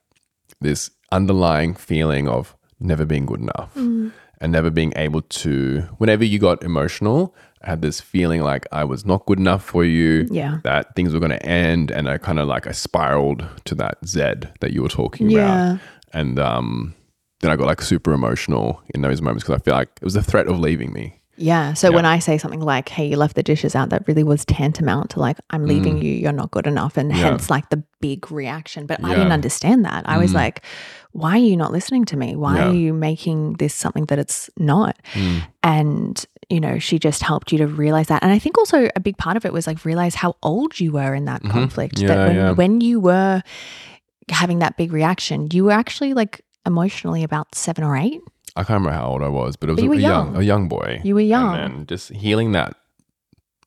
this 0.61 0.90
underlying 1.12 1.74
feeling 1.74 2.28
of 2.28 2.57
never 2.80 3.05
being 3.05 3.24
good 3.24 3.40
enough 3.40 3.72
mm. 3.74 4.12
and 4.40 4.52
never 4.52 4.70
being 4.70 4.92
able 4.96 5.22
to 5.22 5.80
whenever 5.98 6.24
you 6.24 6.38
got 6.38 6.62
emotional 6.62 7.34
had 7.67 7.83
this 7.83 8.01
feeling 8.01 8.43
like 8.43 8.67
I 8.73 8.85
was 8.85 9.05
not 9.05 9.27
good 9.27 9.39
enough 9.39 9.65
for 9.65 9.85
you 9.85 10.27
Yeah. 10.31 10.59
that 10.65 10.95
things 10.97 11.12
were 11.12 11.21
going 11.21 11.31
to 11.39 11.45
end 11.47 11.91
and 11.91 12.09
I 12.09 12.19
kind 12.19 12.39
of 12.39 12.47
like 12.49 12.67
I 12.67 12.73
spiraled 12.73 13.45
to 13.65 13.75
that 13.77 13.99
Z 14.07 14.19
that 14.61 14.73
you 14.73 14.83
were 14.83 14.89
talking 14.89 15.31
Yeah. 15.31 15.73
about 15.73 15.81
and 16.12 16.39
um 16.39 16.95
then 17.41 17.51
I 17.51 17.57
got 17.57 17.67
like 17.67 17.83
super 17.83 18.12
emotional 18.12 18.81
in 18.95 19.03
those 19.03 19.21
moments 19.21 19.45
because 19.45 19.61
I 19.61 19.65
feel 19.65 19.75
like 19.75 19.91
it 20.01 20.05
was 20.05 20.15
the 20.15 20.23
threat 20.23 20.47
of 20.47 20.59
leaving 20.61 20.93
me 20.93 21.21
Yeah. 21.37 21.75
So 21.75 21.91
Yeah. 21.91 21.97
when 21.97 22.07
I 22.07 22.21
say 22.21 22.39
something 22.39 22.61
like, 22.61 22.89
hey, 22.89 23.09
you 23.11 23.17
left 23.17 23.35
the 23.35 23.43
dishes 23.43 23.75
out, 23.75 23.91
that 23.91 24.07
really 24.07 24.23
was 24.23 24.45
tantamount 24.45 25.11
to 25.11 25.19
like, 25.21 25.37
I'm 25.51 25.67
leaving 25.67 26.01
you, 26.01 26.12
you're 26.23 26.31
not 26.43 26.53
good 26.53 26.67
enough. 26.69 26.97
And 26.97 27.11
Mm. 27.11 27.17
Yeah. 27.17 27.23
hence 27.31 27.51
like 27.51 27.71
the 27.71 27.83
big 28.01 28.31
reaction. 28.31 28.87
But 28.87 29.03
I 29.03 29.09
didn't 29.17 29.33
understand 29.33 29.85
that. 29.85 30.09
I 30.09 30.17
was 30.17 30.31
Mm. 30.31 30.35
like, 30.45 30.62
why 31.11 31.33
are 31.33 31.49
you 31.51 31.57
not 31.57 31.73
listening 31.73 32.05
to 32.07 32.17
me? 32.17 32.37
Why 32.37 32.55
Yeah. 32.59 32.69
are 32.69 32.73
you 32.75 32.93
making 32.95 33.55
this 33.59 33.75
something 33.75 34.05
that 34.07 34.19
it's 34.21 34.49
not? 34.59 34.95
Mm. 35.15 35.43
And, 35.65 36.25
you 36.51 36.61
know, 36.61 36.78
she 36.78 36.99
just 36.99 37.22
helped 37.22 37.53
you 37.53 37.59
to 37.59 37.66
realize 37.66 38.09
that. 38.09 38.22
And 38.22 38.32
I 38.32 38.38
think 38.38 38.59
also 38.59 38.88
a 38.97 39.01
big 39.01 39.16
part 39.16 39.36
of 39.36 39.45
it 39.45 39.53
was 39.53 39.66
like 39.66 39.84
realize 39.84 40.14
how 40.14 40.36
old 40.42 40.78
you 40.80 40.92
were 40.92 41.14
in 41.14 41.24
that 41.26 41.42
Mhm. 41.42 41.51
conflict. 41.51 41.99
Yeah, 41.99 42.09
that 42.09 42.26
when, 42.28 42.36
yeah. 42.36 42.51
when 42.53 42.80
you 42.80 43.01
were 43.01 43.42
having 44.30 44.59
that 44.61 44.76
big 44.76 44.92
reaction, 44.92 45.49
you 45.53 45.64
were 45.64 45.72
actually 45.72 46.14
like 46.14 46.40
emotionally 46.66 47.22
about 47.22 47.55
seven 47.55 47.84
or 47.84 47.97
eight. 47.97 48.20
I 48.57 48.61
can't 48.62 48.80
remember 48.80 48.92
how 48.92 49.07
old 49.09 49.22
I 49.22 49.28
was, 49.28 49.57
but 49.57 49.68
it 49.68 49.72
was 49.72 49.80
But 49.80 49.86
you 49.86 49.92
a, 49.92 49.97
young, 49.97 50.26
young. 50.32 50.36
a 50.36 50.42
young 50.45 50.68
boy. 50.68 51.01
You 51.05 51.14
were 51.14 51.20
young. 51.20 51.55
and 51.57 51.74
then 51.80 51.86
just 51.86 52.11
healing 52.11 52.53
that 52.53 52.74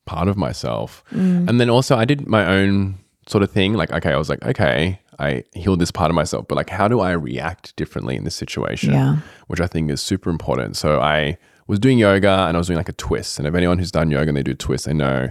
part 0.06 0.28
of 0.28 0.36
myself, 0.36 1.04
Mm. 1.14 1.48
and 1.48 1.60
then 1.60 1.68
also 1.68 1.96
I 1.96 2.04
did 2.06 2.26
my 2.26 2.46
own 2.46 2.94
sort 3.26 3.44
of 3.44 3.50
thing. 3.50 3.74
Like, 3.74 3.92
okay, 3.92 4.10
I 4.12 4.16
was 4.16 4.30
like, 4.30 4.42
okay, 4.44 5.00
I 5.18 5.44
healed 5.52 5.80
this 5.80 5.90
part 5.90 6.10
of 6.10 6.14
myself, 6.14 6.46
but 6.48 6.54
like, 6.56 6.70
how 6.70 6.88
do 6.88 7.00
I 7.00 7.10
react 7.12 7.76
differently 7.76 8.16
in 8.16 8.24
this 8.24 8.34
situation? 8.34 8.92
Yeah. 8.92 9.16
which 9.48 9.60
I 9.60 9.66
think 9.66 9.90
is 9.90 10.00
super 10.00 10.30
important. 10.30 10.76
So 10.76 11.00
I 11.00 11.36
was 11.68 11.78
doing 11.78 11.98
yoga 11.98 12.46
and 12.48 12.56
I 12.56 12.58
was 12.58 12.66
doing 12.66 12.78
like 12.78 12.88
a 12.88 12.94
twist. 12.94 13.38
And 13.38 13.46
if 13.46 13.54
anyone 13.54 13.78
who's 13.78 13.92
done 13.92 14.10
yoga 14.10 14.28
and 14.28 14.36
they 14.36 14.42
do 14.42 14.54
twists, 14.54 14.86
they 14.86 14.94
know 14.94 15.30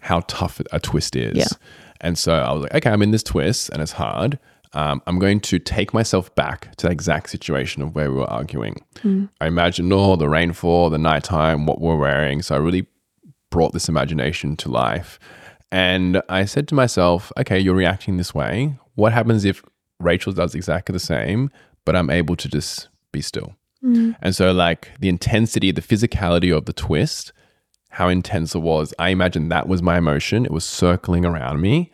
how 0.00 0.20
tough 0.26 0.60
a 0.72 0.80
twist 0.80 1.16
is. 1.16 1.36
Yeah. 1.36 1.46
And 2.00 2.18
so 2.18 2.34
I 2.34 2.52
was 2.52 2.62
like, 2.62 2.74
okay, 2.74 2.90
I'm 2.90 3.02
in 3.02 3.12
this 3.12 3.22
twist 3.22 3.70
and 3.70 3.80
it's 3.80 3.92
hard. 3.92 4.38
Um, 4.74 5.00
I'm 5.06 5.18
going 5.18 5.40
to 5.40 5.58
take 5.58 5.94
myself 5.94 6.34
back 6.34 6.74
to 6.76 6.86
the 6.86 6.92
exact 6.92 7.30
situation 7.30 7.80
of 7.82 7.94
where 7.94 8.10
we 8.10 8.18
were 8.18 8.30
arguing. 8.30 8.82
I 9.40 9.46
imagined 9.46 9.92
all 9.92 10.16
the 10.16 10.28
rainfall, 10.28 10.90
the 10.90 10.98
nighttime, 10.98 11.64
what 11.64 11.80
we're 11.80 11.96
wearing. 11.96 12.42
So 12.42 12.54
I 12.54 12.58
really 12.58 12.86
brought 13.50 13.72
this 13.72 13.88
imagination 13.88 14.56
to 14.56 14.68
life. 14.70 15.18
And 15.72 16.20
I 16.28 16.44
said 16.44 16.68
to 16.68 16.74
myself, 16.74 17.32
okay, 17.38 17.58
you're 17.58 17.74
reacting 17.74 18.16
this 18.16 18.34
way. 18.34 18.76
What 18.94 19.12
happens 19.12 19.44
if 19.44 19.62
Rachel 20.00 20.32
does 20.32 20.54
exactly 20.54 20.92
the 20.92 21.00
same, 21.00 21.50
but 21.84 21.96
I'm 21.96 22.10
able 22.10 22.36
to 22.36 22.48
just 22.48 22.88
be 23.12 23.22
still? 23.22 23.54
Mm. 23.84 24.16
And 24.20 24.34
so, 24.34 24.52
like, 24.52 24.90
the 24.98 25.08
intensity, 25.08 25.70
the 25.70 25.82
physicality 25.82 26.56
of 26.56 26.64
the 26.64 26.72
twist, 26.72 27.32
how 27.90 28.08
intense 28.08 28.54
it 28.54 28.60
was, 28.60 28.92
I 28.98 29.10
imagine 29.10 29.48
that 29.48 29.68
was 29.68 29.82
my 29.82 29.98
emotion. 29.98 30.44
It 30.44 30.50
was 30.50 30.64
circling 30.64 31.24
around 31.24 31.60
me, 31.60 31.92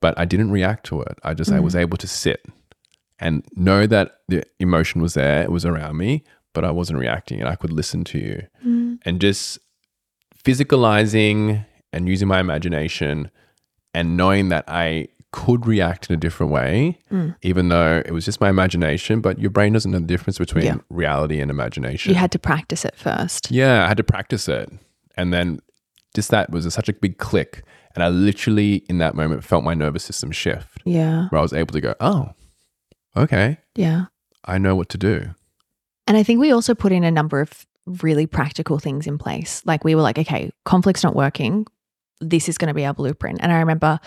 but 0.00 0.18
I 0.18 0.24
didn't 0.24 0.50
react 0.50 0.86
to 0.86 1.02
it. 1.02 1.18
I 1.22 1.34
just, 1.34 1.52
I 1.52 1.60
was 1.60 1.74
mm. 1.74 1.80
able 1.80 1.96
to 1.98 2.08
sit 2.08 2.44
and 3.18 3.44
know 3.54 3.86
that 3.86 4.20
the 4.28 4.42
emotion 4.58 5.00
was 5.00 5.14
there, 5.14 5.42
it 5.42 5.50
was 5.50 5.64
around 5.64 5.96
me, 5.96 6.24
but 6.52 6.64
I 6.64 6.70
wasn't 6.70 6.98
reacting 6.98 7.40
and 7.40 7.48
I 7.48 7.54
could 7.54 7.72
listen 7.72 8.04
to 8.04 8.18
you. 8.18 8.46
Mm. 8.64 8.98
And 9.04 9.20
just 9.20 9.58
physicalizing 10.44 11.64
and 11.92 12.08
using 12.08 12.28
my 12.28 12.40
imagination 12.40 13.30
and 13.94 14.16
knowing 14.16 14.50
that 14.50 14.64
I 14.68 15.08
could 15.36 15.66
react 15.66 16.08
in 16.08 16.14
a 16.14 16.16
different 16.16 16.50
way, 16.50 16.98
hmm. 17.10 17.30
even 17.42 17.68
though 17.68 18.02
it 18.06 18.10
was 18.12 18.24
just 18.24 18.40
my 18.40 18.48
imagination, 18.48 19.20
but 19.20 19.38
your 19.38 19.50
brain 19.50 19.72
doesn't 19.74 19.90
know 19.92 19.98
the 19.98 20.06
difference 20.06 20.38
between 20.38 20.64
Yeah. 20.64 20.76
reality 20.88 21.40
and 21.42 21.50
imagination. 21.50 22.10
You 22.10 22.16
had 22.18 22.32
to 22.32 22.38
practice 22.38 22.84
it 22.86 22.96
first. 22.96 23.50
yeah, 23.50 23.84
I 23.84 23.88
had 23.88 23.98
to 23.98 24.04
practice 24.04 24.48
it. 24.48 24.72
And 25.16 25.32
then 25.34 25.60
just 26.14 26.30
that 26.30 26.50
was 26.50 26.72
such 26.72 26.88
a 26.88 26.94
big 26.94 27.18
click. 27.18 27.62
And 27.94 28.02
I 28.02 28.08
literally, 28.08 28.76
in 28.88 28.96
that 28.98 29.14
moment, 29.14 29.44
felt 29.44 29.62
my 29.62 29.74
nervous 29.74 30.04
system 30.04 30.30
shift 30.32 30.80
Yeah. 30.86 31.28
where 31.28 31.38
I 31.38 31.42
was 31.42 31.52
able 31.52 31.72
to 31.74 31.80
go, 31.82 31.94
oh, 32.00 32.30
okay, 33.16 33.58
Yeah. 33.74 34.06
I 34.44 34.58
know 34.58 34.74
what 34.74 34.88
to 34.90 34.98
do. 34.98 35.34
And 36.06 36.16
I 36.16 36.22
think 36.22 36.40
we 36.40 36.50
also 36.52 36.74
put 36.74 36.92
in 36.92 37.04
a 37.04 37.10
number 37.10 37.40
of 37.40 37.66
really 37.84 38.26
practical 38.26 38.78
things 38.78 39.06
in 39.06 39.18
place. 39.18 39.60
Like 39.66 39.84
we 39.84 39.94
were 39.94 40.02
like, 40.02 40.18
okay, 40.18 40.50
conflict's 40.64 41.04
not 41.04 41.14
working. 41.14 41.66
This 42.20 42.48
is 42.48 42.56
going 42.56 42.68
to 42.68 42.74
be 42.74 42.86
our 42.86 42.94
blueprint. 42.94 43.40
And 43.42 43.52
I 43.52 43.58
remember 43.58 43.98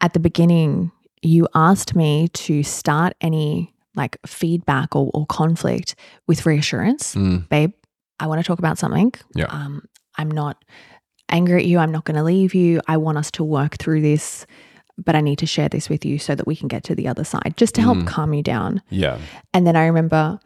at 0.00 0.12
the 0.12 0.20
beginning, 0.20 0.92
you 1.22 1.48
asked 1.54 1.94
me 1.96 2.28
to 2.28 2.62
start 2.62 3.14
any 3.20 3.74
like 3.96 4.16
feedback 4.26 4.94
or, 4.94 5.10
or 5.14 5.26
conflict 5.26 5.94
with 6.28 6.46
reassurance. 6.46 7.14
Mm, 7.16 7.48
Babe, 7.48 7.72
I 8.20 8.26
want 8.28 8.40
to 8.40 8.46
talk 8.46 8.58
about 8.60 8.78
something. 8.78 9.12
Yeah. 9.34 9.46
Um, 9.46 9.82
I'm 10.16 10.30
not 10.30 10.64
angry 11.28 11.60
at 11.62 11.66
you. 11.66 11.78
I'm 11.78 11.90
not 11.92 12.04
going 12.04 12.16
to 12.16 12.22
leave 12.22 12.54
you. 12.54 12.80
I 12.86 12.96
want 12.96 13.18
us 13.18 13.30
to 13.32 13.44
work 13.44 13.76
through 13.78 14.02
this, 14.02 14.46
but 14.96 15.16
I 15.16 15.20
need 15.20 15.38
to 15.40 15.46
share 15.46 15.68
this 15.68 15.88
with 15.88 16.04
you 16.04 16.18
so 16.18 16.34
that 16.36 16.46
we 16.46 16.54
can 16.54 16.68
get 16.68 16.84
to 16.84 16.94
the 16.94 17.08
other 17.08 17.24
side 17.24 17.54
just 17.56 17.74
to 17.74 17.82
help 17.82 17.98
Mm. 17.98 18.06
calm 18.06 18.32
you 18.34 18.42
down. 18.42 18.80
yeah. 18.90 19.18
And 19.52 19.66
then 19.66 19.74
I 19.76 19.86
remember 19.86 20.38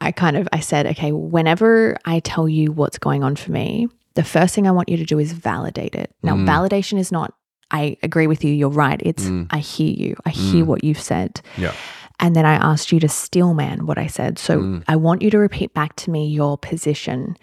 I 0.00 0.10
kind 0.10 0.36
of 0.36 0.48
I 0.52 0.58
said, 0.60 0.86
okay, 0.88 1.12
whenever 1.12 1.96
I 2.04 2.18
tell 2.20 2.48
you 2.48 2.72
what's 2.72 2.98
going 2.98 3.22
on 3.22 3.36
for 3.36 3.52
me, 3.52 3.86
the 4.14 4.24
first 4.24 4.54
thing 4.54 4.66
I 4.66 4.72
want 4.72 4.88
you 4.88 4.96
to 4.96 5.04
do 5.04 5.18
is 5.20 5.32
validate 5.32 5.94
it. 5.94 6.12
Now, 6.22 6.34
Mm. 6.34 6.44
validation 6.46 6.98
is 6.98 7.12
not 7.12 7.32
I 7.80 7.96
agree 8.02 8.28
with 8.32 8.44
you, 8.44 8.52
you're 8.60 8.68
right. 8.84 9.00
It's 9.04 9.24
Mm. 9.24 9.46
I 9.50 9.58
hear 9.58 9.92
you. 10.04 10.16
I 10.24 10.30
hear 10.30 10.64
Mm. 10.64 10.68
what 10.68 10.84
you've 10.84 11.00
said. 11.12 11.40
Yeah. 11.58 11.72
And 12.20 12.36
then 12.36 12.46
I 12.46 12.54
asked 12.54 12.92
you 12.92 13.00
to 13.00 13.08
steel 13.08 13.52
man 13.54 13.86
what 13.88 13.98
I 13.98 14.06
said. 14.06 14.38
So 14.38 14.52
Mm. 14.60 14.82
I 14.92 14.96
want 14.96 15.22
you 15.22 15.30
to 15.30 15.38
repeat 15.38 15.74
back 15.74 15.96
to 16.02 16.10
me 16.14 16.20
your 16.40 16.56
position. 16.56 17.36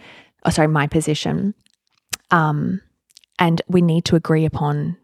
Oh, 0.45 0.49
sorry, 0.49 0.69
my 0.69 0.87
position. 0.87 1.53
Um, 2.31 2.81
and 3.37 3.61
we 3.67 3.81
need 3.81 4.05
to 4.05 4.15
agree 4.15 4.45
upon 4.45 4.95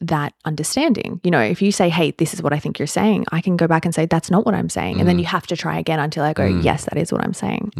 that 0.00 0.32
understanding. 0.44 1.20
You 1.22 1.30
know, 1.30 1.40
if 1.54 1.62
you 1.62 1.70
say, 1.70 1.88
hey, 1.88 2.10
this 2.18 2.34
is 2.34 2.42
what 2.42 2.52
I 2.52 2.58
think 2.58 2.78
you're 2.80 2.88
saying, 3.00 3.24
I 3.30 3.40
can 3.40 3.56
go 3.56 3.68
back 3.68 3.84
and 3.84 3.94
say, 3.94 4.06
that's 4.06 4.30
not 4.32 4.44
what 4.44 4.54
I'm 4.54 4.68
saying. 4.68 4.98
And 4.98 5.06
then 5.08 5.16
Mm. 5.16 5.20
you 5.20 5.26
have 5.26 5.46
to 5.46 5.56
try 5.56 5.78
again 5.78 6.00
until 6.00 6.24
I 6.24 6.32
go, 6.32 6.42
Mm. 6.50 6.64
yes, 6.64 6.84
that 6.86 6.96
is 6.98 7.12
what 7.12 7.22
I'm 7.24 7.34
saying. 7.34 7.70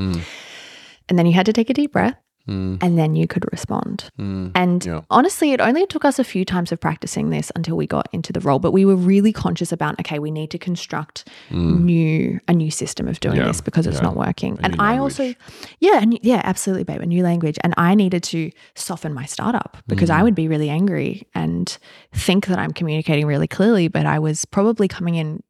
And 1.09 1.19
then 1.19 1.27
you 1.27 1.33
had 1.33 1.47
to 1.47 1.53
take 1.53 1.69
a 1.69 1.75
deep 1.75 1.91
breath 1.93 2.15
Mm, 2.49 2.83
and 2.83 2.99
then 2.99 3.15
you 3.15 3.27
could 3.29 3.45
respond. 3.53 4.11
mm, 4.19 4.51
And 4.55 4.85
Yeah. 4.85 5.03
honestly, 5.11 5.53
it 5.53 5.61
only 5.61 5.87
took 5.87 6.05
us 6.05 6.19
a 6.19 6.25
few 6.25 6.45
times 6.45 6.73
of 6.73 6.81
practicing 6.81 7.31
this 7.31 7.53
until 7.55 7.77
we 7.77 7.87
got 7.87 8.09
into 8.13 8.33
the 8.33 8.41
role. 8.41 8.59
But 8.59 8.73
we 8.73 8.85
were 8.85 8.97
really 8.97 9.33
conscious 9.33 9.71
about 9.73 10.01
okay, 10.01 10.19
we 10.19 10.31
need 10.33 10.51
to 10.51 10.59
construct 10.59 11.29
mm. 11.51 11.81
new 11.85 12.41
a 12.49 12.53
new 12.53 12.71
system 12.71 13.07
of 13.09 13.21
doing 13.21 13.37
Yeah, 13.37 13.47
this 13.47 13.61
because 13.61 13.87
it's 13.87 13.99
yeah. 13.99 14.03
not 14.09 14.17
working. 14.17 14.59
A 14.61 14.65
and 14.65 14.77
I 14.81 14.99
also, 14.99 15.35
yeah, 15.81 16.01
and 16.03 16.19
yeah, 16.23 16.41
absolutely, 16.45 16.85
babe, 16.85 17.01
a 17.01 17.07
new 17.07 17.23
language. 17.23 17.59
And 17.63 17.75
I 17.77 17.95
needed 17.95 18.23
to 18.25 18.51
soften 18.75 19.15
my 19.15 19.25
startup 19.27 19.77
because 19.87 20.11
Mm. 20.11 20.15
I 20.19 20.23
would 20.25 20.35
be 20.35 20.49
really 20.49 20.69
angry 20.71 21.29
and 21.35 21.79
think 22.13 22.47
that 22.47 22.59
I'm 22.59 22.73
communicating 22.73 23.27
really 23.27 23.49
clearly, 23.49 23.87
but 23.89 24.05
I 24.05 24.19
was 24.19 24.45
probably 24.45 24.89
coming 24.89 25.15
in 25.15 25.43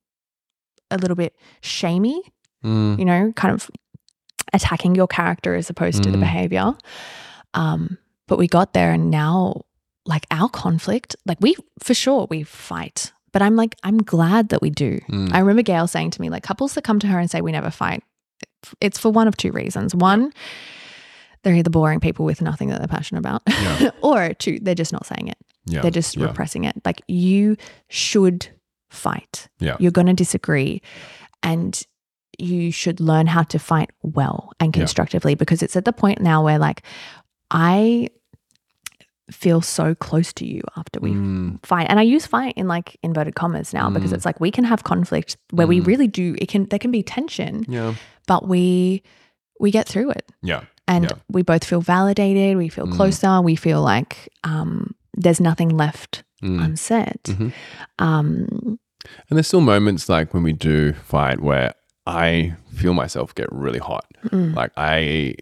a 0.90 0.98
little 0.98 1.16
bit 1.16 1.34
shamey 1.62 2.20
Mm, 2.64 2.96
you 2.96 3.04
know, 3.04 3.32
kind 3.34 3.52
of 3.52 3.68
attacking 4.52 4.94
your 4.94 5.06
character 5.06 5.54
as 5.54 5.70
opposed 5.70 6.02
to 6.02 6.10
the 6.10 6.16
Mm. 6.18 6.20
behavior. 6.20 6.74
Um, 7.54 7.98
but 8.28 8.38
we 8.38 8.46
got 8.46 8.72
there 8.72 8.92
and 8.92 9.10
now 9.10 9.62
like 10.06 10.26
our 10.30 10.48
conflict, 10.48 11.14
like 11.26 11.38
we 11.40 11.54
for 11.80 11.94
sure 11.94 12.26
we 12.30 12.42
fight. 12.42 13.12
But 13.32 13.40
I'm 13.42 13.56
like, 13.56 13.76
I'm 13.82 13.98
glad 13.98 14.50
that 14.50 14.60
we 14.60 14.68
do. 14.70 14.98
mm. 15.08 15.32
I 15.32 15.38
remember 15.38 15.62
Gail 15.62 15.86
saying 15.86 16.10
to 16.12 16.20
me, 16.20 16.28
like 16.28 16.42
couples 16.42 16.74
that 16.74 16.84
come 16.84 16.98
to 17.00 17.06
her 17.06 17.18
and 17.18 17.30
say 17.30 17.40
we 17.40 17.52
never 17.52 17.70
fight, 17.70 18.02
it's 18.80 18.98
for 18.98 19.10
one 19.10 19.26
of 19.28 19.36
two 19.36 19.52
reasons. 19.52 19.94
One, 19.94 20.32
they're 21.42 21.54
either 21.54 21.70
boring 21.70 21.98
people 22.00 22.24
with 22.24 22.42
nothing 22.42 22.68
that 22.68 22.78
they're 22.78 22.88
passionate 22.88 23.20
about, 23.20 23.42
Yeah. 23.48 23.90
or 24.02 24.34
two, 24.34 24.58
they're 24.60 24.74
just 24.74 24.92
not 24.92 25.06
saying 25.06 25.28
it. 25.28 25.38
yeah. 25.66 25.80
They're 25.82 25.90
just 25.90 26.16
yeah. 26.16 26.26
repressing 26.26 26.64
it. 26.64 26.76
Like 26.84 27.00
you 27.08 27.56
should 27.88 28.48
fight. 28.90 29.48
Yeah. 29.60 29.76
You're 29.80 29.92
going 29.92 30.06
to 30.08 30.12
disagree 30.14 30.82
and 31.42 31.82
you 32.38 32.70
should 32.72 33.00
learn 33.00 33.26
how 33.26 33.42
to 33.44 33.58
fight 33.58 33.90
well 34.02 34.52
and 34.60 34.74
Yeah. 34.74 34.80
constructively 34.82 35.34
because 35.34 35.62
it's 35.62 35.76
at 35.76 35.84
the 35.84 35.92
point 35.92 36.20
now 36.20 36.42
where 36.44 36.58
like 36.58 36.82
I 37.50 38.08
feel 39.30 39.60
so 39.62 39.94
close 39.94 40.32
to 40.34 40.44
you 40.46 40.60
after 40.76 41.00
we 41.00 41.12
Mm, 41.12 41.64
fight. 41.64 41.86
And 41.88 41.98
I 41.98 42.02
use 42.02 42.26
fight 42.26 42.54
in 42.56 42.68
like 42.68 42.98
inverted 43.02 43.34
commas 43.34 43.72
now 43.72 43.88
because 43.88 44.10
Mm. 44.10 44.14
it's 44.14 44.24
like 44.26 44.40
we 44.40 44.50
can 44.50 44.64
have 44.64 44.84
conflict 44.84 45.36
where 45.52 45.66
we 45.66 45.80
Mm. 45.80 45.86
really 45.86 46.08
do 46.08 46.34
it 46.38 46.48
can 46.48 46.66
there 46.66 46.78
can 46.78 46.90
be 46.90 47.02
tension, 47.02 47.64
yeah. 47.68 47.94
but 48.26 48.46
we 48.48 49.02
we 49.60 49.70
get 49.70 49.86
through 49.88 50.10
it 50.10 50.28
Yeah. 50.42 50.62
and 50.88 51.04
Yeah. 51.04 51.16
we 51.30 51.42
both 51.42 51.64
feel 51.64 51.80
validated, 51.80 52.56
we 52.56 52.68
feel 52.68 52.86
Mm. 52.86 52.96
closer, 52.96 53.40
we 53.40 53.54
feel 53.56 53.80
like 53.82 54.28
um 54.44 54.94
there's 55.14 55.40
nothing 55.40 55.68
left 55.76 56.24
Mm. 56.42 56.62
unsaid. 56.64 57.22
Mhm. 57.24 57.52
Um, 57.98 58.78
And 59.28 59.36
there's 59.36 59.46
still 59.48 59.60
moments 59.60 60.08
like 60.08 60.32
when 60.34 60.42
we 60.42 60.52
do 60.52 60.92
fight 60.92 61.40
where 61.40 61.74
I 62.06 62.54
feel 62.74 62.94
myself 62.94 63.34
get 63.34 63.50
really 63.52 63.78
hot. 63.78 64.04
mm, 64.26 64.54
Like 64.54 64.72
I, 64.76 65.36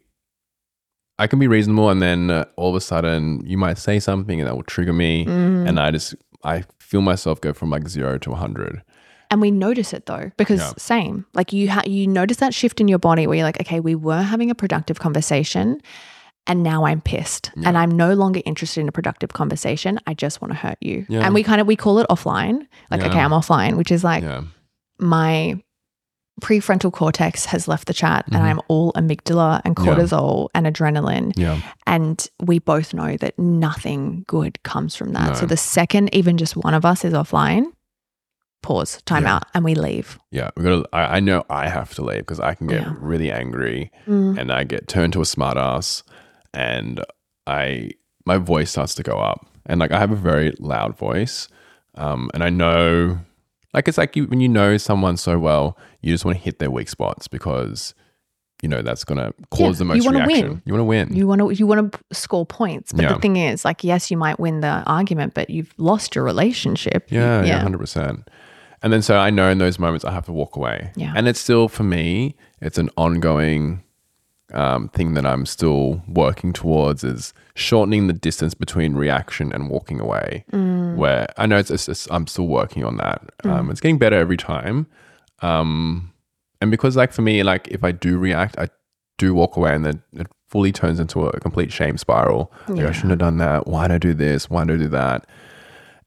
I 1.18 1.26
can 1.26 1.38
be 1.38 1.48
reasonable, 1.48 1.90
and 1.90 2.00
then 2.02 2.30
uh, 2.30 2.44
all 2.56 2.70
of 2.70 2.74
a 2.76 2.80
sudden 2.80 3.42
you 3.46 3.58
might 3.58 3.78
say 3.78 3.98
something, 4.00 4.40
and 4.40 4.48
that 4.48 4.54
will 4.56 4.62
trigger 4.62 4.92
me, 4.92 5.24
mm. 5.26 5.68
and 5.68 5.78
I 5.80 5.90
just 5.90 6.14
I 6.44 6.64
feel 6.78 7.00
myself 7.02 7.40
go 7.40 7.52
from 7.52 7.70
like 7.70 7.88
zero 7.88 8.18
to 8.18 8.32
hundred. 8.34 8.82
and 9.30 9.40
we 9.40 9.50
notice 9.52 9.92
it 9.92 10.06
though 10.06 10.32
because 10.36 10.58
Yeah. 10.60 10.72
same 10.76 11.24
like 11.34 11.52
you 11.52 11.70
ha- 11.70 11.84
you 11.86 12.06
notice 12.08 12.38
that 12.38 12.52
shift 12.52 12.80
in 12.80 12.88
your 12.88 12.98
body 12.98 13.26
where 13.28 13.36
you're 13.36 13.46
like 13.46 13.60
okay 13.60 13.78
we 13.78 13.94
were 13.94 14.22
having 14.22 14.50
a 14.50 14.54
productive 14.56 14.98
conversation 14.98 15.80
and 16.48 16.64
now 16.64 16.84
I'm 16.84 17.00
pissed 17.00 17.52
and 17.64 17.78
I'm 17.78 17.92
no 17.92 18.14
longer 18.14 18.40
interested 18.44 18.80
in 18.80 18.88
a 18.88 18.92
productive 18.92 19.32
conversation 19.34 20.00
I 20.08 20.14
just 20.14 20.40
want 20.42 20.50
to 20.52 20.58
hurt 20.58 20.78
you 20.80 21.06
Yeah. 21.08 21.24
and 21.24 21.32
we 21.32 21.44
kind 21.44 21.60
of 21.60 21.68
we 21.68 21.76
call 21.76 22.00
it 22.00 22.08
offline 22.10 22.66
like 22.90 23.02
Yeah. 23.02 23.08
okay 23.10 23.20
I'm 23.20 23.30
offline 23.30 23.76
which 23.76 23.92
is 23.92 24.02
like 24.02 24.24
Yeah, 24.24 24.42
my 24.98 25.62
prefrontal 26.40 26.92
cortex 26.92 27.44
has 27.46 27.68
left 27.68 27.86
the 27.86 27.94
chat 27.94 28.24
and 28.26 28.36
Mhm. 28.36 28.40
I'm 28.44 28.60
all 28.68 28.92
amygdala 28.94 29.60
and 29.64 29.76
Yeah. 29.78 29.84
cortisol 29.84 30.48
and 30.54 30.66
adrenaline 30.66 31.32
yeah, 31.36 31.60
And 31.86 32.26
we 32.42 32.58
both 32.58 32.92
know 32.94 33.16
that 33.18 33.38
nothing 33.38 34.24
good 34.26 34.62
comes 34.62 34.96
from 34.96 35.12
that. 35.12 35.36
So 35.36 35.46
the 35.46 35.56
second 35.56 36.14
even 36.14 36.38
just 36.38 36.56
one 36.56 36.74
of 36.74 36.84
us 36.84 37.04
is 37.04 37.12
offline, 37.14 37.64
pause, 38.62 39.00
time 39.06 39.24
Yeah. 39.24 39.36
out, 39.36 39.44
and 39.54 39.64
we 39.64 39.74
leave. 39.74 40.18
yeah. 40.30 40.50
We 40.56 40.62
got. 40.64 40.86
I, 40.92 41.16
I 41.16 41.20
know 41.20 41.44
I 41.48 41.68
have 41.68 41.94
to 41.94 42.02
leave 42.04 42.20
because 42.20 42.40
I 42.40 42.54
can 42.54 42.66
get 42.66 42.82
Yeah. 42.82 42.94
really 42.98 43.30
angry, 43.32 43.90
Mm. 44.06 44.38
and 44.38 44.52
I 44.52 44.64
get 44.64 44.86
turned 44.88 45.12
to 45.14 45.20
a 45.20 45.24
smart 45.24 45.56
ass 45.56 46.02
and 46.52 47.02
I 47.46 47.90
my 48.26 48.36
voice 48.36 48.70
starts 48.70 48.94
to 48.96 49.02
go 49.02 49.18
up, 49.18 49.46
and 49.66 49.80
like 49.80 49.92
I 49.92 49.98
have 49.98 50.10
a 50.12 50.16
very 50.16 50.54
loud 50.60 50.96
voice, 50.96 51.48
um, 51.94 52.30
and 52.34 52.44
I 52.44 52.50
know, 52.50 53.18
like 53.72 53.88
it's 53.88 53.96
like 53.98 54.14
you 54.14 54.24
when 54.26 54.40
you 54.40 54.48
know 54.48 54.76
someone 54.76 55.16
so 55.16 55.38
well, 55.38 55.76
you 56.02 56.12
just 56.14 56.24
want 56.24 56.38
to 56.38 56.42
hit 56.44 56.58
their 56.58 56.70
weak 56.70 56.88
spots 56.88 57.28
because 57.28 57.94
you 58.62 58.68
know 58.68 58.82
that's 58.82 59.04
gonna 59.04 59.32
cause 59.50 59.78
the 59.78 59.84
most 59.84 60.04
wanna 60.04 60.26
reaction. 60.26 60.48
win. 60.50 60.62
You 60.66 60.72
want 60.74 60.80
to 60.80 60.84
win. 60.84 61.16
You 61.16 61.26
want 61.26 61.40
to 61.40 61.50
you 61.54 61.66
want 61.66 61.92
to 61.92 62.00
score 62.12 62.44
points, 62.44 62.92
but 62.92 63.02
Yeah. 63.02 63.14
the 63.14 63.18
thing 63.20 63.36
is, 63.36 63.64
like, 63.64 63.82
yes, 63.84 64.10
you 64.10 64.16
might 64.16 64.38
win 64.38 64.60
the 64.60 64.82
argument, 64.86 65.32
but 65.34 65.48
you've 65.50 65.72
lost 65.78 66.14
your 66.14 66.24
relationship. 66.24 67.10
You- 67.10 67.20
Yeah, 67.20 67.42
yeah, 67.44 67.60
hundred 67.60 67.78
percent. 67.78 68.28
And 68.82 68.92
then 68.92 69.02
so 69.02 69.16
I 69.18 69.30
know 69.30 69.48
in 69.50 69.58
those 69.58 69.78
moments 69.78 70.04
I 70.04 70.12
have 70.12 70.24
to 70.26 70.32
walk 70.32 70.56
away. 70.56 70.90
Yeah. 70.96 71.12
And 71.16 71.26
it's 71.28 71.40
still 71.40 71.68
for 71.68 71.82
me, 71.84 72.34
it's 72.60 72.78
an 72.78 72.90
ongoing 72.96 73.82
um, 74.52 74.88
thing 74.88 75.14
that 75.14 75.24
I'm 75.24 75.46
still 75.46 76.02
working 76.08 76.52
towards 76.52 77.04
is 77.04 77.32
shortening 77.54 78.08
the 78.08 78.12
distance 78.12 78.52
between 78.52 78.94
reaction 78.94 79.52
and 79.52 79.70
walking 79.70 80.00
away. 80.00 80.44
Mm. 80.52 80.96
Where 80.96 81.28
I 81.36 81.46
know 81.46 81.56
it's, 81.58 81.70
it's, 81.70 81.88
it's 81.88 82.08
I'm 82.10 82.26
still 82.26 82.48
working 82.48 82.84
on 82.84 82.96
that. 82.96 83.22
Um, 83.44 83.70
it's 83.70 83.80
getting 83.80 83.98
better 83.98 84.16
every 84.16 84.36
time. 84.36 84.86
Um, 85.42 86.12
and 86.60 86.70
because 86.70 86.96
like 86.96 87.12
for 87.12 87.22
me, 87.22 87.42
like 87.42 87.68
if 87.68 87.82
I 87.84 87.92
do 87.92 88.18
react, 88.18 88.58
I 88.58 88.68
do 89.18 89.34
walk 89.34 89.56
away 89.56 89.74
and 89.74 89.84
then 89.84 90.02
it 90.14 90.26
fully 90.48 90.72
turns 90.72 90.98
into 91.00 91.26
a 91.26 91.40
complete 91.40 91.72
shame 91.72 91.96
spiral. 91.96 92.52
Like 92.68 92.86
I 92.86 92.92
shouldn't 92.92 93.10
have 93.10 93.18
done 93.18 93.38
that. 93.38 93.66
Why 93.66 93.88
did 93.88 93.94
I 93.94 93.98
do 93.98 94.14
this? 94.14 94.50
Why 94.50 94.64
did 94.64 94.74
I 94.80 94.82
do 94.84 94.88
that? 94.88 95.26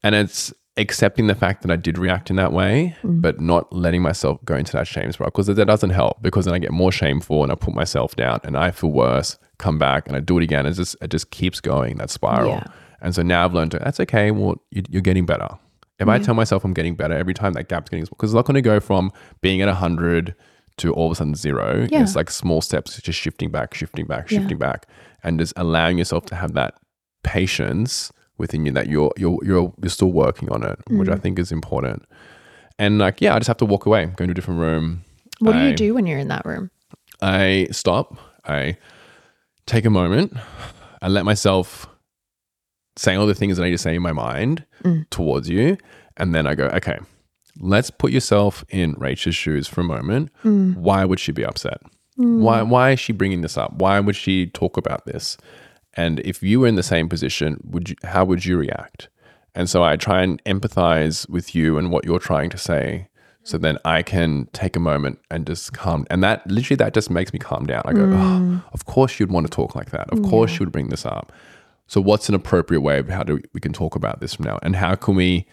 And 0.02 0.14
it's 0.14 0.52
accepting 0.76 1.28
the 1.28 1.34
fact 1.34 1.62
that 1.62 1.70
I 1.70 1.76
did 1.76 1.98
react 1.98 2.30
in 2.30 2.36
that 2.36 2.52
way, 2.52 2.96
Mm. 3.04 3.20
but 3.22 3.40
not 3.40 3.72
letting 3.72 4.02
myself 4.02 4.44
go 4.44 4.56
into 4.56 4.72
that 4.72 4.86
shame 4.88 5.10
spiral 5.12 5.30
because 5.30 5.46
that 5.46 5.64
doesn't 5.64 5.90
help 5.90 6.20
because 6.20 6.44
then 6.46 6.54
I 6.54 6.58
get 6.58 6.72
more 6.72 6.90
shameful 6.92 7.42
and 7.44 7.52
I 7.52 7.54
put 7.54 7.74
myself 7.74 8.16
down 8.16 8.40
and 8.44 8.56
I 8.56 8.70
feel 8.72 8.90
worse, 8.90 9.38
come 9.58 9.78
back 9.78 10.08
and 10.08 10.16
I 10.16 10.20
do 10.20 10.36
it 10.38 10.42
again. 10.42 10.66
It 10.66 10.72
just, 10.72 10.96
it 11.00 11.10
just 11.10 11.30
keeps 11.30 11.60
going, 11.60 11.96
that 11.98 12.10
spiral. 12.10 12.50
Yeah. 12.50 12.64
And 13.00 13.14
so 13.14 13.22
now 13.22 13.44
I've 13.44 13.54
learned 13.54 13.70
to, 13.72 13.78
that's 13.78 14.00
okay. 14.00 14.30
Well, 14.30 14.56
you're 14.70 15.02
getting 15.02 15.26
better. 15.26 15.48
If 15.98 16.08
I 16.08 16.18
tell 16.18 16.34
myself 16.34 16.64
I'm 16.64 16.74
getting 16.74 16.96
better 16.96 17.14
every 17.14 17.34
time 17.34 17.52
that 17.52 17.68
gap's 17.68 17.88
getting, 17.88 18.04
because 18.04 18.30
it's 18.30 18.34
not 18.34 18.46
going 18.46 18.54
to 18.56 18.60
go 18.62 18.80
from 18.80 19.12
being 19.40 19.62
at 19.62 19.68
100 19.68 20.34
to 20.78 20.92
all 20.92 21.06
of 21.06 21.12
a 21.12 21.14
sudden 21.14 21.34
zero. 21.36 21.86
Yeah. 21.88 22.02
It's 22.02 22.16
like 22.16 22.30
small 22.30 22.60
steps, 22.60 23.00
just 23.00 23.18
shifting 23.18 23.50
back, 23.50 23.74
shifting 23.74 24.06
back, 24.06 24.28
Yeah. 24.30 24.40
shifting 24.40 24.58
back, 24.58 24.86
and 25.22 25.38
just 25.38 25.52
allowing 25.56 25.98
yourself 25.98 26.26
to 26.26 26.34
have 26.34 26.52
that 26.54 26.74
patience 27.22 28.12
within 28.38 28.66
you 28.66 28.72
that 28.72 28.88
you're 28.88 29.12
you're 29.16 29.38
you're 29.44 29.72
you're 29.80 29.88
still 29.90 30.10
working 30.12 30.50
on 30.50 30.64
it, 30.64 30.78
which 30.90 31.08
I 31.08 31.14
Mm. 31.14 31.22
think 31.22 31.38
is 31.38 31.52
important. 31.52 32.02
And 32.78 32.98
like, 32.98 33.20
yeah, 33.20 33.34
I 33.34 33.38
just 33.38 33.46
have 33.48 33.56
to 33.58 33.64
walk 33.64 33.86
away, 33.86 34.06
go 34.16 34.24
into 34.24 34.32
a 34.32 34.34
different 34.34 34.58
room. 34.60 35.04
What 35.38 35.52
do 35.52 35.60
you 35.60 35.74
do 35.74 35.94
when 35.94 36.06
you're 36.06 36.18
in 36.18 36.28
that 36.28 36.44
room? 36.44 36.70
I 37.22 37.68
stop. 37.70 38.16
I 38.44 38.76
take 39.66 39.84
a 39.84 39.90
moment. 39.90 40.32
I 41.00 41.08
let 41.08 41.24
myself 41.24 41.86
say 42.96 43.14
all 43.16 43.26
the 43.26 43.34
things 43.34 43.56
that 43.56 43.62
I 43.62 43.66
need 43.66 43.72
to 43.72 43.78
say 43.78 43.94
in 43.96 44.02
my 44.02 44.12
mind 44.12 44.64
Mm. 44.84 45.08
towards 45.10 45.48
you, 45.48 45.76
and 46.16 46.34
then 46.34 46.46
I 46.46 46.54
go, 46.54 46.66
okay, 46.66 46.98
let's 47.60 47.90
put 47.90 48.12
yourself 48.12 48.64
in 48.68 48.92
Rachel's 48.98 49.34
shoes 49.34 49.66
for 49.66 49.80
a 49.80 49.84
moment. 49.84 50.30
Mm. 50.44 50.76
Why 50.76 51.04
would 51.04 51.18
she 51.20 51.32
be 51.32 51.44
upset? 51.44 51.80
Mm. 52.18 52.40
Why 52.40 52.62
why 52.62 52.90
is 52.92 53.00
she 53.00 53.12
bringing 53.12 53.40
this 53.40 53.56
up? 53.56 53.72
Why 53.74 53.98
would 54.00 54.16
she 54.16 54.46
talk 54.46 54.76
about 54.76 55.06
this? 55.06 55.36
And 55.96 56.20
if 56.20 56.42
you 56.42 56.60
were 56.60 56.66
in 56.68 56.74
the 56.74 56.82
same 56.82 57.08
position, 57.08 57.60
would 57.64 57.88
you 57.90 57.96
how 58.04 58.24
would 58.24 58.44
you 58.44 58.56
react? 58.58 59.08
And 59.54 59.70
so 59.70 59.82
I 59.84 59.96
try 59.96 60.22
and 60.22 60.42
empathize 60.44 61.28
with 61.28 61.54
you 61.54 61.78
and 61.78 61.90
what 61.92 62.04
you're 62.04 62.18
trying 62.18 62.50
to 62.50 62.58
say. 62.58 63.08
So 63.44 63.58
then 63.58 63.78
I 63.84 64.02
can 64.02 64.48
take 64.52 64.74
a 64.74 64.80
moment 64.80 65.18
and 65.30 65.46
just 65.46 65.72
calm. 65.74 66.06
And 66.10 66.22
that 66.24 66.44
literally 66.50 66.76
that 66.76 66.94
just 66.94 67.10
makes 67.10 67.32
me 67.32 67.38
calm 67.38 67.66
down. 67.66 67.82
I 67.84 67.92
go, 67.92 68.08
oh, 68.12 68.62
of 68.72 68.86
course 68.86 69.20
you'd 69.20 69.30
want 69.30 69.46
to 69.46 69.50
talk 69.50 69.74
like 69.76 69.90
that. 69.90 70.10
Of 70.10 70.22
course 70.22 70.54
you 70.54 70.60
would 70.60 70.72
bring 70.72 70.88
this 70.88 71.04
up. 71.06 71.30
So 71.86 72.00
what's 72.00 72.28
an 72.28 72.34
appropriate 72.34 72.80
way 72.80 72.98
of 72.98 73.08
how 73.08 73.22
do 73.22 73.34
we, 73.36 73.42
we 73.54 73.60
can 73.60 73.72
talk 73.72 73.94
about 73.94 74.20
this 74.20 74.34
from 74.34 74.46
now? 74.46 74.58
And 74.62 74.76
how 74.76 74.94
can 74.94 75.14
we 75.14 75.46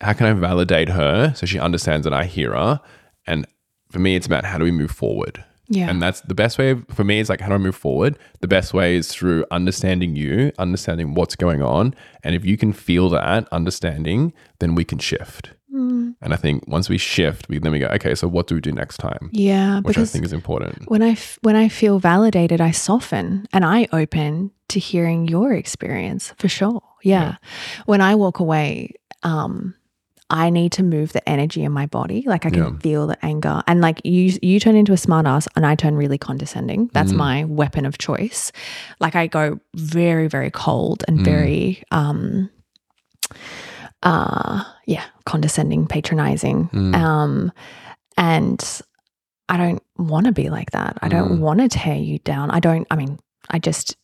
how 0.00 0.12
can 0.12 0.26
I 0.26 0.32
validate 0.32 0.90
her 0.90 1.32
so 1.34 1.44
she 1.44 1.58
understands 1.58 2.04
that 2.04 2.12
I 2.12 2.24
hear 2.24 2.52
her? 2.52 2.80
And 3.26 3.46
for 3.90 3.98
me, 3.98 4.14
it's 4.14 4.26
about 4.26 4.44
how 4.44 4.58
do 4.58 4.64
we 4.64 4.70
move 4.70 4.90
forward? 4.90 5.44
Yeah. 5.68 5.90
And 5.90 6.00
that's 6.00 6.20
the 6.22 6.34
best 6.34 6.56
way 6.56 6.80
for 6.88 7.04
me 7.04 7.20
is 7.20 7.28
like, 7.28 7.40
how 7.40 7.48
do 7.48 7.54
I 7.54 7.58
move 7.58 7.76
forward? 7.76 8.18
The 8.40 8.48
best 8.48 8.72
way 8.72 8.96
is 8.96 9.08
through 9.08 9.44
understanding 9.50 10.16
you, 10.16 10.52
understanding 10.58 11.14
what's 11.14 11.36
going 11.36 11.62
on. 11.62 11.94
And 12.24 12.34
if 12.34 12.44
you 12.44 12.56
can 12.56 12.72
feel 12.72 13.10
that 13.10 13.48
understanding, 13.52 14.32
then 14.60 14.74
we 14.74 14.84
can 14.84 14.98
shift. 14.98 15.50
Mm. 15.74 16.14
And 16.22 16.32
I 16.32 16.36
think 16.36 16.66
once 16.66 16.88
we 16.88 16.96
shift, 16.98 17.48
we 17.48 17.58
then 17.58 17.72
we 17.72 17.78
go, 17.78 17.86
okay, 17.88 18.14
so 18.14 18.26
what 18.26 18.46
do 18.46 18.54
we 18.54 18.60
do 18.60 18.72
next 18.72 18.96
time? 18.98 19.28
Yeah, 19.32 19.80
Which 19.80 19.98
I 19.98 20.04
think 20.06 20.24
is 20.24 20.32
important. 20.32 20.88
when 20.90 21.02
I 21.02 21.10
f- 21.10 21.38
when 21.42 21.56
I 21.56 21.68
feel 21.68 21.98
validated, 21.98 22.60
I 22.60 22.70
soften 22.72 23.46
and 23.52 23.64
I 23.64 23.86
open 23.92 24.50
to 24.68 24.78
hearing 24.80 25.28
your 25.28 25.52
experience 25.52 26.32
for 26.38 26.48
sure. 26.48 26.82
Yeah. 27.02 27.20
Yeah. 27.22 27.36
When 27.86 28.00
I 28.00 28.14
walk 28.14 28.40
away, 28.40 28.94
um, 29.22 29.74
I 30.30 30.50
need 30.50 30.72
to 30.72 30.82
move 30.82 31.12
the 31.12 31.26
energy 31.28 31.62
in 31.64 31.72
my 31.72 31.86
body. 31.86 32.22
Like 32.26 32.44
I 32.46 32.50
can 32.50 32.62
Yeah. 32.64 32.78
feel 32.80 33.06
the 33.06 33.16
anger. 33.24 33.62
And 33.66 33.80
like 33.80 34.00
you 34.04 34.38
you 34.42 34.60
turn 34.60 34.76
into 34.76 34.92
a 34.92 34.96
smartass 34.96 35.48
and 35.56 35.64
I 35.66 35.74
turn 35.74 35.96
really 35.96 36.18
condescending. 36.18 36.90
That's 36.92 37.12
Mm. 37.12 37.16
my 37.16 37.44
weapon 37.44 37.86
of 37.86 37.96
choice. 37.98 38.52
Like 39.00 39.14
I 39.16 39.26
go 39.26 39.58
very, 39.74 40.28
very 40.28 40.50
cold 40.50 41.04
and 41.08 41.18
Mm. 41.20 41.24
very 41.24 41.82
um 41.90 42.50
uh 44.02 44.64
yeah, 44.86 45.04
condescending, 45.32 45.86
patronizing. 45.86 46.68
Mm. 46.72 46.94
Um 46.94 47.52
and 48.16 48.60
I 49.48 49.56
don't 49.56 49.82
want 49.96 50.26
to 50.26 50.32
be 50.32 50.48
like 50.50 50.70
that. 50.72 50.98
I 51.02 51.08
don't 51.08 51.32
Mm. 51.32 51.38
want 51.46 51.60
to 51.60 51.68
tear 51.68 51.96
you 51.96 52.18
down. 52.32 52.50
I 52.50 52.60
don't 52.60 52.86
I 52.90 52.96
mean, 52.96 53.18
I 53.50 53.58
just 53.58 53.96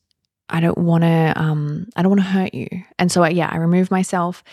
I 0.56 0.60
don't 0.60 0.78
want 0.90 1.02
to 1.04 1.32
um 1.44 1.88
I 1.96 2.02
don't 2.02 2.10
want 2.10 2.20
to 2.22 2.26
hurt 2.38 2.54
you. 2.54 2.68
And 2.98 3.10
so 3.12 3.24
yeah, 3.26 3.48
I 3.52 3.56
remove 3.58 3.90
myself. 3.90 4.44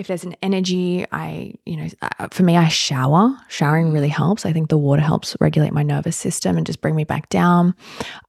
If 0.00 0.06
there's 0.06 0.24
an 0.24 0.34
energy, 0.42 1.04
I 1.12 1.54
you 1.66 1.76
know, 1.76 1.88
uh, 2.02 2.28
for 2.30 2.42
me 2.42 2.56
I 2.56 2.68
shower. 2.68 3.36
Showering 3.48 3.92
really 3.92 4.08
helps. 4.08 4.44
I 4.46 4.52
think 4.52 4.68
the 4.70 4.78
water 4.78 5.02
helps 5.02 5.36
regulate 5.40 5.72
my 5.72 5.82
nervous 5.82 6.16
system 6.16 6.56
and 6.56 6.66
just 6.66 6.80
bring 6.80 6.96
me 6.96 7.04
back 7.04 7.28
down. 7.28 7.74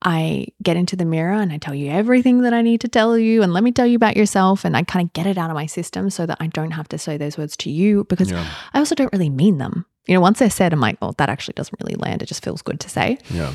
I 0.03 0.48
get 0.61 0.77
into 0.77 0.95
the 0.95 1.06
mirror 1.06 1.34
and 1.34 1.52
I 1.53 1.57
tell 1.57 1.73
you 1.73 1.89
everything 1.89 2.41
that 2.41 2.53
I 2.53 2.61
need 2.61 2.81
to 2.81 2.88
tell 2.88 3.18
you 3.18 3.41
and 3.41 3.53
let 3.53 3.64
me 3.64 3.72
tell 3.72 3.88
you 3.88 3.95
about 3.95 4.18
yourself 4.18 4.65
and 4.65 4.76
I 4.77 4.84
kind 4.84 5.06
of 5.06 5.14
get 5.14 5.26
it 5.26 5.38
out 5.38 5.49
of 5.49 5.56
my 5.56 5.65
system 5.65 6.10
so 6.10 6.26
that 6.26 6.38
I 6.39 6.48
don't 6.48 6.72
have 6.72 6.88
to 6.89 6.98
say 6.98 7.18
those 7.18 7.38
words 7.38 7.56
to 7.57 7.72
you 7.72 8.03
because 8.06 8.30
Yeah. 8.30 8.45
I 8.73 8.80
also 8.80 8.93
don't 8.95 9.11
really 9.14 9.30
mean 9.30 9.57
them. 9.57 9.85
You 10.07 10.15
know, 10.15 10.22
once 10.22 10.39
they're 10.39 10.49
said, 10.49 10.73
I'm 10.73 10.80
like, 10.81 10.98
well, 11.02 11.14
that 11.19 11.30
actually 11.30 11.53
doesn't 11.53 11.80
really 11.81 11.95
land. 11.95 12.22
It 12.22 12.26
just 12.26 12.43
feels 12.43 12.61
good 12.61 12.80
to 12.81 12.89
say. 12.89 13.18
Yeah. 13.30 13.53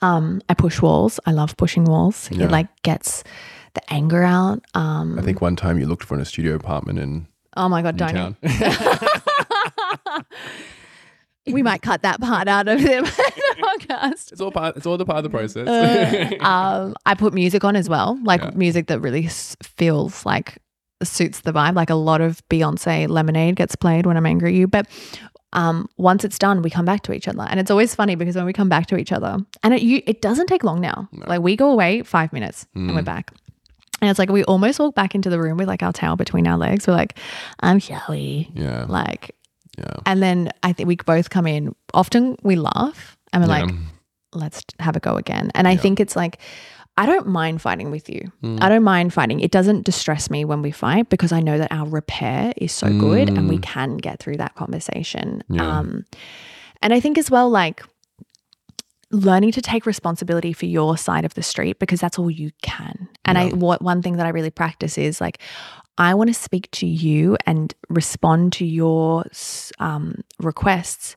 Um, 0.00 0.40
I 0.48 0.54
push 0.54 0.80
walls. 0.80 1.20
I 1.26 1.32
love 1.32 1.56
pushing 1.56 1.84
walls. 1.84 2.30
Yeah. 2.30 2.44
It 2.46 2.50
like 2.50 2.68
gets 2.82 3.24
the 3.74 3.82
anger 3.92 4.22
out. 4.22 4.64
Um, 4.74 5.18
I 5.18 5.22
think 5.22 5.40
one 5.40 5.56
time 5.56 5.78
you 5.78 5.86
looked 5.86 6.04
for 6.04 6.18
a 6.18 6.24
studio 6.24 6.54
apartment 6.54 6.98
in 6.98 7.26
oh 7.56 7.68
my 7.68 7.82
god, 7.82 7.96
don't 7.96 8.36
we 11.46 11.62
might 11.62 11.82
cut 11.82 12.02
that 12.02 12.20
part 12.20 12.46
out 12.46 12.68
of 12.68 12.80
the 12.80 12.88
podcast. 13.58 14.30
it's 14.32 14.40
all 14.40 14.52
part. 14.52 14.76
It's 14.76 14.86
all 14.86 14.96
the 14.96 15.04
part 15.04 15.18
of 15.18 15.24
the 15.24 15.30
process. 15.30 15.66
Uh, 15.66 16.36
um, 16.44 16.94
I 17.04 17.14
put 17.14 17.34
music 17.34 17.64
on 17.64 17.74
as 17.74 17.88
well, 17.88 18.18
like 18.22 18.40
Yeah. 18.42 18.50
music 18.54 18.86
that 18.86 19.00
really 19.00 19.26
s- 19.26 19.56
feels 19.62 20.24
like 20.24 20.58
suits 21.02 21.40
the 21.40 21.52
vibe. 21.52 21.74
Like 21.74 21.90
a 21.90 21.96
lot 21.96 22.20
of 22.20 22.40
Beyonce 22.48 23.08
Lemonade 23.08 23.56
gets 23.56 23.74
played 23.74 24.06
when 24.06 24.16
I'm 24.16 24.26
angry 24.26 24.50
at 24.50 24.54
you, 24.54 24.68
but 24.68 24.86
um, 25.52 25.88
once 25.98 26.24
it's 26.24 26.38
done, 26.38 26.62
we 26.62 26.70
come 26.70 26.84
back 26.84 27.02
to 27.02 27.12
each 27.12 27.26
other, 27.26 27.42
and 27.50 27.58
it's 27.58 27.70
always 27.72 27.92
funny 27.94 28.14
because 28.14 28.36
when 28.36 28.46
we 28.46 28.52
come 28.52 28.68
back 28.68 28.86
to 28.86 28.96
each 28.96 29.10
other, 29.12 29.38
and 29.64 29.74
it 29.74 29.82
you, 29.82 30.00
it 30.06 30.22
doesn't 30.22 30.46
take 30.46 30.62
long 30.62 30.80
now. 30.80 31.08
Like 31.12 31.40
we 31.42 31.56
go 31.56 31.70
away 31.72 32.02
five 32.04 32.32
minutes 32.32 32.66
and 32.74 32.94
we're 32.94 33.02
Mm. 33.02 33.04
back. 33.04 33.32
And 34.02 34.10
it's 34.10 34.18
like 34.18 34.28
we 34.30 34.42
almost 34.44 34.78
walk 34.80 34.94
back 34.94 35.14
into 35.14 35.30
the 35.30 35.40
room 35.40 35.56
with 35.56 35.68
like 35.68 35.82
our 35.82 35.92
tail 35.92 36.16
between 36.16 36.46
our 36.46 36.58
legs. 36.58 36.86
We're 36.86 36.92
like, 36.94 37.18
I'm 37.60 37.78
Shelly. 37.78 38.50
yeah. 38.54 38.84
Like, 38.88 39.34
Yeah. 39.78 39.94
and 40.04 40.22
then 40.22 40.50
I 40.62 40.72
think 40.74 40.88
we 40.88 40.96
both 40.96 41.30
come 41.30 41.46
in. 41.46 41.74
Often 41.94 42.36
we 42.42 42.56
laugh 42.56 43.16
and 43.32 43.42
we're 43.46 43.56
Yeah. 43.56 43.64
like, 43.64 43.74
let's 44.34 44.62
have 44.80 44.96
a 44.96 45.00
go 45.00 45.16
again. 45.16 45.50
And 45.54 45.68
I 45.68 45.72
Yeah. 45.72 45.78
think 45.78 46.00
it's 46.00 46.16
like, 46.16 46.38
I 46.98 47.06
don't 47.06 47.28
mind 47.28 47.62
fighting 47.62 47.90
with 47.90 48.10
you. 48.10 48.30
Mm. 48.42 48.62
I 48.62 48.68
don't 48.68 48.82
mind 48.82 49.14
fighting. 49.14 49.40
It 49.40 49.50
doesn't 49.50 49.86
distress 49.86 50.28
me 50.30 50.44
when 50.44 50.60
we 50.62 50.72
fight 50.72 51.08
because 51.08 51.32
I 51.32 51.40
know 51.40 51.56
that 51.56 51.72
our 51.72 51.86
repair 51.86 52.52
is 52.58 52.72
so 52.72 52.88
good 52.98 53.28
and 53.30 53.48
we 53.48 53.56
Mm. 53.58 53.62
can 53.62 53.96
get 53.98 54.18
through 54.18 54.36
that 54.38 54.56
conversation. 54.56 55.42
Yeah. 55.48 55.64
Um, 55.78 56.04
and 56.82 56.92
I 56.92 57.00
think 57.00 57.16
as 57.16 57.30
well, 57.30 57.48
like 57.48 57.82
learning 59.10 59.52
to 59.52 59.62
take 59.62 59.86
responsibility 59.86 60.52
for 60.52 60.66
your 60.66 60.96
side 60.98 61.24
of 61.24 61.34
the 61.34 61.42
street 61.42 61.78
because 61.78 62.00
that's 62.00 62.18
all 62.18 62.30
you 62.30 62.50
can. 62.62 63.08
And 63.24 63.38
I 63.38 63.48
what 63.50 63.82
one 63.82 64.02
thing 64.02 64.16
that 64.16 64.26
I 64.26 64.30
really 64.30 64.50
practice 64.50 64.98
is 64.98 65.20
like 65.20 65.38
I 65.98 66.14
want 66.14 66.28
to 66.28 66.34
speak 66.34 66.70
to 66.72 66.86
you 66.86 67.36
and 67.46 67.72
respond 67.90 68.52
to 68.54 68.64
your 68.64 69.24
um, 69.78 70.22
requests 70.40 71.16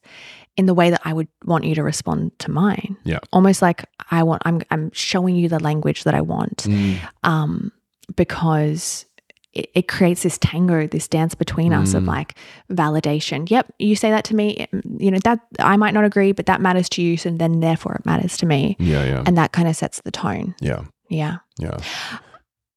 in 0.58 0.66
the 0.68 0.74
way 0.74 0.90
that 0.90 1.02
I 1.06 1.14
would 1.14 1.28
want 1.46 1.64
you 1.66 1.76
to 1.76 1.84
respond 1.84 2.38
to 2.40 2.52
mine. 2.52 2.96
Yeah. 3.04 3.20
Almost 3.34 3.62
like 3.62 3.86
I 4.12 4.24
want 4.24 4.42
I'm 4.46 4.62
I'm 4.72 4.92
showing 4.94 5.36
you 5.36 5.50
the 5.50 5.60
language 5.60 6.04
that 6.04 6.14
I 6.14 6.22
want 6.22 6.64
Mm. 6.68 7.00
um, 7.24 7.72
because 8.16 9.06
it, 9.54 9.70
it 9.74 9.88
creates 9.88 10.24
this 10.24 10.38
tango, 10.38 10.88
this 10.88 11.08
dance 11.08 11.34
between 11.36 11.74
us 11.74 11.94
of 11.94 12.04
Mm. 12.04 12.08
like 12.08 12.36
validation. 12.70 13.50
Yep, 13.50 13.74
you 13.80 13.96
say 13.96 14.10
that 14.12 14.24
to 14.26 14.36
me, 14.36 14.68
you 15.00 15.12
know 15.12 15.20
that 15.24 15.40
I 15.60 15.78
might 15.78 15.94
not 15.94 16.04
agree, 16.04 16.32
but 16.34 16.46
that 16.48 16.62
matters 16.62 16.90
to 16.90 17.02
you, 17.02 17.18
so 17.18 17.30
then 17.32 17.60
therefore 17.62 17.96
it 17.96 18.06
matters 18.06 18.38
to 18.38 18.46
me, 18.46 18.76
Yeah. 18.80 19.06
Yeah. 19.06 19.24
and 19.26 19.38
that 19.38 19.52
kind 19.54 19.68
of 19.68 19.76
sets 19.76 20.02
the 20.04 20.12
tone. 20.12 20.56
Yeah. 20.60 20.84
Yeah, 21.16 21.38
Yeah. 21.60 21.78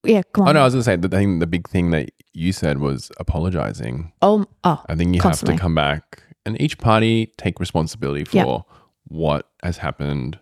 yeah. 0.04 0.22
Come 0.32 0.44
on. 0.44 0.48
Oh 0.50 0.52
no, 0.52 0.60
I 0.60 0.64
was 0.64 0.74
gonna 0.74 0.84
say 0.84 0.96
the 0.96 1.08
thing. 1.08 1.38
The 1.40 1.46
big 1.46 1.68
thing 1.68 1.90
that 1.90 2.10
you 2.32 2.52
said 2.52 2.78
was 2.78 3.10
apologizing. 3.18 4.12
Oh, 4.22 4.46
oh, 4.64 4.82
I 4.88 4.94
think 4.94 5.14
you 5.14 5.20
Constantly. 5.20 5.54
have 5.54 5.58
to 5.60 5.62
come 5.62 5.74
back 5.74 6.22
and 6.46 6.60
each 6.60 6.78
party 6.78 7.32
take 7.38 7.58
responsibility 7.60 8.24
for 8.24 8.36
Yeah. 8.36 8.74
what 9.08 9.48
has 9.62 9.78
happened, 9.78 10.38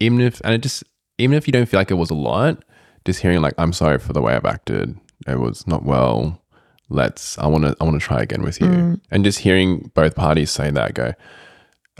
even 0.00 0.20
if 0.20 0.40
and 0.44 0.54
it 0.54 0.62
just 0.62 0.84
even 1.18 1.36
if 1.36 1.46
you 1.48 1.52
don't 1.52 1.66
feel 1.66 1.80
like 1.80 1.90
it 1.90 1.94
was 1.94 2.10
a 2.10 2.14
lot, 2.14 2.64
just 3.04 3.20
hearing 3.20 3.40
like 3.40 3.54
I'm 3.58 3.72
sorry 3.72 3.98
for 3.98 4.12
the 4.12 4.20
way 4.22 4.34
I've 4.34 4.44
acted. 4.44 4.96
It 5.26 5.38
was 5.40 5.66
not 5.66 5.84
well. 5.84 6.42
Let's. 6.90 7.36
I 7.38 7.46
want 7.46 7.64
to. 7.64 7.76
I 7.80 7.84
want 7.84 8.00
to 8.00 8.06
try 8.06 8.20
again 8.22 8.42
with 8.42 8.60
you. 8.60 8.66
Mm. 8.66 9.00
And 9.10 9.22
just 9.24 9.40
hearing 9.40 9.90
both 9.94 10.14
parties 10.14 10.50
say 10.50 10.70
that, 10.70 10.94
go. 10.94 11.12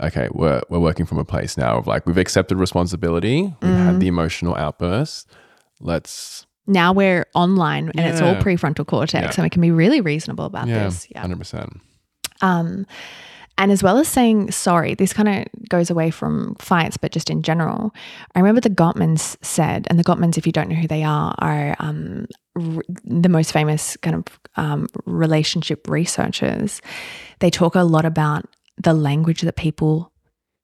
Okay, 0.01 0.29
we're 0.31 0.61
we're 0.69 0.79
working 0.79 1.05
from 1.05 1.17
a 1.17 1.25
place 1.25 1.57
now 1.57 1.77
of 1.77 1.87
like 1.87 2.05
we've 2.05 2.17
accepted 2.17 2.57
responsibility. 2.57 3.53
We've 3.61 3.71
Mm. 3.71 3.85
had 3.85 3.99
the 3.99 4.07
emotional 4.07 4.55
outburst. 4.55 5.29
Let's 5.81 6.45
now 6.67 6.93
we're 6.93 7.25
online 7.33 7.91
and 7.97 8.01
it's 8.07 8.21
all 8.21 8.35
prefrontal 8.35 8.85
cortex, 8.85 9.23
Yeah. 9.23 9.31
and 9.37 9.43
we 9.45 9.49
can 9.49 9.61
be 9.61 9.71
really 9.71 10.01
reasonable 10.01 10.45
about 10.45 10.67
yeah, 10.67 10.83
this. 10.85 11.07
Yeah. 11.09 11.21
hundred 11.21 11.39
percent. 11.39 11.81
Um, 12.41 12.85
and 13.57 13.71
as 13.73 13.83
well 13.83 13.97
as 13.97 14.07
saying 14.07 14.51
sorry, 14.51 14.93
this 14.93 15.11
kind 15.11 15.27
of 15.27 15.45
goes 15.69 15.89
away 15.89 16.11
from 16.11 16.55
fights, 16.59 16.95
but 16.95 17.11
just 17.11 17.29
in 17.29 17.41
general. 17.41 17.91
I 18.35 18.39
remember 18.39 18.61
the 18.61 18.69
Gottmans 18.69 19.35
said, 19.43 19.85
and 19.89 19.99
the 19.99 20.03
Gottmans, 20.03 20.37
if 20.37 20.45
you 20.45 20.53
don't 20.53 20.69
know 20.69 20.75
who 20.75 20.87
they 20.87 21.03
are, 21.03 21.35
are 21.39 21.75
um, 21.79 22.25
r- 22.55 22.83
the 23.03 23.27
most 23.27 23.51
famous 23.51 23.97
kind 23.97 24.15
of 24.15 24.23
um, 24.55 24.87
relationship 25.05 25.89
researchers. 25.89 26.81
They 27.39 27.49
talk 27.49 27.75
a 27.75 27.81
lot 27.83 28.05
about 28.05 28.45
the 28.81 28.93
language 28.93 29.41
that 29.41 29.55
people 29.55 30.11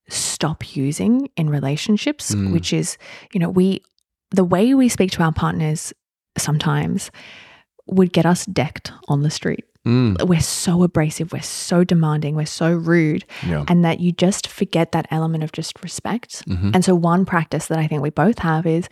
stop 0.10 0.76
using 0.76 1.30
in 1.36 1.50
relationships, 1.50 2.34
Mm. 2.36 2.54
which 2.54 2.72
is, 2.74 2.98
you 3.34 3.40
know, 3.40 3.50
we, 3.50 3.82
the 4.32 4.44
way 4.44 4.74
we 4.74 4.88
speak 4.90 5.12
to 5.12 5.24
our 5.24 5.32
partners 5.34 5.94
sometimes 6.38 7.12
would 7.88 8.12
get 8.14 8.26
us 8.26 8.46
decked 8.46 8.92
on 9.08 9.22
the 9.24 9.30
street 9.32 9.64
Mm, 9.86 10.28
we're 10.28 10.40
so 10.40 10.82
abrasive, 10.82 11.32
we're 11.32 11.44
so 11.44 11.84
demanding, 11.84 12.36
we're 12.36 12.48
so 12.48 12.74
rude, 12.74 13.24
yeah. 13.48 13.66
and 13.68 13.86
that 13.86 14.00
you 14.00 14.12
just 14.12 14.48
forget 14.48 14.94
that 14.94 15.06
element 15.12 15.44
of 15.44 15.52
just 15.52 15.80
respect. 15.84 16.44
Mhm. 16.48 16.72
And 16.74 16.84
so, 16.84 16.96
one 16.96 17.24
practice 17.24 17.68
that 17.68 17.78
I 17.78 17.86
think 17.86 18.02
we 18.02 18.10
both 18.10 18.40
have 18.40 18.66
is 18.66 18.90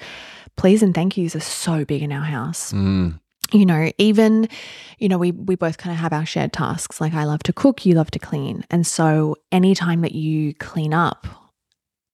please 0.55 0.83
and 0.83 0.93
thank 0.93 1.17
yous 1.17 1.35
are 1.35 1.39
so 1.39 1.83
big 1.83 2.03
in 2.03 2.11
our 2.11 2.21
house. 2.25 2.71
Mm, 2.73 3.19
You 3.53 3.65
know, 3.67 3.91
even, 3.99 4.47
you 4.97 5.07
know, 5.07 5.17
we, 5.19 5.31
we 5.31 5.55
both 5.55 5.77
kind 5.77 5.93
of 5.93 5.99
have 5.99 6.11
our 6.11 6.25
shared 6.25 6.51
tasks. 6.53 6.99
Like, 6.99 7.13
I 7.13 7.23
love 7.25 7.43
to 7.43 7.53
cook, 7.53 7.85
you 7.85 7.93
love 7.93 8.09
to 8.11 8.19
clean. 8.19 8.65
And 8.71 8.85
so, 8.85 9.35
anytime 9.51 10.01
that 10.01 10.13
you 10.13 10.55
clean 10.55 10.93
up, 10.93 11.27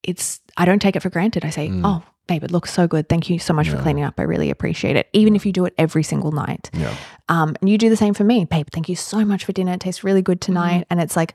it's, 0.03 0.41
I 0.57 0.66
don't 0.66 0.82
take 0.82 0.95
it 0.95 1.02
for 1.02 1.10
granted. 1.10 1.45
I 1.45 1.49
say, 1.49 1.70
Mm. 1.70 1.82
oh, 1.86 2.03
babe, 2.28 2.44
it 2.44 2.52
looks 2.52 2.72
so 2.72 2.88
good. 2.88 3.10
Thank 3.10 3.30
you 3.30 3.40
so 3.40 3.53
much 3.53 3.70
for 3.70 3.78
cleaning 3.78 4.03
up. 4.03 4.16
I 4.20 4.24
really 4.24 4.49
appreciate 4.49 4.95
it. 4.95 5.07
Even 5.14 5.36
if 5.36 5.45
you 5.45 5.52
do 5.52 5.66
it 5.66 5.74
every 5.78 6.03
single 6.03 6.32
night. 6.32 6.70
yeah. 6.74 6.94
Um, 7.28 7.56
and 7.61 7.70
you 7.70 7.78
do 7.78 7.90
the 7.90 7.98
same 7.98 8.14
for 8.14 8.24
me, 8.24 8.45
babe. 8.45 8.68
Thank 8.72 8.90
you 8.90 8.95
so 8.95 9.24
much 9.24 9.45
for 9.45 9.52
dinner. 9.52 9.74
It 9.74 9.80
tastes 9.82 10.03
really 10.03 10.22
good 10.22 10.41
tonight. 10.41 10.86
And 10.90 10.99
it's 10.99 11.16
like 11.16 11.34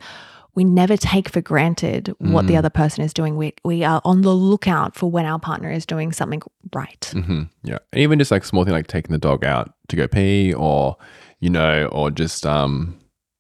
we 0.55 0.65
never 0.65 0.97
take 0.97 1.29
for 1.29 1.41
granted 1.41 2.15
what 2.19 2.47
the 2.47 2.55
Mm. 2.55 2.59
other 2.59 2.71
person 2.71 3.05
is 3.05 3.13
doing. 3.13 3.37
We 3.37 3.55
we 3.65 3.83
are 3.85 4.01
on 4.05 4.23
the 4.23 4.35
lookout 4.35 4.95
for 4.95 5.11
when 5.11 5.27
our 5.27 5.39
partner 5.39 5.71
is 5.71 5.85
doing 5.87 6.13
something 6.13 6.43
right. 6.75 7.05
hmm 7.13 7.43
Yeah. 7.63 7.79
And 7.93 8.01
even 8.03 8.19
just 8.19 8.31
like 8.31 8.45
small 8.45 8.65
thing 8.65 8.73
like 8.73 8.87
taking 8.87 9.13
the 9.13 9.19
dog 9.19 9.45
out 9.45 9.75
to 9.89 9.97
go 9.97 10.07
pee 10.07 10.53
or, 10.55 10.97
you 11.41 11.51
know, 11.51 11.87
or 11.93 12.11
just 12.11 12.47
um 12.47 12.97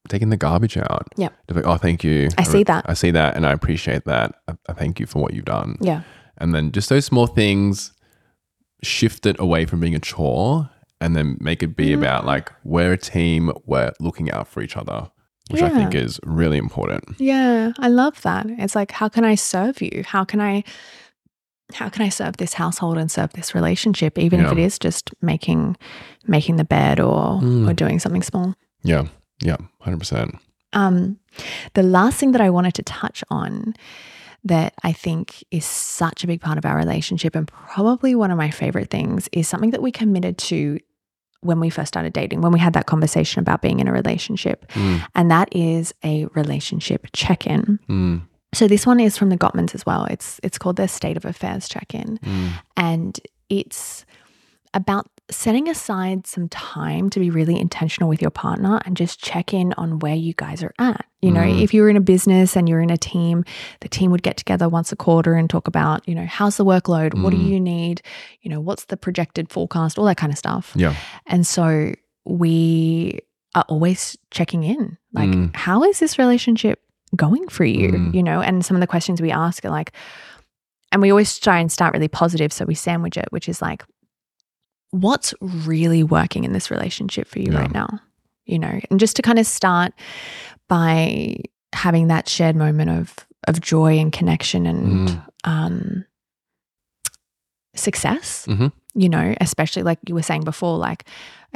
taking 0.08 0.28
the 0.30 0.36
garbage 0.36 0.76
out. 0.76 1.06
Just 1.16 1.32
like, 1.50 1.64
oh, 1.66 1.76
thank 1.76 2.04
you. 2.04 2.28
I 2.36 2.42
see 2.42 2.62
that. 2.64 2.84
I 2.88 2.94
see 2.94 3.10
that 3.12 3.36
and 3.36 3.46
I 3.46 3.52
appreciate 3.52 4.04
that. 4.04 4.34
I, 4.48 4.54
I 4.68 4.72
thank 4.74 5.00
you 5.00 5.06
for 5.06 5.22
what 5.22 5.32
you've 5.34 5.44
done. 5.46 5.76
Yeah. 5.80 6.02
And 6.38 6.54
then 6.54 6.72
just 6.72 6.88
those 6.88 7.04
small 7.06 7.26
things 7.26 7.92
shift 8.82 9.24
it 9.26 9.38
away 9.38 9.64
from 9.66 9.80
being 9.80 9.94
a 9.94 10.00
chore 10.00 10.68
and 11.00 11.16
then 11.16 11.36
make 11.40 11.62
it 11.62 11.76
be 11.76 11.90
Mm. 11.90 11.98
about 11.98 12.26
like 12.26 12.52
we're 12.64 12.92
a 12.92 12.98
team, 12.98 13.52
we're 13.66 13.92
looking 14.00 14.30
out 14.30 14.46
for 14.48 14.60
each 14.62 14.76
other, 14.76 15.10
which 15.50 15.62
I 15.62 15.68
think 15.68 15.94
is 15.94 16.18
really 16.24 16.58
important. 16.58 17.04
Yeah. 17.18 17.72
I 17.78 17.88
love 17.88 18.20
that. 18.22 18.46
It's 18.48 18.74
like, 18.74 18.90
how 18.92 19.08
can 19.08 19.24
I 19.24 19.34
serve 19.34 19.82
you? 19.82 20.02
How 20.06 20.24
can 20.24 20.40
I 20.40 20.64
how 21.72 21.88
can 21.88 22.02
I 22.02 22.10
serve 22.10 22.36
this 22.36 22.54
household 22.54 22.98
and 22.98 23.10
serve 23.10 23.32
this 23.32 23.54
relationship, 23.54 24.18
even 24.18 24.40
if 24.40 24.52
it 24.52 24.58
is 24.58 24.78
just 24.78 25.10
making 25.22 25.76
making 26.26 26.56
the 26.56 26.64
bed 26.64 27.00
or 27.00 27.40
Mm. 27.40 27.68
or 27.68 27.72
doing 27.72 27.98
something 27.98 28.22
small? 28.22 28.54
Yeah. 28.82 29.04
Yeah. 29.42 29.56
100%. 29.84 30.38
Um, 30.74 31.18
the 31.74 31.82
last 31.82 32.18
thing 32.18 32.32
that 32.32 32.40
I 32.40 32.50
wanted 32.50 32.74
to 32.74 32.82
touch 32.82 33.24
on 33.30 33.74
that 34.44 34.74
I 34.82 34.92
think 34.92 35.42
is 35.50 35.64
such 35.64 36.22
a 36.22 36.26
big 36.26 36.40
part 36.42 36.58
of 36.58 36.66
our 36.66 36.76
relationship 36.76 37.34
and 37.34 37.48
probably 37.48 38.14
one 38.14 38.30
of 38.30 38.36
my 38.36 38.50
favorite 38.50 38.90
things 38.90 39.28
is 39.32 39.48
something 39.48 39.70
that 39.70 39.82
we 39.82 39.90
committed 39.90 40.36
to 40.38 40.78
when 41.44 41.60
we 41.60 41.70
first 41.70 41.88
started 41.88 42.12
dating, 42.12 42.40
when 42.40 42.52
we 42.52 42.58
had 42.58 42.72
that 42.72 42.86
conversation 42.86 43.40
about 43.40 43.60
being 43.62 43.78
in 43.80 43.86
a 43.88 43.92
relationship. 43.92 44.66
Mm. 44.72 45.06
And 45.14 45.30
that 45.30 45.48
is 45.54 45.92
a 46.04 46.26
relationship 46.34 47.06
check 47.12 47.46
in. 47.46 47.78
Mm. 47.88 48.22
So 48.54 48.66
this 48.68 48.86
one 48.86 49.00
is 49.00 49.18
from 49.18 49.28
the 49.30 49.36
Gottmans 49.36 49.74
as 49.74 49.84
well. 49.84 50.04
It's 50.06 50.40
it's 50.42 50.58
called 50.58 50.76
their 50.76 50.88
state 50.88 51.16
of 51.16 51.24
affairs 51.24 51.68
check 51.68 51.94
in, 51.94 52.18
Mm. 52.18 52.50
and 52.76 53.20
it's 53.48 54.04
about 54.72 55.06
setting 55.30 55.68
aside 55.70 56.26
some 56.26 56.48
time 56.50 57.08
to 57.08 57.18
be 57.18 57.30
really 57.30 57.58
intentional 57.58 58.08
with 58.10 58.20
your 58.20 58.30
partner 58.30 58.80
and 58.84 58.94
just 58.96 59.18
check 59.22 59.54
in 59.54 59.72
on 59.78 59.98
where 60.00 60.14
you 60.14 60.34
guys 60.34 60.62
are 60.62 60.74
at. 60.78 61.06
You 61.22 61.30
know, 61.30 61.40
Mm. 61.40 61.62
if 61.62 61.72
you're 61.72 61.88
in 61.88 61.96
a 61.96 62.00
business 62.02 62.56
and 62.56 62.68
you're 62.68 62.82
in 62.82 62.90
a 62.90 62.98
team, 62.98 63.42
the 63.80 63.88
team 63.88 64.10
would 64.10 64.22
get 64.22 64.36
together 64.36 64.68
once 64.68 64.92
a 64.92 64.96
quarter 64.96 65.34
and 65.34 65.48
talk 65.48 65.66
about, 65.66 66.06
you 66.06 66.14
know, 66.14 66.26
how's 66.26 66.58
the 66.58 66.64
workload? 66.64 67.20
What 67.22 67.30
do 67.30 67.38
Mm. 67.38 67.48
you 67.48 67.58
need? 67.60 68.02
You 68.42 68.50
know, 68.50 68.60
what's 68.60 68.84
the 68.84 68.98
projected 68.98 69.50
forecast? 69.50 69.98
All 69.98 70.04
that 70.04 70.18
kind 70.18 70.30
of 70.30 70.36
stuff. 70.38 70.72
Yeah. 70.76 70.94
And 71.26 71.46
so 71.46 71.94
we 72.26 73.20
are 73.54 73.64
always 73.68 74.18
checking 74.30 74.62
in 74.64 74.98
like, 75.14 75.30
Mm. 75.30 75.56
how 75.56 75.84
is 75.84 76.00
this 76.00 76.18
relationship 76.18 76.80
going 77.16 77.48
for 77.48 77.64
you? 77.64 77.92
Mm. 77.92 78.14
You 78.14 78.22
know, 78.22 78.42
and 78.42 78.62
some 78.64 78.76
of 78.76 78.82
the 78.82 78.86
questions 78.86 79.22
we 79.22 79.30
ask 79.30 79.64
are 79.64 79.70
like, 79.70 79.92
and 80.92 81.00
we 81.00 81.10
always 81.10 81.38
try 81.38 81.58
and 81.58 81.72
start 81.72 81.94
really 81.94 82.08
positive. 82.08 82.52
So 82.52 82.64
we 82.66 82.74
sandwich 82.74 83.16
it, 83.16 83.26
which 83.30 83.48
is 83.48 83.62
like, 83.62 83.82
what's 85.00 85.34
really 85.40 86.02
working 86.02 86.44
in 86.44 86.52
this 86.52 86.70
relationship 86.70 87.26
for 87.28 87.40
you 87.40 87.52
Yeah. 87.52 87.60
right 87.60 87.72
now? 87.72 88.00
You 88.46 88.58
know, 88.58 88.80
and 88.90 89.00
just 89.00 89.16
to 89.16 89.22
kind 89.22 89.38
of 89.38 89.46
start 89.46 89.92
by 90.68 91.36
having 91.72 92.08
that 92.08 92.28
shared 92.28 92.56
moment 92.56 92.90
of 92.90 93.14
of 93.48 93.60
joy 93.60 93.98
and 93.98 94.12
connection 94.12 94.66
and 94.66 95.08
Mm. 95.08 95.22
um 95.44 96.04
success 97.76 98.46
Mhm. 98.48 98.72
you 98.94 99.08
know 99.08 99.34
especially 99.40 99.82
like 99.82 99.98
you 100.06 100.14
were 100.14 100.22
saying 100.22 100.44
before 100.44 100.78
like 100.78 101.04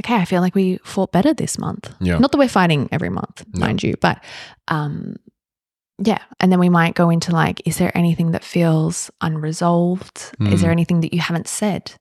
okay 0.00 0.16
i 0.16 0.24
feel 0.24 0.40
like 0.42 0.54
we 0.56 0.78
fought 0.82 1.12
better 1.12 1.32
this 1.32 1.58
month 1.58 1.94
Yeah. 2.00 2.18
not 2.18 2.32
that 2.32 2.38
we're 2.38 2.48
fighting 2.48 2.88
every 2.90 3.08
month 3.10 3.44
No. 3.54 3.60
mind 3.60 3.82
you 3.84 3.94
but 4.00 4.22
um 4.66 5.14
yeah 6.02 6.18
and 6.40 6.50
then 6.50 6.58
we 6.58 6.68
might 6.68 6.94
go 6.96 7.08
into 7.08 7.30
like 7.32 7.62
is 7.64 7.76
there 7.78 7.96
anything 7.96 8.32
that 8.32 8.42
feels 8.42 9.10
unresolved 9.20 10.32
is 10.40 10.58
Mm. 10.58 10.60
there 10.60 10.72
anything 10.72 11.00
that 11.02 11.14
you 11.14 11.20
haven't 11.20 11.46
said 11.46 11.92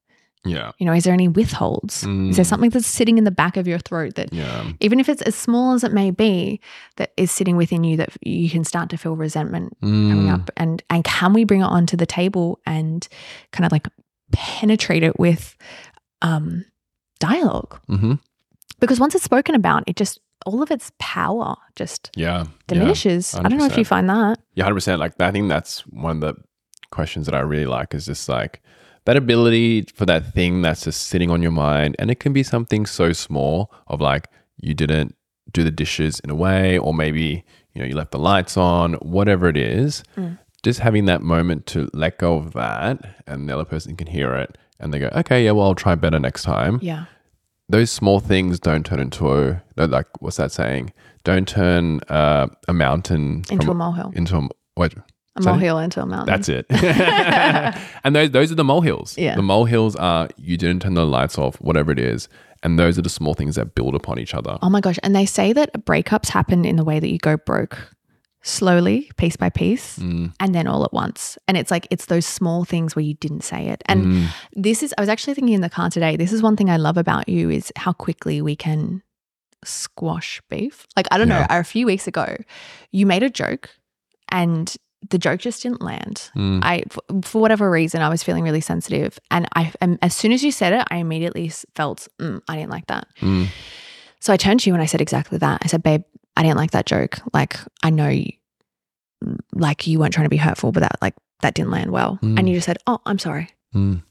Yeah. 0.45 0.71
you 0.77 0.85
know 0.85 0.93
is 0.93 1.03
there 1.03 1.13
any 1.13 1.27
withholds 1.27 2.03
is 2.03 2.35
there 2.37 2.45
Mm. 2.45 2.45
something 2.45 2.69
that's 2.69 2.87
sitting 2.87 3.17
in 3.17 3.23
the 3.25 3.31
back 3.31 3.57
of 3.57 3.67
your 3.67 3.79
throat 3.79 4.15
that 4.15 4.31
Yeah. 4.31 4.71
even 4.79 4.99
if 4.99 5.09
it's 5.09 5.21
as 5.23 5.35
small 5.35 5.73
as 5.73 5.83
it 5.83 5.91
may 5.91 6.09
be 6.11 6.61
that 6.95 7.11
is 7.17 7.31
sitting 7.31 7.57
within 7.57 7.83
you 7.83 7.97
that 7.97 8.09
you 8.21 8.49
can 8.49 8.63
start 8.63 8.89
to 8.91 8.97
feel 8.97 9.15
resentment 9.17 9.75
coming 9.81 10.27
Mm. 10.27 10.33
up 10.33 10.49
and 10.55 10.83
and 10.89 11.03
can 11.03 11.33
we 11.33 11.43
bring 11.43 11.61
it 11.61 11.65
onto 11.65 11.97
the 11.97 12.05
table 12.05 12.59
and 12.65 13.07
kind 13.51 13.65
of 13.65 13.71
like 13.73 13.87
penetrate 14.31 15.03
it 15.03 15.19
with 15.19 15.55
um 16.21 16.63
dialogue 17.19 17.79
Mm-hmm. 17.89 18.13
because 18.79 18.99
once 18.99 19.15
it's 19.15 19.23
spoken 19.25 19.55
about 19.55 19.83
it 19.87 19.95
just 19.95 20.19
all 20.45 20.61
of 20.61 20.71
its 20.71 20.91
power 20.99 21.55
just 21.75 22.09
Yeah. 22.15 22.37
Yeah. 22.37 22.43
diminishes 22.67 23.35
i 23.35 23.41
don't 23.43 23.57
know 23.57 23.65
if 23.65 23.77
you 23.77 23.83
find 23.85 24.09
that 24.09 24.39
Yeah, 24.55 24.63
hundred 24.65 24.75
percent. 24.75 24.99
Like 24.99 25.19
I 25.19 25.31
think 25.31 25.49
that's 25.49 25.81
one 25.87 26.17
of 26.17 26.21
the 26.21 26.35
questions 26.91 27.25
that 27.25 27.35
I 27.35 27.39
really 27.39 27.65
like 27.65 27.93
is 27.93 28.05
just 28.05 28.29
like 28.29 28.61
that 29.07 29.15
ability 29.15 29.83
for 29.95 30.05
that 30.05 30.33
thing 30.33 30.61
that's 30.61 30.83
just 30.83 31.07
sitting 31.07 31.31
on 31.31 31.41
your 31.41 31.51
mind, 31.51 31.95
and 31.97 32.11
it 32.11 32.19
can 32.19 32.33
be 32.33 32.43
something 32.43 32.85
so 32.85 33.13
small 33.13 33.71
of 33.87 34.01
like 34.01 34.27
you 34.57 34.73
didn't 34.73 35.15
do 35.53 35.63
the 35.63 35.71
dishes 35.71 36.19
in 36.19 36.29
a 36.29 36.35
way, 36.35 36.77
or 36.77 36.93
maybe 36.93 37.45
you 37.73 37.81
know 37.81 37.87
you 37.87 37.95
left 37.95 38.11
the 38.11 38.19
lights 38.19 38.57
on, 38.57 38.95
whatever 38.95 39.47
it 39.47 39.55
is. 39.55 40.03
Mm. 40.17 40.37
Just 40.61 40.81
having 40.81 41.05
that 41.05 41.21
moment 41.21 41.65
to 41.67 41.89
let 41.93 42.17
go 42.17 42.35
of 42.35 42.51
that, 42.51 43.23
and 43.25 43.47
the 43.47 43.53
other 43.53 43.63
person 43.63 43.95
can 43.95 44.07
hear 44.07 44.35
it, 44.35 44.57
and 44.77 44.93
they 44.93 44.99
go, 44.99 45.09
"Okay, 45.15 45.45
yeah, 45.45 45.51
well, 45.51 45.67
I'll 45.67 45.75
try 45.75 45.95
better 45.95 46.19
next 46.19 46.43
time." 46.43 46.79
yeah 46.81 47.05
those 47.69 47.91
small 47.91 48.21
things 48.21 48.59
don't 48.59 48.85
turn 48.85 48.99
into 48.99 49.29
a 49.29 49.61
like 49.75 50.07
what's 50.21 50.37
that 50.37 50.51
saying? 50.51 50.93
Don't 51.23 51.47
turn 51.47 51.99
uh, 52.07 52.47
a 52.67 52.73
mountain 52.73 53.43
into 53.49 53.65
from 53.65 53.69
a 53.69 53.73
molehill 53.73 54.11
into 54.15 54.37
a 54.37 54.47
what? 54.75 54.93
A 55.37 55.41
molehill 55.41 55.77
into 55.79 56.01
a 56.01 56.05
mountain 56.05 56.25
That's 56.25 56.49
it. 56.49 56.65
and 58.03 58.15
those 58.15 58.31
those 58.31 58.51
are 58.51 58.55
the 58.55 58.63
molehills. 58.63 59.17
Yeah. 59.17 59.35
The 59.35 59.41
molehills 59.41 59.95
are 59.95 60.29
you 60.37 60.57
didn't 60.57 60.81
turn 60.81 60.93
the 60.95 61.05
lights 61.05 61.37
off, 61.37 61.55
whatever 61.61 61.91
it 61.91 61.99
is, 61.99 62.27
and 62.63 62.77
those 62.79 62.97
are 62.97 63.01
the 63.01 63.09
small 63.09 63.33
things 63.33 63.55
that 63.55 63.75
build 63.75 63.95
upon 63.95 64.19
each 64.19 64.33
other. 64.33 64.57
oh 64.61 64.69
my 64.69 64.81
gosh 64.81 64.97
and 65.03 65.15
they 65.15 65.25
say 65.25 65.53
that 65.53 65.71
breakups 65.85 66.29
happen 66.29 66.65
in 66.65 66.75
the 66.75 66.83
way 66.83 66.99
that 66.99 67.09
you 67.09 67.17
go 67.19 67.37
broke 67.37 67.93
slowly 68.43 69.11
piece 69.17 69.35
by 69.35 69.49
piece 69.49 69.99
Mm, 69.99 70.33
and 70.39 70.55
then 70.55 70.67
all 70.67 70.85
at 70.85 70.93
once 70.93 71.37
and 71.47 71.57
it's 71.57 71.69
like 71.69 71.85
it's 71.91 72.05
those 72.05 72.25
small 72.25 72.63
things 72.65 72.95
where 72.95 73.03
you 73.03 73.13
didn't 73.15 73.41
say 73.43 73.67
it 73.67 73.83
and 73.87 74.05
mm, 74.05 74.27
this 74.53 74.81
is 74.83 74.93
i 74.97 75.01
was 75.01 75.09
actually 75.09 75.33
thinking 75.33 75.53
in 75.55 75.61
the 75.61 75.69
car 75.69 75.89
today 75.89 76.15
this 76.15 76.31
is 76.31 76.41
one 76.41 76.55
thing 76.55 76.69
i 76.69 76.77
love 76.77 76.97
about 76.97 77.27
you 77.27 77.49
is 77.49 77.73
how 77.75 77.91
quickly 77.91 78.41
we 78.41 78.55
can 78.55 79.03
squash 79.65 80.41
beef 80.49 80.85
like 80.95 81.07
i 81.11 81.17
don't 81.17 81.27
Yeah. 81.27 81.41
know 81.41 81.59
a 81.59 81.63
few 81.63 81.85
weeks 81.85 82.07
ago 82.07 82.37
you 82.91 83.05
made 83.05 83.23
a 83.23 83.29
joke 83.29 83.69
and 84.31 84.73
the 85.09 85.17
joke 85.17 85.39
just 85.39 85.63
didn't 85.63 85.81
land. 85.81 86.29
Mm, 86.35 86.59
i 86.63 86.83
for 87.23 87.41
whatever 87.41 87.69
reason 87.69 88.01
i 88.01 88.09
was 88.09 88.23
feeling 88.23 88.43
really 88.43 88.61
sensitive 88.61 89.19
and 89.31 89.47
i 89.55 89.71
and 89.81 89.97
as 90.01 90.15
soon 90.15 90.31
as 90.31 90.43
you 90.43 90.51
said 90.51 90.73
it 90.73 90.85
i 90.89 90.97
immediately 90.97 91.49
felt 91.75 92.07
mm, 92.19 92.41
i 92.47 92.55
didn't 92.55 92.71
like 92.71 92.87
that. 92.87 93.07
Mm, 93.21 93.47
so 94.19 94.33
i 94.33 94.37
turned 94.37 94.59
to 94.61 94.69
you 94.69 94.73
and 94.73 94.81
i 94.81 94.85
said 94.85 95.01
exactly 95.01 95.37
that. 95.37 95.61
I 95.63 95.67
said 95.67 95.83
babe 95.83 96.03
i 96.35 96.43
didn't 96.43 96.57
like 96.57 96.71
that 96.71 96.85
joke. 96.85 97.19
Like 97.33 97.57
i 97.83 97.89
know 97.89 98.07
you 98.09 98.31
like 99.53 99.87
you 99.87 99.99
weren't 99.99 100.13
trying 100.13 100.25
to 100.25 100.29
be 100.29 100.37
hurtful 100.37 100.71
but 100.71 100.81
that 100.81 100.97
like 101.01 101.15
that 101.41 101.53
didn't 101.53 101.71
land 101.71 101.91
well. 101.91 102.19
Mm. 102.21 102.39
and 102.39 102.49
you 102.49 102.55
just 102.55 102.65
said 102.65 102.77
oh 102.87 102.99
i'm 103.05 103.19
sorry. 103.19 103.49
Mm. 103.75 104.03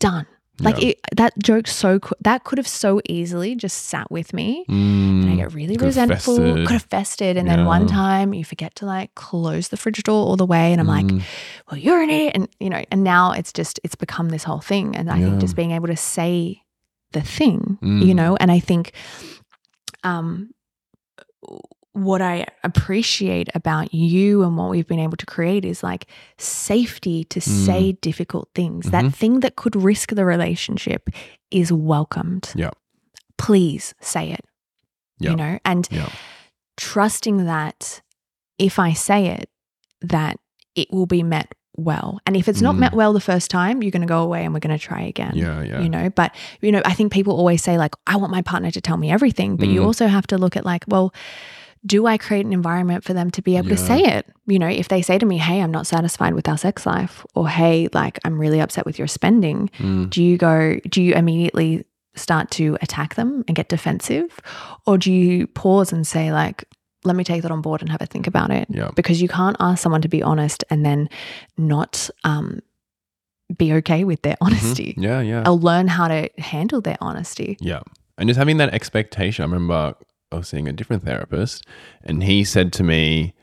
done 0.00 0.26
like 0.60 0.78
Yeah. 0.78 0.88
it, 0.90 1.00
that 1.16 1.38
joke 1.38 1.66
so 1.66 2.00
that 2.22 2.44
could 2.44 2.58
have 2.58 2.66
so 2.68 3.00
easily 3.08 3.54
just 3.54 3.84
sat 3.84 4.10
with 4.10 4.32
me 4.32 4.64
and 4.68 5.24
I 5.28 5.34
Mm. 5.34 5.36
get 5.36 5.52
really 5.54 5.76
resentful 5.76 6.36
could 6.64 6.70
have 6.72 6.84
festered 6.84 7.36
and 7.36 7.46
then 7.48 7.66
one 7.66 7.86
time 7.86 8.32
you 8.32 8.44
forget 8.44 8.74
to 8.76 8.86
like 8.86 9.14
close 9.14 9.68
the 9.68 9.76
fridge 9.76 10.02
door 10.02 10.24
all 10.26 10.36
the 10.36 10.46
way 10.46 10.72
and 10.72 10.80
I'm 10.80 10.86
like 10.86 11.04
Mm. 11.06 11.22
well 11.70 11.78
you're 11.78 12.00
an 12.00 12.08
idiot 12.10 12.32
and 12.34 12.48
you 12.58 12.70
know 12.70 12.82
and 12.90 13.04
now 13.04 13.32
it's 13.32 13.52
just 13.52 13.78
it's 13.84 13.94
become 13.96 14.30
this 14.30 14.44
whole 14.44 14.60
thing 14.60 14.96
and 14.96 15.10
I 15.10 15.18
Yeah. 15.18 15.26
think 15.26 15.40
just 15.40 15.56
being 15.56 15.72
able 15.72 15.88
to 15.88 15.96
say 15.96 16.62
the 17.12 17.20
thing 17.20 17.78
you 17.82 18.12
Mm. 18.12 18.14
know 18.16 18.36
and 18.36 18.50
I 18.50 18.60
think 18.60 18.92
um 20.04 20.50
what 21.96 22.20
I 22.20 22.46
appreciate 22.62 23.48
about 23.54 23.94
you 23.94 24.42
and 24.42 24.56
what 24.58 24.68
we've 24.70 24.86
been 24.86 24.98
able 25.00 25.16
to 25.16 25.26
create 25.26 25.64
is 25.64 25.82
like 25.82 26.06
safety 26.36 27.24
to 27.24 27.40
say 27.40 27.92
difficult 27.92 28.48
things. 28.54 28.90
That 28.90 29.04
Mhm. 29.06 29.14
thing 29.14 29.40
that 29.40 29.56
could 29.56 29.74
risk 29.74 30.10
the 30.14 30.24
relationship 30.26 31.08
is 31.50 31.72
welcomed. 31.72 32.52
Yeah. 32.54 32.70
Please 33.38 33.94
say 34.00 34.30
it. 34.30 34.44
Yeah. 35.18 35.30
You 35.30 35.36
know, 35.36 35.58
and 35.64 35.88
Yeah. 35.90 36.10
trusting 36.76 37.46
that 37.46 38.02
if 38.58 38.78
I 38.78 38.92
say 38.92 39.26
it, 39.28 39.48
that 40.02 40.36
it 40.74 40.88
will 40.92 41.06
be 41.06 41.22
met 41.22 41.54
well. 41.78 42.18
And 42.26 42.36
if 42.36 42.48
it's 42.48 42.62
not 42.62 42.74
Mm. 42.74 42.78
met 42.78 42.92
well 42.94 43.12
the 43.12 43.20
first 43.20 43.50
time, 43.50 43.82
you're 43.82 43.90
going 43.90 44.00
to 44.02 44.06
go 44.06 44.22
away 44.22 44.44
and 44.44 44.52
we're 44.54 44.60
going 44.60 44.78
to 44.78 44.82
try 44.82 45.02
again 45.02 45.32
Yeah, 45.34 45.62
yeah. 45.62 45.80
you 45.80 45.88
know 45.90 46.08
but 46.10 46.34
you 46.62 46.72
know 46.72 46.80
i 46.86 46.94
think 46.94 47.12
people 47.12 47.34
always 47.36 47.62
say 47.62 47.76
like 47.76 47.94
i 48.06 48.16
want 48.16 48.32
my 48.32 48.40
partner 48.40 48.70
to 48.70 48.80
tell 48.80 48.96
me 48.96 49.10
everything 49.10 49.56
but 49.56 49.68
you 49.68 49.80
Mm. 49.82 49.84
also 49.86 50.06
have 50.06 50.26
to 50.28 50.38
look 50.38 50.56
at 50.56 50.64
like 50.64 50.84
well 50.88 51.12
do 51.86 52.06
i 52.06 52.18
create 52.18 52.44
an 52.44 52.52
environment 52.52 53.04
for 53.04 53.14
them 53.14 53.30
to 53.30 53.40
be 53.40 53.56
able 53.56 53.68
to 53.68 53.76
say 53.76 54.00
it 54.00 54.26
you 54.46 54.58
know 54.58 54.68
if 54.68 54.88
they 54.88 55.00
say 55.02 55.18
to 55.18 55.26
me 55.26 55.38
hey 55.38 55.60
i'm 55.62 55.70
not 55.70 55.86
satisfied 55.86 56.34
with 56.34 56.48
our 56.48 56.58
sex 56.58 56.84
life 56.86 57.24
or 57.34 57.48
hey 57.48 57.88
like 57.92 58.18
i'm 58.24 58.38
really 58.38 58.60
upset 58.60 58.84
with 58.84 58.98
your 58.98 59.06
spending 59.08 59.70
Mm. 59.78 60.10
do 60.10 60.22
you 60.22 60.36
go 60.38 60.78
do 60.88 61.00
you 61.02 61.14
immediately 61.14 61.84
start 62.14 62.50
to 62.50 62.76
attack 62.82 63.14
them 63.14 63.44
and 63.46 63.54
get 63.54 63.68
defensive 63.68 64.40
or 64.86 64.96
do 64.98 65.12
you 65.12 65.46
pause 65.46 65.92
and 65.92 66.06
say 66.06 66.32
like 66.32 66.64
let 67.04 67.14
me 67.14 67.22
take 67.24 67.42
that 67.42 67.50
on 67.52 67.60
board 67.62 67.82
and 67.82 67.90
have 67.90 68.02
a 68.02 68.06
think 68.06 68.26
about 68.26 68.50
it 68.50 68.66
Yeah. 68.70 68.90
because 68.96 69.22
you 69.22 69.28
can't 69.28 69.56
ask 69.60 69.82
someone 69.82 70.02
to 70.02 70.08
be 70.08 70.22
honest 70.22 70.64
and 70.70 70.84
then 70.84 71.08
not 71.56 72.10
um, 72.24 72.60
be 73.56 73.72
okay 73.74 74.02
with 74.04 74.22
their 74.22 74.34
Mhm. 74.34 74.46
honesty 74.46 74.94
Yeah, 74.98 75.20
yeah. 75.20 75.42
or 75.48 75.52
learn 75.52 75.86
how 75.88 76.08
to 76.08 76.28
handle 76.38 76.80
their 76.80 76.96
honesty. 77.00 77.56
Yeah. 77.60 77.80
And 78.18 78.28
just 78.28 78.38
having 78.38 78.56
that 78.56 78.74
expectation. 78.74 79.42
I 79.42 79.46
remember 79.46 79.94
I 80.32 80.36
was 80.36 80.48
seeing 80.48 80.68
a 80.68 80.72
different 80.72 81.04
therapist, 81.04 81.64
and 82.02 82.22
he 82.24 82.44
said 82.44 82.72
to 82.74 82.82
me, 82.82 83.34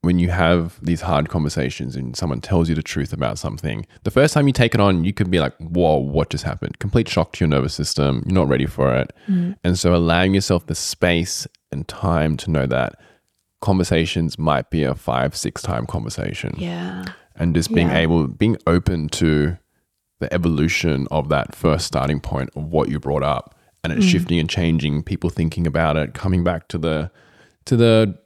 when 0.00 0.18
you 0.18 0.28
have 0.28 0.78
these 0.84 1.00
hard 1.00 1.30
conversations 1.30 1.96
and 1.96 2.14
someone 2.14 2.40
tells 2.40 2.68
you 2.68 2.74
the 2.74 2.82
truth 2.82 3.12
about 3.12 3.38
something, 3.38 3.86
the 4.02 4.10
first 4.10 4.34
time 4.34 4.46
you 4.46 4.52
take 4.52 4.74
it 4.74 4.80
on, 4.80 5.02
you 5.04 5.14
could 5.14 5.30
be 5.30 5.40
like, 5.40 5.56
whoa, 5.58 5.96
what 5.96 6.28
just 6.28 6.44
happened? 6.44 6.78
Complete 6.78 7.08
shock 7.08 7.32
to 7.34 7.44
your 7.44 7.48
nervous 7.48 7.72
system. 7.74 8.22
You're 8.26 8.34
not 8.34 8.48
ready 8.48 8.66
for 8.66 8.94
it. 8.94 9.14
Mm. 9.28 9.56
And 9.64 9.78
so 9.78 9.94
allowing 9.94 10.34
yourself 10.34 10.66
the 10.66 10.74
space 10.74 11.46
and 11.72 11.88
time 11.88 12.36
to 12.38 12.50
know 12.50 12.66
that 12.66 12.96
conversations 13.62 14.38
might 14.38 14.68
be 14.68 14.82
a 14.84 14.94
five, 14.94 15.34
six 15.34 15.62
time 15.62 15.86
conversation 15.86 16.54
Yeah. 16.58 17.04
and 17.36 17.54
just 17.54 17.72
being 17.72 17.88
Yeah. 17.88 17.98
able 17.98 18.26
being 18.26 18.58
open 18.66 19.08
to 19.10 19.56
the 20.20 20.30
evolution 20.34 21.06
of 21.10 21.30
that 21.30 21.54
first 21.54 21.86
starting 21.86 22.20
point 22.20 22.50
of 22.54 22.64
what 22.64 22.90
you 22.90 23.00
brought 23.00 23.22
up 23.22 23.54
and 23.84 23.92
it's 23.92 24.04
Mm. 24.06 24.10
shifting 24.10 24.38
and 24.40 24.48
changing 24.50 25.02
people 25.04 25.30
thinking 25.30 25.66
about 25.66 25.96
it 25.96 26.14
coming 26.14 26.42
back 26.42 26.66
to 26.68 26.78
the 26.78 27.10
to 27.66 27.76
the 27.76 28.18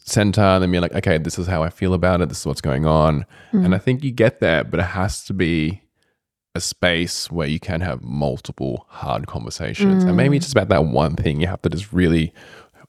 center 0.00 0.40
and 0.42 0.62
then 0.62 0.70
being 0.70 0.82
like 0.82 0.94
okay 0.94 1.18
this 1.18 1.38
is 1.38 1.46
how 1.46 1.62
i 1.62 1.70
feel 1.70 1.94
about 1.94 2.20
it 2.20 2.28
this 2.28 2.40
is 2.40 2.46
what's 2.46 2.60
going 2.60 2.84
on 2.84 3.24
Mm. 3.52 3.64
and 3.64 3.74
i 3.74 3.78
think 3.78 4.02
you 4.04 4.10
get 4.10 4.40
there 4.40 4.64
but 4.64 4.80
it 4.80 4.84
has 4.86 5.24
to 5.24 5.32
be 5.32 5.80
a 6.56 6.60
space 6.60 7.30
where 7.32 7.48
you 7.48 7.58
can 7.58 7.80
have 7.80 8.00
multiple 8.04 8.86
hard 8.88 9.26
conversations. 9.26 10.04
And 10.04 10.16
maybe 10.16 10.36
it's 10.36 10.46
just 10.46 10.54
about 10.54 10.68
that 10.68 10.84
one 10.84 11.16
thing. 11.16 11.40
You 11.40 11.48
have 11.48 11.60
to 11.62 11.68
just 11.68 11.92
really, 11.92 12.32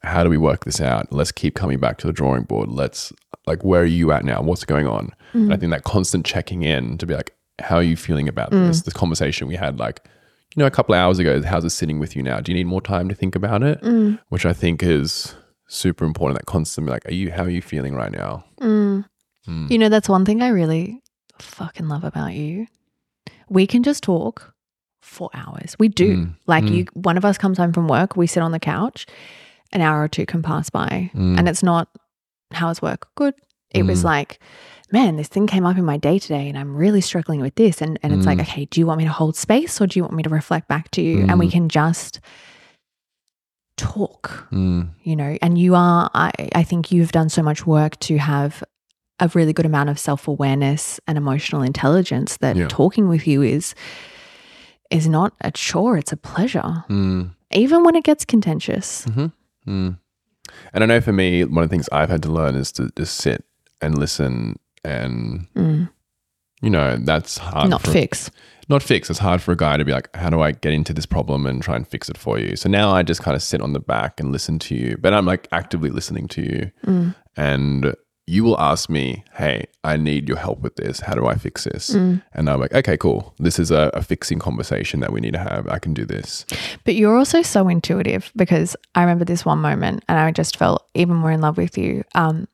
how 0.04 0.22
do 0.22 0.30
we 0.30 0.36
work 0.38 0.64
this 0.64 0.80
out? 0.80 1.12
Let's 1.12 1.32
keep 1.32 1.56
coming 1.56 1.80
back 1.80 1.98
to 1.98 2.06
the 2.06 2.12
drawing 2.12 2.44
board. 2.44 2.68
Let's, 2.68 3.12
like, 3.44 3.64
where 3.64 3.82
are 3.82 3.84
you 3.84 4.12
at 4.12 4.24
now? 4.24 4.40
What's 4.40 4.64
going 4.64 4.86
on? 4.86 5.10
And 5.32 5.52
I 5.52 5.56
think 5.56 5.72
that 5.72 5.82
constant 5.82 6.24
checking 6.24 6.62
in 6.62 6.96
to 6.98 7.06
be 7.06 7.14
like, 7.16 7.34
how 7.58 7.74
are 7.74 7.82
you 7.82 7.96
feeling 7.96 8.28
about 8.28 8.52
this? 8.52 8.82
This 8.82 8.94
conversation 8.94 9.48
we 9.48 9.56
had, 9.56 9.80
like, 9.80 10.04
you 10.56 10.60
know, 10.60 10.66
a 10.66 10.70
couple 10.70 10.94
of 10.94 10.98
hours 10.98 11.18
ago, 11.18 11.42
how's 11.42 11.64
it 11.64 11.70
sitting 11.70 11.98
with 11.98 12.16
you 12.16 12.22
now? 12.22 12.40
Do 12.40 12.50
you 12.50 12.56
need 12.56 12.66
more 12.66 12.80
time 12.80 13.08
to 13.10 13.14
think 13.14 13.36
about 13.36 13.62
it? 13.62 13.78
Which 14.30 14.46
I 14.46 14.52
think 14.54 14.82
is 14.82 15.34
super 15.68 16.04
important. 16.06 16.38
That 16.38 16.46
constant, 16.46 16.88
like, 16.88 17.06
are 17.06 17.12
you, 17.12 17.30
how 17.30 17.42
are 17.44 17.50
you 17.50 17.60
feeling 17.62 17.94
right 17.94 18.10
now? 18.12 18.44
You 19.46 19.78
know, 19.78 19.88
that's 19.88 20.08
one 20.08 20.24
thing 20.24 20.42
I 20.42 20.48
really 20.48 21.02
fucking 21.38 21.86
love 21.88 22.02
about 22.04 22.32
you. 22.34 22.66
We 23.48 23.66
can 23.66 23.82
just 23.84 24.02
talk 24.02 24.54
for 25.02 25.30
hours. 25.34 25.76
We 25.78 25.86
do. 25.88 26.16
Mm, 26.16 26.34
Like 26.48 26.64
mm. 26.64 26.74
you 26.74 26.86
one 26.94 27.16
of 27.16 27.24
us 27.24 27.38
comes 27.38 27.58
home 27.58 27.72
from 27.72 27.86
work, 27.86 28.16
we 28.16 28.26
sit 28.26 28.42
on 28.42 28.50
the 28.50 28.58
couch, 28.58 29.06
an 29.72 29.82
hour 29.82 30.02
or 30.02 30.08
two 30.08 30.26
can 30.26 30.42
pass 30.42 30.68
by. 30.68 31.10
Mm. 31.14 31.38
And 31.38 31.48
it's 31.48 31.62
not 31.62 31.88
how's 32.50 32.82
work? 32.82 33.06
Good. 33.14 33.34
It 33.70 33.84
was 33.84 34.00
Mm. 34.00 34.04
like, 34.04 34.40
man, 34.92 35.16
this 35.16 35.28
thing 35.28 35.46
came 35.46 35.66
up 35.66 35.76
in 35.76 35.84
my 35.84 35.96
day 35.96 36.18
today 36.18 36.48
and 36.48 36.56
I'm 36.56 36.76
really 36.76 37.00
struggling 37.00 37.40
with 37.40 37.54
this. 37.56 37.82
And 37.82 37.98
and 38.02 38.12
it's 38.12 38.26
like, 38.26 38.38
Mm. 38.38 38.42
okay, 38.42 38.64
do 38.66 38.80
you 38.80 38.86
want 38.86 38.98
me 38.98 39.04
to 39.04 39.10
hold 39.12 39.36
space 39.36 39.80
or 39.80 39.86
do 39.86 39.98
you 39.98 40.04
want 40.04 40.14
me 40.14 40.22
to 40.22 40.28
reflect 40.30 40.68
back 40.68 40.90
to 40.92 41.02
you? 41.02 41.24
And 41.28 41.38
we 41.38 41.48
Mm. 41.48 41.52
can 41.52 41.68
just 41.68 42.20
talk 43.76 44.48
Mm, 44.52 44.88
you 45.02 45.14
know 45.14 45.36
and 45.42 45.58
you 45.58 45.74
are 45.74 46.10
I, 46.14 46.30
I 46.54 46.62
think 46.62 46.90
you've 46.90 47.12
done 47.12 47.28
so 47.28 47.42
much 47.42 47.66
work 47.66 47.98
to 48.00 48.16
have 48.16 48.64
a 49.20 49.30
really 49.34 49.52
good 49.52 49.66
amount 49.66 49.90
of 49.90 49.98
self-awareness 49.98 50.98
and 51.06 51.18
emotional 51.18 51.60
intelligence 51.62 52.38
that 52.38 52.56
Yeah. 52.56 52.68
talking 52.68 53.06
with 53.06 53.26
you 53.26 53.42
is 53.42 53.74
is 54.90 55.06
not 55.08 55.34
a 55.42 55.50
chore 55.50 55.98
it's 55.98 56.10
a 56.12 56.16
pleasure 56.16 56.84
mm. 56.88 57.30
even 57.52 57.84
when 57.84 57.96
it 57.96 58.04
gets 58.04 58.24
contentious 58.24 59.04
Mm. 59.66 59.98
And 60.72 60.84
I 60.84 60.86
know 60.86 61.00
for 61.00 61.12
me, 61.12 61.42
one 61.44 61.64
of 61.64 61.68
the 61.68 61.74
things 61.74 61.88
I've 61.90 62.08
had 62.08 62.22
to 62.22 62.30
learn 62.30 62.54
is 62.54 62.70
to 62.72 62.88
just 62.96 63.16
sit 63.16 63.44
and 63.80 63.98
listen, 63.98 64.60
and 64.86 65.46
Mm. 65.56 65.88
you 66.62 66.70
know 66.70 66.96
that's 66.98 67.38
hard. 67.38 67.68
not 67.70 67.82
for, 67.82 67.90
fix 67.92 68.30
Not 68.68 68.82
fix. 68.82 69.10
It's 69.10 69.20
hard 69.20 69.40
for 69.42 69.52
a 69.52 69.56
guy 69.56 69.76
to 69.76 69.84
be 69.84 69.92
like, 69.92 70.08
"How 70.16 70.28
do 70.30 70.40
I 70.40 70.50
get 70.52 70.72
into 70.72 70.92
this 70.92 71.06
problem 71.06 71.46
and 71.46 71.62
try 71.62 71.76
and 71.76 71.86
fix 71.86 72.08
it 72.08 72.18
for 72.18 72.36
you?" 72.38 72.56
So 72.56 72.68
now 72.68 72.90
I 72.98 73.02
just 73.04 73.22
kind 73.22 73.36
of 73.36 73.42
sit 73.42 73.60
on 73.60 73.72
the 73.74 73.80
back 73.94 74.18
and 74.20 74.32
listen 74.32 74.58
to 74.66 74.74
you, 74.74 74.96
but 75.00 75.12
I'm 75.14 75.24
like 75.32 75.46
actively 75.52 75.90
listening 75.90 76.26
to 76.28 76.42
you, 76.42 76.70
Mm. 76.84 77.14
and 77.36 77.94
you 78.28 78.42
will 78.42 78.58
ask 78.60 78.90
me, 78.90 79.22
"Hey, 79.34 79.66
I 79.84 79.96
need 79.96 80.28
your 80.28 80.38
help 80.46 80.58
with 80.60 80.74
this. 80.74 80.98
How 80.98 81.14
do 81.14 81.26
I 81.32 81.36
fix 81.36 81.62
this?" 81.62 81.90
Mm. 81.94 82.20
And 82.32 82.50
I'm 82.50 82.58
like, 82.58 82.74
"Okay, 82.74 82.96
cool. 82.96 83.34
This 83.38 83.60
is 83.60 83.70
a, 83.70 83.90
a 83.94 84.02
fixing 84.02 84.40
conversation 84.40 84.98
that 84.98 85.12
we 85.12 85.20
need 85.20 85.34
to 85.34 85.44
have. 85.50 85.68
I 85.68 85.78
can 85.78 85.94
do 85.94 86.04
this." 86.04 86.44
but 86.84 86.94
you're 86.96 87.16
also 87.16 87.42
so 87.42 87.68
intuitive 87.68 88.32
because 88.36 88.76
i 88.96 89.00
remember 89.04 89.24
this 89.24 89.44
one 89.44 89.60
moment 89.60 90.04
and 90.08 90.18
i 90.18 90.30
just 90.30 90.56
felt 90.56 90.80
even 90.94 91.16
more 91.16 91.32
in 91.32 91.40
love 91.40 91.56
with 91.56 91.76
you 91.78 92.02
um 92.14 92.46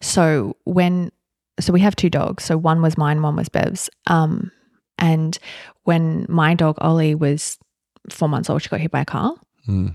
so 0.00 0.56
when 0.64 1.10
so 1.60 1.72
we 1.72 1.80
have 1.80 1.96
two 1.96 2.10
dogs. 2.10 2.44
So 2.44 2.56
one 2.56 2.82
was 2.82 2.96
mine 2.98 3.22
one 3.22 3.36
was 3.36 3.48
bev's. 3.48 3.90
Um 4.06 4.50
and 4.98 5.38
when 5.84 6.26
my 6.28 6.54
dog 6.54 6.76
ollie 6.78 7.14
was 7.14 7.58
four 8.10 8.28
months 8.28 8.50
old 8.50 8.62
she 8.62 8.68
got 8.68 8.80
hit 8.80 8.90
by 8.90 9.00
a 9.00 9.04
car. 9.06 9.34
Mm. 9.68 9.94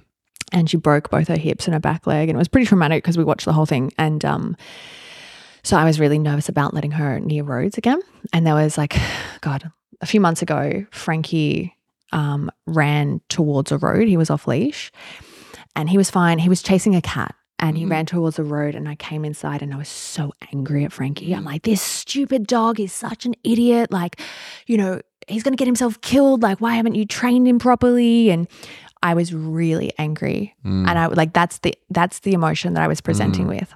and 0.53 0.69
she 0.69 0.77
broke 0.77 1.09
both 1.09 1.27
her 1.27 1.35
hips 1.38 1.65
and 1.65 1.73
her 1.73 1.79
back 1.79 2.07
leg. 2.07 2.29
And 2.29 2.38
it 2.38 2.39
was 2.39 2.47
pretty 2.47 2.67
traumatic 2.67 3.03
because 3.03 3.17
we 3.17 3.23
watched 3.25 3.45
the 3.45 3.53
whole 3.53 3.65
thing. 3.65 3.91
And 3.97 4.23
um 4.23 4.55
so 5.63 5.75
I 5.75 5.84
was 5.84 5.99
really 5.99 6.19
nervous 6.19 6.47
about 6.47 6.73
letting 6.73 6.91
her 6.91 7.19
near 7.19 7.43
roads 7.43 7.77
again. 7.77 7.99
And 8.31 8.45
there 8.47 8.55
was 8.55 8.77
like 8.77 8.95
god 9.41 9.71
a 10.01 10.05
few 10.05 10.21
months 10.21 10.41
ago 10.41 10.85
Frankie 10.91 11.75
um 12.13 12.49
ran 12.65 13.19
towards 13.29 13.71
a 13.71 13.77
road. 13.77 14.07
He 14.07 14.17
was 14.17 14.29
off 14.29 14.47
leash. 14.47 14.91
And 15.75 15.89
he 15.89 15.97
was 15.97 16.09
fine. 16.09 16.39
He 16.39 16.49
was 16.49 16.63
chasing 16.63 16.95
a 16.95 17.01
cat 17.01 17.35
and 17.59 17.77
he 17.77 17.85
Mhm. 17.85 17.89
ran 17.91 18.05
towards 18.05 18.35
the 18.38 18.43
road 18.43 18.75
and 18.75 18.88
I 18.88 18.95
came 18.95 19.25
inside 19.25 19.61
and 19.61 19.73
I 19.73 19.77
was 19.77 19.88
so 19.89 20.34
angry 20.53 20.85
at 20.85 20.91
Frankie 20.93 21.34
I'm 21.34 21.43
like 21.45 21.63
this 21.63 21.81
stupid 21.81 22.47
dog 22.47 22.79
is 22.79 22.91
such 22.93 23.25
an 23.25 23.34
idiot 23.43 23.91
like 23.91 24.19
you 24.67 24.77
know 24.77 25.01
he's 25.27 25.43
going 25.43 25.53
to 25.53 25.57
get 25.57 25.67
himself 25.67 25.99
killed 26.01 26.41
like 26.43 26.59
why 26.61 26.75
haven't 26.75 26.95
you 26.95 27.05
trained 27.05 27.47
him 27.47 27.59
properly 27.59 28.29
and 28.29 28.47
I 29.03 29.13
was 29.13 29.34
really 29.34 29.91
angry 29.97 30.55
Mm. 30.65 30.88
and 30.88 30.97
I 30.99 31.07
like 31.07 31.34
that's 31.34 31.59
the 31.59 31.73
that's 31.89 32.19
the 32.19 32.34
emotion 32.34 32.73
that 32.73 32.84
I 32.84 32.88
was 32.88 33.01
presenting 33.01 33.47
with. 33.47 33.73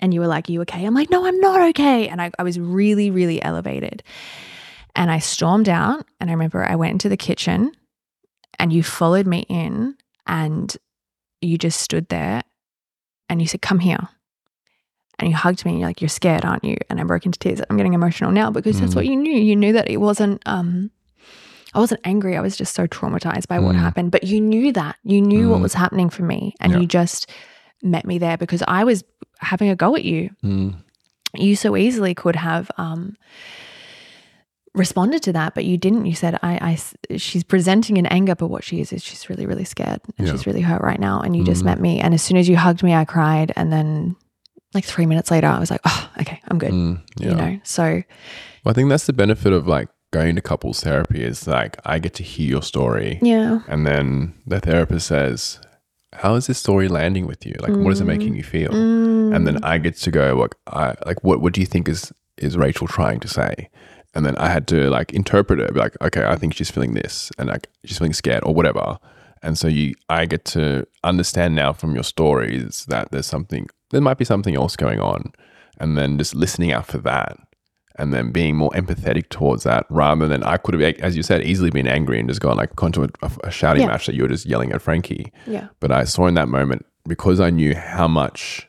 And 0.00 0.14
you 0.14 0.20
were 0.20 0.28
like, 0.28 0.48
"Are 0.48 0.52
"You 0.52 0.60
okay?" 0.62 0.84
I'm 0.84 0.94
like, 0.94 1.10
"No, 1.10 1.26
I'm 1.26 1.40
not 1.40 1.60
okay." 1.70 2.06
And 2.08 2.22
I, 2.22 2.30
I 2.38 2.44
was 2.44 2.58
really, 2.60 3.10
really 3.10 3.42
elevated. 3.42 4.04
And 4.94 5.10
I 5.10 5.18
stormed 5.18 5.68
out, 5.68 6.06
and 6.20 6.30
I 6.30 6.32
remember 6.34 6.64
I 6.64 6.76
went 6.76 6.92
into 6.92 7.08
the 7.08 7.16
kitchen, 7.16 7.72
and 8.60 8.72
you 8.72 8.84
followed 8.84 9.26
me 9.26 9.44
in, 9.48 9.96
and 10.28 10.76
you 11.40 11.58
just 11.58 11.80
stood 11.80 12.08
there, 12.08 12.42
and 13.28 13.40
you 13.40 13.46
said, 13.48 13.62
"Come 13.62 13.78
here." 13.80 14.08
And 15.18 15.28
you 15.30 15.36
hugged 15.36 15.64
me, 15.64 15.72
and 15.72 15.80
you're 15.80 15.88
like, 15.88 16.00
"You're 16.00 16.08
scared, 16.08 16.44
aren't 16.44 16.64
you?" 16.64 16.76
And 16.88 17.00
I 17.00 17.04
broke 17.04 17.26
into 17.26 17.38
tears. 17.38 17.60
I'm 17.68 17.76
getting 17.76 17.94
emotional 17.94 18.30
now 18.30 18.50
because 18.50 18.80
that's 18.80 18.92
Mm. 18.92 18.96
what 18.96 19.06
you 19.06 19.16
knew. 19.16 19.32
You 19.36 19.56
knew 19.56 19.72
that 19.72 19.90
it 19.90 19.98
wasn't. 19.98 20.42
um 20.46 20.90
I 21.74 21.80
wasn't 21.80 22.00
angry. 22.04 22.34
I 22.36 22.40
was 22.40 22.56
just 22.56 22.74
so 22.74 22.86
traumatized 22.86 23.46
by 23.46 23.58
what 23.58 23.74
Mm. 23.76 23.80
happened. 23.80 24.10
But 24.10 24.24
you 24.24 24.40
knew 24.40 24.72
that. 24.72 24.96
You 25.04 25.20
knew 25.20 25.50
what 25.50 25.58
Mm. 25.58 25.62
was 25.62 25.74
happening 25.74 26.08
for 26.08 26.22
me. 26.22 26.54
And 26.60 26.72
Yeah. 26.72 26.78
you 26.80 26.86
just 26.86 27.28
met 27.82 28.06
me 28.06 28.16
there 28.16 28.38
because 28.38 28.62
I 28.66 28.84
was 28.84 29.04
having 29.40 29.68
a 29.68 29.76
go 29.76 29.94
at 29.94 30.02
you. 30.04 30.30
Mm. 30.42 30.76
You 31.34 31.56
so 31.56 31.76
easily 31.76 32.14
could 32.14 32.36
have 32.36 32.70
um, 32.78 33.16
responded 34.78 35.22
to 35.24 35.32
that, 35.32 35.54
but 35.54 35.64
you 35.64 35.76
didn't. 35.76 36.06
You 36.06 36.14
said, 36.14 36.38
I, 36.42 36.78
I, 37.10 37.16
she's 37.16 37.44
presenting 37.44 37.96
in 37.96 38.06
anger, 38.06 38.34
but 38.34 38.48
what 38.48 38.64
she 38.64 38.80
is 38.80 38.92
is 38.92 39.02
she's 39.02 39.28
really, 39.28 39.46
really 39.46 39.64
scared. 39.64 40.00
And 40.16 40.26
Yeah. 40.26 40.32
she's 40.32 40.46
really 40.46 40.60
hurt 40.60 40.80
right 40.82 41.00
now. 41.00 41.20
And 41.20 41.36
you 41.36 41.44
just 41.44 41.62
Mm. 41.62 41.66
met 41.66 41.80
me. 41.80 42.00
And 42.00 42.14
as 42.14 42.22
soon 42.22 42.36
as 42.36 42.48
you 42.48 42.56
hugged 42.56 42.82
me, 42.82 42.94
I 42.94 43.04
cried. 43.04 43.52
And 43.56 43.72
then 43.72 44.16
like 44.74 44.84
three 44.84 45.06
minutes 45.06 45.30
later, 45.30 45.46
I 45.48 45.58
was 45.58 45.70
like, 45.70 45.80
oh, 45.84 46.10
okay, 46.20 46.40
I'm 46.48 46.58
good. 46.58 46.70
Mm. 46.72 47.00
Yeah. 47.18 47.28
You 47.28 47.34
know, 47.34 47.60
so 47.64 47.82
Well, 48.64 48.70
I 48.70 48.72
think 48.72 48.88
that's 48.88 49.06
the 49.06 49.12
benefit 49.12 49.52
of 49.52 49.66
like 49.66 49.88
going 50.10 50.34
to 50.36 50.40
couples 50.42 50.80
therapy 50.82 51.22
is 51.22 51.46
like 51.46 51.76
I 51.84 51.98
get 51.98 52.14
to 52.14 52.22
hear 52.22 52.48
your 52.48 52.62
story 52.62 53.18
yeah. 53.20 53.60
and 53.68 53.86
then 53.86 54.34
the 54.46 54.58
therapist 54.60 55.06
says, 55.08 55.60
How 56.14 56.34
is 56.36 56.46
this 56.46 56.58
story 56.58 56.88
landing 56.88 57.26
with 57.26 57.44
you? 57.46 57.54
Like 57.60 57.72
what 57.76 57.92
is 57.92 58.00
it 58.00 58.06
making 58.06 58.34
you 58.34 58.42
feel? 58.42 58.70
Mm. 58.70 59.34
And 59.36 59.46
then 59.46 59.62
I 59.62 59.78
get 59.78 59.96
to 59.96 60.10
go, 60.10 60.34
like 60.36 60.54
I 60.66 60.94
like 61.06 61.22
what 61.24 61.40
what 61.42 61.52
do 61.54 61.60
you 61.60 61.66
think 61.66 61.88
is 61.88 62.12
is 62.38 62.56
Rachel 62.56 62.86
trying 62.86 63.20
to 63.20 63.28
say? 63.28 63.68
And 64.18 64.26
then 64.26 64.36
I 64.36 64.48
had 64.48 64.66
to 64.68 64.90
like 64.90 65.12
interpret 65.12 65.60
it, 65.60 65.72
be 65.72 65.78
like, 65.78 65.96
okay, 66.02 66.24
I 66.26 66.34
think 66.34 66.52
she's 66.54 66.72
feeling 66.72 66.94
this 66.94 67.30
and 67.38 67.48
like 67.48 67.68
she's 67.84 67.98
feeling 67.98 68.12
scared 68.12 68.42
or 68.44 68.52
whatever. 68.52 68.98
And 69.44 69.56
so 69.56 69.68
you 69.68 69.94
I 70.08 70.26
get 70.26 70.44
to 70.56 70.86
understand 71.04 71.54
now 71.54 71.72
from 71.72 71.94
your 71.94 72.02
stories 72.02 72.84
that 72.88 73.12
there's 73.12 73.26
something 73.26 73.68
there 73.92 74.00
might 74.00 74.18
be 74.18 74.24
something 74.24 74.56
else 74.56 74.74
going 74.74 74.98
on. 74.98 75.32
And 75.78 75.96
then 75.96 76.18
just 76.18 76.34
listening 76.34 76.72
out 76.72 76.86
for 76.86 76.98
that 76.98 77.38
and 77.96 78.12
then 78.12 78.32
being 78.32 78.56
more 78.56 78.70
empathetic 78.72 79.28
towards 79.28 79.62
that 79.62 79.86
rather 79.88 80.26
than 80.26 80.42
I 80.42 80.56
could 80.56 80.74
have, 80.74 80.94
as 80.98 81.16
you 81.16 81.22
said, 81.22 81.44
easily 81.44 81.70
been 81.70 81.86
angry 81.86 82.18
and 82.18 82.28
just 82.28 82.40
gone 82.40 82.56
like 82.56 82.74
gone 82.74 82.90
to 82.92 83.04
a, 83.04 83.30
a 83.44 83.50
shouting 83.52 83.82
Yeah. 83.82 83.88
match 83.92 84.06
that 84.06 84.16
you 84.16 84.22
were 84.22 84.28
just 84.36 84.46
yelling 84.46 84.72
at 84.72 84.82
Frankie. 84.82 85.32
yeah. 85.46 85.68
But 85.78 85.92
I 85.92 86.02
saw 86.04 86.26
in 86.26 86.34
that 86.34 86.48
moment 86.48 86.84
because 87.06 87.38
I 87.38 87.50
knew 87.50 87.76
how 87.76 88.08
much 88.08 88.68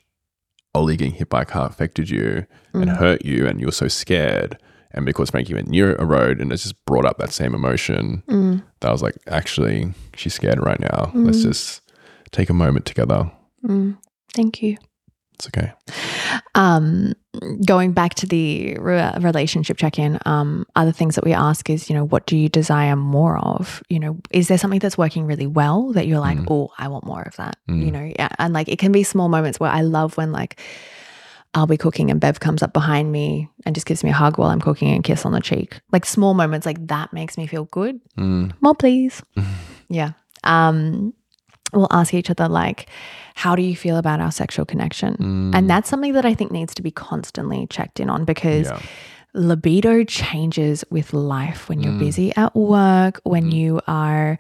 Ollie 0.76 0.98
getting 0.98 1.16
hit 1.16 1.30
by 1.30 1.42
a 1.42 1.46
car 1.46 1.66
affected 1.68 2.12
you 2.12 2.46
and 2.74 2.86
Mm. 2.92 2.98
hurt 2.98 3.26
you, 3.26 3.48
and 3.48 3.60
you 3.60 3.66
were 3.66 3.72
so 3.84 3.88
scared. 3.88 4.60
And 4.92 5.06
because 5.06 5.30
Frankie 5.30 5.54
went 5.54 5.68
near 5.68 5.96
a 5.96 6.06
road 6.06 6.42
and 6.42 6.52
it 6.52 6.58
just 6.58 6.84
brought 6.86 7.06
up 7.06 7.18
that 7.20 7.32
same 7.32 7.54
emotion, 7.54 8.24
Mm. 8.28 8.64
that 8.80 8.90
I 8.90 8.92
was 8.92 9.04
like, 9.04 9.16
actually, 9.28 9.94
she's 10.16 10.34
scared 10.34 10.60
right 10.66 10.80
now. 10.80 11.12
Let's 11.14 11.44
just 11.44 11.82
take 12.32 12.50
a 12.50 12.54
moment 12.54 12.86
together. 12.86 13.32
Mm. 13.64 13.98
Thank 14.34 14.64
you. 14.64 14.78
It's 15.36 15.48
okay. 15.48 15.72
um, 16.56 17.14
going 17.66 17.94
back 17.94 18.14
to 18.16 18.26
the 18.26 18.76
re- 18.78 19.14
relationship 19.22 19.78
check-in 19.78 20.20
um, 20.26 20.66
other 20.76 20.92
things 20.92 21.16
that 21.16 21.24
we 21.24 21.32
ask 21.34 21.70
is 21.70 21.90
you 21.90 21.96
know 21.96 22.04
what 22.04 22.26
do 22.26 22.36
you 22.36 22.50
desire 22.50 22.96
more 22.98 23.38
of 23.38 23.82
you 23.90 24.00
know 24.00 24.18
is 24.32 24.48
there 24.50 24.58
something 24.58 24.80
that's 24.80 24.98
working 24.98 25.26
really 25.26 25.48
well 25.48 25.94
that 25.94 26.08
you're 26.08 26.20
like 26.20 26.38
Mm. 26.40 26.48
oh 26.52 26.72
i 26.78 26.88
want 26.90 27.06
more 27.06 27.22
of 27.22 27.36
that 27.38 27.58
Mm. 27.70 27.86
you 27.86 27.92
know 27.92 28.12
yeah 28.20 28.28
and 28.40 28.54
like 28.54 28.68
it 28.68 28.80
can 28.80 28.92
be 28.92 29.04
small 29.04 29.30
moments 29.30 29.60
where 29.60 29.72
i 29.72 29.82
love 29.82 30.18
when 30.18 30.32
like 30.34 30.60
I'll 31.56 31.66
be 31.68 31.78
cooking 31.78 32.12
and 32.12 32.20
Bev 32.22 32.40
comes 32.40 32.62
up 32.62 32.74
behind 32.74 33.12
me 33.12 33.50
and 33.66 33.74
just 33.76 33.88
gives 33.88 34.04
me 34.04 34.12
a 34.12 34.14
hug 34.14 34.38
while 34.38 34.50
I'm 34.50 34.62
cooking 34.62 34.94
and 34.94 35.04
kiss 35.04 35.26
on 35.26 35.32
the 35.32 35.42
cheek. 35.42 35.80
Like 35.92 36.06
small 36.06 36.34
moments 36.36 36.66
like 36.66 36.86
that 36.88 37.12
makes 37.12 37.38
me 37.38 37.48
feel 37.48 37.66
good. 37.66 38.00
Mm. 38.18 38.54
More, 38.62 38.76
please. 38.76 39.24
yeah. 39.90 40.12
Um, 40.44 41.14
we'll 41.74 41.88
ask 41.92 42.14
each 42.14 42.30
other 42.30 42.48
like, 42.48 42.88
how 43.34 43.56
do 43.56 43.64
you 43.64 43.76
feel 43.76 43.98
about 43.98 44.20
our 44.22 44.32
sexual 44.32 44.64
connection? 44.66 45.16
Mm. 45.16 45.56
And 45.56 45.70
that's 45.70 45.90
something 45.90 46.14
that 46.14 46.26
I 46.26 46.36
think 46.36 46.52
needs 46.52 46.76
to 46.76 46.84
be 46.84 46.92
constantly 46.92 47.66
checked 47.68 48.00
in 48.00 48.10
on 48.12 48.26
because 48.26 48.68
yeah. 48.68 48.80
libido 49.34 50.04
changes 50.04 50.84
with 50.92 51.14
life 51.14 51.68
when 51.68 51.80
you're 51.82 51.94
Mm. 51.94 52.00
busy 52.00 52.36
at 52.36 52.56
work, 52.56 53.22
when 53.24 53.46
Mm. 53.50 53.54
you 53.54 53.82
are 53.88 54.38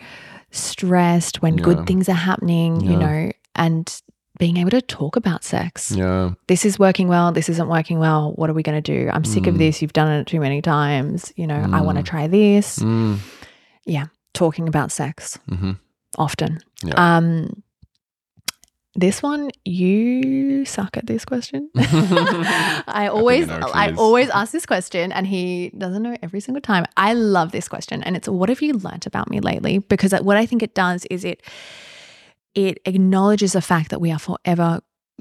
stressed, 0.52 1.42
when 1.42 1.58
Yeah. 1.58 1.64
good 1.64 1.88
things 1.88 2.08
are 2.10 2.14
happening, 2.14 2.82
you 2.82 2.98
know. 2.98 3.32
And 3.56 4.02
being 4.40 4.58
able 4.58 4.72
to 4.72 4.82
talk 4.82 5.16
about 5.16 5.44
sex. 5.44 5.92
Yeah. 5.92 6.32
This 6.48 6.66
is 6.66 6.80
working 6.80 7.08
well. 7.10 7.32
This 7.32 7.50
isn't 7.50 7.68
working 7.68 8.00
well. 8.00 8.32
What 8.38 8.50
are 8.50 8.54
we 8.54 8.64
going 8.64 8.82
to 8.82 8.92
do? 8.96 9.10
I'm 9.14 9.24
sick 9.26 9.46
of 9.48 9.56
Mm. 9.56 9.58
this. 9.60 9.82
You've 9.82 9.94
done 9.94 10.10
it 10.12 10.26
too 10.28 10.40
many 10.40 10.62
times. 10.62 11.32
You 11.36 11.46
know, 11.46 11.62
I 11.74 11.82
want 11.82 11.98
to 11.98 12.04
Mm. 12.04 12.08
try 12.08 12.28
this. 12.28 12.80
Mm. 12.80 13.18
Yeah. 13.86 14.06
Talking 14.34 14.68
about 14.68 14.92
sex 14.92 15.38
hmm 15.50 15.74
often. 16.18 16.60
Yeah. 16.84 16.94
Um, 16.96 17.62
this 18.96 19.22
one, 19.22 19.52
you 19.66 20.66
suck 20.66 20.98
at 20.98 21.06
this 21.06 21.24
question. 21.24 21.70
I 21.78 23.08
always, 23.12 23.48
I 23.50 23.92
is. 23.92 23.98
always 24.00 24.30
ask 24.32 24.52
this 24.52 24.66
question, 24.66 25.12
and 25.12 25.28
he 25.28 25.72
doesn't 25.78 26.02
know 26.02 26.18
every 26.24 26.40
single 26.40 26.62
time. 26.62 26.86
I 26.98 27.14
love 27.14 27.52
this 27.52 27.68
question, 27.70 28.04
and 28.04 28.16
it's 28.18 28.28
what 28.28 28.50
have 28.50 28.62
you 28.62 28.74
learnt 28.74 29.06
about 29.06 29.30
me 29.30 29.40
lately? 29.40 29.80
Because 29.80 30.12
what 30.22 30.38
I 30.38 30.46
think 30.46 30.64
it 30.64 30.74
does 30.76 31.06
is 31.10 31.24
it 31.24 31.42
it 32.56 32.80
acknowledges 32.86 33.54
the 33.54 33.62
fact 33.62 33.90
that 33.92 34.00
we 34.02 34.12
are 34.12 34.20
forever 34.20 34.80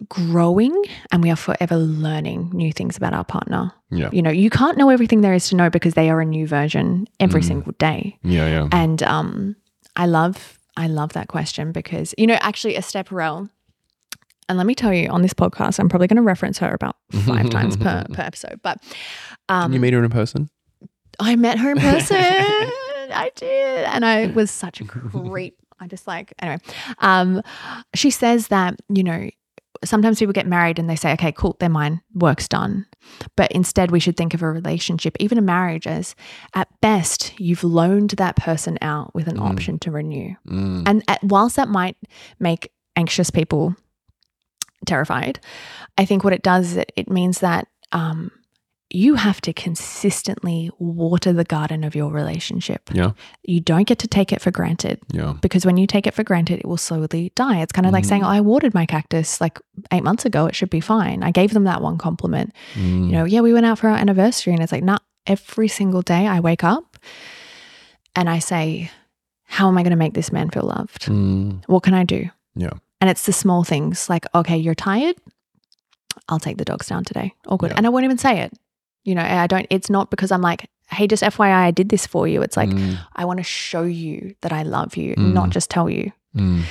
growing 0.08 0.84
and 1.10 1.22
we 1.22 1.30
are 1.30 1.36
forever 1.36 1.76
learning 1.76 2.50
new 2.54 2.72
things 2.72 2.96
about 2.96 3.12
our 3.14 3.24
partner. 3.24 3.72
Yeah. 3.90 4.10
You 4.12 4.22
know, 4.22 4.30
you 4.30 4.48
can't 4.50 4.78
know 4.78 4.90
everything 4.90 5.22
there 5.22 5.34
is 5.34 5.48
to 5.48 5.56
know 5.56 5.70
because 5.70 5.94
they 5.94 6.08
are 6.08 6.20
a 6.20 6.24
new 6.24 6.46
version 6.46 7.06
every 7.18 7.40
Mm. 7.40 7.44
single 7.48 7.72
day. 7.78 8.18
Yeah. 8.22 8.46
Yeah. 8.48 8.68
And 8.72 9.02
um, 9.02 9.56
I 9.96 10.06
love 10.06 10.58
I 10.76 10.86
love 10.86 11.12
that 11.14 11.26
question 11.26 11.72
because 11.72 12.14
you 12.16 12.26
know 12.28 12.38
actually 12.40 12.76
Esther 12.76 13.02
Perel, 13.02 13.50
and 14.48 14.56
let 14.56 14.66
me 14.66 14.74
tell 14.76 14.94
you 14.94 15.08
on 15.08 15.22
this 15.22 15.34
podcast 15.34 15.80
I'm 15.80 15.88
probably 15.88 16.06
going 16.06 16.16
to 16.18 16.22
reference 16.22 16.58
her 16.58 16.72
about 16.72 16.94
five 17.26 17.50
times 17.56 17.76
per 17.76 18.04
per 18.12 18.22
episode. 18.22 18.60
But 18.62 18.78
um, 19.48 19.72
you 19.72 19.80
meet 19.80 19.92
her 19.92 20.04
in 20.04 20.10
person? 20.10 20.48
I 21.18 21.34
met 21.34 21.58
her 21.58 21.72
in 21.72 21.78
person. 21.78 22.16
I 23.10 23.32
did, 23.34 23.84
and 23.86 24.04
I 24.04 24.26
was 24.28 24.50
such 24.52 24.80
a 24.80 24.84
creep. 24.84 25.56
I 25.80 25.86
just 25.86 26.06
like 26.06 26.32
anyway. 26.40 26.58
Um, 26.98 27.42
she 27.94 28.10
says 28.10 28.48
that 28.48 28.76
you 28.88 29.02
know 29.04 29.28
sometimes 29.84 30.18
people 30.18 30.32
get 30.32 30.46
married 30.46 30.78
and 30.80 30.90
they 30.90 30.96
say, 30.96 31.12
okay, 31.12 31.30
cool, 31.30 31.56
they're 31.60 31.68
mine, 31.68 32.00
work's 32.12 32.48
done. 32.48 32.84
But 33.36 33.52
instead, 33.52 33.92
we 33.92 34.00
should 34.00 34.16
think 34.16 34.34
of 34.34 34.42
a 34.42 34.50
relationship, 34.50 35.16
even 35.20 35.38
a 35.38 35.42
marriage, 35.42 35.86
as 35.86 36.16
at 36.54 36.66
best, 36.80 37.38
you've 37.38 37.62
loaned 37.62 38.10
that 38.10 38.34
person 38.34 38.76
out 38.82 39.14
with 39.14 39.28
an 39.28 39.36
Mm. 39.36 39.50
option 39.50 39.78
to 39.80 39.92
renew. 39.92 40.34
Mm. 40.48 40.82
And 40.84 41.04
at, 41.06 41.22
whilst 41.22 41.54
that 41.56 41.68
might 41.68 41.96
make 42.40 42.72
anxious 42.96 43.30
people 43.30 43.76
terrified, 44.86 45.38
I 45.96 46.04
think 46.04 46.24
what 46.24 46.32
it 46.32 46.42
does 46.42 46.72
is 46.72 46.76
it, 46.78 46.92
it 46.96 47.08
means 47.10 47.38
that 47.40 47.68
um, 47.92 48.32
you 48.90 49.16
have 49.16 49.40
to 49.42 49.52
consistently 49.52 50.70
water 50.78 51.30
the 51.32 51.44
garden 51.44 51.84
of 51.84 51.94
your 51.94 52.10
relationship. 52.10 52.88
Yeah. 52.92 53.10
You 53.42 53.60
don't 53.60 53.86
get 53.86 53.98
to 53.98 54.08
take 54.08 54.32
it 54.32 54.40
for 54.40 54.50
granted 54.50 54.98
Yeah. 55.12 55.34
because 55.42 55.66
when 55.66 55.76
you 55.76 55.86
take 55.86 56.06
it 56.06 56.14
for 56.14 56.22
granted, 56.22 56.60
it 56.60 56.64
will 56.66 56.78
slowly 56.78 57.30
die. 57.34 57.60
It's 57.60 57.72
kind 57.72 57.86
of 57.86 57.92
like 57.92 58.06
saying, 58.06 58.24
oh, 58.24 58.28
I 58.28 58.40
watered 58.40 58.72
my 58.72 58.86
cactus 58.86 59.40
like 59.42 59.58
eight 59.92 60.02
months 60.02 60.24
ago. 60.24 60.46
It 60.46 60.54
should 60.54 60.70
be 60.70 60.80
fine. 60.80 61.22
I 61.22 61.30
gave 61.32 61.52
them 61.52 61.64
that 61.64 61.82
one 61.82 61.98
compliment. 61.98 62.54
Mm. 62.74 63.06
You 63.06 63.12
know, 63.12 63.24
yeah, 63.24 63.40
we 63.42 63.52
went 63.52 63.66
out 63.66 63.78
for 63.78 63.88
our 63.90 63.96
anniversary. 63.96 64.54
And 64.54 64.62
it's 64.62 64.72
like, 64.72 64.84
not 64.84 65.02
every 65.26 65.68
single 65.68 66.00
day 66.00 66.26
I 66.26 66.40
wake 66.40 66.64
up 66.64 66.96
and 68.16 68.30
I 68.30 68.38
say, 68.38 68.90
how 69.44 69.68
am 69.68 69.76
I 69.76 69.82
going 69.82 69.90
to 69.90 69.96
make 69.96 70.14
this 70.14 70.32
man 70.32 70.48
feel 70.48 70.62
loved? 70.64 71.02
Mm. 71.06 71.62
What 71.66 71.82
can 71.82 71.92
I 71.92 72.04
do? 72.04 72.30
Yeah. 72.54 72.70
And 73.02 73.10
it's 73.10 73.26
the 73.26 73.32
small 73.34 73.64
things 73.64 74.08
like, 74.08 74.24
okay, 74.34 74.56
you're 74.56 74.74
tired. 74.74 75.16
I'll 76.28 76.40
take 76.40 76.56
the 76.56 76.64
dogs 76.64 76.86
down 76.86 77.04
today. 77.04 77.34
All 77.46 77.58
good. 77.58 77.70
Yeah. 77.70 77.76
And 77.76 77.86
I 77.86 77.90
won't 77.90 78.04
even 78.04 78.18
say 78.18 78.40
it. 78.40 78.52
You 79.04 79.14
know, 79.14 79.22
I 79.22 79.46
don't, 79.46 79.66
it's 79.70 79.88
not 79.90 80.10
because 80.10 80.30
I'm 80.32 80.42
like, 80.42 80.68
hey, 80.90 81.06
just 81.06 81.22
FYI, 81.22 81.52
I 81.52 81.70
did 81.70 81.88
this 81.88 82.06
for 82.06 82.26
you. 82.28 82.42
It's 82.42 82.56
like, 82.56 82.70
Mm. 82.70 82.98
I 83.16 83.24
want 83.24 83.38
to 83.38 83.42
show 83.44 83.82
you 83.84 84.34
that 84.42 84.52
I 84.52 84.62
love 84.62 84.96
you, 84.96 85.14
Mm. 85.16 85.32
not 85.32 85.50
just 85.50 85.70
tell 85.70 85.88
you. 85.90 86.12
Mm. 86.36 86.62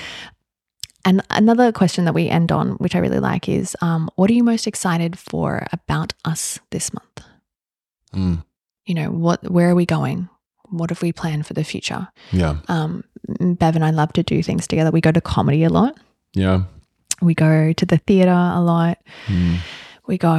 And 1.05 1.21
another 1.29 1.71
question 1.71 2.05
that 2.05 2.13
we 2.13 2.27
end 2.27 2.51
on, 2.51 2.71
which 2.73 2.95
I 2.95 2.99
really 2.99 3.19
like, 3.19 3.47
is 3.47 3.75
um, 3.81 4.09
what 4.15 4.29
are 4.29 4.33
you 4.33 4.43
most 4.43 4.67
excited 4.67 5.17
for 5.17 5.65
about 5.71 6.13
us 6.25 6.59
this 6.71 6.93
month? 6.93 7.21
Mm. 8.13 8.43
You 8.85 8.95
know, 8.95 9.11
what, 9.11 9.49
where 9.49 9.69
are 9.69 9.75
we 9.75 9.85
going? 9.85 10.29
What 10.69 10.89
have 10.89 11.01
we 11.01 11.13
planned 11.13 11.45
for 11.47 11.53
the 11.53 11.63
future? 11.63 12.09
Yeah. 12.31 12.57
Um, 12.67 13.03
Bev 13.39 13.75
and 13.75 13.85
I 13.85 13.91
love 13.91 14.11
to 14.13 14.23
do 14.23 14.43
things 14.43 14.67
together. 14.67 14.91
We 14.91 14.99
go 15.01 15.11
to 15.11 15.21
comedy 15.21 15.63
a 15.63 15.69
lot. 15.69 15.97
Yeah. 16.33 16.63
We 17.21 17.33
go 17.33 17.71
to 17.73 17.85
the 17.85 17.97
theater 17.97 18.31
a 18.31 18.59
lot. 18.61 18.97
We 20.07 20.17
go, 20.17 20.37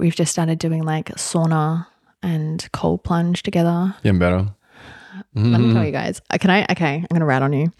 we've 0.00 0.14
just 0.14 0.32
started 0.32 0.58
doing 0.58 0.82
like 0.84 1.06
sauna 1.16 1.86
and 2.22 2.66
cold 2.72 3.04
plunge 3.04 3.42
together. 3.42 3.94
Getting 4.02 4.18
better. 4.18 4.48
Let 5.34 5.60
me 5.60 5.72
tell 5.74 5.84
you 5.84 5.92
guys. 5.92 6.22
Uh, 6.30 6.38
Can 6.38 6.50
I? 6.50 6.64
Okay, 6.70 6.96
I'm 6.96 7.06
going 7.10 7.20
to 7.20 7.26
rat 7.26 7.42
on 7.42 7.52
you. 7.52 7.70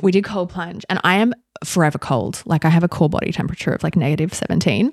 we 0.00 0.12
did 0.12 0.22
cold 0.24 0.50
plunge 0.50 0.84
and 0.88 1.00
I 1.02 1.16
am 1.16 1.34
forever 1.64 1.98
cold. 1.98 2.42
Like 2.46 2.64
I 2.64 2.68
have 2.68 2.84
a 2.84 2.88
core 2.88 3.08
body 3.08 3.32
temperature 3.32 3.72
of 3.72 3.82
like 3.82 3.96
negative 3.96 4.32
17. 4.32 4.92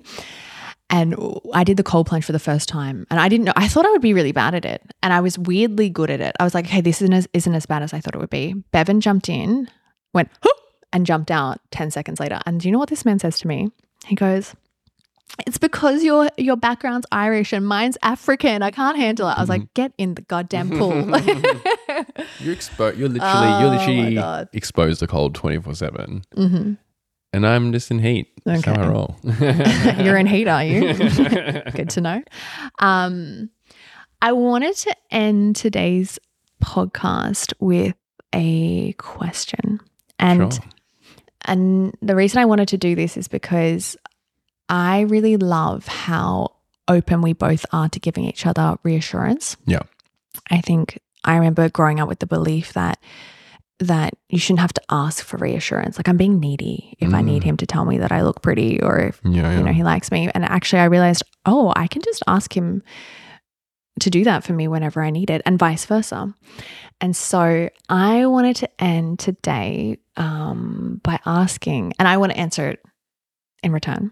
And 0.89 1.15
I 1.53 1.63
did 1.63 1.77
the 1.77 1.83
cold 1.83 2.07
plunge 2.07 2.25
for 2.25 2.33
the 2.33 2.39
first 2.39 2.67
time 2.67 3.05
and 3.09 3.19
I 3.19 3.29
didn't 3.29 3.45
know, 3.45 3.53
I 3.55 3.67
thought 3.67 3.85
I 3.85 3.91
would 3.91 4.01
be 4.01 4.13
really 4.13 4.33
bad 4.33 4.55
at 4.55 4.65
it. 4.65 4.81
And 5.03 5.13
I 5.13 5.21
was 5.21 5.38
weirdly 5.38 5.89
good 5.89 6.09
at 6.09 6.19
it. 6.21 6.35
I 6.39 6.43
was 6.43 6.53
like, 6.53 6.65
okay, 6.65 6.81
this 6.81 7.01
isn't 7.01 7.13
as, 7.13 7.27
isn't 7.33 7.53
as 7.55 7.65
bad 7.65 7.83
as 7.83 7.93
I 7.93 7.99
thought 8.01 8.15
it 8.15 8.19
would 8.19 8.29
be. 8.31 8.55
Bevan 8.71 8.99
jumped 8.99 9.29
in, 9.29 9.69
went, 10.13 10.29
"Huh," 10.43 10.49
and 10.93 11.05
jumped 11.05 11.31
out 11.31 11.61
10 11.71 11.91
seconds 11.91 12.19
later. 12.19 12.41
And 12.45 12.59
do 12.59 12.67
you 12.67 12.71
know 12.73 12.79
what 12.79 12.89
this 12.89 13.05
man 13.05 13.19
says 13.19 13.39
to 13.39 13.47
me? 13.47 13.71
He 14.05 14.15
goes, 14.15 14.53
it's 15.48 15.58
because 15.58 16.03
your 16.03 16.30
your 16.38 16.56
background's 16.58 17.08
Irish 17.12 17.53
and 17.53 17.66
mine's 17.68 17.98
African. 18.03 18.62
I 18.62 18.72
can't 18.72 18.98
handle 18.98 19.28
it. 19.30 19.34
I 19.38 19.40
was 19.41 19.49
like, 19.49 19.74
get 19.74 19.94
in 19.98 20.16
the 20.16 20.22
goddamn 20.24 20.70
pool. 20.78 20.94
You're 22.40 22.53
exposed. 22.53 22.98
You're 22.98 23.10
literally. 23.10 23.48
Oh 23.48 23.60
you're 23.60 23.70
literally 23.70 24.48
exposed 24.53 24.99
to 24.99 25.08
cold 25.08 25.34
twenty 25.36 25.60
four 25.60 25.74
seven, 25.76 26.24
hmm 26.36 26.74
and 27.34 27.48
I'm 27.48 27.72
just 27.72 27.90
in 27.91 27.99
heat. 27.99 28.28
That's 28.44 28.66
how 28.66 28.74
I 28.74 28.88
roll. 28.90 29.16
You're 29.24 30.18
in 30.18 30.26
heat, 30.28 30.49
are 30.49 30.66
you? 30.66 30.94
Good 30.94 31.90
to 31.91 32.02
know. 32.02 32.22
Um, 32.80 33.49
I 34.22 34.34
wanted 34.34 34.76
to 34.76 34.94
end 35.12 35.56
today's 35.56 36.20
podcast 36.62 37.53
with 37.62 37.95
a 38.36 38.91
question. 38.94 39.80
And 40.20 40.53
Sure. 40.53 40.64
and 41.45 41.95
the 42.02 42.16
reason 42.18 42.40
I 42.40 42.45
wanted 42.45 42.68
to 42.68 42.78
do 42.78 42.95
this 42.95 43.16
is 43.16 43.30
because 43.30 43.95
I 44.72 45.02
really 45.02 45.38
love 45.38 45.85
how 45.85 46.53
open 46.88 47.22
we 47.22 47.34
both 47.34 47.65
are 47.72 47.89
to 47.89 47.99
giving 47.99 48.23
each 48.26 48.45
other 48.45 48.77
reassurance. 48.84 49.56
Yeah. 49.68 49.81
I 50.49 50.61
think 50.61 50.98
I 51.23 51.35
remember 51.35 51.69
growing 51.69 51.99
up 51.99 52.07
with 52.10 52.19
the 52.19 52.26
belief 52.26 52.73
that 52.73 52.98
that 53.80 54.14
you 54.30 54.38
shouldn't 54.39 54.60
have 54.60 54.73
to 54.73 54.81
ask 54.91 55.26
for 55.26 55.38
reassurance. 55.38 55.98
Like 55.98 56.07
I'm 56.07 56.15
being 56.18 56.39
needy 56.39 56.95
if 56.99 57.14
I 57.15 57.22
need 57.22 57.41
Mm. 57.41 57.45
him 57.45 57.57
to 57.57 57.65
tell 57.65 57.84
me 57.84 57.98
that 57.98 58.11
I 58.11 58.22
look 58.22 58.41
pretty 58.43 58.80
or 58.81 58.99
if 58.99 59.19
Yeah. 59.23 59.41
Yeah. 59.41 59.57
you 59.57 59.64
know 59.64 59.73
he 59.73 59.84
likes 59.84 60.11
me. 60.11 60.30
And 60.34 60.45
actually 60.45 60.80
I 60.80 60.85
realized, 60.85 61.23
oh, 61.45 61.73
I 61.76 61.88
can 61.88 62.02
just 62.03 62.22
ask 62.27 62.56
him 62.56 62.84
to 63.99 64.10
do 64.10 64.23
that 64.23 64.43
for 64.43 64.53
me 64.53 64.68
whenever 64.68 65.02
I 65.02 65.10
need 65.10 65.30
it 65.31 65.41
and 65.45 65.57
vice 65.60 65.85
versa. 65.85 66.34
And 67.02 67.15
so 67.15 67.69
I 67.89 68.26
wanted 68.27 68.56
to 68.57 68.69
end 68.81 69.18
today 69.19 69.98
um, 70.15 71.02
by 71.03 71.19
asking, 71.26 71.93
and 71.99 72.07
I 72.07 72.18
want 72.18 72.31
to 72.34 72.38
answer 72.38 72.69
it 72.69 72.80
in 73.64 73.72
return. 73.72 74.11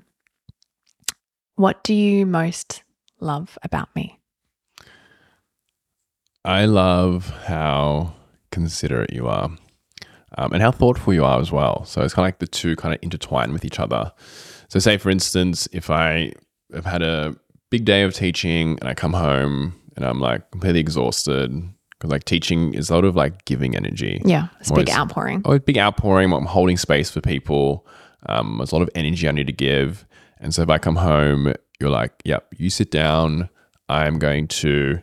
What 1.60 1.84
do 1.84 1.94
you 1.94 2.26
most 2.26 2.84
love 3.20 3.58
about 3.64 3.94
me? 3.94 4.18
I 6.46 6.64
love 6.64 7.32
how 7.48 8.14
considerate 8.50 9.12
you 9.12 9.28
are 9.28 9.52
um, 10.38 10.54
and 10.54 10.62
how 10.62 10.72
thoughtful 10.72 11.14
you 11.14 11.26
are 11.26 11.38
as 11.38 11.52
well. 11.52 11.84
So 11.84 12.02
it's 12.02 12.14
kind 12.14 12.24
of 12.24 12.28
like 12.28 12.40
the 12.40 12.48
two 12.48 12.78
kind 12.78 12.96
of 12.96 13.04
intertwine 13.04 13.52
with 13.52 13.66
each 13.66 13.78
other. 13.78 14.14
So, 14.70 14.80
say 14.80 14.96
for 14.96 15.10
instance, 15.10 15.68
if 15.74 15.90
I 15.90 16.32
have 16.74 16.86
had 16.86 17.02
a 17.02 17.36
big 17.70 17.84
day 17.84 18.04
of 18.04 18.14
teaching 18.14 18.80
and 18.80 18.88
I 18.88 18.94
come 18.94 19.12
home 19.12 19.76
and 19.98 20.06
I'm 20.06 20.22
like 20.22 20.50
completely 20.52 20.80
exhausted 20.80 21.52
because 21.90 22.10
like 22.10 22.24
teaching 22.24 22.74
is 22.74 22.90
a 22.90 22.96
lot 22.96 23.04
of 23.04 23.18
like 23.18 23.44
giving 23.44 23.76
energy. 23.76 24.22
Yeah, 24.24 24.48
it's 24.62 24.72
a 24.72 24.76
big 24.76 24.90
outpouring. 24.90 25.42
Oh, 25.44 25.60
big 25.60 25.78
outpouring. 25.78 26.32
I'm 26.32 26.46
holding 26.46 26.78
space 26.78 27.12
for 27.12 27.20
people. 27.20 27.86
Um, 28.28 28.60
there's 28.60 28.72
a 28.72 28.76
lot 28.76 28.82
of 28.82 28.90
energy 28.96 29.28
I 29.28 29.32
need 29.32 29.48
to 29.48 29.54
give. 29.54 30.06
And 30.40 30.54
so 30.54 30.62
if 30.62 30.70
I 30.70 30.78
come 30.78 30.96
home, 30.96 31.54
you're 31.80 31.90
like, 31.90 32.14
yep, 32.26 32.48
you 32.58 32.70
sit 32.70 32.92
down. 32.92 33.50
I'm 33.90 34.20
going 34.20 34.48
to 34.48 35.00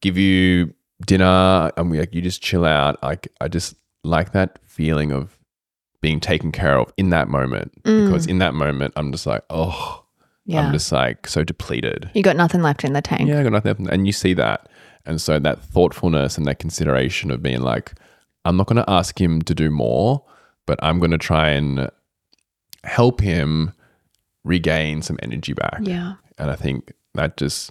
give 0.00 0.16
you 0.16 0.72
dinner. 1.06 1.70
I'm 1.76 1.90
like, 1.92 2.14
you 2.14 2.22
just 2.22 2.42
chill 2.42 2.64
out. 2.64 3.02
Like, 3.02 3.28
I 3.40 3.48
just 3.48 3.74
like 4.04 4.32
that 4.32 4.58
feeling 4.64 5.12
of 5.12 5.38
being 6.00 6.20
taken 6.20 6.52
care 6.52 6.78
of 6.78 6.92
in 6.96 7.10
that 7.10 7.28
moment. 7.28 7.82
Mm. 7.82 8.06
Because 8.06 8.26
in 8.26 8.38
that 8.38 8.54
moment, 8.54 8.94
I'm 8.96 9.10
just 9.12 9.26
like, 9.26 9.42
oh, 9.50 10.04
Yeah. 10.46 10.60
I'm 10.62 10.72
just 10.72 10.92
like 10.92 11.26
so 11.26 11.44
depleted. 11.44 12.10
you 12.14 12.22
got 12.22 12.36
nothing 12.36 12.62
left 12.62 12.84
in 12.84 12.92
the 12.92 13.02
tank. 13.02 13.28
Yeah, 13.28 13.40
I 13.40 13.42
got 13.42 13.52
nothing. 13.52 13.88
And 13.90 14.06
you 14.06 14.12
see 14.12 14.32
that. 14.34 14.68
And 15.04 15.20
so 15.20 15.38
that 15.38 15.60
thoughtfulness 15.62 16.36
and 16.38 16.46
that 16.46 16.58
consideration 16.58 17.30
of 17.30 17.42
being 17.42 17.60
like, 17.62 17.94
I'm 18.44 18.56
not 18.56 18.66
going 18.66 18.82
to 18.82 18.88
ask 18.90 19.20
him 19.20 19.42
to 19.42 19.54
do 19.54 19.70
more, 19.70 20.24
but 20.66 20.78
I'm 20.82 20.98
going 20.98 21.10
to 21.10 21.18
try 21.18 21.50
and 21.50 21.90
help 22.84 23.20
him 23.20 23.72
regain 24.48 25.02
some 25.02 25.18
energy 25.22 25.52
back. 25.52 25.78
Yeah. 25.82 26.14
And 26.38 26.50
I 26.50 26.56
think 26.56 26.92
that 27.14 27.36
just 27.36 27.70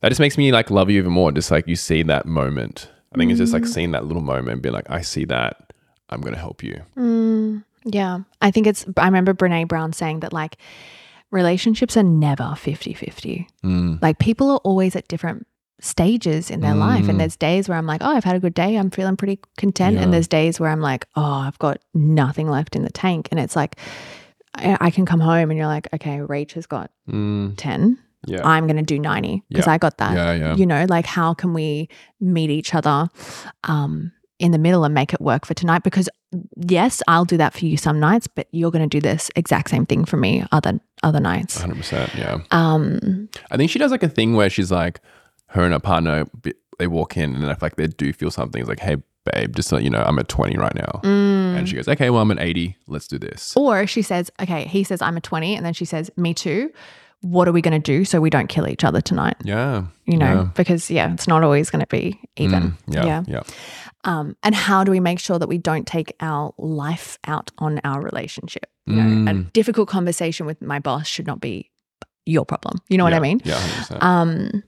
that 0.00 0.08
just 0.08 0.20
makes 0.20 0.36
me 0.36 0.52
like 0.52 0.70
love 0.70 0.90
you 0.90 0.98
even 0.98 1.12
more. 1.12 1.32
Just 1.32 1.50
like 1.50 1.66
you 1.68 1.76
see 1.76 2.02
that 2.02 2.26
moment. 2.26 2.90
I 3.14 3.18
think 3.18 3.30
it's 3.30 3.38
just 3.38 3.52
like 3.52 3.66
seeing 3.66 3.90
that 3.92 4.06
little 4.06 4.22
moment 4.22 4.48
and 4.48 4.62
being 4.62 4.72
like, 4.74 4.90
I 4.90 5.02
see 5.02 5.24
that. 5.26 5.72
I'm 6.08 6.20
going 6.20 6.34
to 6.34 6.40
help 6.40 6.62
you. 6.62 6.80
Mm, 6.96 7.64
Yeah. 7.84 8.20
I 8.40 8.50
think 8.50 8.66
it's, 8.66 8.84
I 8.96 9.04
remember 9.06 9.32
Brene 9.34 9.68
Brown 9.68 9.92
saying 9.92 10.20
that 10.20 10.32
like 10.32 10.56
relationships 11.30 11.96
are 11.96 12.02
never 12.02 12.54
50 12.56 12.94
50. 12.94 13.48
Mm. 13.64 14.02
Like 14.02 14.18
people 14.18 14.50
are 14.50 14.58
always 14.58 14.96
at 14.96 15.08
different 15.08 15.46
stages 15.80 16.50
in 16.50 16.60
their 16.60 16.74
life. 16.74 17.04
Mm. 17.06 17.10
And 17.10 17.20
there's 17.20 17.36
days 17.36 17.68
where 17.68 17.76
I'm 17.76 17.86
like, 17.86 18.02
oh, 18.02 18.10
I've 18.14 18.24
had 18.24 18.36
a 18.36 18.40
good 18.40 18.54
day. 18.54 18.76
I'm 18.76 18.90
feeling 18.90 19.16
pretty 19.16 19.40
content. 19.56 19.96
Yeah. 19.96 20.02
And 20.02 20.12
there's 20.12 20.28
days 20.28 20.60
where 20.60 20.70
I'm 20.70 20.80
like, 20.80 21.06
oh, 21.16 21.22
I've 21.22 21.58
got 21.58 21.78
nothing 21.94 22.48
left 22.48 22.76
in 22.76 22.82
the 22.82 22.90
tank. 22.90 23.28
And 23.30 23.40
it's 23.40 23.56
like, 23.56 23.76
I, 24.54 24.76
I 24.80 24.90
can 24.90 25.06
come 25.06 25.20
home 25.20 25.50
and 25.50 25.56
you're 25.58 25.66
like, 25.66 25.88
okay, 25.94 26.18
Rach 26.18 26.52
has 26.52 26.66
got 26.66 26.90
Mm. 27.08 27.54
10. 27.56 27.98
Yeah. 28.26 28.40
I'm 28.46 28.66
going 28.68 28.76
to 28.76 28.82
do 28.82 28.98
90 29.00 29.42
because 29.48 29.66
Yeah. 29.66 29.72
I 29.72 29.78
got 29.78 29.98
that. 29.98 30.14
yeah. 30.14 30.32
Yeah. 30.34 30.54
You 30.56 30.66
know, 30.66 30.86
like 30.88 31.06
how 31.06 31.34
can 31.34 31.54
we 31.54 31.88
meet 32.20 32.50
each 32.50 32.72
other 32.74 33.08
um, 33.64 34.12
in 34.38 34.52
the 34.52 34.58
middle 34.58 34.84
and 34.84 34.94
make 34.94 35.12
it 35.12 35.20
work 35.20 35.44
for 35.44 35.54
tonight? 35.54 35.82
Because 35.82 36.08
yes, 36.56 37.02
I'll 37.08 37.24
do 37.24 37.36
that 37.38 37.52
for 37.52 37.64
you 37.66 37.76
some 37.76 37.98
nights, 37.98 38.28
but 38.28 38.46
you're 38.52 38.70
going 38.70 38.88
to 38.88 38.96
do 38.96 39.00
this 39.00 39.28
exact 39.34 39.70
same 39.70 39.86
thing 39.86 40.04
for 40.04 40.16
me 40.18 40.44
other 40.52 40.78
other 41.02 41.18
nights. 41.20 41.60
100%. 41.60 42.14
Yeah. 42.16 42.38
Um, 42.52 43.28
I 43.50 43.56
think 43.56 43.70
she 43.72 43.80
does 43.80 43.90
like 43.90 44.04
a 44.04 44.08
thing 44.08 44.34
where 44.34 44.48
she's 44.50 44.70
like, 44.70 45.00
her 45.46 45.64
and 45.64 45.72
her 45.72 45.80
partner, 45.80 46.26
they 46.78 46.86
walk 46.86 47.16
in 47.16 47.34
and 47.34 47.44
I 47.46 47.54
feel 47.54 47.58
like 47.62 47.76
they 47.76 47.88
do 47.88 48.12
feel 48.12 48.30
something. 48.30 48.60
It's 48.60 48.68
like, 48.68 48.78
hey, 48.80 48.96
babe, 49.24 49.54
just 49.56 49.68
so 49.68 49.78
you 49.78 49.90
know, 49.90 50.02
I'm 50.02 50.18
at 50.18 50.28
20 50.28 50.56
right 50.56 50.74
now. 50.74 51.00
mm. 51.02 51.56
And 51.56 51.68
she 51.68 51.76
goes, 51.76 51.86
okay, 51.88 52.10
well, 52.10 52.22
I'm 52.22 52.30
at 52.30 52.40
80. 52.40 52.76
Let's 52.88 53.06
do 53.06 53.18
this. 53.18 53.56
Or 53.56 53.86
she 53.86 54.02
says, 54.02 54.30
okay, 54.40 54.66
he 54.66 54.84
says, 54.84 55.00
I'm 55.02 55.16
a 55.16 55.20
20. 55.20 55.54
And 55.56 55.64
then 55.64 55.72
she 55.74 55.84
says, 55.84 56.10
me 56.16 56.34
too. 56.34 56.70
What 57.20 57.46
are 57.46 57.52
we 57.52 57.62
going 57.62 57.80
to 57.80 57.92
do 57.92 58.04
so 58.04 58.20
we 58.20 58.30
don't 58.30 58.48
kill 58.48 58.66
each 58.66 58.82
other 58.82 59.00
tonight? 59.00 59.36
Yeah. 59.44 59.84
You 60.06 60.16
know, 60.18 60.32
Yeah. 60.34 60.48
because 60.56 60.90
yeah, 60.90 61.12
it's 61.12 61.28
not 61.28 61.44
always 61.44 61.70
going 61.70 61.80
to 61.80 61.86
be 61.86 62.18
even. 62.36 62.72
Mm, 62.72 62.76
yeah. 62.88 63.04
Yeah. 63.04 63.22
Yeah. 63.28 63.42
Um, 64.04 64.36
and 64.42 64.56
how 64.56 64.82
do 64.82 64.90
we 64.90 64.98
make 64.98 65.20
sure 65.20 65.38
that 65.38 65.46
we 65.48 65.56
don't 65.58 65.86
take 65.86 66.16
our 66.18 66.52
life 66.58 67.18
out 67.28 67.52
on 67.58 67.80
our 67.84 68.00
relationship? 68.02 68.66
You 68.86 68.96
know, 68.96 69.30
a 69.30 69.34
Mm. 69.34 69.52
difficult 69.52 69.88
conversation 69.88 70.44
with 70.46 70.60
my 70.60 70.80
boss 70.80 71.06
should 71.06 71.28
not 71.28 71.40
be 71.40 71.70
your 72.26 72.44
problem. 72.44 72.80
You 72.88 72.98
know 72.98 73.04
what 73.04 73.12
Yeah. 73.12 73.18
I 73.18 73.20
mean? 73.20 73.40
Yeah. 73.44 73.54
100%. 73.54 74.02
Um, 74.02 74.62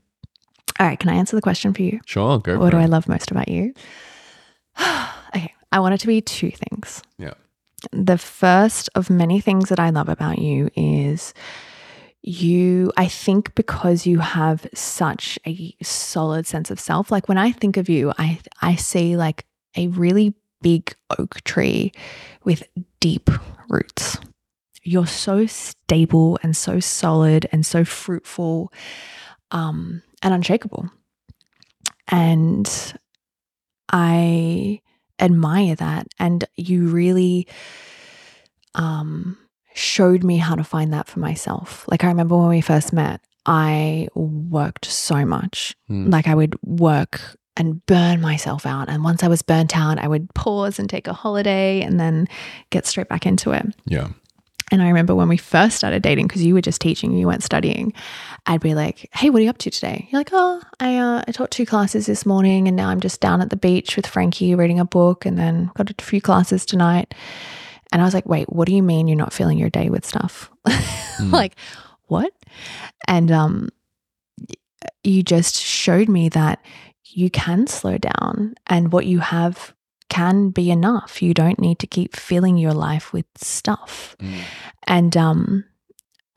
all 0.79 0.87
right, 0.87 0.99
can 1.01 1.09
I 1.11 1.15
answer 1.15 1.35
the 1.35 1.43
question 1.43 1.75
for 1.75 1.83
you? 1.83 1.99
sure. 2.07 2.39
Go 2.39 2.59
What 2.59 2.71
do 2.71 2.77
I 2.77 2.85
love 2.87 3.09
most 3.09 3.33
about 3.33 3.49
you? 3.49 3.75
okay, 5.35 5.55
I 5.73 5.81
want 5.81 5.95
it 5.95 6.01
to 6.01 6.07
be 6.07 6.21
two 6.21 6.51
things. 6.51 7.03
Yeah. 7.19 7.35
The 7.93 8.19
first 8.19 8.89
of 8.95 9.11
many 9.11 9.41
things 9.41 9.69
that 9.69 9.81
I 9.81 9.91
love 9.91 10.09
about 10.09 10.39
you 10.39 10.71
is 10.75 11.35
you, 12.23 12.91
I 12.97 13.07
think 13.07 13.55
because 13.55 14.07
you 14.07 14.19
have 14.21 14.67
such 14.75 15.39
a 15.47 15.77
solid 15.83 16.47
sense 16.47 16.71
of 16.71 16.81
self. 16.81 17.11
Like 17.11 17.29
when 17.29 17.37
I 17.37 17.53
think 17.53 17.77
of 17.77 17.89
you, 17.89 18.13
I 18.19 18.39
I 18.63 18.77
see 18.77 19.17
like 19.17 19.45
a 19.77 19.89
really 19.89 20.35
big 20.63 20.95
oak 21.19 21.45
tree 21.45 21.93
with 22.43 22.63
deep 23.01 23.29
roots. 23.69 24.19
You're 24.83 25.07
so 25.07 25.45
stable 25.47 26.39
and 26.43 26.57
so 26.57 26.81
solid 26.81 27.47
and 27.53 27.67
so 27.67 27.85
fruitful 27.85 28.73
um, 29.51 30.03
and 30.23 30.33
unshakable. 30.33 30.91
And 32.09 32.95
I 33.91 34.81
admire 35.21 35.75
that. 35.77 36.07
And 36.19 36.45
you 36.57 36.89
really 36.89 37.47
um, 38.75 39.37
showed 39.75 40.25
me 40.25 40.37
how 40.37 40.55
to 40.55 40.65
find 40.65 40.93
that 40.93 41.09
for 41.09 41.21
myself. 41.21 41.87
Like, 41.89 42.05
I 42.05 42.09
remember 42.09 42.37
when 42.37 42.49
we 42.49 42.61
first 42.61 42.93
met, 42.93 43.21
I 43.47 44.09
worked 44.15 44.87
so 44.87 45.25
much. 45.25 45.77
Mm. 45.91 46.13
Like, 46.13 46.27
I 46.27 46.35
would 46.35 46.57
work 46.63 47.21
and 47.57 47.85
burn 47.87 48.21
myself 48.21 48.67
out. 48.67 48.89
And 48.89 49.05
once 49.05 49.23
I 49.23 49.29
was 49.29 49.43
burnt 49.43 49.77
out, 49.77 49.99
I 49.99 50.09
would 50.09 50.33
pause 50.35 50.79
and 50.79 50.91
take 50.91 51.07
a 51.07 51.13
holiday 51.13 51.83
and 51.83 52.01
then 52.01 52.27
get 52.71 52.87
straight 52.87 53.09
back 53.09 53.27
into 53.27 53.53
it. 53.53 53.67
Yeah. 53.87 54.09
And 54.71 54.83
I 54.83 54.89
remember 54.89 55.15
when 55.15 55.29
we 55.29 55.37
first 55.37 55.77
started 55.77 56.03
dating, 56.03 56.27
because 56.27 56.43
you 56.43 56.55
were 56.55 56.61
just 56.61 56.81
teaching, 56.81 57.13
you 57.13 57.27
weren't 57.27 57.43
studying, 57.43 57.93
I'd 58.47 58.61
be 58.61 58.75
like, 58.75 59.09
hey, 59.13 59.31
what 59.31 59.41
are 59.41 59.43
you 59.43 59.51
up 59.51 59.59
to 59.59 59.71
today? 59.71 60.09
You're 60.11 60.21
like, 60.21 60.31
oh, 60.33 60.63
I, 60.81 60.97
uh, 60.97 61.23
I 61.27 61.33
taught 61.33 61.51
two 61.51 61.67
classes 61.67 62.07
this 62.07 62.25
morning 62.25 62.67
and 62.67 62.77
now 62.77 62.89
I'm 62.89 63.01
just 63.01 63.21
down 63.21 63.43
at 63.43 63.51
the 63.51 63.57
beach 63.57 63.97
with 63.97 64.07
Frankie 64.07 64.55
reading 64.55 64.81
a 64.81 64.85
book 64.85 65.27
and 65.27 65.39
then 65.39 65.71
got 65.75 65.91
a 65.91 66.05
few 66.05 66.21
classes 66.21 66.65
tonight. 66.65 67.15
And 67.93 68.01
I 68.01 68.05
was 68.05 68.15
like, 68.15 68.27
wait, 68.27 68.51
what 68.53 68.67
do 68.67 68.75
you 68.75 68.83
mean 68.83 69.07
you're 69.07 69.17
not 69.17 69.33
filling 69.33 69.59
your 69.59 69.71
day 69.71 69.91
with 69.91 70.05
stuff? 70.05 70.51
like, 71.21 71.57
what? 72.07 72.33
And 73.07 73.31
um, 73.31 73.69
you 75.03 75.23
just 75.23 75.57
showed 75.57 76.09
me 76.09 76.29
that 76.31 76.65
you 77.05 77.31
can 77.31 77.67
slow 77.67 77.99
down 77.99 78.55
and 78.67 78.93
what 78.93 79.07
you 79.07 79.21
have 79.21 79.75
can 80.15 80.51
be 80.51 80.71
enough. 80.71 81.21
You 81.21 81.35
don't 81.35 81.59
need 81.59 81.81
to 81.81 81.89
keep 81.89 82.15
filling 82.15 82.57
your 82.57 82.73
life 82.73 83.13
with 83.13 83.27
stuff. 83.37 84.15
Mm. 84.21 84.41
And 84.85 85.17
um, 85.17 85.65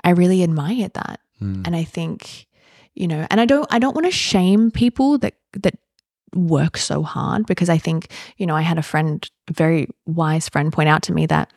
I 0.04 0.10
really 0.12 0.42
admired 0.42 0.96
that. 0.96 1.20
Mm. 1.40 1.62
And 1.64 1.76
I 1.76 1.84
think, 1.84 2.48
you 2.96 3.08
know, 3.08 3.28
and 3.30 3.40
I 3.40 3.46
don't 3.46 3.68
I 3.70 3.78
don't 3.78 3.94
want 3.94 4.08
to 4.08 4.12
shame 4.12 4.72
people 4.72 5.20
that 5.20 5.36
that 5.62 5.76
work 6.34 6.76
so 6.78 7.04
hard 7.04 7.46
because 7.46 7.70
I 7.70 7.78
think, 7.78 8.12
you 8.38 8.48
know, 8.48 8.56
I 8.56 8.64
had 8.64 8.80
a 8.80 8.84
friend, 8.84 9.30
a 9.48 9.54
very 9.54 9.88
wise 10.08 10.50
friend 10.50 10.74
point 10.74 10.90
out 10.90 11.04
to 11.04 11.14
me 11.14 11.28
that 11.28 11.54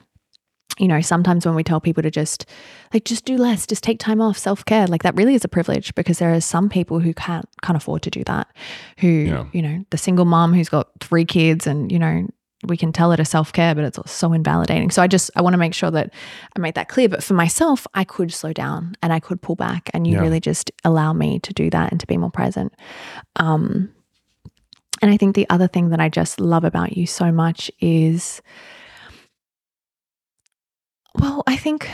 you 0.81 0.89
know, 0.89 1.01
sometimes 1.01 1.45
when 1.47 1.55
we 1.55 1.63
tell 1.63 1.81
people 1.81 2.03
to 2.03 2.11
just 2.11 2.47
like 2.93 3.05
just 3.05 3.25
do 3.25 3.37
less, 3.37 3.67
just 3.67 3.85
take 3.85 3.99
time 4.01 4.21
off, 4.21 4.39
self-care, 4.39 4.87
like 4.87 5.03
that 5.03 5.15
really 5.15 5.35
is 5.35 5.45
a 5.45 5.49
privilege 5.49 5.95
because 5.95 6.19
there 6.19 6.33
are 6.33 6.41
some 6.41 6.69
people 6.69 6.99
who 7.01 7.13
can't 7.15 7.47
can't 7.63 7.77
afford 7.77 8.03
to 8.03 8.11
do 8.11 8.25
that. 8.25 8.49
Who, 8.99 9.09
Yeah. 9.09 9.45
you 9.53 9.63
know, 9.63 9.85
the 9.91 9.99
single 9.99 10.25
mom 10.25 10.55
who's 10.55 10.69
got 10.71 10.89
three 11.01 11.25
kids 11.27 11.67
and, 11.67 11.93
you 11.93 11.99
know, 11.99 12.27
we 12.67 12.77
can 12.77 12.93
tell 12.93 13.11
it 13.13 13.21
a 13.21 13.25
self-care, 13.25 13.75
but 13.75 13.85
it's 13.85 13.99
so 14.11 14.33
invalidating. 14.33 14.91
So 14.91 15.03
I 15.03 15.07
just 15.07 15.31
I 15.37 15.43
want 15.43 15.55
to 15.55 15.59
make 15.59 15.75
sure 15.75 15.91
that 15.91 16.13
I 16.57 16.59
make 16.61 16.75
that 16.75 16.89
clear. 16.89 17.09
But 17.09 17.23
for 17.23 17.35
myself, 17.35 17.87
I 17.95 18.05
could 18.05 18.33
slow 18.33 18.53
down 18.53 18.95
and 19.03 19.13
I 19.13 19.21
could 19.21 19.41
pull 19.43 19.57
back 19.57 19.91
and 19.95 20.07
you 20.07 20.15
Yeah. 20.15 20.23
really 20.23 20.41
just 20.41 20.71
allow 20.85 21.13
me 21.13 21.39
to 21.41 21.53
do 21.53 21.71
that 21.71 21.91
and 21.91 22.01
to 22.01 22.07
be 22.07 22.17
more 22.17 22.31
present. 22.31 22.73
Um 23.37 23.91
and 25.03 25.11
I 25.11 25.17
think 25.17 25.35
the 25.35 25.49
other 25.49 25.69
thing 25.69 25.89
that 25.91 26.01
I 26.01 26.09
just 26.11 26.41
love 26.41 26.65
about 26.65 26.97
you 26.97 27.07
so 27.07 27.33
much 27.33 27.71
is 27.81 28.43
well, 31.15 31.43
I 31.47 31.57
think 31.57 31.89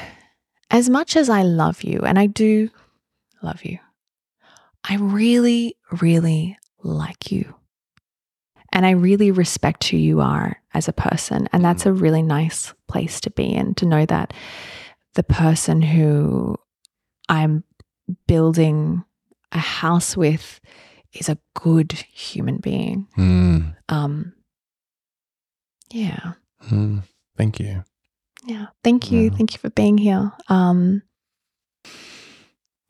as 0.71 0.89
much 0.89 1.17
as 1.17 1.29
I 1.29 1.43
love 1.43 1.83
you, 1.83 2.01
and 2.01 2.19
I 2.19 2.27
do 2.27 2.71
love 3.43 3.65
you, 3.65 3.79
I 4.85 4.97
really, 4.97 5.77
really 6.01 6.59
like 6.83 7.31
you. 7.31 7.55
And 8.73 8.85
I 8.85 8.91
really 8.91 9.31
respect 9.31 9.89
who 9.89 9.97
you 9.97 10.21
are 10.21 10.61
as 10.75 10.89
a 10.89 10.93
person. 10.93 11.49
And 11.53 11.65
that's 11.65 11.87
a 11.87 11.93
really 11.93 12.23
nice 12.23 12.75
place 12.89 13.21
to 13.21 13.31
be 13.31 13.55
in 13.55 13.75
to 13.77 13.87
know 13.87 14.05
that 14.07 14.35
the 15.15 15.23
person 15.23 15.83
who 15.83 16.57
I'm 17.29 17.65
building 18.27 19.05
a 19.53 19.59
house 19.59 20.17
with 20.17 20.61
is 21.13 21.29
a 21.29 21.39
good 21.55 21.93
human 21.93 22.59
being. 22.59 23.07
Mm. 23.17 23.77
Um, 23.89 24.35
yeah. 25.91 26.35
Mm. 26.69 27.03
Thank 27.37 27.61
you. 27.61 27.85
Yeah. 28.47 28.67
Thank 28.85 29.11
you. 29.11 29.23
Yeah. 29.25 29.31
Thank 29.37 29.53
you 29.55 29.59
for 29.59 29.71
being 29.71 29.99
here. 29.99 30.33
Um 30.49 31.03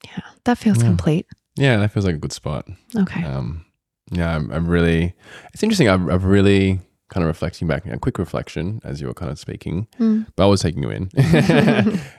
yeah, 0.04 0.20
that 0.44 0.58
feels 0.58 0.78
Yeah. 0.78 0.84
complete. 0.84 1.26
Yeah, 1.56 1.78
that 1.78 1.90
feels 1.92 2.04
like 2.04 2.14
a 2.14 2.18
good 2.18 2.32
spot. 2.32 2.68
Okay. 2.94 3.24
Um, 3.24 3.64
yeah, 4.12 4.36
I'm, 4.36 4.50
I'm 4.52 4.66
really. 4.68 5.14
It's 5.54 5.62
interesting. 5.62 5.88
I'm, 5.88 6.08
I'm 6.10 6.22
really 6.22 6.80
kind 7.08 7.22
of 7.24 7.28
reflecting 7.28 7.66
back. 7.66 7.86
A 7.86 7.98
quick 7.98 8.18
reflection 8.18 8.80
as 8.84 9.00
you 9.00 9.06
were 9.06 9.14
kind 9.14 9.32
of 9.32 9.38
speaking, 9.38 9.88
Mm. 9.98 10.26
but 10.36 10.44
I 10.44 10.46
was 10.48 10.60
taking 10.60 10.82
you 10.82 10.90
in. 10.90 11.10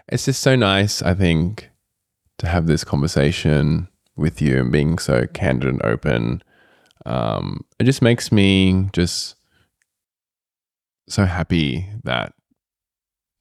it's 0.10 0.26
just 0.26 0.42
so 0.42 0.56
nice. 0.56 1.02
I 1.04 1.14
think 1.14 1.70
to 2.40 2.48
have 2.48 2.66
this 2.68 2.84
conversation 2.84 3.88
with 4.16 4.42
you 4.42 4.60
and 4.60 4.72
being 4.72 4.98
so 4.98 5.28
candid 5.34 5.70
and 5.70 5.82
open. 5.86 6.42
Um, 7.06 7.64
it 7.80 7.84
just 7.86 8.02
makes 8.02 8.32
me 8.32 8.90
just 8.92 9.36
so 11.08 11.26
happy 11.26 11.88
that 12.04 12.34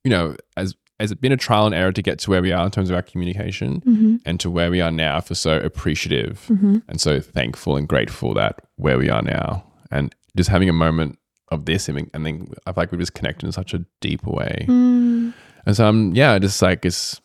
you 0.06 0.10
know, 0.10 0.36
as 0.56 0.74
as 0.98 1.10
it's 1.12 1.20
been 1.20 1.32
a 1.32 1.36
trial 1.36 1.66
and 1.66 1.74
error 1.74 1.92
to 1.92 2.00
get 2.08 2.18
to 2.20 2.30
where 2.30 2.40
we 2.40 2.52
are 2.52 2.64
in 2.64 2.70
terms 2.70 2.88
of 2.90 2.96
our 2.96 3.02
communication 3.02 3.80
Mm-hmm. 3.82 4.16
and 4.24 4.40
to 4.40 4.48
where 4.50 4.70
we 4.70 4.80
are 4.80 4.90
now. 5.06 5.20
for 5.20 5.34
so 5.34 5.52
appreciative 5.58 6.46
Mm-hmm. 6.48 6.76
and 6.88 7.00
so 7.00 7.20
thankful 7.20 7.76
and 7.76 7.86
grateful 7.86 8.32
that 8.34 8.54
where 8.76 8.98
we 8.98 9.10
are 9.10 9.22
now 9.22 9.62
and 9.90 10.14
just 10.38 10.48
having 10.48 10.68
a 10.70 10.72
moment 10.86 11.18
of 11.52 11.64
this 11.66 11.88
and 11.88 11.96
then 12.12 12.48
I 12.66 12.72
feel 12.72 12.82
like 12.82 12.92
we 12.92 12.98
just 12.98 13.14
connected 13.14 13.44
in 13.46 13.52
such 13.52 13.72
a 13.74 13.84
deep 14.00 14.24
way. 14.26 14.64
Mm. 14.68 15.32
And 15.66 15.76
so 15.76 15.86
I'm 15.88 16.14
yeah, 16.14 16.38
just 16.38 16.60
like 16.62 16.84
it's 16.86 17.20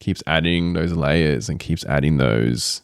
keeps 0.00 0.22
adding 0.26 0.72
those 0.72 0.92
layers 0.92 1.48
and 1.50 1.60
keeps 1.60 1.84
adding 1.84 2.16
those 2.18 2.82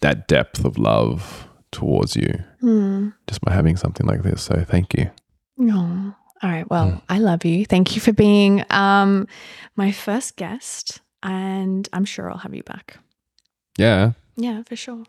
that 0.00 0.28
depth 0.28 0.64
of 0.64 0.76
love 0.78 1.48
towards 1.72 2.14
you 2.16 2.32
Mm. 2.62 3.14
just 3.26 3.40
by 3.40 3.52
having 3.52 3.76
something 3.78 4.06
like 4.06 4.22
this. 4.22 4.42
So 4.42 4.54
thank 4.68 4.94
you. 4.98 5.10
Oh. 5.72 6.14
All 6.42 6.50
right. 6.50 6.68
Well, 6.68 6.86
Mm. 6.92 7.02
I 7.08 7.18
love 7.18 7.44
you. 7.44 7.64
Thank 7.66 7.94
you 7.94 8.00
for 8.00 8.12
being 8.12 8.64
um 8.70 9.26
my 9.76 9.92
first 9.92 10.36
guest. 10.36 11.00
And 11.22 11.88
I'm 11.92 12.04
sure 12.04 12.30
I'll 12.30 12.38
have 12.38 12.52
you 12.54 12.64
back. 12.64 12.98
Yeah. 13.78 14.12
Yeah, 14.36 14.62
for 14.64 14.74
sure. 14.74 15.04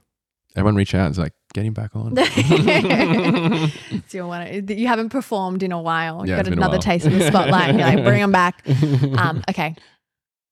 Everyone 0.56 0.76
reach 0.76 0.94
out. 0.94 1.10
It's 1.10 1.18
like 1.18 1.34
getting 1.56 1.74
back 1.74 1.96
on. 1.96 2.16
so 4.08 4.18
you 4.18 4.28
want 4.28 4.68
to, 4.68 4.76
you 4.76 4.86
haven't 4.88 5.10
performed 5.10 5.64
in 5.64 5.72
a 5.72 5.82
while. 5.82 6.28
Yeah, 6.28 6.38
You've 6.38 6.48
it's 6.48 6.50
got 6.50 6.58
another 6.60 6.78
taste 6.78 7.08
of 7.08 7.14
the 7.14 7.28
spotlight. 7.28 7.74
You're 7.74 7.84
like, 7.88 8.04
bring 8.04 8.22
them 8.22 8.32
back. 8.32 8.64
Um, 9.18 9.44
okay, 9.50 9.76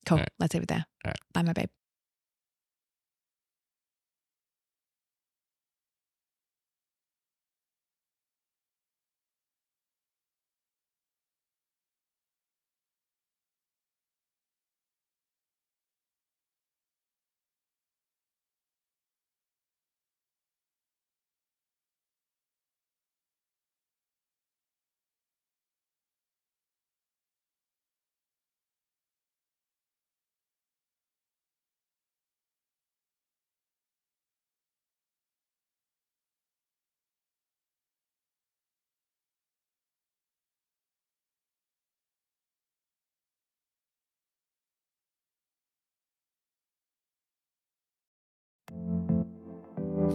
cool. 0.08 0.18
Right. 0.18 0.30
Let's 0.40 0.54
leave 0.56 0.64
it 0.64 0.70
there. 0.70 0.86
All 1.06 1.10
right. 1.10 1.20
Bye, 1.34 1.44
my 1.44 1.54
babe. 1.54 1.70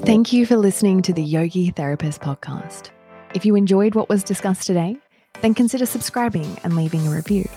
Thank 0.05 0.32
you 0.32 0.47
for 0.47 0.56
listening 0.56 1.02
to 1.02 1.12
the 1.12 1.23
Yogi 1.23 1.70
Therapist 1.70 2.20
podcast. 2.20 2.90
If 3.35 3.44
you 3.44 3.56
enjoyed 3.56 3.97
what 3.97 4.09
was 4.09 4.23
discussed 4.23 4.66
today, 4.66 4.97
then 5.43 5.52
consider 5.52 5.85
subscribing 5.85 6.59
and 6.62 6.77
leaving 6.77 7.06
a 7.06 7.10
review. 7.10 7.48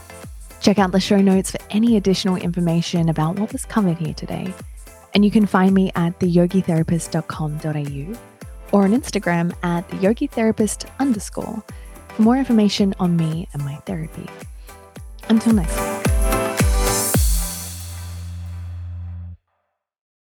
Check 0.59 0.79
out 0.79 0.91
the 0.91 0.99
show 0.99 1.21
notes 1.21 1.51
for 1.51 1.59
any 1.69 1.95
additional 1.95 2.35
information 2.35 3.09
about 3.09 3.37
what 3.37 3.53
was 3.53 3.65
covered 3.65 3.97
here 3.97 4.13
today. 4.13 4.53
And 5.13 5.23
you 5.23 5.31
can 5.31 5.45
find 5.45 5.75
me 5.75 5.91
at 5.95 6.19
theyogitherapist.com.au 6.19 8.19
or 8.71 8.83
on 8.83 8.91
Instagram 8.91 9.53
at 9.63 9.87
yogitherapist 9.89 10.89
underscore 10.99 11.63
for 12.09 12.21
more 12.21 12.37
information 12.37 12.93
on 12.99 13.15
me 13.15 13.47
and 13.53 13.63
my 13.63 13.75
therapy. 13.85 14.27
Until 15.29 15.53
next 15.53 15.75
time. 15.75 16.18